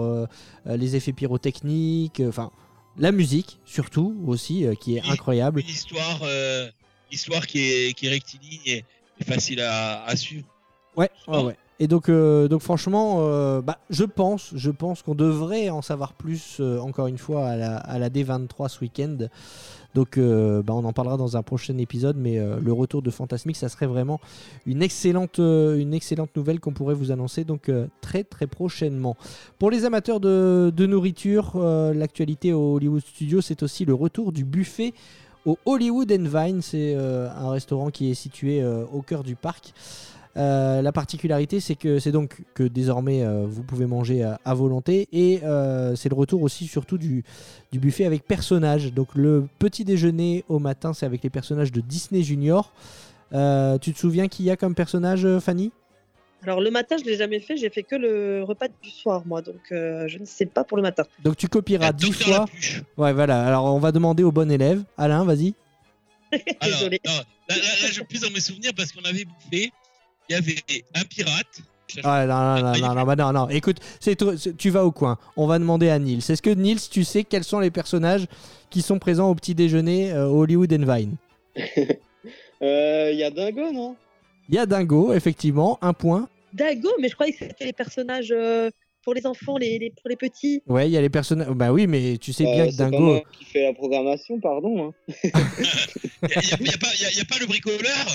les 0.67 0.95
effets 0.95 1.13
pyrotechniques, 1.13 2.21
euh, 2.21 2.29
enfin, 2.29 2.51
la 2.99 3.13
musique, 3.13 3.59
surtout, 3.65 4.15
aussi, 4.27 4.67
euh, 4.67 4.75
qui 4.75 4.97
est 4.97 5.03
incroyable. 5.11 5.61
Une 5.61 5.69
histoire, 5.69 6.21
histoire 7.13 7.47
qui 7.47 7.61
est, 7.61 7.95
qui 7.95 8.07
est 8.07 8.11
rectiligne 8.11 8.61
et, 8.67 8.85
et 9.21 9.25
facile 9.25 9.61
à, 9.61 10.05
à 10.05 10.17
suivre. 10.17 10.47
Ouais, 10.97 11.11
ouais, 11.29 11.43
ouais. 11.43 11.57
Et 11.83 11.89
donc, 11.89 12.11
euh, 12.11 12.47
donc 12.47 12.61
franchement, 12.61 13.21
euh, 13.21 13.63
bah, 13.63 13.79
je 13.89 14.05
pense, 14.05 14.51
je 14.55 14.71
pense 14.71 15.01
qu'on 15.01 15.15
devrait 15.15 15.71
en 15.71 15.81
savoir 15.81 16.13
plus, 16.13 16.59
euh, 16.61 16.79
encore 16.79 17.07
une 17.07 17.17
fois, 17.17 17.49
à 17.49 17.57
la, 17.57 17.79
à 17.79 17.99
la 17.99 18.11
D23 18.11 18.69
ce 18.69 18.81
week-end. 18.81 19.17
Donc, 19.95 20.21
bah, 20.21 20.75
on 20.75 20.85
en 20.85 20.93
parlera 20.93 21.17
dans 21.17 21.37
un 21.37 21.43
prochain 21.43 21.77
épisode, 21.79 22.17
mais 22.17 22.39
le 22.39 22.73
retour 22.73 23.03
de 23.03 23.11
Fantasmic, 23.11 23.57
ça 23.57 23.69
serait 23.69 23.89
vraiment 23.89 24.21
une 24.65 24.85
excellente, 24.85 25.39
une 25.39 25.93
excellente 25.95 26.31
nouvelle 26.37 26.61
qu'on 26.61 26.73
pourrait 26.73 26.95
vous 26.95 27.11
annoncer 27.11 27.43
donc 27.43 27.69
très 28.01 28.23
très 28.23 28.47
prochainement. 28.47 29.17
Pour 29.59 29.69
les 29.69 29.85
amateurs 29.85 30.21
de, 30.21 30.73
de 30.73 30.87
nourriture, 30.87 31.59
l'actualité 31.59 32.53
au 32.53 32.77
Hollywood 32.77 33.03
Studio, 33.05 33.41
c'est 33.41 33.65
aussi 33.65 33.85
le 33.85 33.95
retour 33.95 34.31
du 34.31 34.45
buffet 34.45 34.95
au 35.47 35.59
Hollywood 35.67 36.11
and 36.13 36.25
Vine. 36.25 36.63
C'est 36.63 36.95
euh, 36.97 37.29
un 37.31 37.51
restaurant 37.51 37.91
qui 37.91 38.11
est 38.11 38.15
situé 38.15 38.63
euh, 38.63 38.85
au 38.93 39.03
cœur 39.03 39.23
du 39.23 39.37
parc. 39.37 39.73
Euh, 40.37 40.81
la 40.81 40.93
particularité, 40.93 41.59
c'est 41.59 41.75
que 41.75 41.99
c'est 41.99 42.13
donc 42.13 42.43
que 42.55 42.63
désormais 42.63 43.27
vous 43.47 43.63
pouvez 43.65 43.87
manger 43.87 44.23
à, 44.23 44.55
volonté 44.55 45.09
et 45.13 45.41
c'est 45.97 46.09
le 46.09 46.15
retour 46.15 46.43
aussi 46.43 46.67
surtout 46.67 46.99
du, 46.99 47.25
du 47.73 47.81
buffet 47.81 48.05
avec 48.05 48.25
personnages. 48.25 48.93
Donc 48.93 49.09
le 49.15 49.47
petit 49.59 49.85
déjeuner 49.85 50.45
au 50.49 50.61
matin, 50.61 50.93
c'est 50.93 51.05
avec 51.05 51.25
les 51.25 51.31
personnages 51.31 51.73
de 51.73 51.81
Disney 51.81 52.23
Junior. 52.23 52.73
Tu 53.33 53.93
te 53.93 53.99
souviens 53.99 54.29
qui 54.29 54.45
y 54.45 54.51
a 54.51 54.57
comme 54.57 54.77
personnage, 54.77 55.27
Fanny? 55.41 55.73
Alors 56.43 56.61
le 56.61 56.71
matin, 56.71 56.97
je 56.99 57.05
l'ai 57.05 57.17
jamais 57.17 57.39
fait, 57.41 57.57
j'ai 57.57 57.69
fait 57.69 57.83
que 57.83 57.97
le 57.97 58.43
repas 58.45 58.69
du 58.83 58.89
soir, 58.91 59.23
moi, 59.27 59.43
donc 59.43 59.61
euh, 59.73 60.09
je 60.09 60.19
ne 60.19 60.25
sais 60.25 60.47
pas 60.47 60.65
pour 60.65 60.77
le 60.79 60.83
matin. 60.83 61.05
Donc 61.23 61.37
tu 61.37 61.49
copieras 61.49 61.89
Ah, 61.89 61.93
10 61.93 62.07
Docteur 62.11 62.27
fois. 62.27 62.47
Ouais, 62.97 63.13
voilà. 63.13 63.47
Alors 63.47 63.67
on 63.75 63.79
va 63.79 63.93
demander 63.93 64.23
au 64.23 64.33
bon 64.33 64.51
élève. 64.51 64.83
Alain, 64.97 65.25
vas-y. 65.25 65.55
Alors, 66.33 66.43
Désolé. 66.63 67.01
non, 67.05 67.13
là, 67.13 67.23
là, 67.49 67.57
là, 67.57 67.89
je 67.93 68.03
plus 68.03 68.21
dans 68.23 68.31
mes 68.31 68.41
souvenirs 68.41 68.73
parce 68.77 68.93
qu'on 68.93 69.05
avait 69.05 69.25
bouffé. 69.25 69.71
Il 70.29 70.33
y 70.33 70.35
avait 70.37 70.57
un 70.95 71.03
pirate. 71.03 71.61
Ah, 72.05 72.25
non, 72.25 72.37
non, 72.63 72.73
non, 72.73 72.79
non, 72.89 72.95
non, 72.95 73.05
bah 73.05 73.17
non, 73.17 73.33
non. 73.33 73.49
Écoute, 73.49 73.79
c'est 73.99 74.17
tu 74.57 74.71
vas 74.71 74.85
au 74.85 74.93
coin. 74.93 75.19
On 75.37 75.47
va 75.49 75.59
demander 75.59 75.91
à 75.91 75.99
Nils. 75.99 76.19
Est-ce 76.31 76.41
que 76.41 76.51
Nils, 76.51 76.89
tu 76.89 77.03
sais 77.03 77.25
quels 77.25 77.43
sont 77.43 77.59
les 77.59 77.73
personnages 77.73 78.27
qui 78.71 78.81
sont 78.81 79.01
présents 79.01 79.29
au 79.29 79.35
petit 79.35 79.57
déjeuner 79.57 80.13
euh, 80.13 80.27
Hollywood 80.27 80.73
and 80.73 80.87
Vine? 80.87 81.17
Euh, 82.63 83.09
Il 83.11 83.19
y 83.19 83.23
a 83.25 83.31
Dingo, 83.31 83.73
non? 83.73 83.97
Il 84.51 84.57
y 84.57 84.59
a 84.59 84.67
Dingo, 84.67 85.13
effectivement, 85.15 85.79
un 85.81 85.93
point. 85.93 86.29
Dago, 86.53 86.89
mais 87.01 87.09
je 87.09 87.15
croyais 87.15 87.33
que 87.33 87.39
c'était 87.39 87.67
les 87.67 87.73
personnages 87.73 88.33
euh, 88.37 88.69
pour 89.05 89.15
les 89.15 89.25
enfants, 89.25 89.57
les, 89.57 89.79
les- 89.79 89.91
pour 89.91 90.09
les 90.09 90.17
petits. 90.17 90.61
Ouais, 90.67 90.89
il 90.89 90.93
y 90.93 90.97
a 90.97 91.01
les 91.01 91.09
personnages. 91.09 91.49
Bah 91.51 91.73
oui, 91.73 91.87
mais 91.87 92.19
tu 92.19 92.33
sais 92.33 92.43
bien 92.43 92.65
Euh, 92.65 92.71
que 92.71 92.77
pas 92.77 92.85
Dingo. 92.91 92.99
moi 92.99 93.23
qui 93.39 93.45
fait 93.45 93.63
la 93.63 93.73
programmation, 93.73 94.41
pardon. 94.41 94.89
hein. 94.89 94.93
Il 96.23 96.29
n'y 96.29 96.69
a, 96.69 96.73
y 96.73 96.75
a 96.75 96.79
pas- 96.79 96.89
a- 96.89 97.21
a 97.21 97.25
pas 97.25 97.39
le 97.41 97.47
bricoleur 97.47 98.07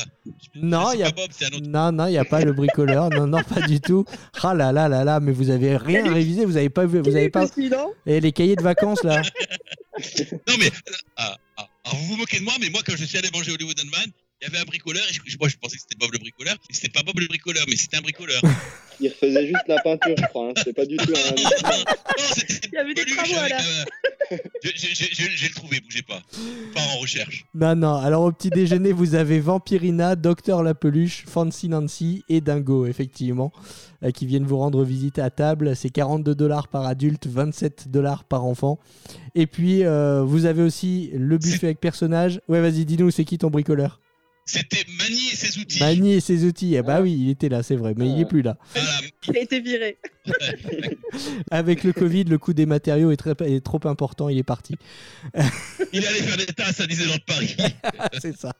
Non, 0.55 0.89
C'est 0.91 0.97
y 0.99 1.03
a- 1.03 1.05
pas 1.11 1.21
Bob, 1.21 1.29
c'est 1.31 1.45
un 1.45 1.57
autre. 1.57 1.67
Non, 1.67 1.91
non, 1.93 2.07
il 2.07 2.11
n'y 2.11 2.17
a 2.17 2.25
pas 2.25 2.41
le 2.41 2.51
bricoleur. 2.53 3.09
non, 3.09 3.25
non, 3.25 3.41
pas 3.41 3.61
du 3.65 3.79
tout. 3.79 4.03
Ah 4.43 4.53
là 4.53 4.71
là 4.73 4.89
là 4.89 5.03
là, 5.05 5.19
mais 5.21 5.31
vous 5.31 5.49
avez 5.49 5.77
rien 5.77 6.13
révisé. 6.13 6.43
Vous 6.45 6.57
avez 6.57 6.69
pas 6.69 6.85
vu. 6.85 6.99
Vous 6.99 7.15
avez 7.15 7.29
pas. 7.29 7.45
Et 8.05 8.19
les 8.19 8.31
cahiers 8.33 8.55
de 8.57 8.61
vacances 8.63 9.03
là. 9.03 9.21
Non, 10.47 10.55
mais. 10.59 10.67
euh, 10.67 10.91
ah, 11.15 11.37
ah, 11.57 11.67
alors 11.85 11.97
vous 12.01 12.05
vous 12.07 12.17
moquez 12.17 12.39
de 12.39 12.43
moi, 12.43 12.53
mais 12.59 12.69
moi, 12.69 12.81
quand 12.85 12.95
je 12.97 13.05
suis 13.05 13.17
allé 13.17 13.29
manger 13.33 13.51
au 13.51 13.55
Hollywood 13.55 13.79
and 13.79 13.89
Man, 13.89 14.11
il 14.47 14.51
y 14.51 14.55
avait 14.55 14.61
un 14.61 14.65
bricoleur. 14.65 15.03
Et 15.09 15.13
je, 15.13 15.37
moi, 15.39 15.47
je 15.49 15.55
pensais 15.57 15.75
que 15.77 15.81
c'était 15.81 15.97
Bob 15.99 16.11
le 16.13 16.19
bricoleur. 16.19 16.55
Et 16.69 16.73
c'était 16.73 16.89
pas 16.89 17.03
Bob 17.03 17.19
le 17.19 17.27
bricoleur, 17.27 17.63
mais 17.69 17.75
c'était 17.75 17.97
un 17.97 18.01
bricoleur. 18.01 18.41
Il 19.01 19.09
refaisait 19.09 19.45
juste 19.47 19.67
la 19.67 19.81
peinture, 19.81 20.15
je 20.17 20.23
crois. 20.27 20.49
hein. 20.49 20.53
C'était 20.57 20.71
pas 20.73 20.85
du 20.85 20.95
tout 20.95 21.11
un. 21.13 21.31
non, 21.31 21.49
c'était. 22.33 22.67
Il 22.71 22.73
y 22.73 22.77
avait 22.77 22.93
des 22.93 23.05
travaux, 23.05 23.35
avec 23.39 23.49
là. 23.51 23.57
un- 23.59 23.85
Je- 24.63 24.69
je- 24.73 24.87
je- 24.95 25.15
je- 25.23 25.29
J'ai 25.35 25.47
le 25.49 25.53
trouvé, 25.53 25.79
bougez 25.81 26.01
pas. 26.01 26.21
Pas 26.73 26.81
en 26.81 26.97
recherche. 26.99 27.45
Non, 27.53 27.75
non. 27.75 27.95
Alors 27.95 28.23
au 28.23 28.31
petit 28.31 28.49
déjeuner, 28.49 28.91
vous 28.93 29.13
avez 29.15 29.39
Vampirina, 29.41 30.15
Docteur 30.15 30.63
la 30.63 30.73
Peluche, 30.73 31.25
Fancy 31.27 31.67
Nancy 31.67 32.23
et 32.29 32.39
Dingo, 32.41 32.85
effectivement, 32.85 33.51
euh, 34.03 34.11
qui 34.11 34.25
viennent 34.25 34.45
vous 34.45 34.57
rendre 34.57 34.83
visite 34.85 35.19
à 35.19 35.29
table. 35.29 35.75
C'est 35.75 35.89
42 35.89 36.33
dollars 36.33 36.69
par 36.69 36.85
adulte, 36.85 37.27
27 37.27 37.89
dollars 37.91 38.23
par 38.23 38.45
enfant. 38.45 38.79
Et 39.35 39.45
puis 39.45 39.83
euh, 39.83 40.23
vous 40.23 40.45
avez 40.45 40.63
aussi 40.63 41.11
le 41.13 41.37
buffet 41.37 41.67
avec 41.67 41.79
personnage. 41.81 42.39
Ouais, 42.47 42.61
vas-y, 42.61 42.85
dis-nous, 42.85 43.11
c'est 43.11 43.25
qui 43.25 43.37
ton 43.37 43.49
bricoleur? 43.49 43.99
C'était 44.45 44.85
Mani 44.99 45.29
et 45.33 45.35
ses 45.35 45.57
outils. 45.59 45.79
Mani 45.79 46.13
et 46.13 46.19
ses 46.19 46.45
outils. 46.45 46.75
Eh 46.75 46.81
bah 46.83 46.95
Ah. 46.97 47.01
oui, 47.01 47.17
il 47.19 47.29
était 47.31 47.49
là, 47.49 47.63
c'est 47.63 47.75
vrai, 47.75 47.93
mais 47.97 48.07
il 48.07 48.19
est 48.21 48.25
plus 48.25 48.43
là. 48.43 48.57
Voilà. 48.73 48.89
Il 49.27 49.37
a 49.37 49.41
été 49.41 49.59
viré. 49.59 49.97
Avec 51.51 51.83
le 51.83 51.93
Covid, 51.93 52.25
le 52.25 52.37
coût 52.37 52.53
des 52.53 52.65
matériaux 52.65 53.11
est, 53.11 53.17
très, 53.17 53.33
est 53.45 53.63
trop 53.63 53.79
important, 53.85 54.29
il 54.29 54.37
est 54.37 54.43
parti. 54.43 54.75
Il 55.93 56.05
allait 56.05 56.21
faire 56.21 56.37
des 56.37 56.45
tasses 56.45 56.79
à 56.79 56.87
Disneyland 56.87 57.17
Paris. 57.25 57.55
c'est 58.21 58.37
ça. 58.37 58.53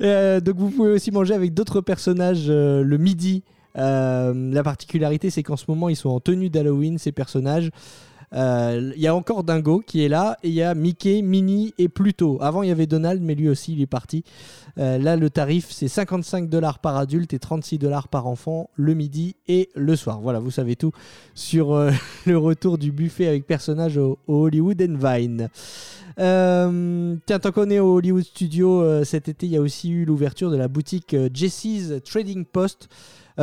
Euh, 0.00 0.40
donc 0.40 0.56
vous 0.56 0.70
pouvez 0.70 0.90
aussi 0.90 1.10
manger 1.10 1.34
avec 1.34 1.52
d'autres 1.54 1.80
personnages 1.80 2.46
euh, 2.48 2.82
le 2.82 2.98
midi. 2.98 3.42
Euh, 3.78 4.32
la 4.52 4.62
particularité, 4.62 5.30
c'est 5.30 5.42
qu'en 5.42 5.56
ce 5.56 5.64
moment, 5.68 5.88
ils 5.88 5.96
sont 5.96 6.10
en 6.10 6.20
tenue 6.20 6.48
d'Halloween, 6.48 6.98
ces 6.98 7.12
personnages. 7.12 7.70
Euh, 8.32 8.92
Il 8.96 9.00
y 9.02 9.06
a 9.06 9.14
encore 9.14 9.44
Dingo 9.44 9.82
qui 9.86 10.04
est 10.04 10.08
là, 10.08 10.36
et 10.42 10.48
il 10.48 10.54
y 10.54 10.62
a 10.62 10.74
Mickey, 10.74 11.22
Minnie 11.22 11.74
et 11.78 11.88
Pluto. 11.88 12.38
Avant, 12.40 12.62
il 12.62 12.68
y 12.68 12.72
avait 12.72 12.86
Donald, 12.86 13.22
mais 13.22 13.34
lui 13.34 13.48
aussi, 13.48 13.72
il 13.72 13.80
est 13.82 13.86
parti. 13.86 14.24
Euh, 14.78 14.98
là, 14.98 15.16
le 15.16 15.30
tarif, 15.30 15.70
c'est 15.70 15.88
55 15.88 16.48
dollars 16.48 16.78
par 16.80 16.96
adulte 16.96 17.32
et 17.32 17.38
36 17.38 17.78
dollars 17.78 18.08
par 18.08 18.26
enfant 18.26 18.68
le 18.74 18.94
midi 18.94 19.36
et 19.48 19.70
le 19.74 19.96
soir. 19.96 20.20
Voilà, 20.20 20.38
vous 20.38 20.50
savez 20.50 20.76
tout 20.76 20.92
sur 21.34 21.74
euh, 21.74 21.90
le 22.26 22.36
retour 22.36 22.76
du 22.78 22.92
buffet 22.92 23.26
avec 23.26 23.46
personnages 23.46 23.96
au, 23.96 24.18
Hollywood 24.26 24.80
and 24.82 24.96
Vine. 24.98 25.48
Euh, 26.18 27.16
tiens, 27.26 27.38
tant 27.38 27.52
qu'on 27.52 27.70
est 27.70 27.78
au 27.78 27.96
Hollywood 27.96 28.24
Studio, 28.24 29.04
cet 29.04 29.28
été, 29.28 29.46
il 29.46 29.52
y 29.52 29.56
a 29.56 29.60
aussi 29.60 29.90
eu 29.90 30.04
l'ouverture 30.04 30.50
de 30.50 30.56
la 30.56 30.68
boutique 30.68 31.16
Jesse's 31.32 32.02
Trading 32.04 32.44
Post. 32.44 32.88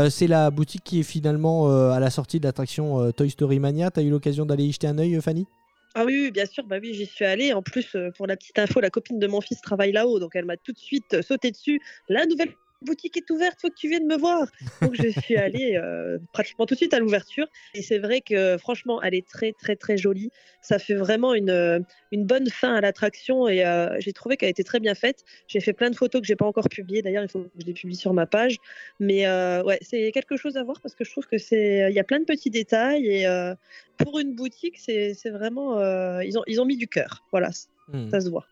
C'est 0.10 0.26
la 0.26 0.50
boutique 0.50 0.84
qui 0.84 1.02
est 1.02 1.04
finalement 1.04 1.70
à 1.92 2.00
la 2.00 2.10
sortie 2.10 2.40
de 2.40 2.46
l'attraction 2.46 3.12
Toy 3.12 3.30
Story 3.30 3.60
Mania. 3.60 3.92
T'as 3.92 4.02
eu 4.02 4.10
l'occasion 4.10 4.44
d'aller 4.44 4.64
y 4.64 4.72
jeter 4.72 4.88
un 4.88 4.98
œil, 4.98 5.22
Fanny? 5.22 5.46
Ah 5.96 6.06
oui, 6.06 6.32
bien 6.32 6.46
sûr, 6.48 6.64
bah 6.66 6.78
oui, 6.82 6.94
j'y 6.96 7.06
suis 7.06 7.24
allée. 7.26 7.54
En 7.54 7.62
plus, 7.62 7.96
euh, 7.96 8.10
pour 8.18 8.26
la 8.26 8.36
petite 8.36 8.58
info, 8.58 8.80
la 8.82 8.90
copine 8.90 9.20
de 9.20 9.28
mon 9.28 9.42
fils 9.42 9.62
travaille 9.62 9.92
là-haut, 9.92 10.20
donc 10.20 10.36
elle 10.36 10.46
m'a 10.46 10.58
tout 10.58 10.72
de 10.72 10.78
suite 10.80 11.14
euh, 11.14 11.22
sauté 11.22 11.52
dessus. 11.52 11.80
La 12.10 12.26
nouvelle 12.26 12.56
boutique 12.84 13.18
est 13.18 13.30
ouverte, 13.30 13.58
faut 13.62 13.70
que 13.70 13.76
tu 13.76 13.90
viennes 13.90 14.08
me 14.08 14.18
voir. 14.18 14.48
Donc 14.82 14.96
je 14.96 15.08
suis 15.20 15.36
allée 15.38 15.76
euh, 15.76 16.20
pratiquement 16.32 16.66
tout 16.66 16.76
de 16.76 16.78
suite 16.80 16.94
à 16.94 17.00
l'ouverture. 17.00 17.48
Et 17.74 17.82
c'est 17.82 18.00
vrai 18.00 18.22
que 18.22 18.58
franchement, 18.58 19.02
elle 19.02 19.16
est 19.16 19.28
très 19.28 19.52
très 19.54 19.76
très 19.76 19.98
jolie. 19.98 20.32
Ça 20.62 20.80
fait 20.80 20.94
vraiment 20.94 21.34
une, 21.34 21.50
euh, 21.50 21.80
une 22.12 22.26
bonne 22.26 22.50
fin 22.50 22.74
à 22.76 22.82
l'attraction 22.82 23.48
et 23.48 23.66
euh, 23.66 24.00
j'ai 24.00 24.14
trouvé 24.14 24.38
qu'elle 24.38 24.50
était 24.50 24.64
très 24.64 24.80
bien 24.80 24.96
faite. 24.96 25.24
J'ai 25.48 25.60
fait 25.60 25.74
plein 25.74 25.90
de 25.90 25.96
photos 25.96 26.22
que 26.22 26.28
j'ai 26.28 26.36
pas 26.36 26.46
encore 26.46 26.70
publiées. 26.70 27.02
D'ailleurs, 27.02 27.24
il 27.24 27.30
faut 27.30 27.40
que 27.40 27.50
je 27.60 27.66
les 27.66 27.74
publie 27.74 27.96
sur 27.96 28.14
ma 28.14 28.26
page. 28.26 28.58
Mais 29.00 29.28
euh, 29.28 29.64
ouais, 29.64 29.80
c'est 29.82 30.12
quelque 30.12 30.38
chose 30.38 30.58
à 30.58 30.64
voir 30.64 30.80
parce 30.82 30.96
que 30.96 31.04
je 31.04 31.12
trouve 31.12 31.26
que 31.28 31.38
c'est, 31.38 31.88
il 31.90 31.96
y 31.96 32.00
a 32.00 32.04
plein 32.04 32.20
de 32.20 32.26
petits 32.26 32.50
détails 32.50 33.08
et 33.08 33.28
euh, 33.28 33.56
pour 33.98 34.20
une 34.20 34.34
boutique, 34.36 34.78
c'est 34.80 35.14
c'est 35.14 35.30
vraiment, 35.30 35.80
euh, 35.80 36.24
ils 36.24 36.38
ont 36.38 36.44
ils 36.48 36.60
ont 36.62 36.66
mis 36.66 36.78
du 36.78 36.88
cœur. 36.88 37.24
Voilà, 37.32 37.52
Hmm. 37.92 38.10
ça 38.10 38.22
se 38.22 38.30
voit. 38.30 38.46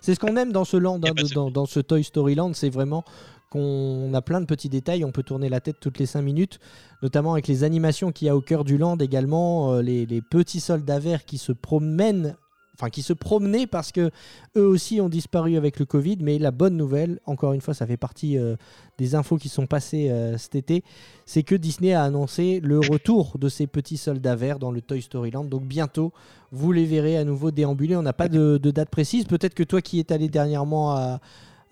C'est 0.00 0.14
ce 0.14 0.20
qu'on 0.20 0.36
aime 0.36 0.50
dans 0.50 0.64
ce 0.64 0.76
land, 0.76 0.96
hein, 1.04 1.12
de 1.14 1.34
dans, 1.34 1.52
dans 1.52 1.66
ce 1.66 1.78
Toy 1.78 2.02
Story 2.02 2.34
Land, 2.34 2.54
c'est 2.54 2.68
vraiment 2.68 3.04
qu'on 3.52 4.14
a 4.14 4.22
plein 4.22 4.40
de 4.40 4.46
petits 4.46 4.70
détails, 4.70 5.04
on 5.04 5.12
peut 5.12 5.22
tourner 5.22 5.50
la 5.50 5.60
tête 5.60 5.76
toutes 5.78 5.98
les 5.98 6.06
5 6.06 6.22
minutes, 6.22 6.58
notamment 7.02 7.32
avec 7.34 7.46
les 7.48 7.64
animations 7.64 8.10
qu'il 8.10 8.26
y 8.26 8.30
a 8.30 8.36
au 8.36 8.40
cœur 8.40 8.64
du 8.64 8.78
land 8.78 8.96
également, 8.96 9.74
euh, 9.74 9.82
les, 9.82 10.22
petits 10.22 10.60
soldats 10.60 10.98
verts 10.98 11.26
qui 11.26 11.36
se 11.36 11.52
promènent, 11.52 12.34
enfin 12.74 12.88
qui 12.88 13.02
se 13.02 13.12
promenaient 13.12 13.66
parce 13.66 13.92
que 13.92 14.10
eux 14.56 14.66
aussi 14.66 15.02
ont 15.02 15.10
disparu 15.10 15.58
avec 15.58 15.78
le 15.78 15.84
Covid, 15.84 16.16
mais 16.22 16.38
la 16.38 16.50
bonne 16.50 16.78
nouvelle, 16.78 17.20
encore 17.26 17.52
une 17.52 17.60
fois 17.60 17.74
ça 17.74 17.86
fait 17.86 17.98
partie 17.98 18.38
euh, 18.38 18.56
des 18.96 19.14
infos 19.14 19.36
qui 19.36 19.50
sont 19.50 19.66
passées 19.66 20.08
euh, 20.08 20.38
cet 20.38 20.54
été, 20.54 20.82
c'est 21.26 21.42
que 21.42 21.54
Disney 21.54 21.92
a 21.92 22.04
annoncé 22.04 22.58
le 22.60 22.78
retour 22.78 23.36
de 23.38 23.50
ces 23.50 23.66
petits 23.66 23.98
soldats 23.98 24.36
verts 24.36 24.58
dans 24.58 24.70
le 24.70 24.80
Toy 24.80 25.02
Story 25.02 25.30
Land, 25.30 25.44
donc 25.44 25.64
bientôt 25.64 26.10
vous 26.52 26.72
les 26.72 26.86
verrez 26.86 27.18
à 27.18 27.24
nouveau 27.24 27.50
déambuler. 27.50 27.96
On 27.96 28.02
n'a 28.02 28.12
pas 28.12 28.28
de 28.28 28.58
date 28.58 28.90
précise. 28.90 29.24
Peut-être 29.24 29.54
que 29.54 29.62
toi 29.62 29.80
qui 29.80 29.98
es 29.98 30.12
allé 30.12 30.28
dernièrement 30.28 30.94
à, 30.94 31.18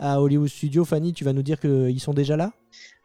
à 0.00 0.20
Hollywood 0.20 0.48
Studio, 0.48 0.84
Fanny, 0.84 1.12
tu 1.12 1.22
vas 1.24 1.32
nous 1.32 1.42
dire 1.42 1.60
qu'ils 1.60 2.00
sont 2.00 2.14
déjà 2.14 2.36
là? 2.36 2.52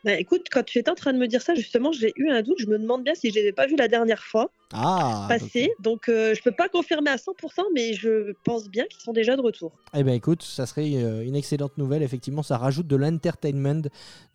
Bah, 0.04 0.14
écoute, 0.20 0.46
quand 0.52 0.64
tu 0.64 0.78
étais 0.78 0.92
en 0.92 0.96
train 0.96 1.14
de 1.14 1.18
me 1.18 1.28
dire 1.28 1.42
ça, 1.42 1.56
justement, 1.56 1.92
j'ai 1.92 2.14
eu 2.16 2.30
un 2.30 2.44
doute. 2.44 2.58
Je 2.60 2.68
me 2.68 2.78
demande 2.78 3.04
bien 3.04 3.16
si 3.16 3.32
je 3.32 3.36
les 3.36 3.48
ai 3.48 3.52
pas 3.52 3.66
vus 3.66 3.76
la 3.76 3.88
dernière 3.88 4.24
fois 4.24 4.52
Ah 4.72 5.26
passer. 5.28 5.72
Donc, 5.80 6.10
euh, 6.10 6.36
je 6.36 6.44
peux 6.44 6.52
pas 6.52 6.70
confirmer 6.70 7.10
à 7.10 7.16
100%, 7.18 7.64
mais 7.74 7.94
je 7.94 8.34
pense 8.44 8.70
bien 8.70 8.86
qu'ils 8.86 9.02
sont 9.02 9.14
déjà 9.14 9.36
de 9.36 9.42
retour. 9.42 9.72
Eh 9.96 10.04
bien 10.04 10.14
écoute, 10.14 10.44
ça 10.44 10.68
serait 10.68 10.92
euh, 11.04 11.26
une 11.26 11.36
excellente 11.36 11.76
nouvelle. 11.80 12.04
Effectivement, 12.04 12.44
ça 12.44 12.58
rajoute 12.60 12.86
de 12.86 12.96
l'entertainment, 12.96 13.82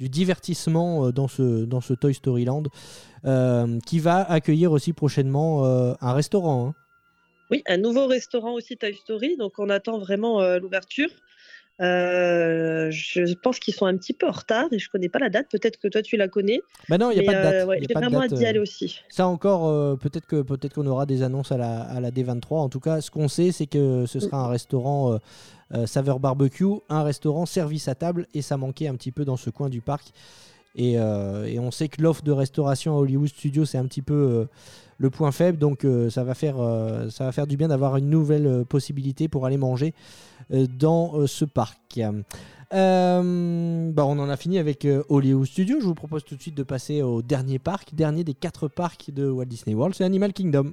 du 0.00 0.08
divertissement 0.08 1.06
euh, 1.06 1.12
dans, 1.12 1.28
ce, 1.28 1.64
dans 1.64 1.80
ce 1.80 1.94
Toy 1.94 2.14
Story 2.14 2.46
Land, 2.46 2.64
euh, 3.24 3.78
qui 3.86 4.00
va 4.00 4.28
accueillir 4.28 4.72
aussi 4.72 4.92
prochainement 4.92 5.64
euh, 5.64 5.94
un 6.00 6.12
restaurant. 6.14 6.66
hein. 6.66 6.74
Oui, 7.52 7.62
un 7.68 7.76
nouveau 7.76 8.06
restaurant 8.08 8.54
aussi 8.54 8.76
Toy 8.76 8.94
Story. 8.94 9.36
Donc, 9.36 9.52
on 9.58 9.70
attend 9.70 9.98
vraiment 10.00 10.40
euh, 10.40 10.58
l'ouverture. 10.58 11.10
Euh, 11.80 12.90
je 12.90 13.34
pense 13.34 13.58
qu'ils 13.58 13.74
sont 13.74 13.86
un 13.86 13.96
petit 13.96 14.12
peu 14.12 14.26
en 14.28 14.32
retard 14.32 14.66
et 14.70 14.78
je 14.78 14.90
connais 14.90 15.08
pas 15.08 15.18
la 15.18 15.30
date. 15.30 15.46
Peut-être 15.50 15.78
que 15.78 15.88
toi 15.88 16.02
tu 16.02 16.16
la 16.16 16.28
connais. 16.28 16.60
Bah 16.88 16.98
non, 16.98 17.10
il 17.10 17.18
n'y 17.18 17.20
a 17.20 17.22
Mais, 17.22 17.26
pas 17.26 17.38
de 17.38 17.42
date. 17.42 17.54
euh, 17.54 17.66
ouais, 17.66 17.80
J'ai 17.80 17.94
vraiment 17.94 18.22
hâte 18.22 18.34
d'y 18.34 18.44
euh, 18.44 18.48
aller 18.48 18.58
aussi. 18.58 19.00
Ça 19.08 19.26
encore, 19.26 19.66
euh, 19.68 19.96
peut-être 19.96 20.26
que 20.26 20.42
peut-être 20.42 20.74
qu'on 20.74 20.86
aura 20.86 21.06
des 21.06 21.22
annonces 21.22 21.52
à 21.52 21.56
la, 21.56 21.80
à 21.82 22.00
la 22.00 22.10
D23. 22.10 22.56
En 22.56 22.68
tout 22.68 22.80
cas, 22.80 23.00
ce 23.00 23.10
qu'on 23.10 23.28
sait, 23.28 23.50
c'est 23.52 23.66
que 23.66 24.04
ce 24.06 24.20
sera 24.20 24.38
un 24.44 24.48
restaurant 24.48 25.14
euh, 25.14 25.18
euh, 25.74 25.86
saveur 25.86 26.20
barbecue, 26.20 26.66
un 26.88 27.02
restaurant 27.02 27.46
service 27.46 27.88
à 27.88 27.94
table, 27.94 28.26
et 28.34 28.42
ça 28.42 28.56
manquait 28.56 28.88
un 28.88 28.94
petit 28.96 29.12
peu 29.12 29.24
dans 29.24 29.36
ce 29.36 29.50
coin 29.50 29.68
du 29.68 29.80
parc. 29.80 30.12
Et, 30.74 30.98
euh, 30.98 31.46
et 31.46 31.58
on 31.58 31.70
sait 31.70 31.88
que 31.88 32.00
l'offre 32.02 32.22
de 32.22 32.32
restauration 32.32 32.96
à 32.96 33.00
Hollywood 33.00 33.28
Studios, 33.28 33.64
c'est 33.64 33.78
un 33.78 33.86
petit 33.86 34.02
peu 34.02 34.14
euh, 34.14 34.44
le 34.98 35.10
point 35.10 35.32
faible. 35.32 35.58
Donc 35.58 35.84
euh, 35.84 36.10
ça, 36.10 36.24
va 36.24 36.34
faire, 36.34 37.46
du 37.46 37.56
bien 37.56 37.68
d'avoir 37.68 37.96
une 37.96 38.08
nouvelle 38.08 38.64
possibilité 38.66 39.28
pour 39.28 39.46
aller 39.46 39.56
manger 39.56 39.94
dans 40.50 41.26
ce 41.26 41.44
parc. 41.44 42.00
Bah, 42.72 43.22
on 44.04 44.18
en 44.18 44.28
a 44.28 44.36
fini 44.36 44.58
avec 44.58 44.86
Hollywood 45.08 45.46
Studios. 45.46 45.80
Je 45.80 45.86
vous 45.86 45.94
propose 45.94 46.24
tout 46.24 46.36
de 46.36 46.42
suite 46.42 46.56
de 46.56 46.62
passer 46.62 47.02
au 47.02 47.22
dernier 47.22 47.58
parc, 47.58 47.94
dernier 47.94 48.24
des 48.24 48.34
quatre 48.34 48.68
parcs 48.68 49.10
de 49.10 49.28
Walt 49.28 49.46
Disney 49.46 49.74
World, 49.74 49.94
c'est 49.94 50.04
Animal 50.04 50.32
Kingdom. 50.32 50.72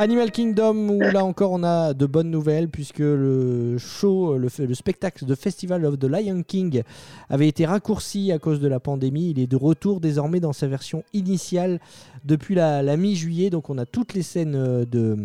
Animal 0.00 0.30
Kingdom, 0.30 0.90
où 0.90 1.00
là 1.00 1.24
encore 1.24 1.50
on 1.50 1.64
a 1.64 1.92
de 1.92 2.06
bonnes 2.06 2.30
nouvelles, 2.30 2.68
puisque 2.68 3.00
le 3.00 3.78
show, 3.78 4.38
le, 4.38 4.48
le 4.58 4.74
spectacle 4.74 5.24
de 5.24 5.34
Festival 5.34 5.84
of 5.84 5.98
the 5.98 6.04
Lion 6.04 6.44
King 6.46 6.82
avait 7.28 7.48
été 7.48 7.66
raccourci 7.66 8.30
à 8.30 8.38
cause 8.38 8.60
de 8.60 8.68
la 8.68 8.78
pandémie. 8.78 9.30
Il 9.30 9.40
est 9.40 9.48
de 9.48 9.56
retour 9.56 10.00
désormais 10.00 10.38
dans 10.38 10.52
sa 10.52 10.68
version 10.68 11.02
initiale 11.12 11.80
depuis 12.24 12.54
la, 12.54 12.96
mi-juillet. 12.96 13.50
Donc 13.50 13.70
on 13.70 13.78
a 13.78 13.86
toutes 13.86 14.14
les 14.14 14.22
scènes 14.22 14.54
euh, 14.54 14.84
de 14.84 15.16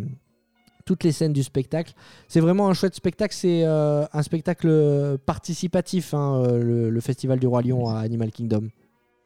toutes 0.86 1.04
les 1.04 1.12
scènes 1.12 1.34
du 1.34 1.44
spectacle. 1.44 1.94
C'est 2.28 2.41
vraiment 2.41 2.68
un 2.68 2.74
chouette 2.74 2.95
spectacle. 2.95 3.34
C'est 3.34 3.64
euh, 3.66 4.06
un 4.12 4.24
spectacle 4.24 5.18
participatif, 5.26 6.14
hein, 6.14 6.44
euh, 6.45 6.90
le 6.90 7.00
Festival 7.00 7.40
du 7.40 7.48
Roi 7.48 7.62
Lion 7.62 7.90
à 7.90 8.00
Animal 8.00 8.32
Kingdom. 8.32 8.70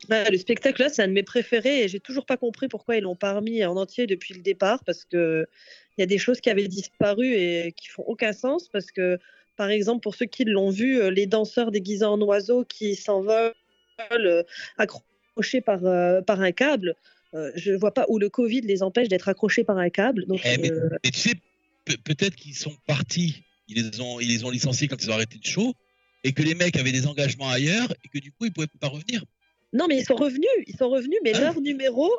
Le 0.10 0.38
spectacle 0.38 0.82
là, 0.82 0.90
c'est 0.90 1.02
un 1.02 1.08
de 1.08 1.14
mes 1.14 1.24
préférés 1.24 1.84
et 1.84 1.88
j'ai 1.88 2.00
toujours 2.00 2.26
pas 2.26 2.38
compris 2.38 2.68
pourquoi 2.68 2.96
ils 2.98 3.04
l'ont 3.04 3.16
pas 3.16 3.34
remis 3.34 3.66
en 3.66 3.76
entier 3.76 4.08
depuis 4.08 4.34
le 4.34 4.42
départ 4.42 4.84
parce 4.84 5.06
que 5.06 5.48
il 5.98 6.02
y 6.02 6.04
a 6.04 6.06
des 6.06 6.20
choses 6.20 6.40
qui 6.40 6.50
avaient 6.50 6.68
disparu 6.68 7.34
et 7.34 7.74
qui 7.76 7.88
font 7.88 8.04
aucun 8.04 8.32
sens 8.32 8.70
parce 8.70 8.92
que 8.92 9.18
par 9.56 9.70
exemple 9.70 10.02
pour 10.02 10.14
ceux 10.16 10.28
qui 10.28 10.46
l'ont 10.46 10.70
vu, 10.70 11.02
euh, 11.02 11.10
les 11.10 11.26
danseurs 11.26 11.72
déguisés 11.72 12.06
en 12.06 12.22
oiseaux 12.22 12.64
qui 12.64 12.96
s'envolent 12.96 13.54
euh, 14.12 14.44
accrochés 14.78 15.62
par 15.62 15.84
euh, 15.86 16.22
par 16.22 16.42
un 16.42 16.52
câble, 16.52 16.96
euh, 17.34 17.52
je 17.56 17.74
vois 17.74 17.94
pas 17.94 18.06
où 18.08 18.20
le 18.20 18.30
Covid 18.30 18.62
les 18.62 18.84
empêche 18.84 19.08
d'être 19.10 19.28
accrochés 19.28 19.64
par 19.64 19.78
un 19.80 19.90
câble. 19.90 20.26
Donc 20.26 20.42
Eh, 20.46 20.58
mais, 20.58 20.72
euh, 20.72 20.90
mais 21.04 21.10
tu 21.10 21.20
sais, 21.20 21.34
pe- 21.86 21.98
peut-être 22.04 22.36
qu'ils 22.36 22.56
sont 22.56 22.76
partis, 22.86 23.44
ils 23.68 23.84
les, 23.84 24.00
ont, 24.00 24.20
ils 24.20 24.30
les 24.30 24.44
ont 24.46 24.52
licenciés 24.52 24.88
quand 24.88 25.02
ils 25.02 25.10
ont 25.10 25.14
arrêté 25.14 25.40
le 25.44 25.50
show, 25.50 25.74
et 26.24 26.34
que 26.34 26.44
les 26.44 26.56
mecs 26.56 26.78
avaient 26.78 26.92
des 26.92 27.08
engagements 27.08 27.50
ailleurs, 27.50 27.92
et 28.04 28.10
que 28.10 28.20
du 28.20 28.32
coup, 28.32 28.46
ils 28.46 28.54
pouvaient 28.54 28.68
pas 28.80 28.88
revenir. 28.88 29.24
Non, 29.74 29.86
mais 29.88 29.98
ils 29.98 30.06
sont 30.06 30.16
revenus, 30.16 30.50
ils 30.66 30.76
sont 30.76 30.90
revenus, 30.90 31.20
mais 31.24 31.34
leur 31.34 31.60
numéro, 31.62 32.10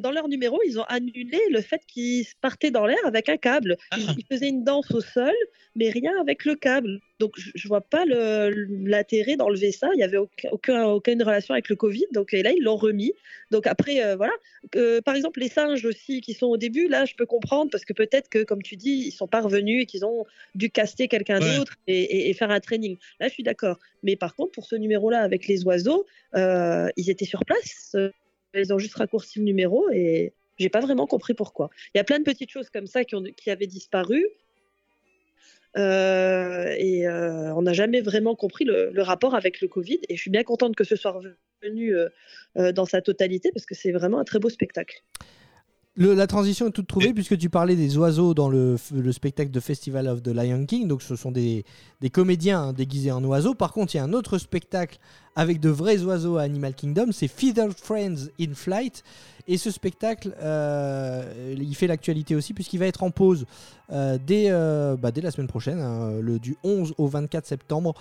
dans 0.00 0.10
leur 0.10 0.28
numéro, 0.28 0.60
ils 0.66 0.78
ont 0.78 0.84
annulé 0.84 1.38
le 1.50 1.60
fait 1.60 1.80
qu'ils 1.86 2.26
partaient 2.40 2.70
dans 2.70 2.86
l'air 2.86 2.98
avec 3.04 3.28
un 3.28 3.36
câble. 3.36 3.76
Ah. 3.90 3.96
Ils, 4.18 4.24
faisaient 4.30 4.48
une 4.48 4.64
danse 4.64 4.90
au 4.92 5.00
sol, 5.00 5.32
mais 5.74 5.90
rien 5.90 6.12
avec 6.20 6.44
le 6.44 6.54
câble. 6.54 7.00
Donc, 7.20 7.32
je, 7.36 7.50
je 7.54 7.68
vois 7.68 7.80
pas 7.80 8.04
l'intérêt 8.06 9.36
d'enlever 9.36 9.72
ça. 9.72 9.88
Il 9.94 10.00
y 10.00 10.02
avait 10.02 10.16
aucun, 10.16 10.48
aucun- 10.52 10.84
aucune 10.86 11.22
relation 11.22 11.54
avec 11.54 11.68
le 11.68 11.76
Covid. 11.76 12.06
Donc, 12.12 12.32
et 12.34 12.42
là, 12.42 12.52
ils 12.52 12.62
l'ont 12.62 12.76
remis. 12.76 13.12
Donc, 13.50 13.66
après, 13.66 14.02
euh, 14.04 14.16
voilà. 14.16 14.32
Euh, 14.76 15.00
par 15.00 15.14
exemple, 15.14 15.40
les 15.40 15.48
singes 15.48 15.84
aussi 15.84 16.20
qui 16.20 16.34
sont 16.34 16.46
au 16.46 16.56
début, 16.56 16.88
là, 16.88 17.04
je 17.04 17.14
peux 17.14 17.26
comprendre 17.26 17.70
parce 17.70 17.84
que 17.84 17.92
peut-être 17.92 18.28
que, 18.28 18.42
comme 18.44 18.62
tu 18.62 18.76
dis, 18.76 19.04
ils 19.06 19.12
sont 19.12 19.28
pas 19.28 19.40
revenus 19.40 19.82
et 19.82 19.86
qu'ils 19.86 20.04
ont 20.04 20.24
dû 20.54 20.70
caster 20.70 21.08
quelqu'un 21.08 21.40
Ouais. 21.40 21.56
d'autre 21.56 21.74
et, 21.86 22.00
et- 22.02 22.30
et 22.30 22.34
faire 22.34 22.50
un 22.50 22.60
training. 22.60 22.96
Là, 23.20 23.28
je 23.28 23.32
suis 23.34 23.42
d'accord. 23.42 23.78
Mais 24.02 24.16
par 24.16 24.34
contre, 24.34 24.52
pour 24.52 24.66
ce 24.66 24.76
numéro-là 24.76 25.20
avec 25.20 25.46
les 25.48 25.64
oiseaux, 25.64 26.06
euh, 26.36 26.88
ils 26.96 27.10
étaient 27.10 27.24
sur 27.24 27.44
place. 27.44 27.96
Euh, 28.54 28.60
Ils 28.60 28.72
ont 28.72 28.78
juste 28.78 28.94
raccourci 28.96 29.38
le 29.38 29.44
numéro 29.44 29.88
et 29.90 30.32
j'ai 30.58 30.68
pas 30.68 30.80
vraiment 30.80 31.06
compris 31.06 31.34
pourquoi. 31.34 31.70
Il 31.94 31.98
y 31.98 32.00
a 32.00 32.04
plein 32.04 32.18
de 32.18 32.24
petites 32.24 32.50
choses 32.50 32.70
comme 32.70 32.86
ça 32.86 33.04
qui, 33.04 33.50
avaient 33.50 33.66
disparu. 33.66 34.26
Euh, 35.76 36.72
et 36.78 37.08
euh, 37.08 37.52
on 37.54 37.62
n'a 37.62 37.72
jamais 37.72 38.00
vraiment 38.00 38.36
compris 38.36 38.64
le, 38.64 38.92
rapport 39.02 39.34
avec 39.34 39.60
le 39.60 39.68
Covid. 39.68 39.98
Et 40.08 40.16
je 40.16 40.20
suis 40.20 40.30
bien 40.30 40.44
contente 40.44 40.76
que 40.76 40.84
ce 40.84 40.96
soit 40.96 41.12
revenu 41.12 41.94
euh, 41.96 42.72
dans 42.72 42.84
sa 42.84 43.02
totalité 43.02 43.50
parce 43.52 43.66
que 43.66 43.74
c'est 43.74 43.92
vraiment 43.92 44.20
un 44.20 44.24
très 44.24 44.38
beau 44.38 44.48
spectacle. 44.48 45.02
Le- 45.96 46.14
la 46.14 46.26
transition 46.26 46.66
est 46.66 46.72
toute 46.72 46.88
trouvée 46.88 47.14
puisque 47.14 47.38
tu 47.38 47.48
parlais 47.48 47.76
des 47.76 47.96
oiseaux 47.96 48.34
dans 48.34 48.48
le, 48.48 48.76
spectacle 49.12 49.50
de 49.50 49.60
Festival 49.60 50.08
of 50.08 50.22
the 50.22 50.28
Lion 50.28 50.66
King. 50.66 50.88
Donc 50.88 51.02
ce 51.02 51.14
sont 51.14 51.30
des, 51.30 51.64
des 52.00 52.10
comédiens 52.10 52.60
hein, 52.60 52.72
déguisés 52.72 53.12
en 53.12 53.22
oiseaux. 53.24 53.54
Par 53.54 53.72
contre, 53.72 53.94
il 53.94 53.98
y 53.98 54.00
a 54.00 54.04
un 54.04 54.12
autre 54.12 54.38
spectacle 54.38 54.98
avec 55.36 55.60
de 55.60 55.70
vrais 55.70 56.02
oiseaux 56.02 56.36
à 56.36 56.42
Animal 56.42 56.74
Kingdom. 56.74 57.12
C'est 57.12 57.28
Feathered 57.28 57.74
Friends 57.78 58.28
in 58.40 58.54
Flight. 58.54 59.04
Et 59.46 59.58
ce 59.58 59.70
spectacle, 59.70 60.34
euh, 60.42 61.54
il 61.58 61.74
fait 61.74 61.86
l'actualité 61.86 62.34
aussi 62.34 62.54
puisqu'il 62.54 62.78
va 62.78 62.86
être 62.86 63.02
en 63.02 63.10
pause 63.10 63.44
euh, 63.92 64.16
dès, 64.24 64.46
euh, 64.48 64.96
bah, 64.96 65.10
dès 65.10 65.20
la 65.20 65.30
semaine 65.30 65.48
prochaine, 65.48 65.80
hein, 65.80 66.12
le, 66.20 66.38
du 66.38 66.56
11 66.64 66.94
au 66.96 67.06
24 67.06 67.46
septembre. 67.46 67.94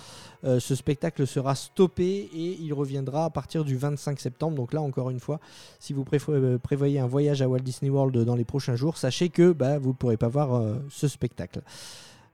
Ce 0.44 0.76
spectacle 0.76 1.26
sera 1.28 1.56
stoppé 1.56 2.30
et 2.34 2.58
il 2.62 2.74
reviendra 2.74 3.26
à 3.26 3.30
partir 3.30 3.64
du 3.66 3.76
25 3.78 4.20
septembre. 4.20 4.56
Donc 4.56 4.74
là, 4.74 4.82
encore 4.82 5.10
une 5.10 5.20
fois, 5.20 5.40
si 5.80 5.94
vous 5.94 6.04
prévoyez 6.06 7.00
un 7.00 7.08
voyage 7.08 7.42
à 7.42 7.48
Walt 7.48 7.60
Disney 7.60 7.90
World 7.90 8.18
dans 8.24 8.36
les 8.36 8.46
prochains 8.46 8.76
jours, 8.76 8.98
sachez 8.98 9.30
que 9.30 9.52
bah, 9.52 9.80
vous 9.80 9.90
ne 9.90 9.94
pourrez 9.96 10.18
pas 10.18 10.28
voir 10.30 10.62
ce 10.90 11.08
spectacle. 11.08 11.62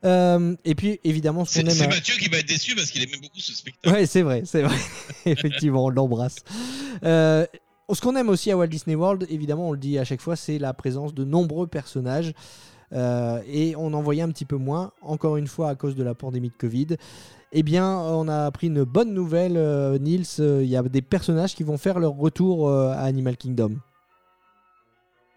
Euh, 0.06 0.56
et 0.64 0.76
puis 0.76 1.00
évidemment, 1.04 1.44
ce 1.46 1.54
C'est 1.56 1.64
qu'on 1.64 1.70
aime. 1.70 1.76
c'est 1.76 1.84
à- 1.84 1.88
Mathieu 1.90 2.16
qui 2.16 2.30
va 2.30 2.38
être 2.38 2.48
déçu 2.48 2.74
parce 2.74 2.90
qu'il 2.90 3.04
aime 3.04 3.20
beaucoup 3.22 3.40
ce 3.40 3.54
spectacle. 3.54 3.94
Ouais, 3.94 4.06
c'est 4.06 4.22
vrai, 4.22 4.44
c'est 4.46 4.62
vrai. 4.62 4.78
Effectivement, 5.26 5.86
on 5.86 5.90
l'embrasse. 5.90 6.38
Euh, 7.04 7.46
ce 7.96 8.02
qu'on 8.02 8.16
aime 8.16 8.30
aussi 8.30 8.52
à 8.52 8.58
Walt 8.58 8.68
Disney 8.68 8.96
World, 8.96 9.26
évidemment, 9.30 9.70
on 9.70 9.72
le 9.72 9.78
dit 9.78 9.98
à 9.98 10.04
chaque 10.04 10.22
fois, 10.22 10.36
c'est 10.36 10.60
la 10.60 10.74
présence 10.74 11.14
de 11.14 11.24
nombreux 11.24 11.68
personnages. 11.68 12.34
Euh, 12.92 13.40
et 13.48 13.76
on 13.76 13.94
en 13.94 14.02
voyait 14.02 14.24
un 14.24 14.30
petit 14.30 14.46
peu 14.46 14.56
moins, 14.56 14.92
encore 15.02 15.38
une 15.38 15.48
fois 15.48 15.70
à 15.70 15.76
cause 15.76 15.96
de 15.96 16.04
la 16.04 16.16
pandémie 16.16 16.50
de 16.50 16.58
Covid. 16.58 16.98
Eh 17.52 17.64
bien, 17.64 18.00
on 18.00 18.28
a 18.28 18.46
appris 18.46 18.68
une 18.68 18.84
bonne 18.84 19.14
nouvelle, 19.14 19.58
euh, 19.58 19.98
Nils. 19.98 20.26
euh, 20.40 20.62
Il 20.64 20.70
y 20.70 20.76
a 20.76 20.84
des 20.84 21.02
personnages 21.02 21.56
qui 21.56 21.64
vont 21.64 21.78
faire 21.78 22.00
leur 22.00 22.16
retour 22.16 22.68
euh, 22.70 22.90
à 22.90 23.02
Animal 23.02 23.38
Kingdom. 23.38 23.78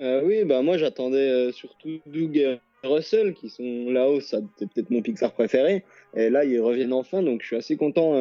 Oui, 0.00 0.42
bah 0.44 0.62
moi 0.62 0.78
j'attendais 0.78 1.52
surtout 1.52 2.00
Doug 2.06 2.36
et 2.36 2.58
Russell 2.82 3.34
qui 3.34 3.48
sont 3.48 3.88
là-haut, 3.88 4.20
ça 4.20 4.38
c'est 4.58 4.68
peut-être 4.68 4.90
mon 4.90 5.00
Pixar 5.00 5.30
préféré. 5.30 5.84
Et 6.16 6.28
là 6.28 6.44
ils 6.44 6.58
reviennent 6.58 6.92
enfin, 6.92 7.22
donc 7.22 7.42
je 7.42 7.46
suis 7.46 7.56
assez 7.56 7.76
content 7.76 8.14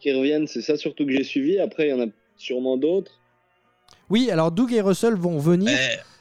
qu'ils 0.00 0.16
reviennent. 0.16 0.48
C'est 0.48 0.60
ça 0.60 0.76
surtout 0.76 1.06
que 1.06 1.12
j'ai 1.12 1.22
suivi. 1.22 1.60
Après 1.60 1.86
il 1.86 1.90
y 1.90 1.92
en 1.92 2.00
a 2.00 2.10
sûrement 2.36 2.76
d'autres. 2.76 3.20
Oui, 4.14 4.30
alors 4.30 4.52
Doug 4.52 4.72
et 4.72 4.80
Russell 4.80 5.16
vont 5.16 5.40
venir. 5.40 5.76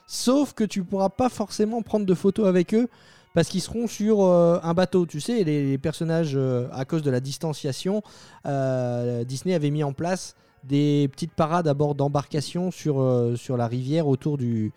Sauf 0.07 0.53
que 0.53 0.63
tu 0.63 0.83
pourras 0.83 1.09
pas 1.09 1.29
forcément 1.29 1.83
prendre 1.83 2.07
de 2.07 2.15
photos 2.15 2.47
avec 2.47 2.73
eux 2.73 2.89
parce 3.35 3.49
qu'ils 3.49 3.61
seront 3.61 3.85
sur 3.85 4.23
euh, 4.23 4.57
un 4.63 4.73
bateau. 4.73 5.05
Tu 5.05 5.21
sais, 5.21 5.43
les, 5.43 5.63
les 5.69 5.77
personnages, 5.77 6.33
euh, 6.35 6.67
à 6.71 6.85
cause 6.85 7.03
de 7.03 7.11
la 7.11 7.19
distanciation, 7.19 8.01
euh, 8.47 9.23
Disney 9.25 9.53
avait 9.53 9.69
mis 9.69 9.83
en 9.83 9.93
place 9.93 10.35
des 10.63 11.07
petites 11.11 11.33
parades 11.33 11.67
à 11.67 11.75
bord 11.75 11.93
d'embarcations 11.93 12.71
sur, 12.71 12.95
sur 13.35 13.57
la 13.57 13.67
rivière 13.67 14.07
autour 14.07 14.39
du, 14.39 14.71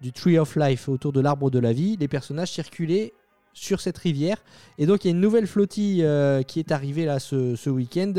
du 0.00 0.12
Tree 0.12 0.38
of 0.38 0.54
Life, 0.54 0.88
autour 0.88 1.12
de 1.12 1.20
l'arbre 1.20 1.50
de 1.50 1.58
la 1.58 1.72
vie. 1.72 1.96
Les 1.98 2.06
personnages 2.06 2.52
circulaient 2.52 3.12
sur 3.52 3.80
cette 3.80 3.98
rivière. 3.98 4.36
Et 4.78 4.86
donc, 4.86 5.04
il 5.04 5.08
y 5.08 5.10
a 5.10 5.12
une 5.12 5.20
nouvelle 5.20 5.48
flottille 5.48 6.06
qui 6.46 6.60
est 6.60 6.70
arrivée 6.70 7.04
là 7.04 7.18
ce, 7.18 7.56
ce 7.56 7.68
week-end 7.68 8.12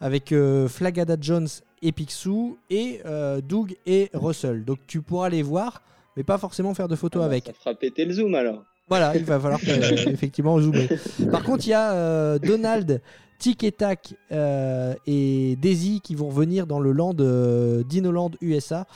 avec 0.00 0.34
Flagada 0.66 1.16
Jones 1.20 1.46
et 1.82 1.92
Picsou 1.92 2.58
et 2.70 3.00
euh, 3.04 3.40
Doug 3.40 3.76
et 3.86 4.10
Russell. 4.14 4.64
Donc, 4.64 4.78
tu 4.86 5.02
pourras 5.02 5.28
les 5.28 5.42
voir 5.42 5.82
mais 6.16 6.24
pas 6.24 6.38
forcément 6.38 6.74
faire 6.74 6.88
de 6.88 6.96
photos 6.96 7.22
Ah 7.24 7.26
bah, 7.26 7.32
avec. 7.32 7.46
Ça 7.46 7.52
fera 7.52 7.74
péter 7.74 8.04
le 8.04 8.12
zoom 8.12 8.34
alors. 8.34 8.64
Voilà, 8.88 9.16
il 9.16 9.24
va 9.24 9.40
falloir 9.40 9.60
que, 9.60 10.08
effectivement 10.10 10.60
zoomer. 10.60 10.88
Par 11.30 11.42
contre, 11.42 11.66
il 11.66 11.70
y 11.70 11.74
a 11.74 11.92
euh, 11.92 12.38
Donald, 12.38 13.00
Tic 13.38 13.64
et 13.64 13.72
Tac 13.72 14.14
euh, 14.30 14.94
et 15.06 15.56
Daisy 15.56 16.00
qui 16.00 16.14
vont 16.14 16.28
venir 16.28 16.66
dans 16.66 16.80
le 16.80 16.92
land 16.92 17.16
euh, 17.20 17.82
Dinoland 17.84 18.30
USA 18.40 18.86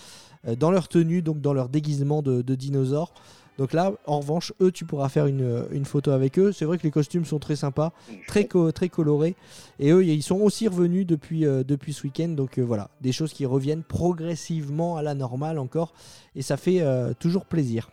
euh, 0.46 0.54
dans 0.54 0.70
leur 0.70 0.88
tenue, 0.88 1.22
donc 1.22 1.40
dans 1.40 1.54
leur 1.54 1.68
déguisement 1.68 2.20
de, 2.22 2.42
de 2.42 2.54
dinosaures. 2.54 3.14
Donc 3.59 3.73
là, 3.73 3.93
en 4.07 4.20
revanche, 4.20 4.53
eux, 4.61 4.70
tu 4.70 4.85
pourras 4.85 5.09
faire 5.09 5.27
une, 5.27 5.66
une 5.73 5.85
photo 5.87 6.11
avec 6.11 6.39
eux. 6.39 6.53
C'est 6.53 6.65
vrai 6.66 6.77
que 6.77 6.83
les 6.83 6.91
costumes 6.91 7.24
sont 7.24 7.39
très 7.39 7.57
sympas, 7.57 7.93
très, 8.27 8.47
co- 8.47 8.70
très 8.70 8.89
colorés. 8.91 9.35
Et 9.78 9.91
eux, 9.93 10.05
ils 10.05 10.23
sont 10.23 10.37
aussi 10.41 10.69
revenus 10.69 11.07
depuis, 11.07 11.47
euh, 11.47 11.65
depuis 11.65 11.93
ce 11.95 12.03
week-end. 12.03 12.28
Donc 12.28 12.59
euh, 12.59 12.62
voilà, 12.62 12.91
des 13.01 13.12
choses 13.12 13.33
qui 13.33 13.47
reviennent 13.47 13.83
progressivement 13.83 14.97
à 14.97 15.03
la 15.03 15.15
normale 15.15 15.59
encore. 15.59 15.95
Et 16.35 16.43
ça 16.43 16.57
fait 16.57 16.81
euh, 16.83 17.15
toujours 17.19 17.47
plaisir. 17.47 17.91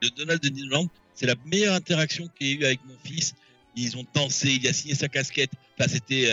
le 0.00 0.08
Donald 0.10 0.40
de 0.42 0.48
Disneyland, 0.48 0.86
c'est 1.14 1.26
la 1.26 1.34
meilleure 1.44 1.74
interaction 1.74 2.26
qu'il 2.38 2.46
y 2.46 2.50
ait 2.52 2.54
eu 2.54 2.64
avec 2.64 2.80
mon 2.86 2.94
fils. 3.04 3.34
Ils 3.76 3.96
ont 3.96 4.04
dansé, 4.14 4.58
il 4.60 4.66
a 4.68 4.72
signé 4.72 4.94
sa 4.94 5.08
casquette. 5.08 5.50
Enfin, 5.78 5.88
c'était 5.90 6.28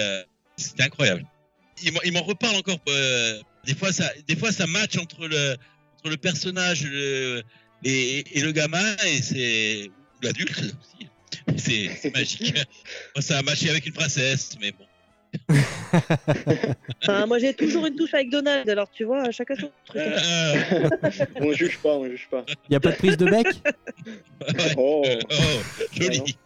incroyable. 0.79 1.25
Il 1.83 2.13
m'en- 2.13 2.21
reparle 2.23 2.55
encore. 2.57 2.79
des 3.65 3.75
fois, 3.75 3.91
ça, 3.91 4.09
des 4.27 4.35
fois, 4.35 4.51
ça 4.51 4.67
match 4.67 4.97
entre 4.97 5.27
le, 5.27 5.55
entre 5.97 6.09
le 6.09 6.17
personnage 6.17 6.83
le- 6.85 7.43
et, 7.83 8.37
et 8.37 8.41
le 8.41 8.51
gamin 8.51 8.95
et 9.07 9.21
c'est 9.21 9.89
l'adulte 10.21 10.57
aussi. 10.59 11.07
C'est 11.57 12.13
magique. 12.15 12.53
Moi, 13.15 13.21
ça 13.21 13.39
a 13.39 13.41
matché 13.41 13.69
avec 13.69 13.85
une 13.85 13.93
princesse, 13.93 14.55
mais 14.61 14.71
bon. 14.71 14.85
Enfin, 17.03 17.25
moi, 17.25 17.39
j'ai 17.39 17.53
toujours 17.53 17.85
une 17.85 17.95
touche 17.95 18.13
avec 18.13 18.29
Donald, 18.29 18.69
alors 18.69 18.89
tu 18.91 19.03
vois, 19.03 19.29
chacun 19.31 19.55
son 19.55 19.71
truc. 19.85 20.01
On 21.35 21.51
juge 21.53 21.77
pas, 21.79 21.95
on 21.95 22.05
juge 22.05 22.27
pas. 22.29 22.45
Il 22.47 22.71
n'y 22.71 22.75
a 22.75 22.79
pas 22.79 22.91
de 22.91 22.97
prise 22.97 23.17
de 23.17 23.25
bec? 23.25 23.47
Ouais. 24.05 24.73
Oh, 24.77 25.03
Euh, 25.05 25.19
oh, 25.31 25.83
joli. 25.91 26.37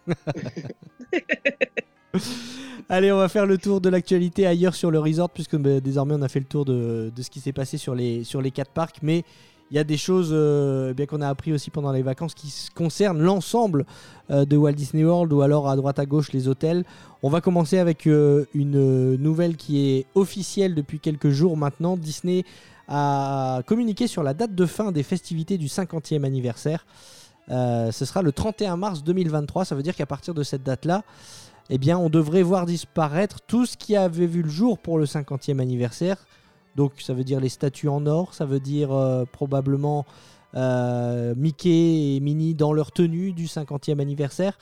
Allez, 2.89 3.11
on 3.11 3.17
va 3.17 3.29
faire 3.29 3.45
le 3.45 3.57
tour 3.57 3.81
de 3.81 3.89
l'actualité 3.89 4.45
ailleurs 4.45 4.75
sur 4.75 4.91
le 4.91 4.99
resort, 4.99 5.29
puisque 5.29 5.55
bah, 5.55 5.79
désormais 5.79 6.15
on 6.17 6.21
a 6.21 6.29
fait 6.29 6.39
le 6.39 6.45
tour 6.45 6.65
de, 6.65 7.11
de 7.13 7.21
ce 7.21 7.29
qui 7.29 7.39
s'est 7.39 7.53
passé 7.53 7.77
sur 7.77 7.95
les, 7.95 8.23
sur 8.23 8.41
les 8.41 8.51
quatre 8.51 8.71
parcs. 8.71 8.97
Mais 9.01 9.23
il 9.73 9.77
y 9.77 9.79
a 9.79 9.83
des 9.83 9.97
choses 9.97 10.29
euh, 10.31 10.91
eh 10.91 10.93
bien 10.93 11.07
qu'on 11.07 11.21
a 11.21 11.27
appris 11.27 11.51
aussi 11.51 11.71
pendant 11.71 11.91
les 11.91 12.03
vacances 12.03 12.35
qui 12.35 12.53
concernent 12.75 13.19
l'ensemble 13.19 13.87
euh, 14.29 14.45
de 14.45 14.55
Walt 14.55 14.73
Disney 14.73 15.03
World 15.03 15.33
ou 15.33 15.41
alors 15.41 15.67
à 15.67 15.75
droite 15.75 15.97
à 15.97 16.05
gauche 16.05 16.31
les 16.31 16.47
hôtels. 16.47 16.85
On 17.23 17.29
va 17.29 17.41
commencer 17.41 17.79
avec 17.79 18.05
euh, 18.05 18.45
une 18.53 19.15
nouvelle 19.15 19.57
qui 19.57 19.89
est 19.89 20.05
officielle 20.13 20.75
depuis 20.75 20.99
quelques 20.99 21.29
jours 21.29 21.57
maintenant. 21.57 21.97
Disney 21.97 22.45
a 22.87 23.63
communiqué 23.65 24.05
sur 24.05 24.21
la 24.21 24.35
date 24.35 24.53
de 24.53 24.65
fin 24.67 24.91
des 24.91 25.01
festivités 25.01 25.57
du 25.57 25.65
50e 25.65 26.23
anniversaire. 26.23 26.85
Ce 27.49 28.05
sera 28.05 28.21
le 28.21 28.31
31 28.31 28.77
mars 28.77 29.03
2023. 29.03 29.65
Ça 29.65 29.73
veut 29.73 29.81
dire 29.81 29.95
qu'à 29.95 30.05
partir 30.05 30.35
de 30.35 30.43
cette 30.43 30.61
date-là, 30.61 31.03
eh 31.71 31.93
on 31.95 32.09
devrait 32.09 32.43
voir 32.43 32.67
disparaître 32.67 33.39
tout 33.47 33.65
ce 33.65 33.75
qui 33.75 33.95
avait 33.95 34.27
vu 34.27 34.43
le 34.43 34.49
jour 34.49 34.77
pour 34.77 34.99
le 34.99 35.05
50e 35.05 35.59
anniversaire. 35.59 36.17
Donc, 36.75 36.93
ça 36.99 37.13
veut 37.13 37.23
dire 37.23 37.39
les 37.39 37.49
statues 37.49 37.87
en 37.87 38.05
or, 38.05 38.33
ça 38.33 38.45
veut 38.45 38.59
dire 38.59 38.91
euh, 38.91 39.25
probablement 39.31 40.05
euh, 40.55 41.33
Mickey 41.35 42.15
et 42.15 42.19
Minnie 42.19 42.55
dans 42.55 42.73
leur 42.73 42.91
tenue 42.91 43.31
du 43.31 43.45
50e 43.45 43.99
anniversaire. 43.99 44.57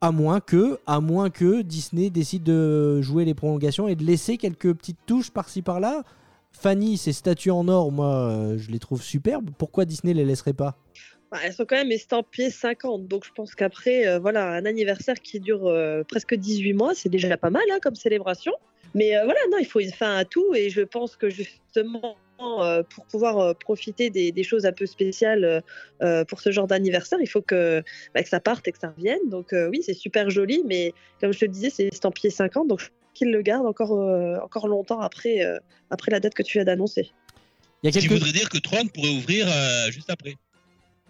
À 0.00 0.10
moins 0.10 0.40
que, 0.40 0.80
à 0.86 1.00
moins 1.00 1.30
que 1.30 1.62
Disney 1.62 2.10
décide 2.10 2.42
de 2.42 3.00
jouer 3.00 3.24
les 3.24 3.34
prolongations 3.34 3.86
et 3.86 3.94
de 3.94 4.04
laisser 4.04 4.36
quelques 4.36 4.74
petites 4.74 4.98
touches 5.06 5.30
par-ci 5.30 5.62
par-là. 5.62 6.02
Fanny, 6.50 6.96
ces 6.98 7.12
statues 7.12 7.52
en 7.52 7.68
or, 7.68 7.92
moi, 7.92 8.28
euh, 8.28 8.58
je 8.58 8.70
les 8.72 8.80
trouve 8.80 9.00
superbes. 9.00 9.50
Pourquoi 9.56 9.84
Disney 9.84 10.12
les 10.12 10.24
laisserait 10.24 10.52
pas? 10.52 10.76
Bah, 11.30 11.38
elles 11.44 11.52
sont 11.52 11.64
quand 11.64 11.76
même 11.76 11.92
estampillées 11.92 12.50
50, 12.50 13.06
donc 13.06 13.24
je 13.24 13.30
pense 13.32 13.54
qu'après, 13.54 14.18
voilà, 14.18 14.50
un 14.50 14.66
anniversaire 14.66 15.14
qui 15.14 15.40
dure 15.40 15.72
presque 16.06 16.34
18 16.34 16.74
mois, 16.74 16.94
c'est 16.94 17.08
déjà 17.08 17.38
pas 17.38 17.48
mal 17.48 17.62
hein, 17.72 17.78
comme 17.80 17.94
célébration. 17.94 18.52
Mais 18.94 19.16
euh, 19.16 19.24
voilà, 19.24 19.40
non, 19.50 19.58
il 19.58 19.66
faut 19.66 19.80
une 19.80 19.92
fin 19.92 20.16
à 20.16 20.24
tout, 20.24 20.54
et 20.54 20.70
je 20.70 20.82
pense 20.82 21.16
que 21.16 21.30
justement, 21.30 22.16
euh, 22.40 22.82
pour 22.82 23.06
pouvoir 23.06 23.38
euh, 23.38 23.54
profiter 23.54 24.10
des, 24.10 24.32
des 24.32 24.42
choses 24.42 24.66
un 24.66 24.72
peu 24.72 24.86
spéciales 24.86 25.62
pour 26.28 26.40
ce 26.40 26.50
genre 26.50 26.66
d'anniversaire, 26.66 27.18
il 27.20 27.28
faut 27.28 27.42
que, 27.42 27.82
bah, 28.14 28.22
que 28.22 28.28
ça 28.28 28.40
parte 28.40 28.66
et 28.68 28.72
que 28.72 28.78
ça 28.78 28.92
revienne. 28.96 29.28
Donc 29.28 29.52
euh, 29.52 29.68
oui, 29.68 29.82
c'est 29.84 29.94
super 29.94 30.30
joli, 30.30 30.62
mais 30.66 30.92
comme 31.20 31.32
je 31.32 31.38
te 31.40 31.44
le 31.44 31.50
disais, 31.50 31.70
c'est 31.70 31.86
estampillé 31.86 32.30
50, 32.30 32.68
donc 32.68 32.80
je 32.80 32.86
pense 32.86 32.96
qu'ils 33.14 33.30
le 33.30 33.42
gardent 33.42 33.66
encore, 33.66 33.92
euh, 33.92 34.38
encore 34.42 34.68
longtemps 34.68 35.00
après, 35.00 35.44
euh, 35.44 35.58
après 35.90 36.10
la 36.10 36.20
date 36.20 36.34
que 36.34 36.42
tu 36.42 36.58
viens 36.58 36.64
d'annoncer. 36.64 37.10
A 37.84 37.88
Ce 37.90 37.98
qui 37.98 38.00
quelques... 38.00 38.12
voudrait 38.12 38.32
dire 38.32 38.48
que 38.48 38.58
Tron 38.58 38.86
pourrait 38.88 39.10
ouvrir 39.10 39.46
euh, 39.48 39.90
juste 39.90 40.10
après. 40.10 40.34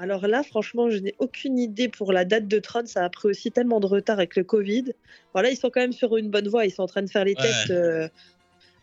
Alors 0.03 0.27
là, 0.27 0.43
franchement, 0.43 0.91
je 0.91 0.99
n'ai 0.99 1.15
aucune 1.21 1.59
idée 1.61 1.89
pour 1.89 2.13
la 2.13 2.25
date 2.25 2.49
de 2.49 2.59
Tron. 2.59 2.83
Ça 2.87 3.05
a 3.05 3.09
pris 3.09 3.29
aussi 3.29 3.53
tellement 3.53 3.79
de 3.79 3.87
retard 3.87 4.19
avec 4.19 4.35
le 4.35 4.43
Covid. 4.43 4.87
Voilà, 5.33 5.49
ils 5.51 5.57
sont 5.57 5.71
quand 5.71 5.81
même 5.81 5.93
sur 5.93 6.17
une 6.17 6.29
bonne 6.29 6.49
voie. 6.49 6.67
Ils 6.67 6.73
sont 6.73 6.83
en 6.83 6.87
train 6.89 7.03
de 7.03 7.09
faire 7.11 7.25
les 7.25 7.37
Ouais. 7.37 7.43
tests 7.43 7.71
euh, 7.71 8.09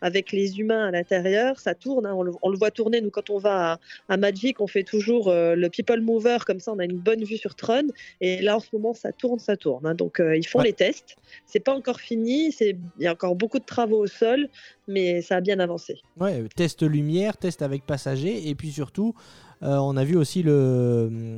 avec 0.00 0.32
les 0.32 0.58
humains 0.58 0.86
à 0.88 0.90
l'intérieur. 0.90 1.60
Ça 1.60 1.74
tourne. 1.74 2.06
hein. 2.06 2.14
On, 2.16 2.22
le, 2.22 2.32
on 2.40 2.48
le 2.48 2.56
voit 2.56 2.70
tourner. 2.70 3.02
Nous, 3.02 3.10
quand 3.10 3.28
on 3.28 3.36
va 3.36 3.72
à, 3.72 3.78
à 4.08 4.16
Magic, 4.16 4.62
on 4.62 4.66
fait 4.66 4.82
toujours 4.82 5.28
euh, 5.28 5.54
le 5.54 5.68
People 5.68 6.00
Mover. 6.00 6.38
Comme 6.46 6.58
ça, 6.58 6.72
on 6.72 6.78
a 6.78 6.84
une 6.86 6.96
bonne 6.98 7.22
vue 7.22 7.36
sur 7.36 7.54
Tron. 7.54 7.88
Et 8.22 8.40
là, 8.40 8.56
en 8.56 8.60
ce 8.60 8.68
moment, 8.72 8.94
ça 8.94 9.12
tourne, 9.12 9.38
ça 9.38 9.58
tourne. 9.58 9.84
hein. 9.86 9.94
Donc, 9.94 10.20
euh, 10.20 10.38
ils 10.38 10.46
font 10.46 10.60
Ouais. 10.60 10.64
les 10.68 10.72
tests. 10.72 11.16
C'est 11.44 11.60
pas 11.60 11.74
encore 11.74 12.00
fini. 12.00 12.50
C'est 12.50 12.78
Il 12.98 13.04
y 13.04 13.06
a 13.06 13.12
encore 13.12 13.36
beaucoup 13.36 13.58
de 13.58 13.64
travaux 13.66 13.98
au 13.98 14.06
sol. 14.06 14.48
Mais 14.88 15.20
ça 15.20 15.36
a 15.36 15.40
bien 15.42 15.60
avancé. 15.60 16.00
Ouais, 16.18 16.42
test 16.56 16.82
lumière, 16.82 17.36
test 17.36 17.60
avec 17.62 17.84
passagers, 17.86 18.48
et 18.48 18.54
puis 18.56 18.72
surtout, 18.72 19.14
on 19.62 19.96
a 19.96 20.04
vu 20.04 20.16
aussi 20.16 20.42
le, 20.42 20.50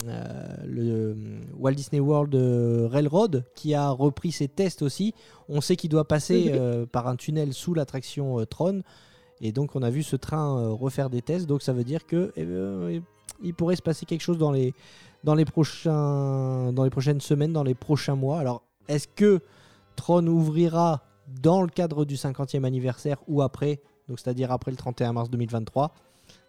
euh, 0.06 0.56
le 0.64 1.16
Walt 1.58 1.72
Disney 1.72 2.00
World 2.00 2.34
euh, 2.34 2.88
Railroad 2.90 3.44
qui 3.54 3.74
a 3.74 3.90
repris 3.90 4.32
ses 4.32 4.48
tests 4.48 4.82
aussi. 4.82 5.14
On 5.48 5.60
sait 5.60 5.76
qu'il 5.76 5.90
doit 5.90 6.06
passer 6.06 6.52
euh, 6.52 6.86
par 6.86 7.08
un 7.08 7.16
tunnel 7.16 7.52
sous 7.52 7.74
l'attraction 7.74 8.38
euh, 8.38 8.46
Tron, 8.46 8.82
et 9.40 9.52
donc 9.52 9.74
on 9.74 9.82
a 9.82 9.90
vu 9.90 10.02
ce 10.02 10.16
train 10.16 10.58
euh, 10.58 10.68
refaire 10.68 11.10
des 11.10 11.22
tests. 11.22 11.46
Donc 11.46 11.62
ça 11.62 11.72
veut 11.72 11.84
dire 11.84 12.06
que 12.06 12.32
eh 12.36 12.44
ben, 12.44 13.02
il 13.42 13.54
pourrait 13.54 13.76
se 13.76 13.82
passer 13.82 14.06
quelque 14.06 14.20
chose 14.20 14.38
dans 14.38 14.52
les 14.52 14.72
dans 15.24 15.34
les 15.34 15.44
prochains 15.44 16.72
dans 16.72 16.84
les 16.84 16.90
prochaines 16.90 17.20
semaines, 17.20 17.52
dans 17.52 17.64
les 17.64 17.74
prochains 17.74 18.14
mois. 18.14 18.38
Alors 18.38 18.62
est-ce 18.88 19.08
que 19.08 19.40
Tron 19.96 20.26
ouvrira 20.26 21.02
dans 21.40 21.62
le 21.62 21.68
cadre 21.68 22.04
du 22.04 22.16
50e 22.16 22.64
anniversaire 22.64 23.16
ou 23.26 23.42
après, 23.42 23.80
donc 24.08 24.20
c'est-à-dire 24.20 24.52
après 24.52 24.70
le 24.70 24.76
31 24.76 25.12
mars 25.12 25.30
2023. 25.30 25.92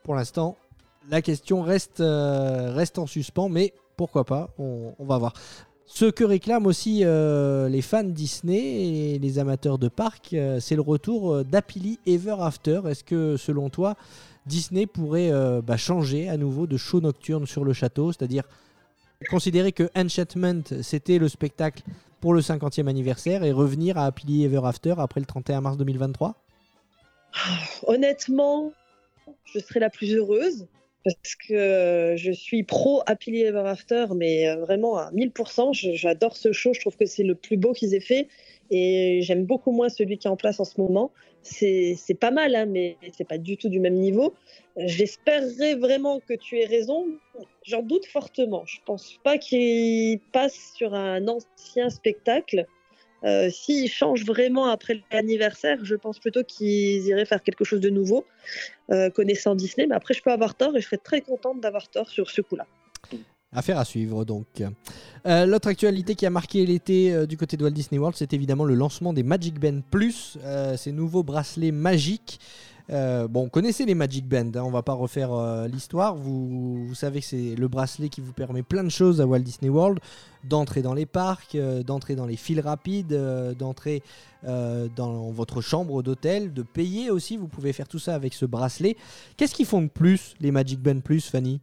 Pour 0.04 0.16
l'instant, 0.16 0.58
la 1.10 1.22
question 1.22 1.62
reste, 1.62 2.00
euh, 2.00 2.72
reste 2.74 2.98
en 2.98 3.08
suspens, 3.08 3.50
mais 3.50 3.74
pourquoi 3.98 4.24
pas, 4.24 4.50
on, 4.58 4.94
va 5.00 5.18
voir. 5.18 5.34
Ce 5.86 6.06
que 6.06 6.24
réclament 6.24 6.66
aussi 6.66 7.02
euh, 7.04 7.70
les 7.70 7.82
fans 7.82 8.04
Disney 8.04 9.14
et 9.14 9.20
les 9.20 9.40
amateurs 9.40 9.78
de 9.78 9.88
parc, 9.88 10.34
euh, 10.34 10.60
c'est 10.60 10.76
le 10.76 10.82
retour 10.82 11.44
d'Happily 11.44 12.00
Ever 12.06 12.38
After. 12.40 12.82
Est-ce 12.88 13.04
que 13.04 13.38
selon 13.38 13.70
toi, 13.70 13.96
Disney 14.46 14.88
pourrait 14.88 15.32
bah, 15.62 15.78
changer 15.78 16.28
à 16.30 16.38
nouveau 16.38 16.68
de 16.68 16.78
show 16.78 17.00
nocturne 17.00 17.46
sur 17.46 17.64
le 17.64 17.74
château, 17.74 18.12
c'est-à-dire 18.12 18.44
considérer 19.30 19.72
que 19.72 19.90
Enchantment 19.96 20.64
c'était 20.82 21.18
le 21.18 21.30
spectacle 21.30 21.84
pour 22.20 22.34
le 22.34 22.42
50e 22.42 22.88
anniversaire 22.88 23.46
et 23.46 23.54
revenir 23.54 23.98
à 23.98 24.06
Happily 24.06 24.44
Ever 24.44 24.62
After 24.66 24.96
après 24.98 25.22
le 25.22 25.26
31 25.26 25.62
mars 25.62 25.78
2023 25.78 26.36
Honnêtement, 27.88 28.74
je 29.46 29.60
serais 29.60 29.80
la 29.80 29.90
plus 29.90 30.14
heureuse 30.14 30.68
parce 31.04 31.36
que 31.48 32.14
je 32.18 32.32
suis 32.32 32.64
pro 32.64 33.02
Happily 33.06 33.42
Ever 33.44 33.64
After, 33.66 34.08
mais 34.16 34.48
euh, 34.48 34.58
vraiment 34.58 34.98
à 34.98 35.12
1000%. 35.12 35.74
Je- 35.74 35.94
J'adore 35.94 36.36
ce 36.38 36.52
show, 36.52 36.74
je 36.74 36.80
trouve 36.80 36.96
que 36.98 37.06
c'est 37.06 37.24
le 37.24 37.36
plus 37.36 37.58
beau 37.58 37.74
qu'ils 37.74 37.94
aient 37.94 38.00
fait 38.00 38.28
et 38.72 39.20
j'aime 39.22 39.46
beaucoup 39.46 39.72
moins 39.72 39.90
celui 39.90 40.18
qui 40.18 40.28
est 40.28 40.32
en 40.32 40.38
place 40.38 40.60
en 40.60 40.66
ce 40.66 40.80
moment. 40.80 41.12
C'est 41.42 41.96
c'est 41.98 42.14
pas 42.14 42.32
mal, 42.32 42.56
hein, 42.56 42.66
mais 42.66 42.98
c'est 43.18 43.28
pas 43.28 43.38
du 43.38 43.58
tout 43.58 43.70
du 43.70 43.80
même 43.80 43.96
niveau. 43.96 44.34
J'espérerais 44.78 45.76
vraiment 45.76 46.20
que 46.22 46.34
tu 46.34 46.60
aies 46.60 46.66
raison. 46.66 47.06
J'en 47.66 47.82
doute 47.84 48.06
fortement. 48.06 48.64
Je 48.66 48.78
pense 48.86 49.20
pas 49.24 49.38
qu'il 49.38 50.20
passe 50.32 50.74
sur 50.76 50.94
un 50.94 51.28
ancien 51.28 51.90
spectacle. 51.90 52.66
Euh, 53.24 53.50
S'ils 53.50 53.90
changent 53.90 54.26
vraiment 54.26 54.66
après 54.66 55.02
l'anniversaire, 55.12 55.78
je 55.84 55.96
pense 55.96 56.20
plutôt 56.20 56.44
qu'ils 56.44 57.06
iraient 57.08 57.26
faire 57.26 57.42
quelque 57.42 57.64
chose 57.64 57.80
de 57.80 57.90
nouveau, 57.90 58.26
euh, 58.92 59.10
connaissant 59.10 59.56
Disney. 59.56 59.88
Mais 59.88 59.96
après, 59.96 60.14
je 60.14 60.22
peux 60.22 60.32
avoir 60.32 60.56
tort 60.56 60.76
et 60.76 60.82
je 60.82 60.86
serais 60.86 60.98
très 60.98 61.22
contente 61.22 61.62
d'avoir 61.62 61.90
tort 61.90 62.10
sur 62.10 62.30
ce 62.30 62.42
coup-là. 62.42 62.66
Affaire 63.56 63.78
à 63.78 63.86
suivre 63.86 64.26
donc. 64.26 64.64
Euh, 65.28 65.46
L'autre 65.46 65.68
actualité 65.68 66.16
qui 66.16 66.26
a 66.26 66.32
marqué 66.32 66.66
l'été 66.66 67.14
euh, 67.14 67.28
du 67.28 67.38
côté 67.38 67.56
de 67.56 67.64
Walt 67.64 67.72
Disney 67.72 68.00
World, 68.00 68.18
c'est 68.18 68.34
évidemment 68.34 68.66
le 68.66 68.74
lancement 68.74 69.14
des 69.14 69.22
Magic 69.22 69.60
Band 69.60 69.82
Plus, 69.92 70.38
ces 70.76 70.92
nouveaux 70.92 71.24
bracelets 71.24 71.72
magiques. 71.72 72.40
Euh, 72.90 73.28
bon, 73.30 73.48
connaissez 73.48 73.86
les 73.86 73.96
Magic 73.96 74.28
Band, 74.28 74.52
hein, 74.56 74.64
on 74.66 74.70
va 74.70 74.82
pas 74.84 74.94
refaire 74.94 75.32
euh, 75.34 75.68
l'histoire. 75.68 76.16
Vous, 76.16 76.86
vous 76.86 76.96
savez 76.96 77.22
que 77.22 77.26
c'est 77.26 77.56
le 77.56 77.68
bracelet 77.70 78.10
qui 78.10 78.20
vous 78.20 78.34
permet 78.34 78.62
plein 78.62 78.84
de 78.84 78.90
choses 78.90 79.22
à 79.22 79.26
Walt 79.26 79.40
Disney 79.40 79.70
World, 79.70 80.00
d'entrer 80.44 80.82
dans 80.82 80.94
les 80.94 81.06
parcs, 81.06 81.56
euh, 81.56 81.82
d'entrer 81.82 82.16
dans 82.16 82.26
les 82.26 82.36
fils 82.36 82.60
rapides, 82.60 83.18
d'entrer 83.58 84.02
dans 84.44 85.32
votre 85.32 85.62
chambre 85.62 86.04
d'hôtel, 86.04 86.52
de 86.54 86.64
payer 86.64 87.10
aussi. 87.10 87.38
Vous 87.38 87.48
pouvez 87.48 87.72
faire 87.72 87.88
tout 87.88 88.00
ça 88.00 88.14
avec 88.16 88.34
ce 88.34 88.46
bracelet. 88.46 88.98
Qu'est-ce 89.38 89.56
qu'ils 89.56 89.66
font 89.66 89.82
de 89.82 89.88
plus 89.88 90.36
les 90.42 90.52
Magic 90.52 90.82
Band 90.82 91.00
Plus, 91.00 91.30
Fanny? 91.30 91.62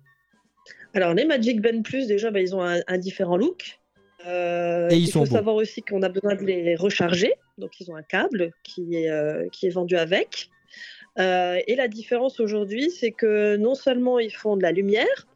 Alors, 0.95 1.13
les 1.13 1.27
Magic 1.27 1.61
Band 1.61 1.83
Plus, 1.83 2.07
déjà, 2.07 2.31
bah, 2.31 2.41
ils 2.41 2.55
ont 2.57 2.63
un, 2.63 2.81
un 2.89 2.97
différent 2.97 3.37
look. 3.37 3.79
Euh, 4.27 4.89
Et 4.91 4.97
ils 4.97 5.03
il 5.03 5.07
sont 5.09 5.21
faut 5.21 5.31
beaux. 5.31 5.37
savoir 5.37 5.57
aussi 5.57 5.83
qu'on 5.83 6.03
a 6.03 6.09
besoin 6.09 6.35
de 6.37 6.43
les 6.43 6.75
recharger. 6.75 7.35
Donc, 7.59 7.79
ils 7.81 7.91
ont 7.91 7.97
un 7.97 8.03
câble 8.03 8.53
qui 8.65 8.95
est, 8.97 9.11
euh, 9.11 9.47
qui 9.53 9.67
est 9.67 9.71
vendu 9.71 9.97
avec. 9.97 10.49
Euh, 11.19 11.59
et 11.67 11.77
la 11.77 11.89
différence 11.89 12.41
aujourd'hui, 12.41 12.91
c'est 12.91 13.13
que 13.13 13.57
non 13.57 13.75
seulement 13.75 14.19
ils 14.19 14.35
font 14.35 14.57
de 14.57 14.63
la 14.63 14.73
lumière, 14.73 15.27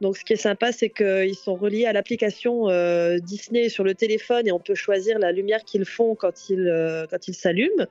donc 0.00 0.16
ce 0.16 0.24
qui 0.24 0.32
est 0.32 0.36
sympa, 0.36 0.72
c'est 0.72 0.90
qu'ils 0.90 1.36
sont 1.36 1.54
reliés 1.54 1.86
à 1.86 1.92
l'application 1.92 2.68
euh, 2.68 3.18
Disney 3.18 3.68
sur 3.68 3.84
le 3.84 3.94
téléphone 3.94 4.46
et 4.46 4.52
on 4.52 4.58
peut 4.58 4.74
choisir 4.74 5.18
la 5.18 5.30
lumière 5.32 5.64
qu'ils 5.64 5.84
font 5.84 6.14
quand 6.14 6.50
ils, 6.50 6.68
euh, 6.68 7.06
quand 7.08 7.28
ils 7.28 7.34
s'allument. 7.34 7.86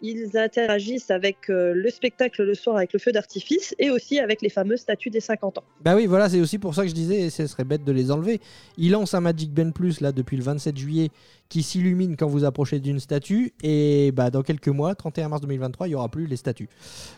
Ils 0.00 0.36
interagissent 0.36 1.10
avec 1.10 1.50
euh, 1.50 1.72
le 1.74 1.90
spectacle 1.90 2.44
le 2.44 2.54
soir 2.54 2.76
avec 2.76 2.92
le 2.92 2.98
feu 2.98 3.10
d'artifice 3.12 3.74
et 3.78 3.90
aussi 3.90 4.20
avec 4.20 4.40
les 4.40 4.48
fameuses 4.48 4.80
statues 4.80 5.10
des 5.10 5.20
50 5.20 5.58
ans. 5.58 5.64
Bah 5.80 5.96
oui, 5.96 6.06
voilà, 6.06 6.28
c'est 6.28 6.40
aussi 6.40 6.58
pour 6.58 6.74
ça 6.74 6.82
que 6.82 6.88
je 6.88 6.94
disais, 6.94 7.28
ce 7.28 7.46
serait 7.46 7.64
bête 7.64 7.84
de 7.84 7.92
les 7.92 8.10
enlever. 8.10 8.40
Il 8.76 8.92
lance 8.92 9.14
un 9.14 9.20
Magic 9.20 9.52
Band 9.52 9.72
Plus 9.72 10.00
là 10.00 10.12
depuis 10.12 10.36
le 10.36 10.44
27 10.44 10.76
juillet 10.76 11.10
qui 11.48 11.62
s'illumine 11.62 12.16
quand 12.16 12.28
vous 12.28 12.44
approchez 12.44 12.78
d'une 12.78 13.00
statue 13.00 13.52
et 13.62 14.12
bah 14.12 14.30
dans 14.30 14.42
quelques 14.42 14.68
mois, 14.68 14.94
31 14.94 15.30
mars 15.30 15.40
2023, 15.40 15.88
il 15.88 15.90
y 15.92 15.94
aura 15.94 16.08
plus 16.08 16.26
les 16.26 16.36
statues. 16.36 16.68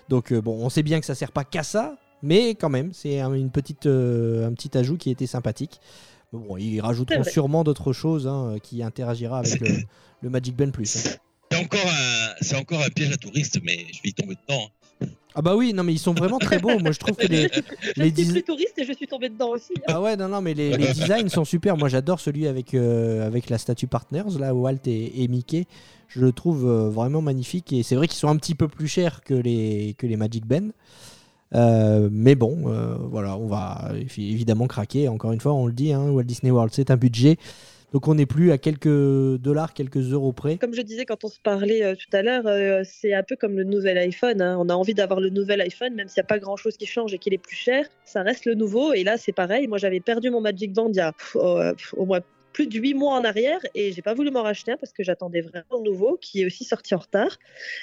Donc 0.09 0.33
bon, 0.33 0.65
on 0.65 0.71
sait 0.71 0.83
bien 0.83 1.01
que 1.01 1.07
ça 1.07 1.15
sert 1.15 1.33
pas 1.33 1.45
qu'à 1.45 1.65
ça, 1.65 1.97
mais 2.23 2.55
quand 2.55 2.69
même, 2.69 2.93
c'est 2.93 3.21
un, 3.21 3.33
une 3.35 3.51
petite, 3.51 3.87
euh, 3.87 4.47
un 4.49 4.53
petit 4.53 4.77
ajout 4.77 4.97
qui 4.97 5.11
était 5.11 5.27
sympathique. 5.27 5.81
Mais 6.33 6.39
bon, 6.39 6.57
ils 6.57 6.81
rajouteront 6.81 7.25
sûrement 7.25 7.65
d'autres 7.65 7.93
choses 7.93 8.27
hein, 8.27 8.57
qui 8.63 8.83
interagira 8.83 9.39
avec 9.41 9.61
le, 9.61 9.69
le 10.23 10.31
Magic 10.31 10.55
Band 10.57 10.71
Plus. 10.71 10.97
hein. 11.07 11.11
C'est 11.53 11.59
encore 11.59 11.87
un, 11.87 12.29
c'est 12.41 12.57
encore 12.57 12.81
un 12.81 12.89
piège 12.91 13.13
à 13.13 13.17
touristes, 13.17 13.59
mais 13.65 13.79
je 13.93 13.99
vais 14.05 14.11
y 14.11 14.15
tomber 14.15 14.37
dedans. 14.47 14.61
hein. 15.03 15.07
Ah 15.35 15.43
bah 15.43 15.55
oui, 15.57 15.73
non 15.73 15.85
mais 15.85 15.93
ils 15.93 15.99
sont 15.99 16.13
vraiment 16.13 16.39
très 16.39 16.59
beaux. 16.59 16.79
Moi 16.81 16.91
je 16.93 16.99
trouve 16.99 17.17
que 17.17 17.27
les, 17.27 17.49
Je 17.97 18.03
les 18.03 18.11
plus 18.13 18.43
touriste 18.43 18.75
et 18.79 18.85
je 18.85 18.93
suis 18.93 19.07
tombée 19.07 19.29
dedans 19.29 19.51
aussi. 19.51 19.73
Ah 19.87 20.01
ouais, 20.01 20.17
non, 20.17 20.29
non, 20.29 20.41
mais 20.41 20.55
les, 20.55 20.77
les 20.77 20.89
designs 20.93 21.29
sont 21.29 21.45
super. 21.45 21.77
Moi, 21.77 21.89
j'adore 21.89 22.19
celui 22.21 22.47
avec, 22.49 22.75
euh, 22.75 23.27
avec 23.27 23.49
la 23.49 23.57
statue 23.59 23.87
Partners, 23.87 24.39
là, 24.39 24.53
Walt 24.55 24.79
et, 24.87 25.23
et 25.23 25.29
Mickey. 25.29 25.67
Je 26.09 26.21
le 26.21 26.33
trouve 26.33 26.67
euh, 26.69 26.91
vraiment 26.91 27.23
magnifique. 27.23 27.73
Et 27.73 27.83
c'est 27.85 27.95
vrai 27.95 28.09
qu'ils 28.09 28.19
sont 28.19 28.29
un 28.29 28.37
petit 28.37 28.57
peu 28.57 28.67
plus 28.67 28.89
chers 28.89 29.23
que 29.23 29.35
les, 29.35 29.95
que 29.99 30.07
les 30.09 30.17
Magic 30.17 30.45
Band. 30.47 30.69
Euh, 31.55 32.09
mais 32.13 32.35
bon, 32.35 32.65
euh, 32.67 32.95
voilà, 33.11 33.37
on 33.37 33.47
va 33.47 33.91
évi- 33.95 34.31
évidemment 34.33 34.67
craquer. 34.67 35.09
Encore 35.09 35.33
une 35.33 35.41
fois, 35.41 35.53
on 35.55 35.67
le 35.67 35.73
dit, 35.73 35.93
hein, 35.93 36.11
Walt 36.11 36.25
Disney 36.25 36.51
World, 36.51 36.73
c'est 36.73 36.91
un 36.91 36.97
budget. 36.97 37.37
Donc 37.93 38.07
on 38.07 38.15
n'est 38.15 38.27
plus 38.27 38.53
à 38.53 38.59
quelques 38.59 38.87
dollars, 39.41 39.75
quelques 39.75 40.13
euros 40.13 40.33
près. 40.33 40.59
Comme 40.59 40.75
je 40.75 40.83
disais 40.83 41.05
quand 41.05 41.25
on 41.25 41.29
se 41.29 41.41
parlait 41.41 41.83
euh, 41.83 41.97
tout 41.97 42.17
à 42.17 42.23
l'heure, 42.23 42.45
c'est 42.85 43.13
un 43.15 43.25
peu 43.25 43.35
comme 43.35 43.57
le 43.57 43.65
nouvel 43.65 43.99
iPhone. 43.99 44.41
hein. 44.41 44.57
On 44.61 44.69
a 44.69 44.75
envie 44.75 44.95
d'avoir 44.95 45.19
le 45.19 45.29
nouvel 45.29 45.61
iPhone, 45.61 45.95
même 45.97 46.07
s'il 46.07 46.21
n'y 46.21 46.25
a 46.25 46.29
pas 46.29 46.39
grand-chose 46.39 46.77
qui 46.77 46.87
change 46.87 47.13
et 47.15 47.19
qu'il 47.19 47.35
est 47.35 47.39
plus 47.39 47.57
cher, 47.57 47.85
ça 48.05 48.23
reste 48.23 48.45
le 48.45 48.55
nouveau. 48.55 48.93
Et 48.93 49.03
là, 49.03 49.17
c'est 49.17 49.33
pareil. 49.33 49.67
Moi, 49.67 49.79
j'avais 49.79 49.99
perdu 49.99 50.31
mon 50.31 50.41
Magic 50.41 50.73
Band 50.73 50.91
il 50.91 50.97
y 50.97 51.01
a 51.01 51.11
pff, 51.11 51.35
au 51.97 52.07
moins 52.07 52.21
plus 52.53 52.67
de 52.67 52.79
8 52.79 52.95
mois 52.95 53.15
en 53.15 53.25
arrière 53.25 53.61
et 53.75 53.93
j'ai 53.93 54.03
pas 54.03 54.15
voulu 54.15 54.31
m'en 54.31 54.43
racheter 54.43 54.73
un 54.73 54.77
parce 54.77 54.93
que 54.93 55.03
j'attendais 55.03 55.41
vraiment 55.41 55.79
le 55.83 55.91
nouveau 55.91 56.17
qui 56.21 56.43
est 56.43 56.47
aussi 56.47 56.65
sorti 56.65 56.95
en 56.95 56.99
retard. 56.99 57.39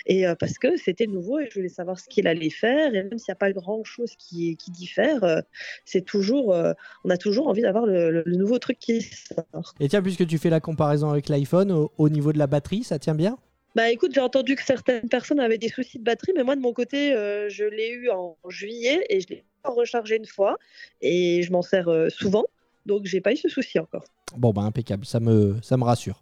Et 0.06 0.28
euh, 0.28 0.36
parce 0.36 0.58
que 0.58 0.76
c'était 0.78 1.08
nouveau 1.08 1.40
et 1.40 1.48
je 1.50 1.56
voulais 1.56 1.70
savoir 1.70 2.00
ce 2.00 2.08
qu'il 2.10 2.28
allait 2.28 2.50
faire. 2.50 2.94
Et 2.94 3.04
même 3.04 3.18
s'il 3.18 3.32
n'y 3.32 3.34
a 3.34 3.36
pas 3.36 3.52
grand 3.52 3.84
chose 3.84 4.12
qui, 4.18 4.58
qui 4.58 4.72
diffère 4.72 5.24
euh, 5.24 5.42
c'est 5.86 6.02
toujours 6.06 6.54
euh, 6.54 6.74
on 7.06 7.10
a 7.10 7.18
toujours 7.18 7.48
envie 7.48 7.62
d'avoir 7.62 7.86
le, 7.86 8.12
le- 8.12 8.24
le 8.26 8.36
nouveau 8.36 8.60
truc 8.60 8.78
qui 8.80 9.02
sort. 9.02 9.74
Et 9.80 9.88
tiens, 9.88 10.02
puisque 10.02 10.28
tu 10.28 10.38
fais 10.38 10.50
la 10.50 10.60
comparaison 10.60 11.10
avec 11.10 11.30
l'iPhone, 11.30 11.72
au, 11.72 11.92
au 11.98 12.10
niveau 12.10 12.34
de 12.34 12.38
la 12.38 12.48
batterie, 12.48 12.84
ça 12.84 13.00
tient 13.00 13.16
bien? 13.16 13.38
Bah 13.76 13.92
écoute, 13.92 14.12
j'ai 14.14 14.22
entendu 14.22 14.56
que 14.56 14.64
certaines 14.64 15.08
personnes 15.08 15.40
avaient 15.40 15.58
des 15.60 15.70
soucis 15.70 16.00
de 16.00 16.04
batterie, 16.04 16.32
mais 16.36 16.44
moi 16.44 16.56
de 16.56 16.62
mon 16.62 16.74
côté, 16.74 17.12
je 17.50 17.64
l'ai 17.64 17.90
eu 17.90 18.10
en 18.10 18.36
juillet 18.50 19.06
et 19.10 19.22
je 19.22 19.28
l'ai 19.28 19.44
pas 19.62 19.70
rechargé 19.70 20.16
une 20.18 20.26
fois 20.26 20.58
et 21.02 21.44
je 21.44 21.52
m'en 21.52 21.62
sers 21.62 21.88
souvent, 22.10 22.46
donc 22.88 23.06
j'ai 23.06 23.22
pas 23.22 23.34
eu 23.34 23.38
ce 23.38 23.50
souci 23.50 23.78
encore. 23.78 24.04
Bon, 24.36 24.52
bah 24.52 24.64
impeccable, 24.64 25.06
ça 25.06 25.20
me, 25.20 25.58
ça 25.62 25.78
me 25.78 25.84
rassure. 25.84 26.20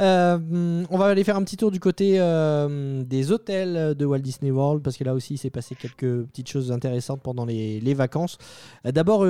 Euh, 0.00 0.84
on 0.90 0.98
va 0.98 1.06
aller 1.06 1.24
faire 1.24 1.36
un 1.36 1.44
petit 1.44 1.56
tour 1.56 1.70
du 1.70 1.80
côté 1.80 2.14
euh, 2.16 3.02
des 3.04 3.30
hôtels 3.30 3.94
de 3.94 4.06
Walt 4.06 4.20
Disney 4.20 4.50
World 4.50 4.82
parce 4.82 4.96
que 4.96 5.04
là 5.04 5.14
aussi 5.14 5.34
il 5.34 5.38
s'est 5.38 5.50
passé 5.50 5.74
quelques 5.74 6.24
petites 6.26 6.48
choses 6.48 6.72
intéressantes 6.72 7.20
pendant 7.22 7.44
les, 7.44 7.94
vacances. 7.94 8.38
Euh, 8.86 8.92
D'abord 8.92 9.26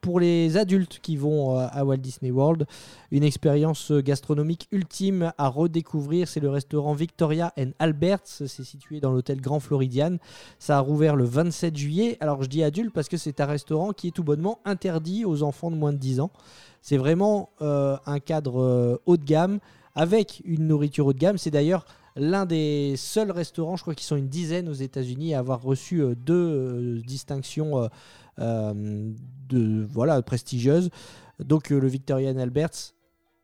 pour 0.00 0.20
les 0.20 0.56
adultes 0.56 0.98
qui 1.00 1.16
vont 1.16 1.56
à 1.56 1.84
Walt 1.84 1.98
Disney 1.98 2.30
World, 2.30 2.66
une 3.10 3.22
expérience 3.22 3.92
gastronomique 3.92 4.68
ultime 4.72 5.32
à 5.38 5.48
redécouvrir, 5.48 6.28
c'est 6.28 6.40
le 6.40 6.50
restaurant 6.50 6.94
Victoria 6.94 7.52
and 7.58 7.70
Alberts, 7.78 8.26
c'est 8.26 8.48
situé 8.48 9.00
dans 9.00 9.12
l'hôtel 9.12 9.40
Grand 9.40 9.60
Floridian. 9.60 10.16
Ça 10.58 10.78
a 10.78 10.80
rouvert 10.80 11.16
le 11.16 11.24
27 11.24 11.76
juillet. 11.76 12.16
Alors 12.20 12.42
je 12.42 12.48
dis 12.48 12.62
adulte 12.62 12.92
parce 12.92 13.08
que 13.08 13.16
c'est 13.16 13.40
un 13.40 13.46
restaurant 13.46 13.92
qui 13.92 14.08
est 14.08 14.10
tout 14.10 14.24
bonnement 14.24 14.58
interdit 14.64 15.24
aux 15.24 15.42
enfants 15.42 15.70
de 15.70 15.76
moins 15.76 15.92
de 15.92 15.98
10 15.98 16.20
ans. 16.20 16.30
C'est 16.82 16.98
vraiment 16.98 17.50
un 17.60 18.18
cadre 18.18 19.00
haut 19.06 19.16
de 19.16 19.24
gamme 19.24 19.60
avec 19.94 20.42
une 20.44 20.66
nourriture 20.66 21.06
haut 21.06 21.12
de 21.12 21.18
gamme. 21.18 21.38
C'est 21.38 21.50
d'ailleurs 21.50 21.84
l'un 22.16 22.46
des 22.46 22.94
seuls 22.96 23.30
restaurants, 23.30 23.76
je 23.76 23.82
crois 23.82 23.94
qu'ils 23.94 24.06
sont 24.06 24.16
une 24.16 24.28
dizaine 24.28 24.68
aux 24.68 24.74
États-Unis, 24.74 25.34
à 25.34 25.40
avoir 25.40 25.62
reçu 25.62 26.00
euh, 26.00 26.14
deux 26.14 26.34
euh, 26.34 27.00
distinctions 27.04 27.88
euh, 28.38 28.74
de, 29.48 29.86
voilà, 29.90 30.20
prestigieuses. 30.22 30.90
Donc 31.40 31.70
le 31.70 31.86
Victorian 31.86 32.36
Alberts, 32.38 32.94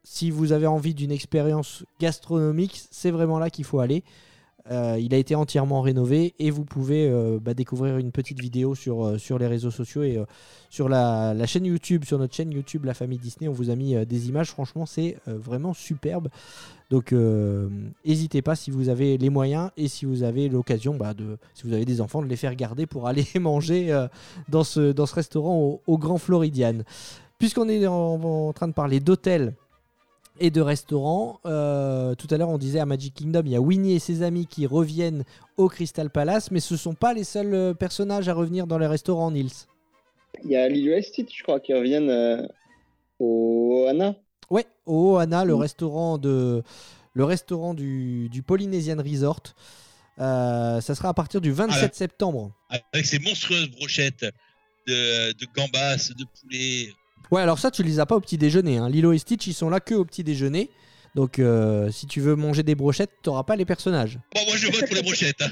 si 0.05 0.31
vous 0.31 0.53
avez 0.53 0.67
envie 0.67 0.95
d'une 0.95 1.11
expérience 1.11 1.85
gastronomique, 1.99 2.81
c'est 2.91 3.11
vraiment 3.11 3.39
là 3.39 3.51
qu'il 3.51 3.65
faut 3.65 3.81
aller. 3.81 4.05
Euh, 4.71 4.99
il 5.01 5.15
a 5.15 5.17
été 5.17 5.35
entièrement 5.35 5.81
rénové 5.81 6.35
et 6.39 6.51
vous 6.51 6.65
pouvez 6.65 7.09
euh, 7.09 7.39
bah, 7.41 7.55
découvrir 7.55 7.97
une 7.97 8.13
petite 8.13 8.41
vidéo 8.41 8.75
sur, 8.75 9.05
euh, 9.05 9.19
sur 9.19 9.39
les 9.39 9.47
réseaux 9.47 9.71
sociaux 9.71 10.03
et 10.03 10.23
sur 10.69 10.89
la, 10.89 11.35
la 11.35 11.47
chaîne 11.47 11.65
YouTube, 11.65 12.05
sur 12.05 12.19
notre 12.19 12.35
chaîne 12.35 12.53
YouTube 12.53 12.85
La 12.85 12.95
Famille 12.95 13.19
Disney. 13.19 13.49
On 13.49 13.53
vous 13.53 13.71
a 13.71 13.77
mis 13.77 13.95
des 14.07 14.29
images, 14.29 14.51
franchement, 14.51 14.87
c'est 14.87 15.17
vraiment 15.27 15.75
superbe. 15.75 16.29
Donc, 16.91 17.13
n'hésitez 18.05 18.43
pas 18.43 18.57
si 18.57 18.71
vous 18.71 18.89
avez 18.89 19.17
les 19.17 19.31
moyens 19.31 19.71
et 19.77 19.89
si 19.89 20.05
vous 20.05 20.23
avez 20.23 20.49
l'occasion, 20.49 20.95
bah, 20.97 21.15
de, 21.15 21.39
si 21.55 21.67
vous 21.67 21.73
avez 21.73 21.85
des 21.85 22.01
enfants, 22.01 22.23
de 22.23 22.27
les 22.27 22.37
faire 22.37 22.55
garder 22.55 22.87
pour 22.87 23.09
aller 23.09 23.27
manger 23.41 24.07
dans, 24.49 24.65
ce, 24.65 24.93
dans 24.93 25.07
ce 25.07 25.15
restaurant 25.15 25.59
au, 25.59 25.81
au 25.87 25.99
Grand 25.99 26.19
Floridian. 26.19 26.79
Puisqu'on 27.39 27.69
est 27.69 27.87
en, 27.87 28.23
en 28.23 28.53
train 28.53 28.69
de 28.69 28.75
parler 28.75 29.01
d'hôtels 29.01 29.55
et 30.41 30.51
de 30.51 30.61
restaurants. 30.61 31.39
Euh, 31.47 32.15
tout 32.15 32.27
à 32.31 32.37
l'heure, 32.37 32.49
on 32.49 32.59
disait 32.59 32.81
à 32.81 32.87
Magic 32.87 33.15
Kingdom, 33.15 33.43
il 33.45 33.53
y 33.53 33.57
a 33.57 33.61
Winnie 33.61 33.93
et 33.95 33.99
ses 33.99 34.23
amis 34.23 34.47
qui 34.47 34.67
reviennent 34.67 35.25
au 35.57 35.69
Crystal 35.69 36.11
Palace, 36.11 36.51
mais 36.51 36.61
ce 36.61 36.75
ne 36.75 36.79
sont 36.79 36.95
pas 36.95 37.13
les 37.15 37.25
seuls 37.25 37.55
euh, 37.55 37.75
personnages 37.75 38.29
à 38.29 38.35
revenir 38.35 38.67
dans 38.67 38.79
les 38.79 38.87
restaurants, 38.87 39.31
Nils. 39.31 39.51
Il 40.45 40.51
y 40.51 40.57
a 40.57 40.69
Lilo 40.69 40.93
et 40.95 41.03
Stitch, 41.03 41.37
je 41.39 41.43
crois, 41.43 41.61
qui 41.61 41.75
reviennent 41.75 42.11
euh, 42.11 42.43
au 43.19 43.87
Anna. 43.89 44.15
Ouais, 44.51 44.67
au 44.87 45.15
Ohana, 45.17 45.45
le 45.45 45.55
Mm. 45.55 45.59
restaurant, 45.61 46.19
de, 46.19 46.63
le 47.15 47.25
restaurant 47.25 47.75
du, 47.75 48.29
du 48.31 48.43
Polynesian 48.43 48.97
Resort. 48.99 49.43
Euh, 50.19 50.81
ça 50.81 50.95
sera 50.95 51.09
à 51.11 51.15
partir 51.15 51.41
du 51.41 51.51
27 51.53 51.79
Ah 51.79 51.85
ouais. 51.87 51.91
septembre. 51.93 52.53
Avec 52.93 53.07
ces 53.07 53.19
monstrueuses 53.19 53.71
brochettes 53.71 54.27
de, 54.87 55.33
de 55.33 55.47
gambas, 55.55 56.11
de 56.17 56.25
poulet. 56.41 56.89
Ouais, 57.31 57.43
alors 57.43 57.59
ça, 57.59 57.71
tu 57.71 57.83
les 57.83 58.01
as 58.01 58.07
pas 58.07 58.17
au 58.17 58.21
petit 58.21 58.39
déjeuner. 58.39 58.79
Hein. 58.79 58.89
Lilo 58.89 59.13
et 59.13 59.19
Stitch, 59.19 59.47
ils 59.47 59.55
sont 59.55 59.71
là 59.71 59.81
que 59.81 59.95
au 59.95 60.05
petit 60.05 60.25
déjeuner. 60.25 60.71
Donc, 61.15 61.39
euh, 61.39 61.91
si 61.91 62.07
tu 62.07 62.21
veux 62.21 62.37
manger 62.37 62.63
des 62.63 62.75
brochettes, 62.75 63.11
t'auras 63.23 63.43
pas 63.45 63.57
les 63.57 63.65
personnages. 63.65 64.19
Bon, 64.35 64.41
moi 64.47 64.57
je 64.57 64.67
vote 64.67 64.87
pour 64.87 64.95
les 64.97 65.03
brochettes. 65.03 65.43
hein. 65.43 65.51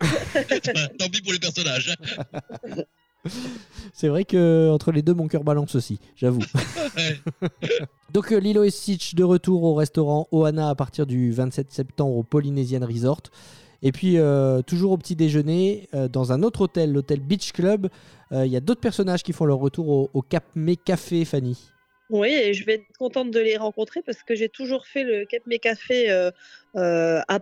Tant 0.98 1.08
pis 1.08 1.22
pour 1.22 1.32
les 1.32 1.38
personnages. 1.38 1.96
hein. 2.24 2.82
C'est 3.92 4.08
vrai 4.08 4.24
que 4.24 4.70
entre 4.72 4.92
les 4.92 5.02
deux, 5.02 5.12
mon 5.14 5.26
cœur 5.28 5.44
balance 5.44 5.74
aussi, 5.74 5.98
j'avoue. 6.16 6.40
Donc 8.12 8.32
euh, 8.32 8.38
Lilo 8.38 8.62
et 8.64 8.70
Stitch 8.70 9.14
de 9.14 9.24
retour 9.24 9.64
au 9.64 9.74
restaurant 9.74 10.28
Ohana 10.32 10.70
à 10.70 10.74
partir 10.74 11.06
du 11.06 11.32
27 11.32 11.72
septembre 11.72 12.14
au 12.16 12.22
Polynesian 12.22 12.80
Resort. 12.86 13.22
Et 13.82 13.92
puis 13.92 14.18
euh, 14.18 14.62
toujours 14.62 14.92
au 14.92 14.98
petit 14.98 15.14
déjeuner, 15.14 15.88
euh, 15.94 16.08
dans 16.08 16.32
un 16.32 16.42
autre 16.42 16.62
hôtel, 16.62 16.92
l'hôtel 16.92 17.20
Beach 17.20 17.52
Club, 17.52 17.88
euh, 18.32 18.44
il 18.44 18.52
y 18.52 18.56
a 18.56 18.60
d'autres 18.60 18.80
personnages 18.80 19.22
qui 19.22 19.32
font 19.32 19.44
leur 19.44 19.58
retour 19.58 20.10
au, 20.12 20.22
Cap 20.22 20.44
May 20.54 20.76
Café, 20.76 21.24
Fanny. 21.24 21.70
Oui, 22.10 22.30
et 22.30 22.54
je 22.54 22.64
vais 22.64 22.74
être 22.74 22.98
contente 22.98 23.30
de 23.30 23.38
les 23.38 23.56
rencontrer 23.56 24.02
parce 24.02 24.22
que 24.22 24.34
j'ai 24.34 24.48
toujours 24.48 24.86
fait 24.86 25.04
le 25.04 25.26
Cap 25.26 25.42
Mes 25.46 25.58
Café 25.58 26.10
à 26.74 27.38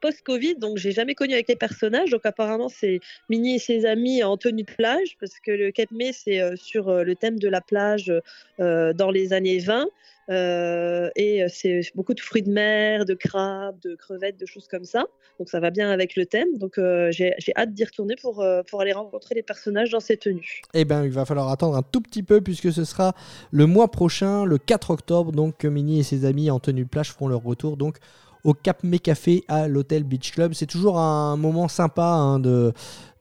post-Covid, 0.00 0.56
donc 0.56 0.78
j'ai 0.78 0.92
jamais 0.92 1.14
connu 1.14 1.34
avec 1.34 1.48
les 1.48 1.56
personnages. 1.56 2.10
Donc 2.10 2.24
apparemment, 2.24 2.68
c'est 2.68 3.00
Minnie 3.28 3.56
et 3.56 3.58
ses 3.58 3.86
amis 3.86 4.22
en 4.22 4.36
tenue 4.36 4.62
de 4.62 4.72
plage 4.72 5.16
parce 5.20 5.38
que 5.44 5.50
le 5.50 5.70
Cap 5.70 5.90
May, 5.90 6.12
c'est 6.12 6.40
euh, 6.40 6.56
sur 6.56 6.88
euh, 6.88 7.04
le 7.04 7.14
thème 7.14 7.38
de 7.38 7.48
la 7.48 7.60
plage 7.60 8.12
euh, 8.60 8.92
dans 8.92 9.10
les 9.10 9.32
années 9.32 9.58
20. 9.58 9.86
euh, 10.30 11.10
et 11.16 11.44
c'est 11.48 11.80
beaucoup 11.94 12.14
de 12.14 12.20
fruits 12.20 12.42
de 12.42 12.50
mer, 12.50 13.04
de 13.04 13.14
crabes, 13.14 13.80
de 13.82 13.96
crevettes, 13.96 14.38
de 14.38 14.46
choses 14.46 14.68
comme 14.68 14.84
ça. 14.84 15.06
Donc 15.38 15.48
ça 15.48 15.58
va 15.58 15.70
bien 15.70 15.90
avec 15.90 16.16
le 16.16 16.26
thème. 16.26 16.56
Donc 16.58 16.74
j'ai 17.10 17.34
hâte 17.56 17.72
d'y 17.72 17.84
retourner 17.84 18.14
pour, 18.20 18.44
pour 18.68 18.80
aller 18.80 18.92
rencontrer 18.92 19.34
les 19.34 19.42
personnages 19.42 19.90
dans 19.90 20.00
ces 20.00 20.16
tenues. 20.16 20.62
Eh 20.74 20.84
bien, 20.84 21.02
il 21.04 21.10
va 21.10 21.24
falloir 21.24 21.48
attendre 21.48 21.76
un 21.76 21.82
tout 21.82 22.00
petit 22.00 22.22
peu 22.22 22.40
puisque 22.40 22.70
ce 22.72 22.84
sera 22.84 23.14
le 23.50 23.66
mois 23.66 23.90
prochain, 23.90 24.44
le 24.44 24.58
4 24.58 24.90
octobre. 24.90 25.32
Donc, 25.32 25.56
que 25.58 25.66
Minnie 25.66 26.00
et 26.00 26.02
ses 26.02 26.24
amis 26.26 26.50
en 26.50 26.60
tenue 26.60 26.84
de 26.84 26.88
plage 26.88 27.10
feront 27.12 27.28
leur 27.28 27.42
retour 27.42 27.76
donc 27.76 27.98
au 28.44 28.54
Cap 28.54 28.82
May 28.84 28.98
Café 28.98 29.44
à 29.48 29.68
l'hôtel 29.68 30.04
Beach 30.04 30.32
Club. 30.32 30.52
C'est 30.54 30.66
toujours 30.66 30.98
un 30.98 31.36
moment 31.36 31.68
sympa 31.68 32.04
hein, 32.04 32.38
de, 32.38 32.72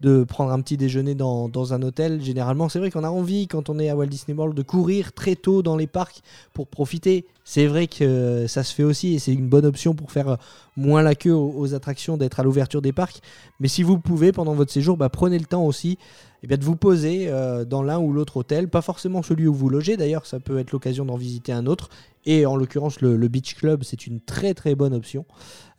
de 0.01 0.23
prendre 0.23 0.51
un 0.51 0.61
petit 0.61 0.77
déjeuner 0.77 1.15
dans, 1.15 1.49
dans 1.49 1.73
un 1.73 1.81
hôtel. 1.81 2.21
Généralement, 2.21 2.69
c'est 2.69 2.79
vrai 2.79 2.91
qu'on 2.91 3.03
a 3.03 3.09
envie, 3.09 3.47
quand 3.47 3.69
on 3.69 3.79
est 3.79 3.89
à 3.89 3.95
Walt 3.95 4.07
Disney 4.07 4.37
World, 4.37 4.55
de 4.55 4.61
courir 4.61 5.13
très 5.13 5.35
tôt 5.35 5.61
dans 5.61 5.75
les 5.75 5.87
parcs 5.87 6.21
pour 6.53 6.67
profiter. 6.67 7.25
C'est 7.43 7.67
vrai 7.67 7.87
que 7.87 8.45
ça 8.47 8.63
se 8.63 8.73
fait 8.73 8.83
aussi 8.83 9.15
et 9.15 9.19
c'est 9.19 9.33
une 9.33 9.49
bonne 9.49 9.65
option 9.65 9.93
pour 9.93 10.11
faire 10.11 10.37
moins 10.77 11.01
la 11.01 11.15
queue 11.15 11.33
aux, 11.33 11.73
attractions 11.73 12.15
d'être 12.15 12.39
à 12.39 12.43
l'ouverture 12.43 12.81
des 12.81 12.93
parcs. 12.93 13.21
Mais 13.59 13.67
si 13.67 13.83
vous 13.83 13.99
pouvez 13.99 14.31
pendant 14.31 14.53
votre 14.53 14.71
séjour, 14.71 14.97
bah, 14.97 15.09
prenez 15.09 15.39
le 15.39 15.45
temps 15.45 15.65
aussi 15.65 15.97
eh 16.43 16.47
bien, 16.47 16.57
de 16.57 16.63
vous 16.63 16.75
poser 16.75 17.27
euh, 17.27 17.65
dans 17.65 17.83
l'un 17.83 17.99
ou 17.99 18.13
l'autre 18.13 18.37
hôtel, 18.37 18.69
pas 18.69 18.81
forcément 18.81 19.21
celui 19.21 19.47
où 19.47 19.53
vous 19.53 19.69
logez 19.69 19.97
d'ailleurs, 19.97 20.25
ça 20.25 20.39
peut 20.39 20.59
être 20.59 20.71
l'occasion 20.71 21.05
d'en 21.05 21.17
visiter 21.17 21.51
un 21.51 21.65
autre. 21.65 21.89
Et 22.25 22.45
en 22.45 22.55
l'occurrence, 22.55 23.01
le, 23.01 23.15
Beach 23.27 23.55
Club, 23.55 23.83
c'est 23.83 24.07
une 24.07 24.19
très 24.19 24.53
très 24.53 24.75
bonne 24.75 24.93
option 24.93 25.25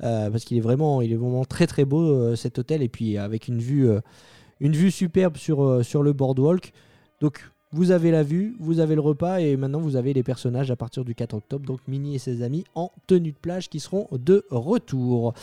euh, 0.03 0.31
parce 0.31 0.45
qu'il 0.45 0.57
est 0.57 0.63
vraiment, 0.63 1.01
est 1.03 1.15
vraiment 1.15 1.45
très 1.45 1.67
très 1.67 1.85
beau 1.85 2.03
euh, 2.03 2.37
cet 2.37 2.59
hôtel 2.59 2.83
et 2.83 2.89
puis 2.89 3.19
avec 3.19 3.49
une 3.49 3.59
vue, 3.61 4.91
superbe 4.91 5.37
sur, 5.37 5.85
sur 5.85 6.03
le 6.03 6.13
boardwalk. 6.13 6.73
Donc 7.21 7.51
vous 7.73 7.93
avez 7.93 8.11
la 8.11 8.25
vue, 8.25 8.57
vous 8.59 8.81
avez 8.81 8.97
le 8.97 9.01
repas 9.01 9.39
et 9.39 9.57
maintenant 9.57 9.81
vous 9.81 9.95
avez 9.95 10.13
les 10.13 10.25
personnages 10.25 10.71
à 10.71 10.77
partir 10.77 11.05
du 11.05 11.15
4 11.15 11.35
octobre, 11.35 11.65
donc 11.65 11.81
Minnie 11.87 12.17
et 12.17 12.19
ses 12.19 12.43
amis 12.43 12.65
en 12.75 12.91
tenue 13.07 13.31
de 13.31 13.37
plage 13.37 13.69
qui 13.69 13.79
seront 13.79 14.09
de 14.11 14.45
retour. 14.51 15.35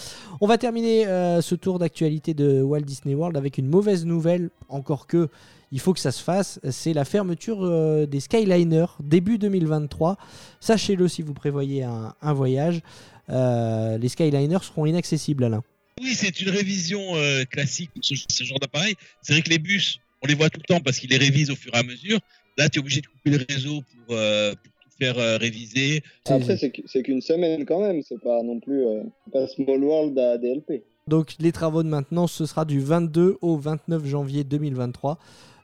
On 0.42 0.48
va 0.48 0.58
terminer 0.58 1.08
euh, 1.08 1.42
ce 1.42 1.56
tour 1.56 1.80
d'actualité 1.80 2.34
de 2.34 2.62
Walt 2.62 2.82
Disney 2.82 3.16
World 3.16 3.38
avec 3.38 3.58
une 3.58 3.68
mauvaise 3.68 4.06
nouvelle, 4.06 4.50
encore 4.68 5.08
que 5.08 5.30
il 5.72 5.80
faut 5.80 5.94
que 5.94 6.00
ça 6.00 6.12
se 6.12 6.24
fasse, 6.24 6.62
c'est 6.70 6.94
la 6.94 7.04
fermeture 7.04 7.60
euh, 7.62 8.06
des 8.06 8.22
Skyliners 8.22 8.86
début 9.02 9.38
2023. 9.38 10.18
Sachez-le 10.62 11.08
si 11.08 11.22
vous 11.22 11.34
prévoyez 11.34 11.84
un, 11.84 12.34
voyage, 12.34 12.82
euh, 13.30 13.98
les 13.98 14.08
Skyliners 14.08 14.64
seront 14.64 14.86
inaccessibles 14.86 15.44
Alain. 15.44 15.64
Oui, 16.02 16.14
c'est 16.14 16.40
une 16.42 16.50
révision 16.50 17.02
classique 17.50 17.90
pour 17.94 18.04
ce 18.04 18.44
genre 18.44 18.60
d'appareil. 18.60 18.96
C'est 19.24 19.34
vrai 19.34 19.42
que 19.42 19.50
les 19.50 19.60
bus, 19.60 20.00
on 20.24 20.28
les 20.28 20.36
voit 20.36 20.50
tout 20.50 20.60
le 20.60 20.74
temps 20.74 20.80
parce 20.82 21.00
qu'ils 21.00 21.10
les 21.10 21.18
révisent 21.18 21.52
au 21.52 21.56
fur 21.56 21.74
et 21.74 21.78
à 21.78 21.84
mesure. 21.84 22.20
Là, 22.58 22.70
tu 22.70 22.80
es 22.80 22.82
obligé 22.82 23.02
de 23.02 23.08
couper 23.08 23.30
le 23.38 23.46
réseau 23.50 23.82
pour, 23.82 24.16
euh, 24.16 24.52
pour 24.54 24.74
tout 24.82 24.90
faire 25.00 25.18
euh, 25.20 25.38
réviser. 25.38 26.02
Après, 26.28 26.58
c'est 26.58 26.72
qu'- 26.72 26.84
c'est 26.88 27.04
qu'une 27.04 27.22
semaine 27.22 27.66
quand 27.66 27.82
même, 27.82 28.02
c'est 28.02 28.20
pas 28.20 28.42
non 28.44 28.60
plus 28.60 28.86
euh, 28.86 29.04
pas 29.32 29.48
Small 29.48 29.84
World 29.84 30.18
à 30.18 30.38
DLP. 30.38 30.84
Donc 31.08 31.36
les 31.40 31.52
travaux 31.52 31.84
de 31.84 31.88
maintenance, 31.88 32.34
ce 32.34 32.46
sera 32.46 32.66
du 32.66 32.80
22 32.80 33.38
au 33.42 33.58
29 33.58 34.06
janvier 34.06 34.44
2023. 34.44 35.18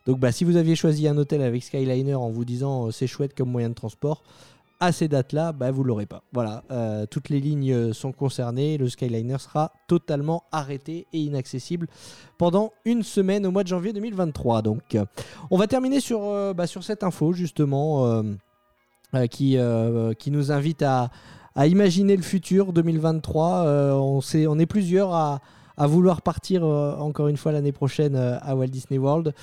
Donc 0.05 0.19
bah, 0.19 0.31
si 0.31 0.43
vous 0.43 0.55
aviez 0.57 0.75
choisi 0.75 1.07
un 1.07 1.17
hôtel 1.17 1.41
avec 1.41 1.63
Skyliner 1.63 2.15
en 2.15 2.29
vous 2.29 2.45
disant 2.45 2.87
euh, 2.87 2.91
c'est 2.91 3.07
chouette 3.07 3.33
comme 3.33 3.49
moyen 3.49 3.69
de 3.69 3.73
transport, 3.73 4.23
à 4.85 4.91
ces 4.91 5.07
dates-là, 5.07 5.53
bah, 5.53 5.71
vous 5.71 5.83
l'aurez 5.83 6.05
pas. 6.05 6.23
Voilà, 6.33 6.63
euh, 6.71 7.05
toutes 7.05 7.29
les 7.29 7.39
lignes 7.39 7.71
euh, 7.73 7.93
sont 7.93 8.11
concernées. 8.11 8.77
Le 8.77 8.89
Skyliner 8.89 9.37
sera 9.39 9.71
totalement 9.87 10.43
arrêté 10.51 11.07
et 11.13 11.19
inaccessible 11.19 11.87
pendant 12.37 12.71
une 12.83 13.01
semaine 13.03 13.45
au 13.45 13.51
mois 13.51 13.63
de 13.63 13.69
janvier 13.69 13.93
2023. 13.93 14.61
Donc, 14.61 14.97
on 15.49 15.57
va 15.57 15.67
terminer 15.67 15.99
sur, 16.01 16.23
euh, 16.23 16.53
bah, 16.53 16.67
sur 16.67 16.83
cette 16.83 17.03
info 17.03 17.31
justement 17.33 18.23
qui, 19.31 19.57
qui 20.19 20.31
nous 20.31 20.51
invite 20.51 20.81
à, 20.81 21.09
à 21.55 21.67
imaginer 21.67 22.17
le 22.17 22.23
futur 22.23 22.73
2023. 22.73 23.65
Euh, 23.65 23.93
on, 23.93 24.19
sait- 24.21 24.47
on 24.47 24.59
est 24.59 24.65
plusieurs 24.65 25.13
à, 25.13 25.39
à 25.77 25.87
vouloir 25.87 26.21
partir 26.21 26.63
encore 26.65 27.29
une 27.29 27.37
fois 27.37 27.51
l'année 27.51 27.71
prochaine 27.71 28.15
à 28.15 28.55
Walt 28.55 28.67
Disney 28.67 28.97
World. 28.99 29.33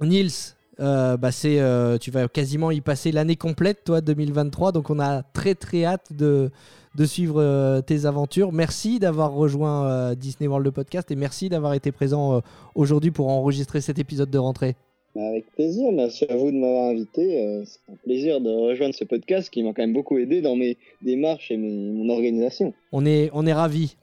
Nils, 0.00 0.55
euh, 0.78 1.16
bah 1.16 1.30
euh, 1.44 1.98
tu 1.98 2.10
vas 2.10 2.28
quasiment 2.28 2.70
y 2.70 2.80
passer 2.80 3.12
l'année 3.12 3.36
complète, 3.36 3.84
toi, 3.84 4.00
2023. 4.00 4.72
Donc 4.72 4.90
on 4.90 4.98
a 5.00 5.22
très 5.22 5.54
très 5.54 5.84
hâte 5.84 6.12
de, 6.12 6.50
de 6.94 7.04
suivre 7.04 7.40
euh, 7.40 7.80
tes 7.80 8.04
aventures. 8.04 8.52
Merci 8.52 8.98
d'avoir 8.98 9.32
rejoint 9.32 10.14
Disney 10.14 10.48
World 10.48 10.64
le 10.64 10.72
podcast 10.72 11.10
et 11.10 11.16
merci 11.16 11.48
d'avoir 11.48 11.74
été 11.74 11.92
présent 11.92 12.42
aujourd'hui 12.74 13.10
pour 13.10 13.28
enregistrer 13.28 13.80
cet 13.80 13.98
épisode 13.98 14.30
de 14.30 14.38
rentrée. 14.38 14.76
Avec 15.18 15.50
plaisir, 15.54 15.90
merci 15.92 16.24
à 16.28 16.36
vous 16.36 16.50
de 16.50 16.56
m'avoir 16.56 16.90
invité. 16.90 17.40
euh, 17.44 17.64
c'est 17.64 17.78
un 17.92 17.96
plaisir 18.04 18.40
de 18.40 18.50
rejoindre 18.50 18.94
ce 18.94 19.04
podcast 19.04 19.48
qui 19.50 19.62
m'a 19.62 19.70
quand 19.72 19.82
même 19.82 19.92
beaucoup 19.92 20.18
aidé 20.18 20.42
dans 20.42 20.56
mes 20.56 20.76
démarches 21.02 21.50
et 21.50 21.56
mes- 21.56 21.90
mon 21.92 22.08
organisation. 22.10 22.74
On 22.92 23.06
est, 23.06 23.30
on 23.32 23.46
est 23.46 23.52
ravis. 23.52 23.96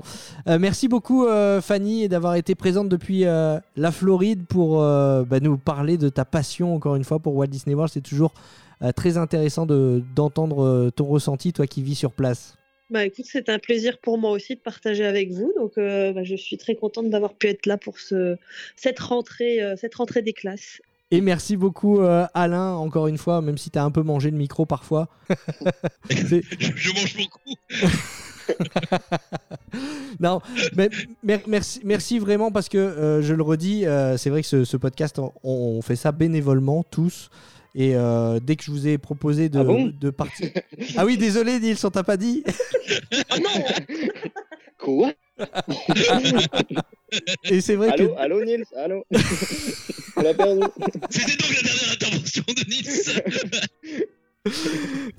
Euh, 0.48 0.57
merci 0.60 0.88
beaucoup 0.88 1.26
euh, 1.26 1.61
Fanny 1.61 2.07
d'avoir 2.07 2.35
été 2.35 2.56
présente 2.56 2.90
depuis 2.90 3.26
euh, 3.26 3.60
la 3.76 3.91
Floride 3.91 4.45
pour 4.48 4.81
euh, 4.81 5.23
bah, 5.23 5.40
nous 5.40 5.57
parler 5.57 5.98
de 5.98 6.10
ta 6.10 6.26
passion 6.26 6.73
encore 6.73 6.95
une 6.95 7.03
fois 7.03 7.19
pour 7.19 7.35
Walt 7.35 7.48
Disney 7.48 7.76
World. 7.76 7.91
C'est 7.94 8.02
toujours 8.02 8.34
euh, 8.81 8.91
très 8.91 9.18
intéressant 9.18 9.65
de- 9.65 10.02
d'entendre 10.15 10.64
euh, 10.64 10.90
ton 10.90 11.06
ressenti, 11.06 11.53
toi 11.53 11.68
qui 11.68 11.81
vis 11.81 11.95
sur 11.95 12.11
place. 12.11 12.56
Bah 12.90 13.06
écoute, 13.06 13.26
c'est 13.27 13.49
un 13.49 13.57
plaisir 13.60 13.98
pour 13.99 14.18
moi 14.19 14.31
aussi 14.31 14.56
de 14.56 14.60
partager 14.60 15.06
avec 15.06 15.31
vous. 15.31 15.52
Donc 15.57 15.77
euh, 15.77 16.11
bah, 16.14 16.23
je 16.23 16.35
suis 16.35 16.57
très 16.57 16.76
contente 16.76 17.10
d'avoir 17.10 17.34
pu 17.34 17.48
être 17.48 17.65
là 17.65 17.77
pour 17.77 17.98
ce, 17.98 18.35
cette, 18.76 18.99
rentrée, 18.99 19.61
euh, 19.64 19.76
cette 19.77 19.95
rentrée 19.95 20.22
des 20.22 20.34
classes. 20.34 20.80
Et 21.14 21.22
merci 21.22 21.57
beaucoup 21.57 21.99
euh, 22.02 22.26
Alain, 22.34 22.72
encore 22.73 23.06
une 23.07 23.19
fois, 23.19 23.40
même 23.41 23.57
si 23.60 23.69
tu 23.69 23.77
as 23.77 23.84
un 23.84 23.91
peu 23.91 24.02
mangé 24.02 24.31
le 24.31 24.38
micro 24.38 24.65
parfois. 24.65 25.10
Je, 26.10 26.41
je 26.76 26.91
mange 26.94 27.15
beaucoup. 27.15 27.56
non, 30.19 30.41
mais 30.76 30.90
mer- 31.23 31.41
merci, 31.48 31.81
merci 31.84 32.18
vraiment 32.18 32.52
parce 32.52 32.68
que 32.68 32.77
euh, 32.80 33.22
je 33.22 33.34
le 33.35 33.44
redis, 33.44 33.85
euh, 33.85 34.18
c'est 34.18 34.30
vrai 34.31 34.41
que 34.41 34.48
ce, 34.48 34.65
ce 34.65 34.76
podcast, 34.76 35.19
on, 35.19 35.31
on 35.44 35.81
fait 35.84 35.95
ça 35.95 36.11
bénévolement 36.11 36.84
tous. 36.84 37.30
Et 37.76 37.95
euh, 37.95 38.40
dès 38.41 38.56
que 38.56 38.64
je 38.64 38.72
vous 38.72 38.88
ai 38.88 38.98
proposé 38.98 39.49
de, 39.49 39.60
Ah 39.60 39.64
bon? 39.64 39.91
de 39.99 40.10
partir. 40.10 40.49
ah 40.98 41.06
oui, 41.06 41.18
désolé, 41.18 41.60
Nils, 41.60 41.77
on 41.84 41.90
t'a 41.91 42.03
pas 42.03 42.18
dit. 42.18 42.44
Ah 43.30 43.38
non 43.40 43.64
Quoi? 44.80 45.11
Et 47.45 47.61
c'est 47.61 47.76
vrai 47.76 47.95
que. 47.95 48.15
Allô, 48.18 48.44
Nils 48.44 48.65
Allô 48.76 49.06
On 50.18 50.22
l'a 50.22 50.34
perdu. 50.34 50.61
C'était 51.10 51.38
donc 51.38 51.56
la 51.56 51.61
dernière 51.61 51.91
intervention 51.94 52.44
de 52.48 52.70
Nils. 52.70 54.03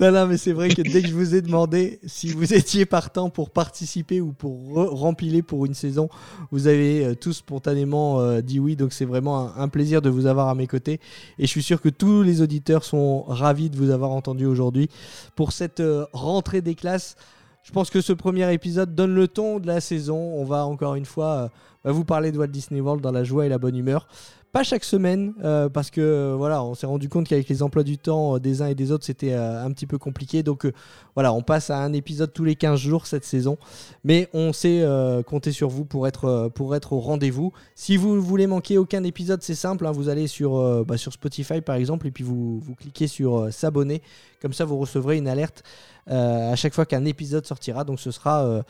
Non, 0.00 0.12
non, 0.12 0.26
mais 0.26 0.36
c'est 0.36 0.52
vrai 0.52 0.68
que 0.68 0.82
dès 0.82 1.00
que 1.00 1.08
je 1.08 1.14
vous 1.14 1.34
ai 1.34 1.40
demandé 1.40 1.98
si 2.04 2.28
vous 2.28 2.52
étiez 2.52 2.84
partant 2.84 3.30
pour 3.30 3.48
participer 3.48 4.20
ou 4.20 4.32
pour 4.32 4.52
re- 4.76 4.88
rempiler 4.94 5.40
pour 5.40 5.64
une 5.64 5.72
saison, 5.72 6.10
vous 6.50 6.66
avez 6.66 7.02
euh, 7.06 7.14
tous 7.14 7.32
spontanément 7.32 8.20
euh, 8.20 8.42
dit 8.42 8.60
oui. 8.60 8.76
Donc 8.76 8.92
c'est 8.92 9.06
vraiment 9.06 9.38
un, 9.56 9.62
un 9.62 9.68
plaisir 9.68 10.02
de 10.02 10.10
vous 10.10 10.26
avoir 10.26 10.48
à 10.48 10.54
mes 10.54 10.66
côtés. 10.66 11.00
Et 11.38 11.44
je 11.46 11.50
suis 11.50 11.62
sûr 11.62 11.80
que 11.80 11.88
tous 11.88 12.22
les 12.22 12.42
auditeurs 12.42 12.84
sont 12.84 13.22
ravis 13.22 13.70
de 13.70 13.78
vous 13.78 13.88
avoir 13.88 14.10
entendu 14.10 14.44
aujourd'hui 14.44 14.90
pour 15.36 15.52
cette 15.52 15.80
euh, 15.80 16.04
rentrée 16.12 16.60
des 16.60 16.74
classes. 16.74 17.16
Je 17.64 17.72
pense 17.72 17.88
que 17.88 18.02
ce 18.02 18.12
premier 18.12 18.52
épisode 18.52 18.94
donne 18.94 19.14
le 19.14 19.26
ton 19.26 19.58
de 19.58 19.66
la 19.66 19.80
saison. 19.80 20.18
On 20.18 20.44
va 20.44 20.66
encore 20.66 20.96
une 20.96 21.06
fois 21.06 21.50
euh, 21.86 21.92
vous 21.92 22.04
parler 22.04 22.30
de 22.30 22.38
Walt 22.38 22.48
Disney 22.48 22.80
World 22.80 23.02
dans 23.02 23.10
la 23.10 23.24
joie 23.24 23.46
et 23.46 23.48
la 23.48 23.56
bonne 23.56 23.74
humeur. 23.74 24.06
Pas 24.54 24.62
chaque 24.62 24.84
semaine, 24.84 25.34
euh, 25.42 25.68
parce 25.68 25.90
que 25.90 26.00
euh, 26.00 26.34
voilà, 26.36 26.62
on 26.62 26.74
s'est 26.74 26.86
rendu 26.86 27.08
compte 27.08 27.26
qu'avec 27.26 27.48
les 27.48 27.60
emplois 27.60 27.82
du 27.82 27.98
temps 27.98 28.36
euh, 28.36 28.38
des 28.38 28.62
uns 28.62 28.68
et 28.68 28.76
des 28.76 28.92
autres, 28.92 29.04
c'était 29.04 29.34
un 29.34 29.68
petit 29.72 29.84
peu 29.84 29.98
compliqué. 29.98 30.44
Donc 30.44 30.70
voilà, 31.16 31.32
on 31.32 31.42
passe 31.42 31.70
à 31.70 31.78
un 31.78 31.92
épisode 31.92 32.32
tous 32.32 32.44
les 32.44 32.54
15 32.54 32.78
jours 32.78 33.08
cette 33.08 33.24
saison. 33.24 33.58
Mais 34.04 34.28
on 34.32 34.52
sait 34.52 34.86
compter 35.26 35.50
sur 35.50 35.70
vous 35.70 35.84
pour 35.84 36.06
être, 36.06 36.52
au 36.92 37.00
rendez-vous. 37.00 37.52
Si 37.74 37.96
vous 37.96 38.22
voulez 38.22 38.46
manquer 38.46 38.78
aucun 38.78 39.02
épisode, 39.02 39.42
c'est 39.42 39.56
simple. 39.56 39.88
hein, 39.88 39.90
vous 39.90 40.08
allez 40.08 40.28
sur, 40.28 40.84
bah, 40.84 40.98
sur 40.98 41.12
Spotify 41.12 41.60
par 41.60 41.74
exemple, 41.74 42.06
et 42.06 42.12
puis 42.12 42.22
vous, 42.22 42.60
vous 42.60 42.76
cliquez 42.76 43.08
sur 43.08 43.52
s'abonner. 43.52 44.02
Comme 44.40 44.52
ça, 44.52 44.64
vous 44.64 44.78
recevrez 44.78 45.16
une 45.16 45.26
alerte 45.26 45.64
à 46.06 46.54
chaque 46.54 46.74
fois 46.74 46.86
qu'un 46.86 47.06
épisode 47.06 47.44
sortira. 47.44 47.82
Donc 47.82 47.98
ce 47.98 48.12
sera. 48.12 48.62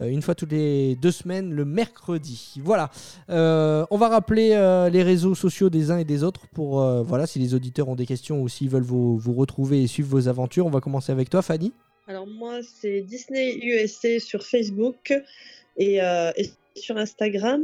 Euh, 0.00 0.08
une 0.08 0.22
fois 0.22 0.34
toutes 0.34 0.52
les 0.52 0.96
deux 0.96 1.10
semaines, 1.10 1.52
le 1.52 1.64
mercredi. 1.64 2.54
Voilà. 2.62 2.90
Euh, 3.30 3.84
on 3.90 3.96
va 3.98 4.08
rappeler 4.08 4.52
euh, 4.52 4.88
les 4.90 5.02
réseaux 5.02 5.34
sociaux 5.34 5.70
des 5.70 5.90
uns 5.90 5.98
et 5.98 6.04
des 6.04 6.22
autres 6.24 6.46
pour, 6.54 6.80
voilà, 7.04 7.26
si 7.26 7.38
les 7.38 7.54
auditeurs 7.54 7.88
ont 7.88 7.96
des 7.96 8.06
questions 8.06 8.40
ou 8.42 8.48
s'ils 8.48 8.68
veulent 8.68 8.82
vous, 8.82 9.18
vous 9.18 9.34
retrouver 9.34 9.82
et 9.82 9.86
suivre 9.86 10.08
vos 10.10 10.28
aventures. 10.28 10.66
On 10.66 10.70
va 10.70 10.80
commencer 10.80 11.12
avec 11.12 11.30
toi, 11.30 11.42
Fanny. 11.42 11.72
Alors 12.06 12.26
moi, 12.26 12.58
c'est 12.62 13.02
Disney 13.02 13.58
USA 13.62 14.18
sur 14.20 14.42
Facebook 14.44 15.12
et, 15.76 16.02
euh, 16.02 16.32
et 16.36 16.50
sur 16.76 16.96
Instagram. 16.96 17.62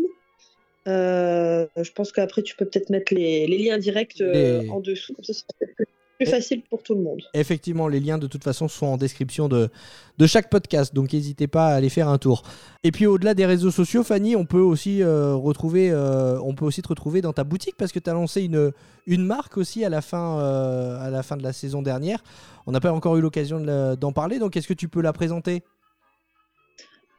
Euh, 0.87 1.67
je 1.77 1.91
pense 1.91 2.13
qu'après, 2.13 2.43
tu 2.43 2.55
peux 2.55 2.65
peut-être 2.65 2.91
mettre 2.91 3.13
les, 3.13 3.47
les 3.49 3.59
liens 3.59 3.79
directs 3.79 4.21
euh, 4.21 4.63
Les- 4.63 4.71
en 4.71 4.81
dessous. 4.81 5.15
Comme 5.15 5.25
ça, 5.25 5.33
c'est 5.33 5.45
peut-être 5.59 5.75
plus 5.75 5.87
facile 6.25 6.63
pour 6.63 6.83
tout 6.83 6.95
le 6.95 7.03
monde. 7.03 7.21
Effectivement, 7.35 7.89
les 7.89 8.01
liens 8.01 8.17
de 8.17 8.27
toute 8.27 8.43
façon 8.43 8.69
sont 8.69 8.87
en 8.87 8.97
description 8.97 9.49
de, 9.49 9.69
de 10.17 10.27
chaque 10.27 10.49
podcast, 10.49 10.95
donc 10.95 11.13
n'hésitez 11.13 11.47
pas 11.47 11.69
à 11.69 11.75
aller 11.75 11.91
faire 11.91 12.09
un 12.09 12.19
tour. 12.19 12.43
Et 12.85 12.93
puis 12.93 13.07
au-delà 13.07 13.35
des 13.35 13.45
réseaux 13.45 13.71
sociaux, 13.71 14.03
Fanny, 14.03 14.37
on 14.37 14.47
peut 14.47 14.61
aussi 14.61 15.03
euh, 15.03 15.35
retrouver, 15.35 15.91
euh, 15.91 16.41
on 16.41 16.55
peut 16.55 16.65
aussi 16.65 16.81
te 16.81 16.89
retrouver 16.89 17.21
dans 17.21 17.33
ta 17.33 17.45
boutique 17.45 17.77
parce 17.77 17.93
que 17.93 17.99
tu 17.99 18.09
as 18.09 18.15
lancé 18.15 18.43
une, 18.43 18.73
une 19.07 19.25
marque 19.25 19.59
aussi 19.59 19.85
à 19.85 19.91
la 19.91 20.01
fin, 20.01 20.39
euh, 20.41 20.99
à 21.01 21.11
la 21.11 21.23
fin 21.23 21.37
de 21.37 21.43
la 21.43 21.53
saison 21.53 21.83
dernière. 21.83 22.23
On 22.67 22.73
n'a 22.73 22.81
pas 22.81 22.93
encore 22.93 23.17
eu 23.17 23.21
l'occasion 23.21 23.61
d'en 23.97 24.13
parler, 24.13 24.39
donc 24.39 24.57
est-ce 24.57 24.69
que 24.69 24.75
tu 24.75 24.89
peux 24.89 25.03
la 25.03 25.13
présenter? 25.13 25.63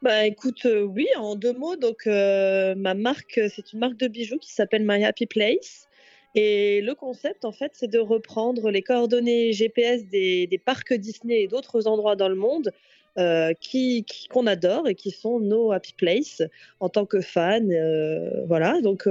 Bah 0.00 0.26
écoute, 0.26 0.64
oui, 0.64 1.06
en 1.18 1.34
deux 1.34 1.54
mots, 1.54 1.76
donc 1.76 2.06
ma 2.06 2.94
marque, 2.94 3.40
c'est 3.54 3.72
une 3.72 3.80
marque 3.80 3.96
de 3.96 4.08
bijoux 4.08 4.38
qui 4.38 4.52
s'appelle 4.52 4.84
My 4.86 5.04
Happy 5.04 5.26
Place. 5.26 5.87
Et 6.34 6.80
le 6.82 6.94
concept, 6.94 7.44
en 7.44 7.52
fait, 7.52 7.72
c'est 7.74 7.88
de 7.88 7.98
reprendre 7.98 8.70
les 8.70 8.82
coordonnées 8.82 9.52
GPS 9.52 10.06
des, 10.06 10.60
parcs 10.64 10.92
Disney 10.92 11.42
et 11.42 11.48
d'autres 11.48 11.86
endroits 11.86 12.16
dans 12.16 12.28
le 12.28 12.34
monde 12.34 12.72
euh, 13.18 13.52
qu'on 14.30 14.46
adore 14.46 14.88
et 14.88 14.94
qui 14.94 15.10
sont 15.10 15.40
nos 15.40 15.72
Happy 15.72 15.94
Place 15.94 16.42
en 16.80 16.88
tant 16.88 17.06
que 17.06 17.20
fan. 17.20 17.72
euh, 17.72 18.44
voilà, 18.46 18.80
donc 18.80 19.08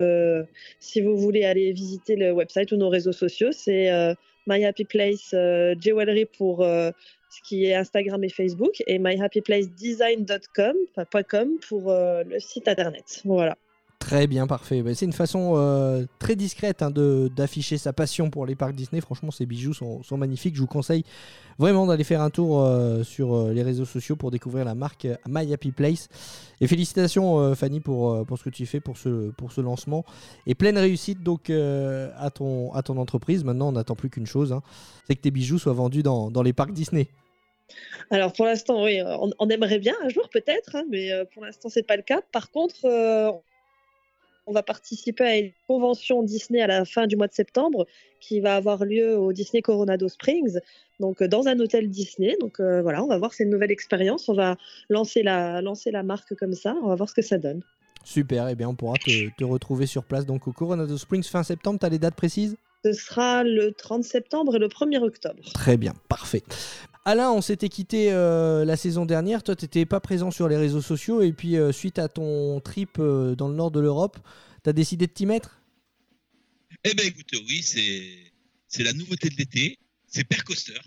euh, 0.00 0.44
si 0.80 1.00
vous 1.00 1.16
voulez 1.16 1.44
aller 1.44 1.72
visiter 1.72 2.16
le 2.16 2.32
website 2.32 2.72
ou 2.72 2.76
nos 2.76 2.88
réseaux 2.88 3.12
sociaux, 3.12 3.52
c'est 3.52 4.14
My 4.46 4.66
pour 6.36 6.64
ce 6.64 6.92
qui 7.46 7.66
est 7.66 7.74
Instagram 7.74 8.24
et 8.24 8.28
Facebook, 8.28 8.82
et 8.86 8.98
myhappyplacedesign.com 8.98 10.76
pour 11.68 11.92
le 11.92 12.40
site 12.40 12.66
internet. 12.66 13.22
Voilà. 13.24 13.56
Très 14.10 14.26
bien, 14.26 14.48
parfait. 14.48 14.82
Bah, 14.82 14.92
c'est 14.92 15.06
une 15.06 15.12
façon 15.12 15.52
euh, 15.54 16.04
très 16.18 16.34
discrète 16.34 16.82
hein, 16.82 16.90
d'afficher 16.90 17.78
sa 17.78 17.92
passion 17.92 18.28
pour 18.28 18.44
les 18.44 18.56
parcs 18.56 18.74
Disney. 18.74 19.00
Franchement, 19.00 19.30
ces 19.30 19.46
bijoux 19.46 19.72
sont, 19.72 20.02
sont 20.02 20.16
magnifiques. 20.16 20.56
Je 20.56 20.60
vous 20.60 20.66
conseille 20.66 21.04
vraiment 21.60 21.86
d'aller 21.86 22.02
faire 22.02 22.20
un 22.20 22.30
tour 22.30 22.60
euh, 22.60 23.04
sur 23.04 23.36
euh, 23.36 23.52
les 23.52 23.62
réseaux 23.62 23.84
sociaux 23.84 24.16
pour 24.16 24.32
découvrir 24.32 24.64
la 24.64 24.74
marque 24.74 25.06
My 25.28 25.54
Happy 25.54 25.70
Place. 25.70 26.08
Et 26.60 26.66
félicitations, 26.66 27.54
Fanny, 27.54 27.78
pour, 27.78 28.26
pour 28.26 28.36
ce 28.36 28.42
que 28.42 28.50
tu 28.50 28.66
fais 28.66 28.80
pour 28.80 28.98
ce, 28.98 29.30
pour 29.30 29.52
ce 29.52 29.60
lancement. 29.60 30.04
Et 30.44 30.56
pleine 30.56 30.76
réussite 30.76 31.22
donc 31.22 31.48
à, 31.48 32.30
ton, 32.30 32.72
à 32.72 32.82
ton 32.82 32.96
entreprise. 32.96 33.44
Maintenant, 33.44 33.68
on 33.68 33.72
n'attend 33.72 33.94
plus 33.94 34.10
qu'une 34.10 34.26
chose 34.26 34.52
hein, 34.52 34.62
c'est 35.06 35.14
que 35.14 35.20
tes 35.20 35.30
bijoux 35.30 35.60
soient 35.60 35.72
vendus 35.72 36.02
dans, 36.02 36.32
dans 36.32 36.42
les 36.42 36.52
parcs 36.52 36.72
Disney. 36.72 37.06
Alors 38.10 38.32
pour 38.32 38.44
l'instant, 38.44 38.82
oui, 38.82 39.00
on, 39.38 39.48
aimerait 39.48 39.78
bien 39.78 39.94
un 40.02 40.08
jour 40.08 40.28
peut-être, 40.30 40.74
hein, 40.74 40.82
mais 40.90 41.12
pour 41.32 41.44
l'instant 41.44 41.68
c'est 41.68 41.86
pas 41.86 41.96
le 41.96 42.02
cas. 42.02 42.20
Par 42.32 42.50
contre, 42.50 42.84
on 44.50 44.52
va 44.52 44.62
participer 44.64 45.24
à 45.24 45.38
une 45.38 45.52
convention 45.68 46.24
Disney 46.24 46.60
à 46.60 46.66
la 46.66 46.84
fin 46.84 47.06
du 47.06 47.16
mois 47.16 47.28
de 47.28 47.32
septembre 47.32 47.86
qui 48.20 48.40
va 48.40 48.56
avoir 48.56 48.84
lieu 48.84 49.16
au 49.16 49.32
Disney 49.32 49.62
Coronado 49.62 50.08
Springs, 50.08 50.58
donc 50.98 51.22
euh, 51.22 51.28
dans 51.28 51.46
un 51.46 51.58
hôtel 51.60 51.88
Disney. 51.88 52.36
Donc 52.40 52.58
euh, 52.58 52.82
voilà, 52.82 53.02
on 53.04 53.06
va 53.06 53.16
voir, 53.16 53.32
c'est 53.32 53.44
une 53.44 53.50
nouvelle 53.50 53.70
expérience. 53.70 54.28
On 54.28 54.34
va 54.34 54.56
lancer 54.88 55.22
la, 55.22 55.62
lancer 55.62 55.92
la 55.92 56.02
marque 56.02 56.34
comme 56.34 56.54
ça. 56.54 56.74
On 56.82 56.88
va 56.88 56.96
voir 56.96 57.08
ce 57.08 57.14
que 57.14 57.22
ça 57.22 57.38
donne. 57.38 57.62
Super, 58.02 58.48
et 58.48 58.56
bien 58.56 58.68
on 58.68 58.74
pourra 58.74 58.96
te, 58.96 59.28
te 59.36 59.44
retrouver 59.44 59.86
sur 59.86 60.04
place 60.04 60.26
donc 60.26 60.48
au 60.48 60.52
Coronado 60.52 60.98
Springs 60.98 61.22
fin 61.22 61.44
septembre. 61.44 61.78
Tu 61.78 61.86
as 61.86 61.90
les 61.90 61.98
dates 62.00 62.16
précises? 62.16 62.56
Ce 62.84 62.92
sera 62.92 63.44
le 63.44 63.72
30 63.72 64.02
septembre 64.02 64.56
et 64.56 64.58
le 64.58 64.68
1er 64.68 64.98
octobre. 64.98 65.44
Très 65.52 65.76
bien, 65.76 65.94
parfait. 66.08 66.42
Alain, 67.04 67.30
on 67.32 67.40
s'était 67.40 67.68
quitté 67.68 68.12
euh, 68.12 68.64
la 68.64 68.76
saison 68.76 69.06
dernière. 69.06 69.42
Toi, 69.42 69.56
tu 69.56 69.64
n'étais 69.64 69.86
pas 69.86 70.00
présent 70.00 70.30
sur 70.30 70.48
les 70.48 70.56
réseaux 70.56 70.82
sociaux. 70.82 71.22
Et 71.22 71.32
puis, 71.32 71.56
euh, 71.56 71.72
suite 71.72 71.98
à 71.98 72.08
ton 72.08 72.60
trip 72.60 72.98
euh, 72.98 73.34
dans 73.34 73.48
le 73.48 73.54
nord 73.54 73.70
de 73.70 73.80
l'Europe, 73.80 74.18
tu 74.62 74.70
as 74.70 74.72
décidé 74.72 75.06
de 75.06 75.12
t'y 75.12 75.24
mettre? 75.26 75.60
Eh 76.84 76.94
ben 76.94 77.06
écoute, 77.06 77.30
oui, 77.48 77.62
c'est 77.62 78.16
c'est 78.68 78.82
la 78.84 78.92
nouveauté 78.92 79.28
de 79.28 79.36
l'été. 79.36 79.78
C'est 80.06 80.24
Per 80.24 80.42
Coaster. 80.44 80.78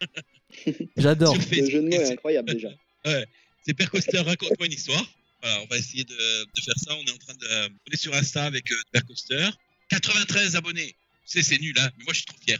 J'adore. 0.96 1.36
Le 1.36 1.66
jeu 1.70 1.82
de 1.82 1.88
mots 1.88 1.92
est 1.92 2.06
c'est- 2.06 2.12
incroyable 2.12 2.52
déjà. 2.52 2.68
C'est 3.66 3.74
Per 3.74 3.86
Coaster, 3.86 4.18
raconte-moi 4.20 4.66
une 4.66 4.72
histoire. 4.72 5.04
Voilà, 5.42 5.60
on 5.62 5.66
va 5.66 5.76
essayer 5.76 6.02
de, 6.04 6.14
de 6.14 6.60
faire 6.64 6.74
ça. 6.78 6.94
On 6.94 7.04
est 7.04 7.12
en 7.12 7.18
train 7.18 7.34
de. 7.34 7.68
On 7.68 7.92
est 7.92 7.96
sur 7.96 8.14
Insta 8.14 8.44
avec 8.44 8.70
euh, 8.72 8.76
Per 8.92 9.00
Coaster. 9.06 9.48
93 9.90 10.56
abonnés. 10.56 10.94
Sais, 11.32 11.42
c'est 11.44 11.58
nul, 11.60 11.74
hein, 11.78 11.88
mais 11.96 12.04
moi 12.04 12.12
je 12.12 12.18
suis 12.18 12.26
trop 12.26 12.36
fier. 12.44 12.58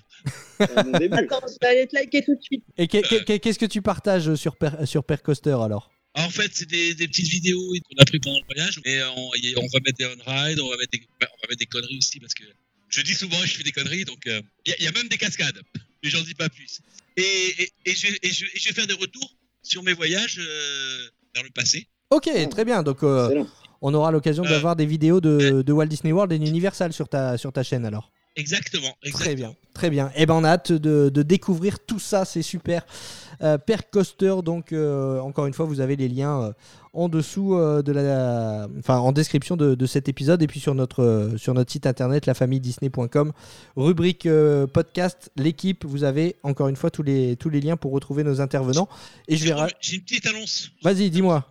Attends, 0.61 1.41
je 1.49 1.57
vais 1.61 1.67
aller 1.67 1.87
te 1.89 1.95
liker 1.97 2.23
tout 2.25 2.37
de 2.37 2.41
suite. 2.43 2.65
Et 2.79 2.87
qu'est- 2.87 3.03
qu'est- 3.03 3.25
qu'est- 3.25 3.39
qu'est-ce 3.41 3.59
que 3.59 3.67
tu 3.67 3.83
partages 3.83 4.35
sur, 4.37 4.57
Per- 4.57 4.87
sur 4.87 5.03
Percoaster 5.03 5.57
alors? 5.61 5.91
Alors, 6.15 6.29
en 6.29 6.31
fait, 6.31 6.51
c'est 6.55 6.69
des, 6.69 6.95
des 6.95 7.09
petites 7.09 7.27
vidéos 7.29 7.61
qu'on 7.61 8.01
a 8.03 8.05
pris 8.05 8.21
pendant 8.21 8.39
le 8.39 8.55
voyage. 8.55 8.81
Et 8.85 9.01
on, 9.03 9.31
va 9.73 9.81
mettre 9.85 9.99
des 9.99 10.07
on-ride, 10.07 10.61
on, 10.61 10.69
va 10.71 10.77
mettre 10.77 10.91
des- 10.93 11.03
on 11.21 11.25
va 11.25 11.49
mettre 11.49 11.59
des 11.59 11.67
conneries 11.67 11.99
aussi 11.99 12.21
parce 12.21 12.35
que 12.35 12.45
je 12.89 13.01
dis 13.03 13.15
souvent 13.15 13.39
je 13.45 13.57
fais 13.57 13.63
des 13.65 13.73
conneries. 13.73 14.05
Donc, 14.05 14.25
euh, 14.29 14.41
il 14.67 14.71
y, 14.71 14.73
a- 14.73 14.77
il 14.79 14.85
y 14.85 14.89
a 14.89 14.93
même 14.93 15.09
des 15.09 15.19
cascades. 15.19 15.61
Mais 16.05 16.11
j'en 16.11 16.23
dis 16.23 16.35
pas 16.35 16.49
plus. 16.49 16.81
Et, 17.17 17.23
et, 17.59 17.73
et 17.87 17.95
je, 17.95 18.07
et 18.23 18.31
je- 18.33 18.45
et 18.47 18.59
je 18.59 18.69
vais 18.69 18.75
faire 18.75 18.87
des 18.87 18.95
retours 18.95 19.35
sur 19.63 19.83
mes 19.83 19.93
voyages 19.95 20.39
euh, 20.39 21.09
vers 21.35 21.43
le 21.43 21.51
passé. 21.51 21.89
Ok, 22.11 22.29
très 22.51 22.65
bien. 22.65 22.83
Donc, 22.85 23.03
euh, 23.03 23.45
on 23.83 23.95
aura 23.95 24.11
l'occasion 24.13 24.45
Euh, 24.45 24.49
d'avoir 24.49 24.77
des 24.77 24.87
vidéos 24.87 25.21
de, 25.21 25.63
de 25.63 25.73
Walt 25.73 25.87
Disney 25.87 26.13
World 26.13 26.33
et 26.33 26.39
d'Universal 26.39 26.93
sur 26.93 27.09
ta, 27.09 27.37
sur 27.37 27.53
ta 27.53 27.63
chaîne 27.65 27.85
alors. 27.85 28.13
Exactement. 28.37 28.97
exactement. 29.03 29.25
Très 29.25 29.35
bien, 29.35 29.55
très 29.75 29.91
bien. 29.91 30.13
Et 30.17 30.25
ben 30.27 30.35
on 30.35 30.45
a 30.45 30.51
hâte 30.51 30.73
de, 30.73 31.09
de 31.09 31.23
découvrir 31.23 31.79
tout 31.81 31.99
ça, 31.99 32.25
c'est 32.25 32.43
super. 32.43 32.87
Euh, 33.43 33.59
Per 33.59 33.77
Coaster, 33.91 34.35
donc 34.45 34.73
euh, 34.73 35.19
encore 35.21 35.47
une 35.47 35.55
fois, 35.55 35.65
vous 35.67 35.81
avez 35.81 35.97
les 35.97 36.09
liens 36.09 36.43
euh, 36.43 36.53
en 36.93 37.09
dessous 37.09 37.55
euh, 37.57 37.83
de 37.83 37.91
la, 37.93 38.69
enfin 38.79 38.99
en 38.99 39.13
description 39.13 39.57
de, 39.57 39.75
de 39.75 39.87
cet 39.87 40.09
épisode 40.09 40.43
et 40.43 40.47
puis 40.47 40.61
sur 40.61 40.75
notre 40.75 41.33
sur 41.39 41.55
notre 41.55 41.73
site 41.73 41.87
internet 41.87 42.27
lafamille-disney.com, 42.27 43.33
rubrique 43.77 44.29
podcast, 44.73 45.31
l'équipe. 45.37 45.85
Vous 45.85 46.05
avez 46.05 46.37
encore 46.43 46.69
une 46.69 46.77
fois 46.77 46.91
tous 46.91 47.03
les 47.03 47.37
tous 47.37 47.49
les 47.51 47.61
liens 47.61 47.77
pour 47.77 47.93
retrouver 47.93 48.25
nos 48.25 48.41
intervenants. 48.41 48.89
Et 49.27 49.37
je 49.37 49.45
vais, 49.45 49.55
J'ai 49.81 49.97
une 49.97 50.03
petite 50.03 50.27
annonce. 50.27 50.71
vas-y, 50.83 51.11
dis-moi. 51.11 51.49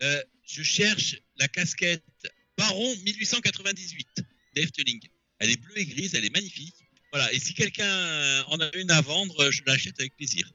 Je 0.00 0.62
cherche 0.62 1.20
la 1.38 1.48
casquette 1.48 2.02
Baron 2.58 2.94
1898 3.04 4.24
d'Efteling. 4.54 5.00
Elle 5.40 5.50
est 5.50 5.60
bleue 5.60 5.78
et 5.78 5.84
grise, 5.86 6.14
elle 6.14 6.24
est 6.24 6.34
magnifique. 6.34 6.74
Voilà, 7.12 7.32
et 7.32 7.38
si 7.40 7.54
quelqu'un 7.54 7.84
euh, 7.84 8.40
en 8.48 8.60
a 8.60 8.68
une 8.76 8.90
à 8.90 9.00
vendre, 9.00 9.50
je 9.50 9.62
l'achète 9.66 9.98
avec 9.98 10.16
plaisir. 10.16 10.48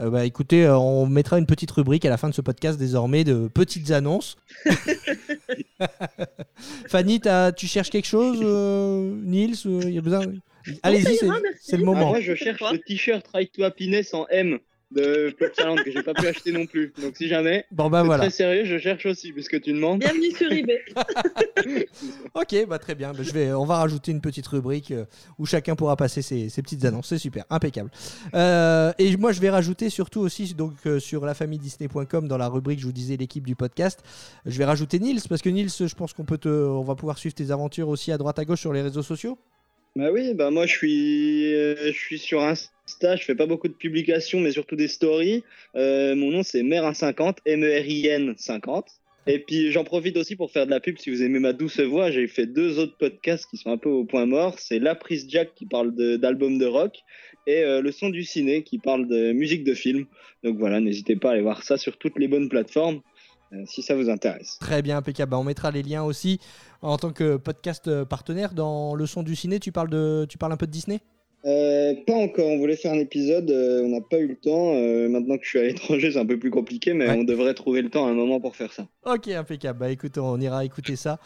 Euh, 0.00 0.10
bah 0.10 0.26
écoutez, 0.26 0.64
euh, 0.64 0.76
on 0.76 1.06
mettra 1.06 1.38
une 1.38 1.46
petite 1.46 1.70
rubrique 1.70 2.04
à 2.04 2.10
la 2.10 2.16
fin 2.16 2.28
de 2.28 2.34
ce 2.34 2.40
podcast 2.42 2.78
désormais 2.78 3.22
de 3.24 3.46
petites 3.48 3.90
annonces. 3.92 4.36
Fanny, 6.88 7.20
t'as- 7.20 7.52
tu 7.52 7.66
cherches 7.66 7.90
quelque 7.90 8.06
chose 8.06 8.38
euh, 8.42 9.14
Nils, 9.22 9.56
euh, 9.66 9.80
il 9.84 9.92
y 9.94 9.98
a 9.98 10.00
besoin. 10.00 10.24
Allez-y, 10.82 11.16
c'est 11.60 11.76
le 11.76 11.82
Ah, 11.82 11.86
moment. 11.86 12.08
moi, 12.08 12.20
je 12.20 12.34
cherche 12.34 12.60
le 12.72 12.78
t-shirt 12.78 13.24
Ride 13.34 13.50
to 13.52 13.62
Happiness 13.64 14.14
en 14.14 14.26
M 14.28 14.58
de 14.90 15.34
Plopsaland 15.36 15.76
que 15.76 15.90
j'ai 15.90 16.02
pas 16.02 16.14
pu 16.14 16.26
acheter 16.26 16.52
non 16.52 16.66
plus. 16.66 16.92
Donc, 17.00 17.16
si 17.16 17.28
jamais, 17.28 17.64
Bon 17.72 17.90
bah 17.90 18.02
voilà. 18.02 18.24
très 18.24 18.30
sérieux, 18.30 18.64
je 18.64 18.78
cherche 18.78 19.06
aussi, 19.06 19.32
puisque 19.32 19.60
tu 19.60 19.72
demandes. 19.72 20.00
Bienvenue 20.00 20.30
sur 20.32 20.50
eBay. 20.52 20.80
Ok, 22.34 22.66
bah 22.68 22.78
très 22.78 22.94
bien. 22.94 23.12
Bah, 23.12 23.22
je 23.22 23.32
vais, 23.32 23.52
on 23.52 23.64
va 23.64 23.76
rajouter 23.78 24.10
une 24.12 24.20
petite 24.20 24.46
rubrique 24.46 24.90
euh, 24.90 25.04
où 25.38 25.46
chacun 25.46 25.74
pourra 25.76 25.96
passer 25.96 26.22
ses, 26.22 26.48
ses 26.48 26.62
petites 26.62 26.84
annonces. 26.84 27.08
C'est 27.08 27.18
super, 27.18 27.44
impeccable. 27.50 27.90
Euh, 28.34 28.92
et 28.98 29.16
moi, 29.16 29.32
je 29.32 29.40
vais 29.40 29.50
rajouter 29.50 29.90
surtout 29.90 30.20
aussi 30.20 30.54
donc 30.54 30.74
euh, 30.86 30.98
sur 30.98 31.24
lafamille-disney.com 31.24 32.28
dans 32.28 32.38
la 32.38 32.48
rubrique, 32.48 32.80
je 32.80 32.86
vous 32.86 32.92
disais 32.92 33.16
l'équipe 33.16 33.46
du 33.46 33.56
podcast. 33.56 34.00
Je 34.46 34.58
vais 34.58 34.64
rajouter 34.64 34.98
Nils 34.98 35.22
parce 35.28 35.42
que 35.42 35.48
Nils, 35.48 35.70
je 35.70 35.94
pense 35.94 36.12
qu'on 36.12 36.24
peut 36.24 36.38
te, 36.38 36.48
on 36.48 36.82
va 36.82 36.94
pouvoir 36.94 37.18
suivre 37.18 37.34
tes 37.34 37.50
aventures 37.50 37.88
aussi 37.88 38.12
à 38.12 38.18
droite 38.18 38.38
à 38.38 38.44
gauche 38.44 38.60
sur 38.60 38.72
les 38.72 38.82
réseaux 38.82 39.02
sociaux. 39.02 39.38
Bah 39.96 40.10
oui, 40.10 40.34
bah 40.34 40.50
moi 40.50 40.66
je 40.66 40.72
suis, 40.72 41.54
euh, 41.54 41.92
je 41.92 41.96
suis 41.96 42.18
sur 42.18 42.42
Insta, 42.42 43.14
je 43.14 43.22
fais 43.22 43.36
pas 43.36 43.46
beaucoup 43.46 43.68
de 43.68 43.74
publications, 43.74 44.40
mais 44.40 44.50
surtout 44.50 44.74
des 44.74 44.88
stories. 44.88 45.44
Euh, 45.76 46.16
mon 46.16 46.32
nom 46.32 46.42
c'est 46.42 46.62
Merin50, 46.64 47.36
M-E-R-I-N 47.46 48.34
50. 48.36 48.86
Et 49.28 49.38
puis 49.38 49.70
j'en 49.70 49.84
profite 49.84 50.16
aussi 50.16 50.34
pour 50.34 50.50
faire 50.50 50.66
de 50.66 50.72
la 50.72 50.80
pub 50.80 50.98
si 50.98 51.10
vous 51.10 51.22
aimez 51.22 51.38
ma 51.38 51.52
douce 51.52 51.78
voix. 51.78 52.10
J'ai 52.10 52.26
fait 52.26 52.46
deux 52.46 52.80
autres 52.80 52.96
podcasts 52.98 53.48
qui 53.48 53.56
sont 53.56 53.70
un 53.70 53.78
peu 53.78 53.88
au 53.88 54.04
point 54.04 54.26
mort. 54.26 54.58
C'est 54.58 54.80
La 54.80 54.96
Prise 54.96 55.26
Jack 55.28 55.54
qui 55.54 55.64
parle 55.64 55.94
d'albums 56.18 56.58
de, 56.58 56.66
rock 56.66 56.98
et 57.46 57.62
euh, 57.62 57.80
Le 57.80 57.92
Son 57.92 58.10
du 58.10 58.24
Ciné 58.24 58.64
qui 58.64 58.78
parle 58.78 59.06
de 59.06 59.30
musique 59.30 59.62
de 59.62 59.74
film. 59.74 60.06
Donc 60.42 60.58
voilà, 60.58 60.80
n'hésitez 60.80 61.14
pas 61.14 61.28
à 61.28 61.32
aller 61.34 61.42
voir 61.42 61.62
ça 61.62 61.76
sur 61.76 61.98
toutes 61.98 62.18
les 62.18 62.26
bonnes 62.26 62.48
plateformes 62.48 63.00
si 63.66 63.82
ça 63.82 63.94
vous 63.94 64.10
intéresse. 64.10 64.58
Très 64.60 64.82
bien, 64.82 64.96
impeccable. 64.98 65.30
Bah, 65.30 65.38
on 65.38 65.44
mettra 65.44 65.70
les 65.70 65.82
liens 65.82 66.02
aussi 66.02 66.40
en 66.82 66.96
tant 66.96 67.10
que 67.12 67.36
podcast 67.36 67.86
euh, 67.88 68.04
partenaire 68.04 68.52
dans 68.54 68.94
le 68.94 69.06
son 69.06 69.22
du 69.22 69.36
ciné. 69.36 69.60
Tu 69.60 69.72
parles 69.72 69.90
de, 69.90 70.26
tu 70.28 70.38
parles 70.38 70.52
un 70.52 70.56
peu 70.56 70.66
de 70.66 70.72
Disney? 70.72 71.00
Euh, 71.46 71.92
pas 72.06 72.14
encore, 72.14 72.46
on 72.46 72.56
voulait 72.56 72.74
faire 72.76 72.92
un 72.92 72.98
épisode, 72.98 73.50
euh, 73.50 73.82
on 73.84 73.90
n'a 73.90 74.00
pas 74.00 74.18
eu 74.18 74.28
le 74.28 74.36
temps. 74.36 74.74
Euh, 74.76 75.08
maintenant 75.10 75.36
que 75.36 75.44
je 75.44 75.48
suis 75.50 75.58
à 75.58 75.62
l'étranger, 75.64 76.10
c'est 76.12 76.18
un 76.18 76.24
peu 76.24 76.38
plus 76.38 76.50
compliqué, 76.50 76.94
mais 76.94 77.06
Ouais. 77.06 77.16
on 77.18 77.24
devrait 77.24 77.52
trouver 77.52 77.82
le 77.82 77.90
temps 77.90 78.06
à 78.06 78.10
un 78.10 78.14
moment 78.14 78.40
pour 78.40 78.56
faire 78.56 78.72
ça. 78.72 78.86
Ok, 79.06 79.28
impeccable. 79.28 79.78
Bah 79.80 79.90
écoute, 79.90 80.16
on 80.16 80.40
ira 80.40 80.64
écouter 80.64 80.96
ça. 80.96 81.18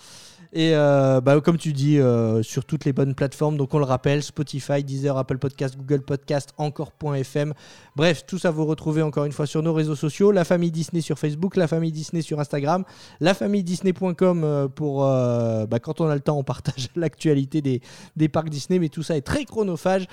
Et 0.53 0.75
euh, 0.75 1.21
bah, 1.21 1.41
comme 1.41 1.59
tu 1.59 1.73
dis, 1.73 1.99
euh, 1.99 2.43
sur 2.43 2.65
toutes 2.65 2.85
les 2.85 2.93
bonnes 2.93 3.15
plateformes, 3.15 3.57
donc 3.57 3.73
on 3.73 3.79
le 3.79 3.85
rappelle, 3.85 4.23
Spotify, 4.25 4.83
Deezer, 4.83 5.17
Apple 5.17 5.39
Podcast, 5.39 5.77
Google 5.77 6.03
Podcast, 6.03 6.55
encore.fm. 6.59 7.55
Bref, 7.95 8.25
tout 8.27 8.39
ça 8.39 8.51
vous 8.51 8.65
retrouvez 8.65 9.03
encore 9.03 9.27
une 9.27 9.33
fois 9.33 9.47
sur 9.47 9.63
nos 9.63 9.73
réseaux 9.73 9.95
sociaux. 9.95 10.33
La 10.33 10.45
famille 10.45 10.73
Disney 10.73 11.03
sur 11.03 11.21
Facebook, 11.21 11.55
la 11.55 11.69
famille 11.69 11.93
Disney 11.93 12.23
sur 12.23 12.41
Instagram, 12.41 12.85
la 13.21 13.33
famille 13.35 13.63
Disney.com 13.63 14.43
euh, 14.43 14.67
pour 14.67 15.03
bah, 15.05 15.79
quand 15.81 16.01
on 16.01 16.09
a 16.09 16.15
le 16.15 16.21
temps, 16.21 16.37
on 16.37 16.45
partage 16.45 16.89
l'actualité 16.97 17.63
des, 17.63 17.81
des 18.17 18.29
parcs 18.29 18.49
Disney, 18.49 18.81
mais 18.81 18.89
tout 18.89 19.05
ça 19.05 19.17
est 19.17 19.23
très 19.23 19.45
chronophage. 19.45 20.07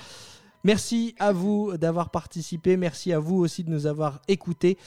Merci 0.62 1.16
à 1.18 1.32
vous 1.32 1.76
d'avoir 1.76 2.10
participé. 2.10 2.76
Merci 2.76 3.12
à 3.12 3.18
vous 3.18 3.38
aussi 3.38 3.64
de 3.64 3.70
nous 3.70 3.86
avoir 3.86 4.20
écoutés. 4.28 4.78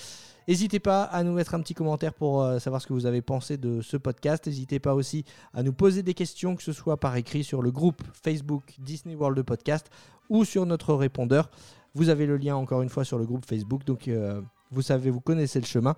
N'hésitez 0.47 0.79
pas 0.79 1.03
à 1.03 1.23
nous 1.23 1.33
mettre 1.33 1.53
un 1.53 1.61
petit 1.61 1.73
commentaire 1.73 2.13
pour 2.13 2.41
euh, 2.41 2.59
savoir 2.59 2.81
ce 2.81 2.87
que 2.87 2.93
vous 2.93 3.05
avez 3.05 3.21
pensé 3.21 3.57
de 3.57 3.81
ce 3.81 3.97
podcast. 3.97 4.47
N'hésitez 4.47 4.79
pas 4.79 4.95
aussi 4.95 5.25
à 5.53 5.63
nous 5.63 5.73
poser 5.73 6.03
des 6.03 6.13
questions, 6.13 6.55
que 6.55 6.63
ce 6.63 6.73
soit 6.73 6.99
par 6.99 7.15
écrit 7.15 7.43
sur 7.43 7.61
le 7.61 7.71
groupe 7.71 8.01
Facebook 8.23 8.63
Disney 8.79 9.15
World 9.15 9.41
Podcast 9.43 9.89
ou 10.29 10.45
sur 10.45 10.65
notre 10.65 10.93
répondeur. 10.93 11.49
Vous 11.93 12.09
avez 12.09 12.25
le 12.25 12.37
lien 12.37 12.55
encore 12.55 12.81
une 12.81 12.89
fois 12.89 13.03
sur 13.03 13.17
le 13.17 13.25
groupe 13.25 13.45
Facebook, 13.45 13.83
donc 13.83 14.07
euh, 14.07 14.41
vous 14.71 14.81
savez, 14.81 15.09
vous 15.09 15.21
connaissez 15.21 15.59
le 15.59 15.65
chemin. 15.65 15.95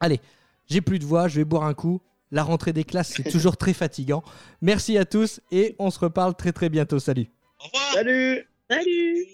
Allez, 0.00 0.20
j'ai 0.66 0.80
plus 0.80 0.98
de 0.98 1.04
voix, 1.04 1.28
je 1.28 1.36
vais 1.36 1.44
boire 1.44 1.64
un 1.64 1.74
coup. 1.74 2.00
La 2.30 2.42
rentrée 2.42 2.72
des 2.72 2.84
classes, 2.84 3.12
c'est 3.14 3.22
toujours 3.30 3.56
très 3.56 3.74
fatigant. 3.74 4.22
Merci 4.62 4.96
à 4.96 5.04
tous 5.04 5.40
et 5.50 5.76
on 5.78 5.90
se 5.90 5.98
reparle 5.98 6.34
très 6.34 6.52
très 6.52 6.70
bientôt. 6.70 6.98
Salut 6.98 7.30
Au 7.60 7.64
revoir 7.66 7.92
Salut 7.94 8.46
Salut. 8.70 9.26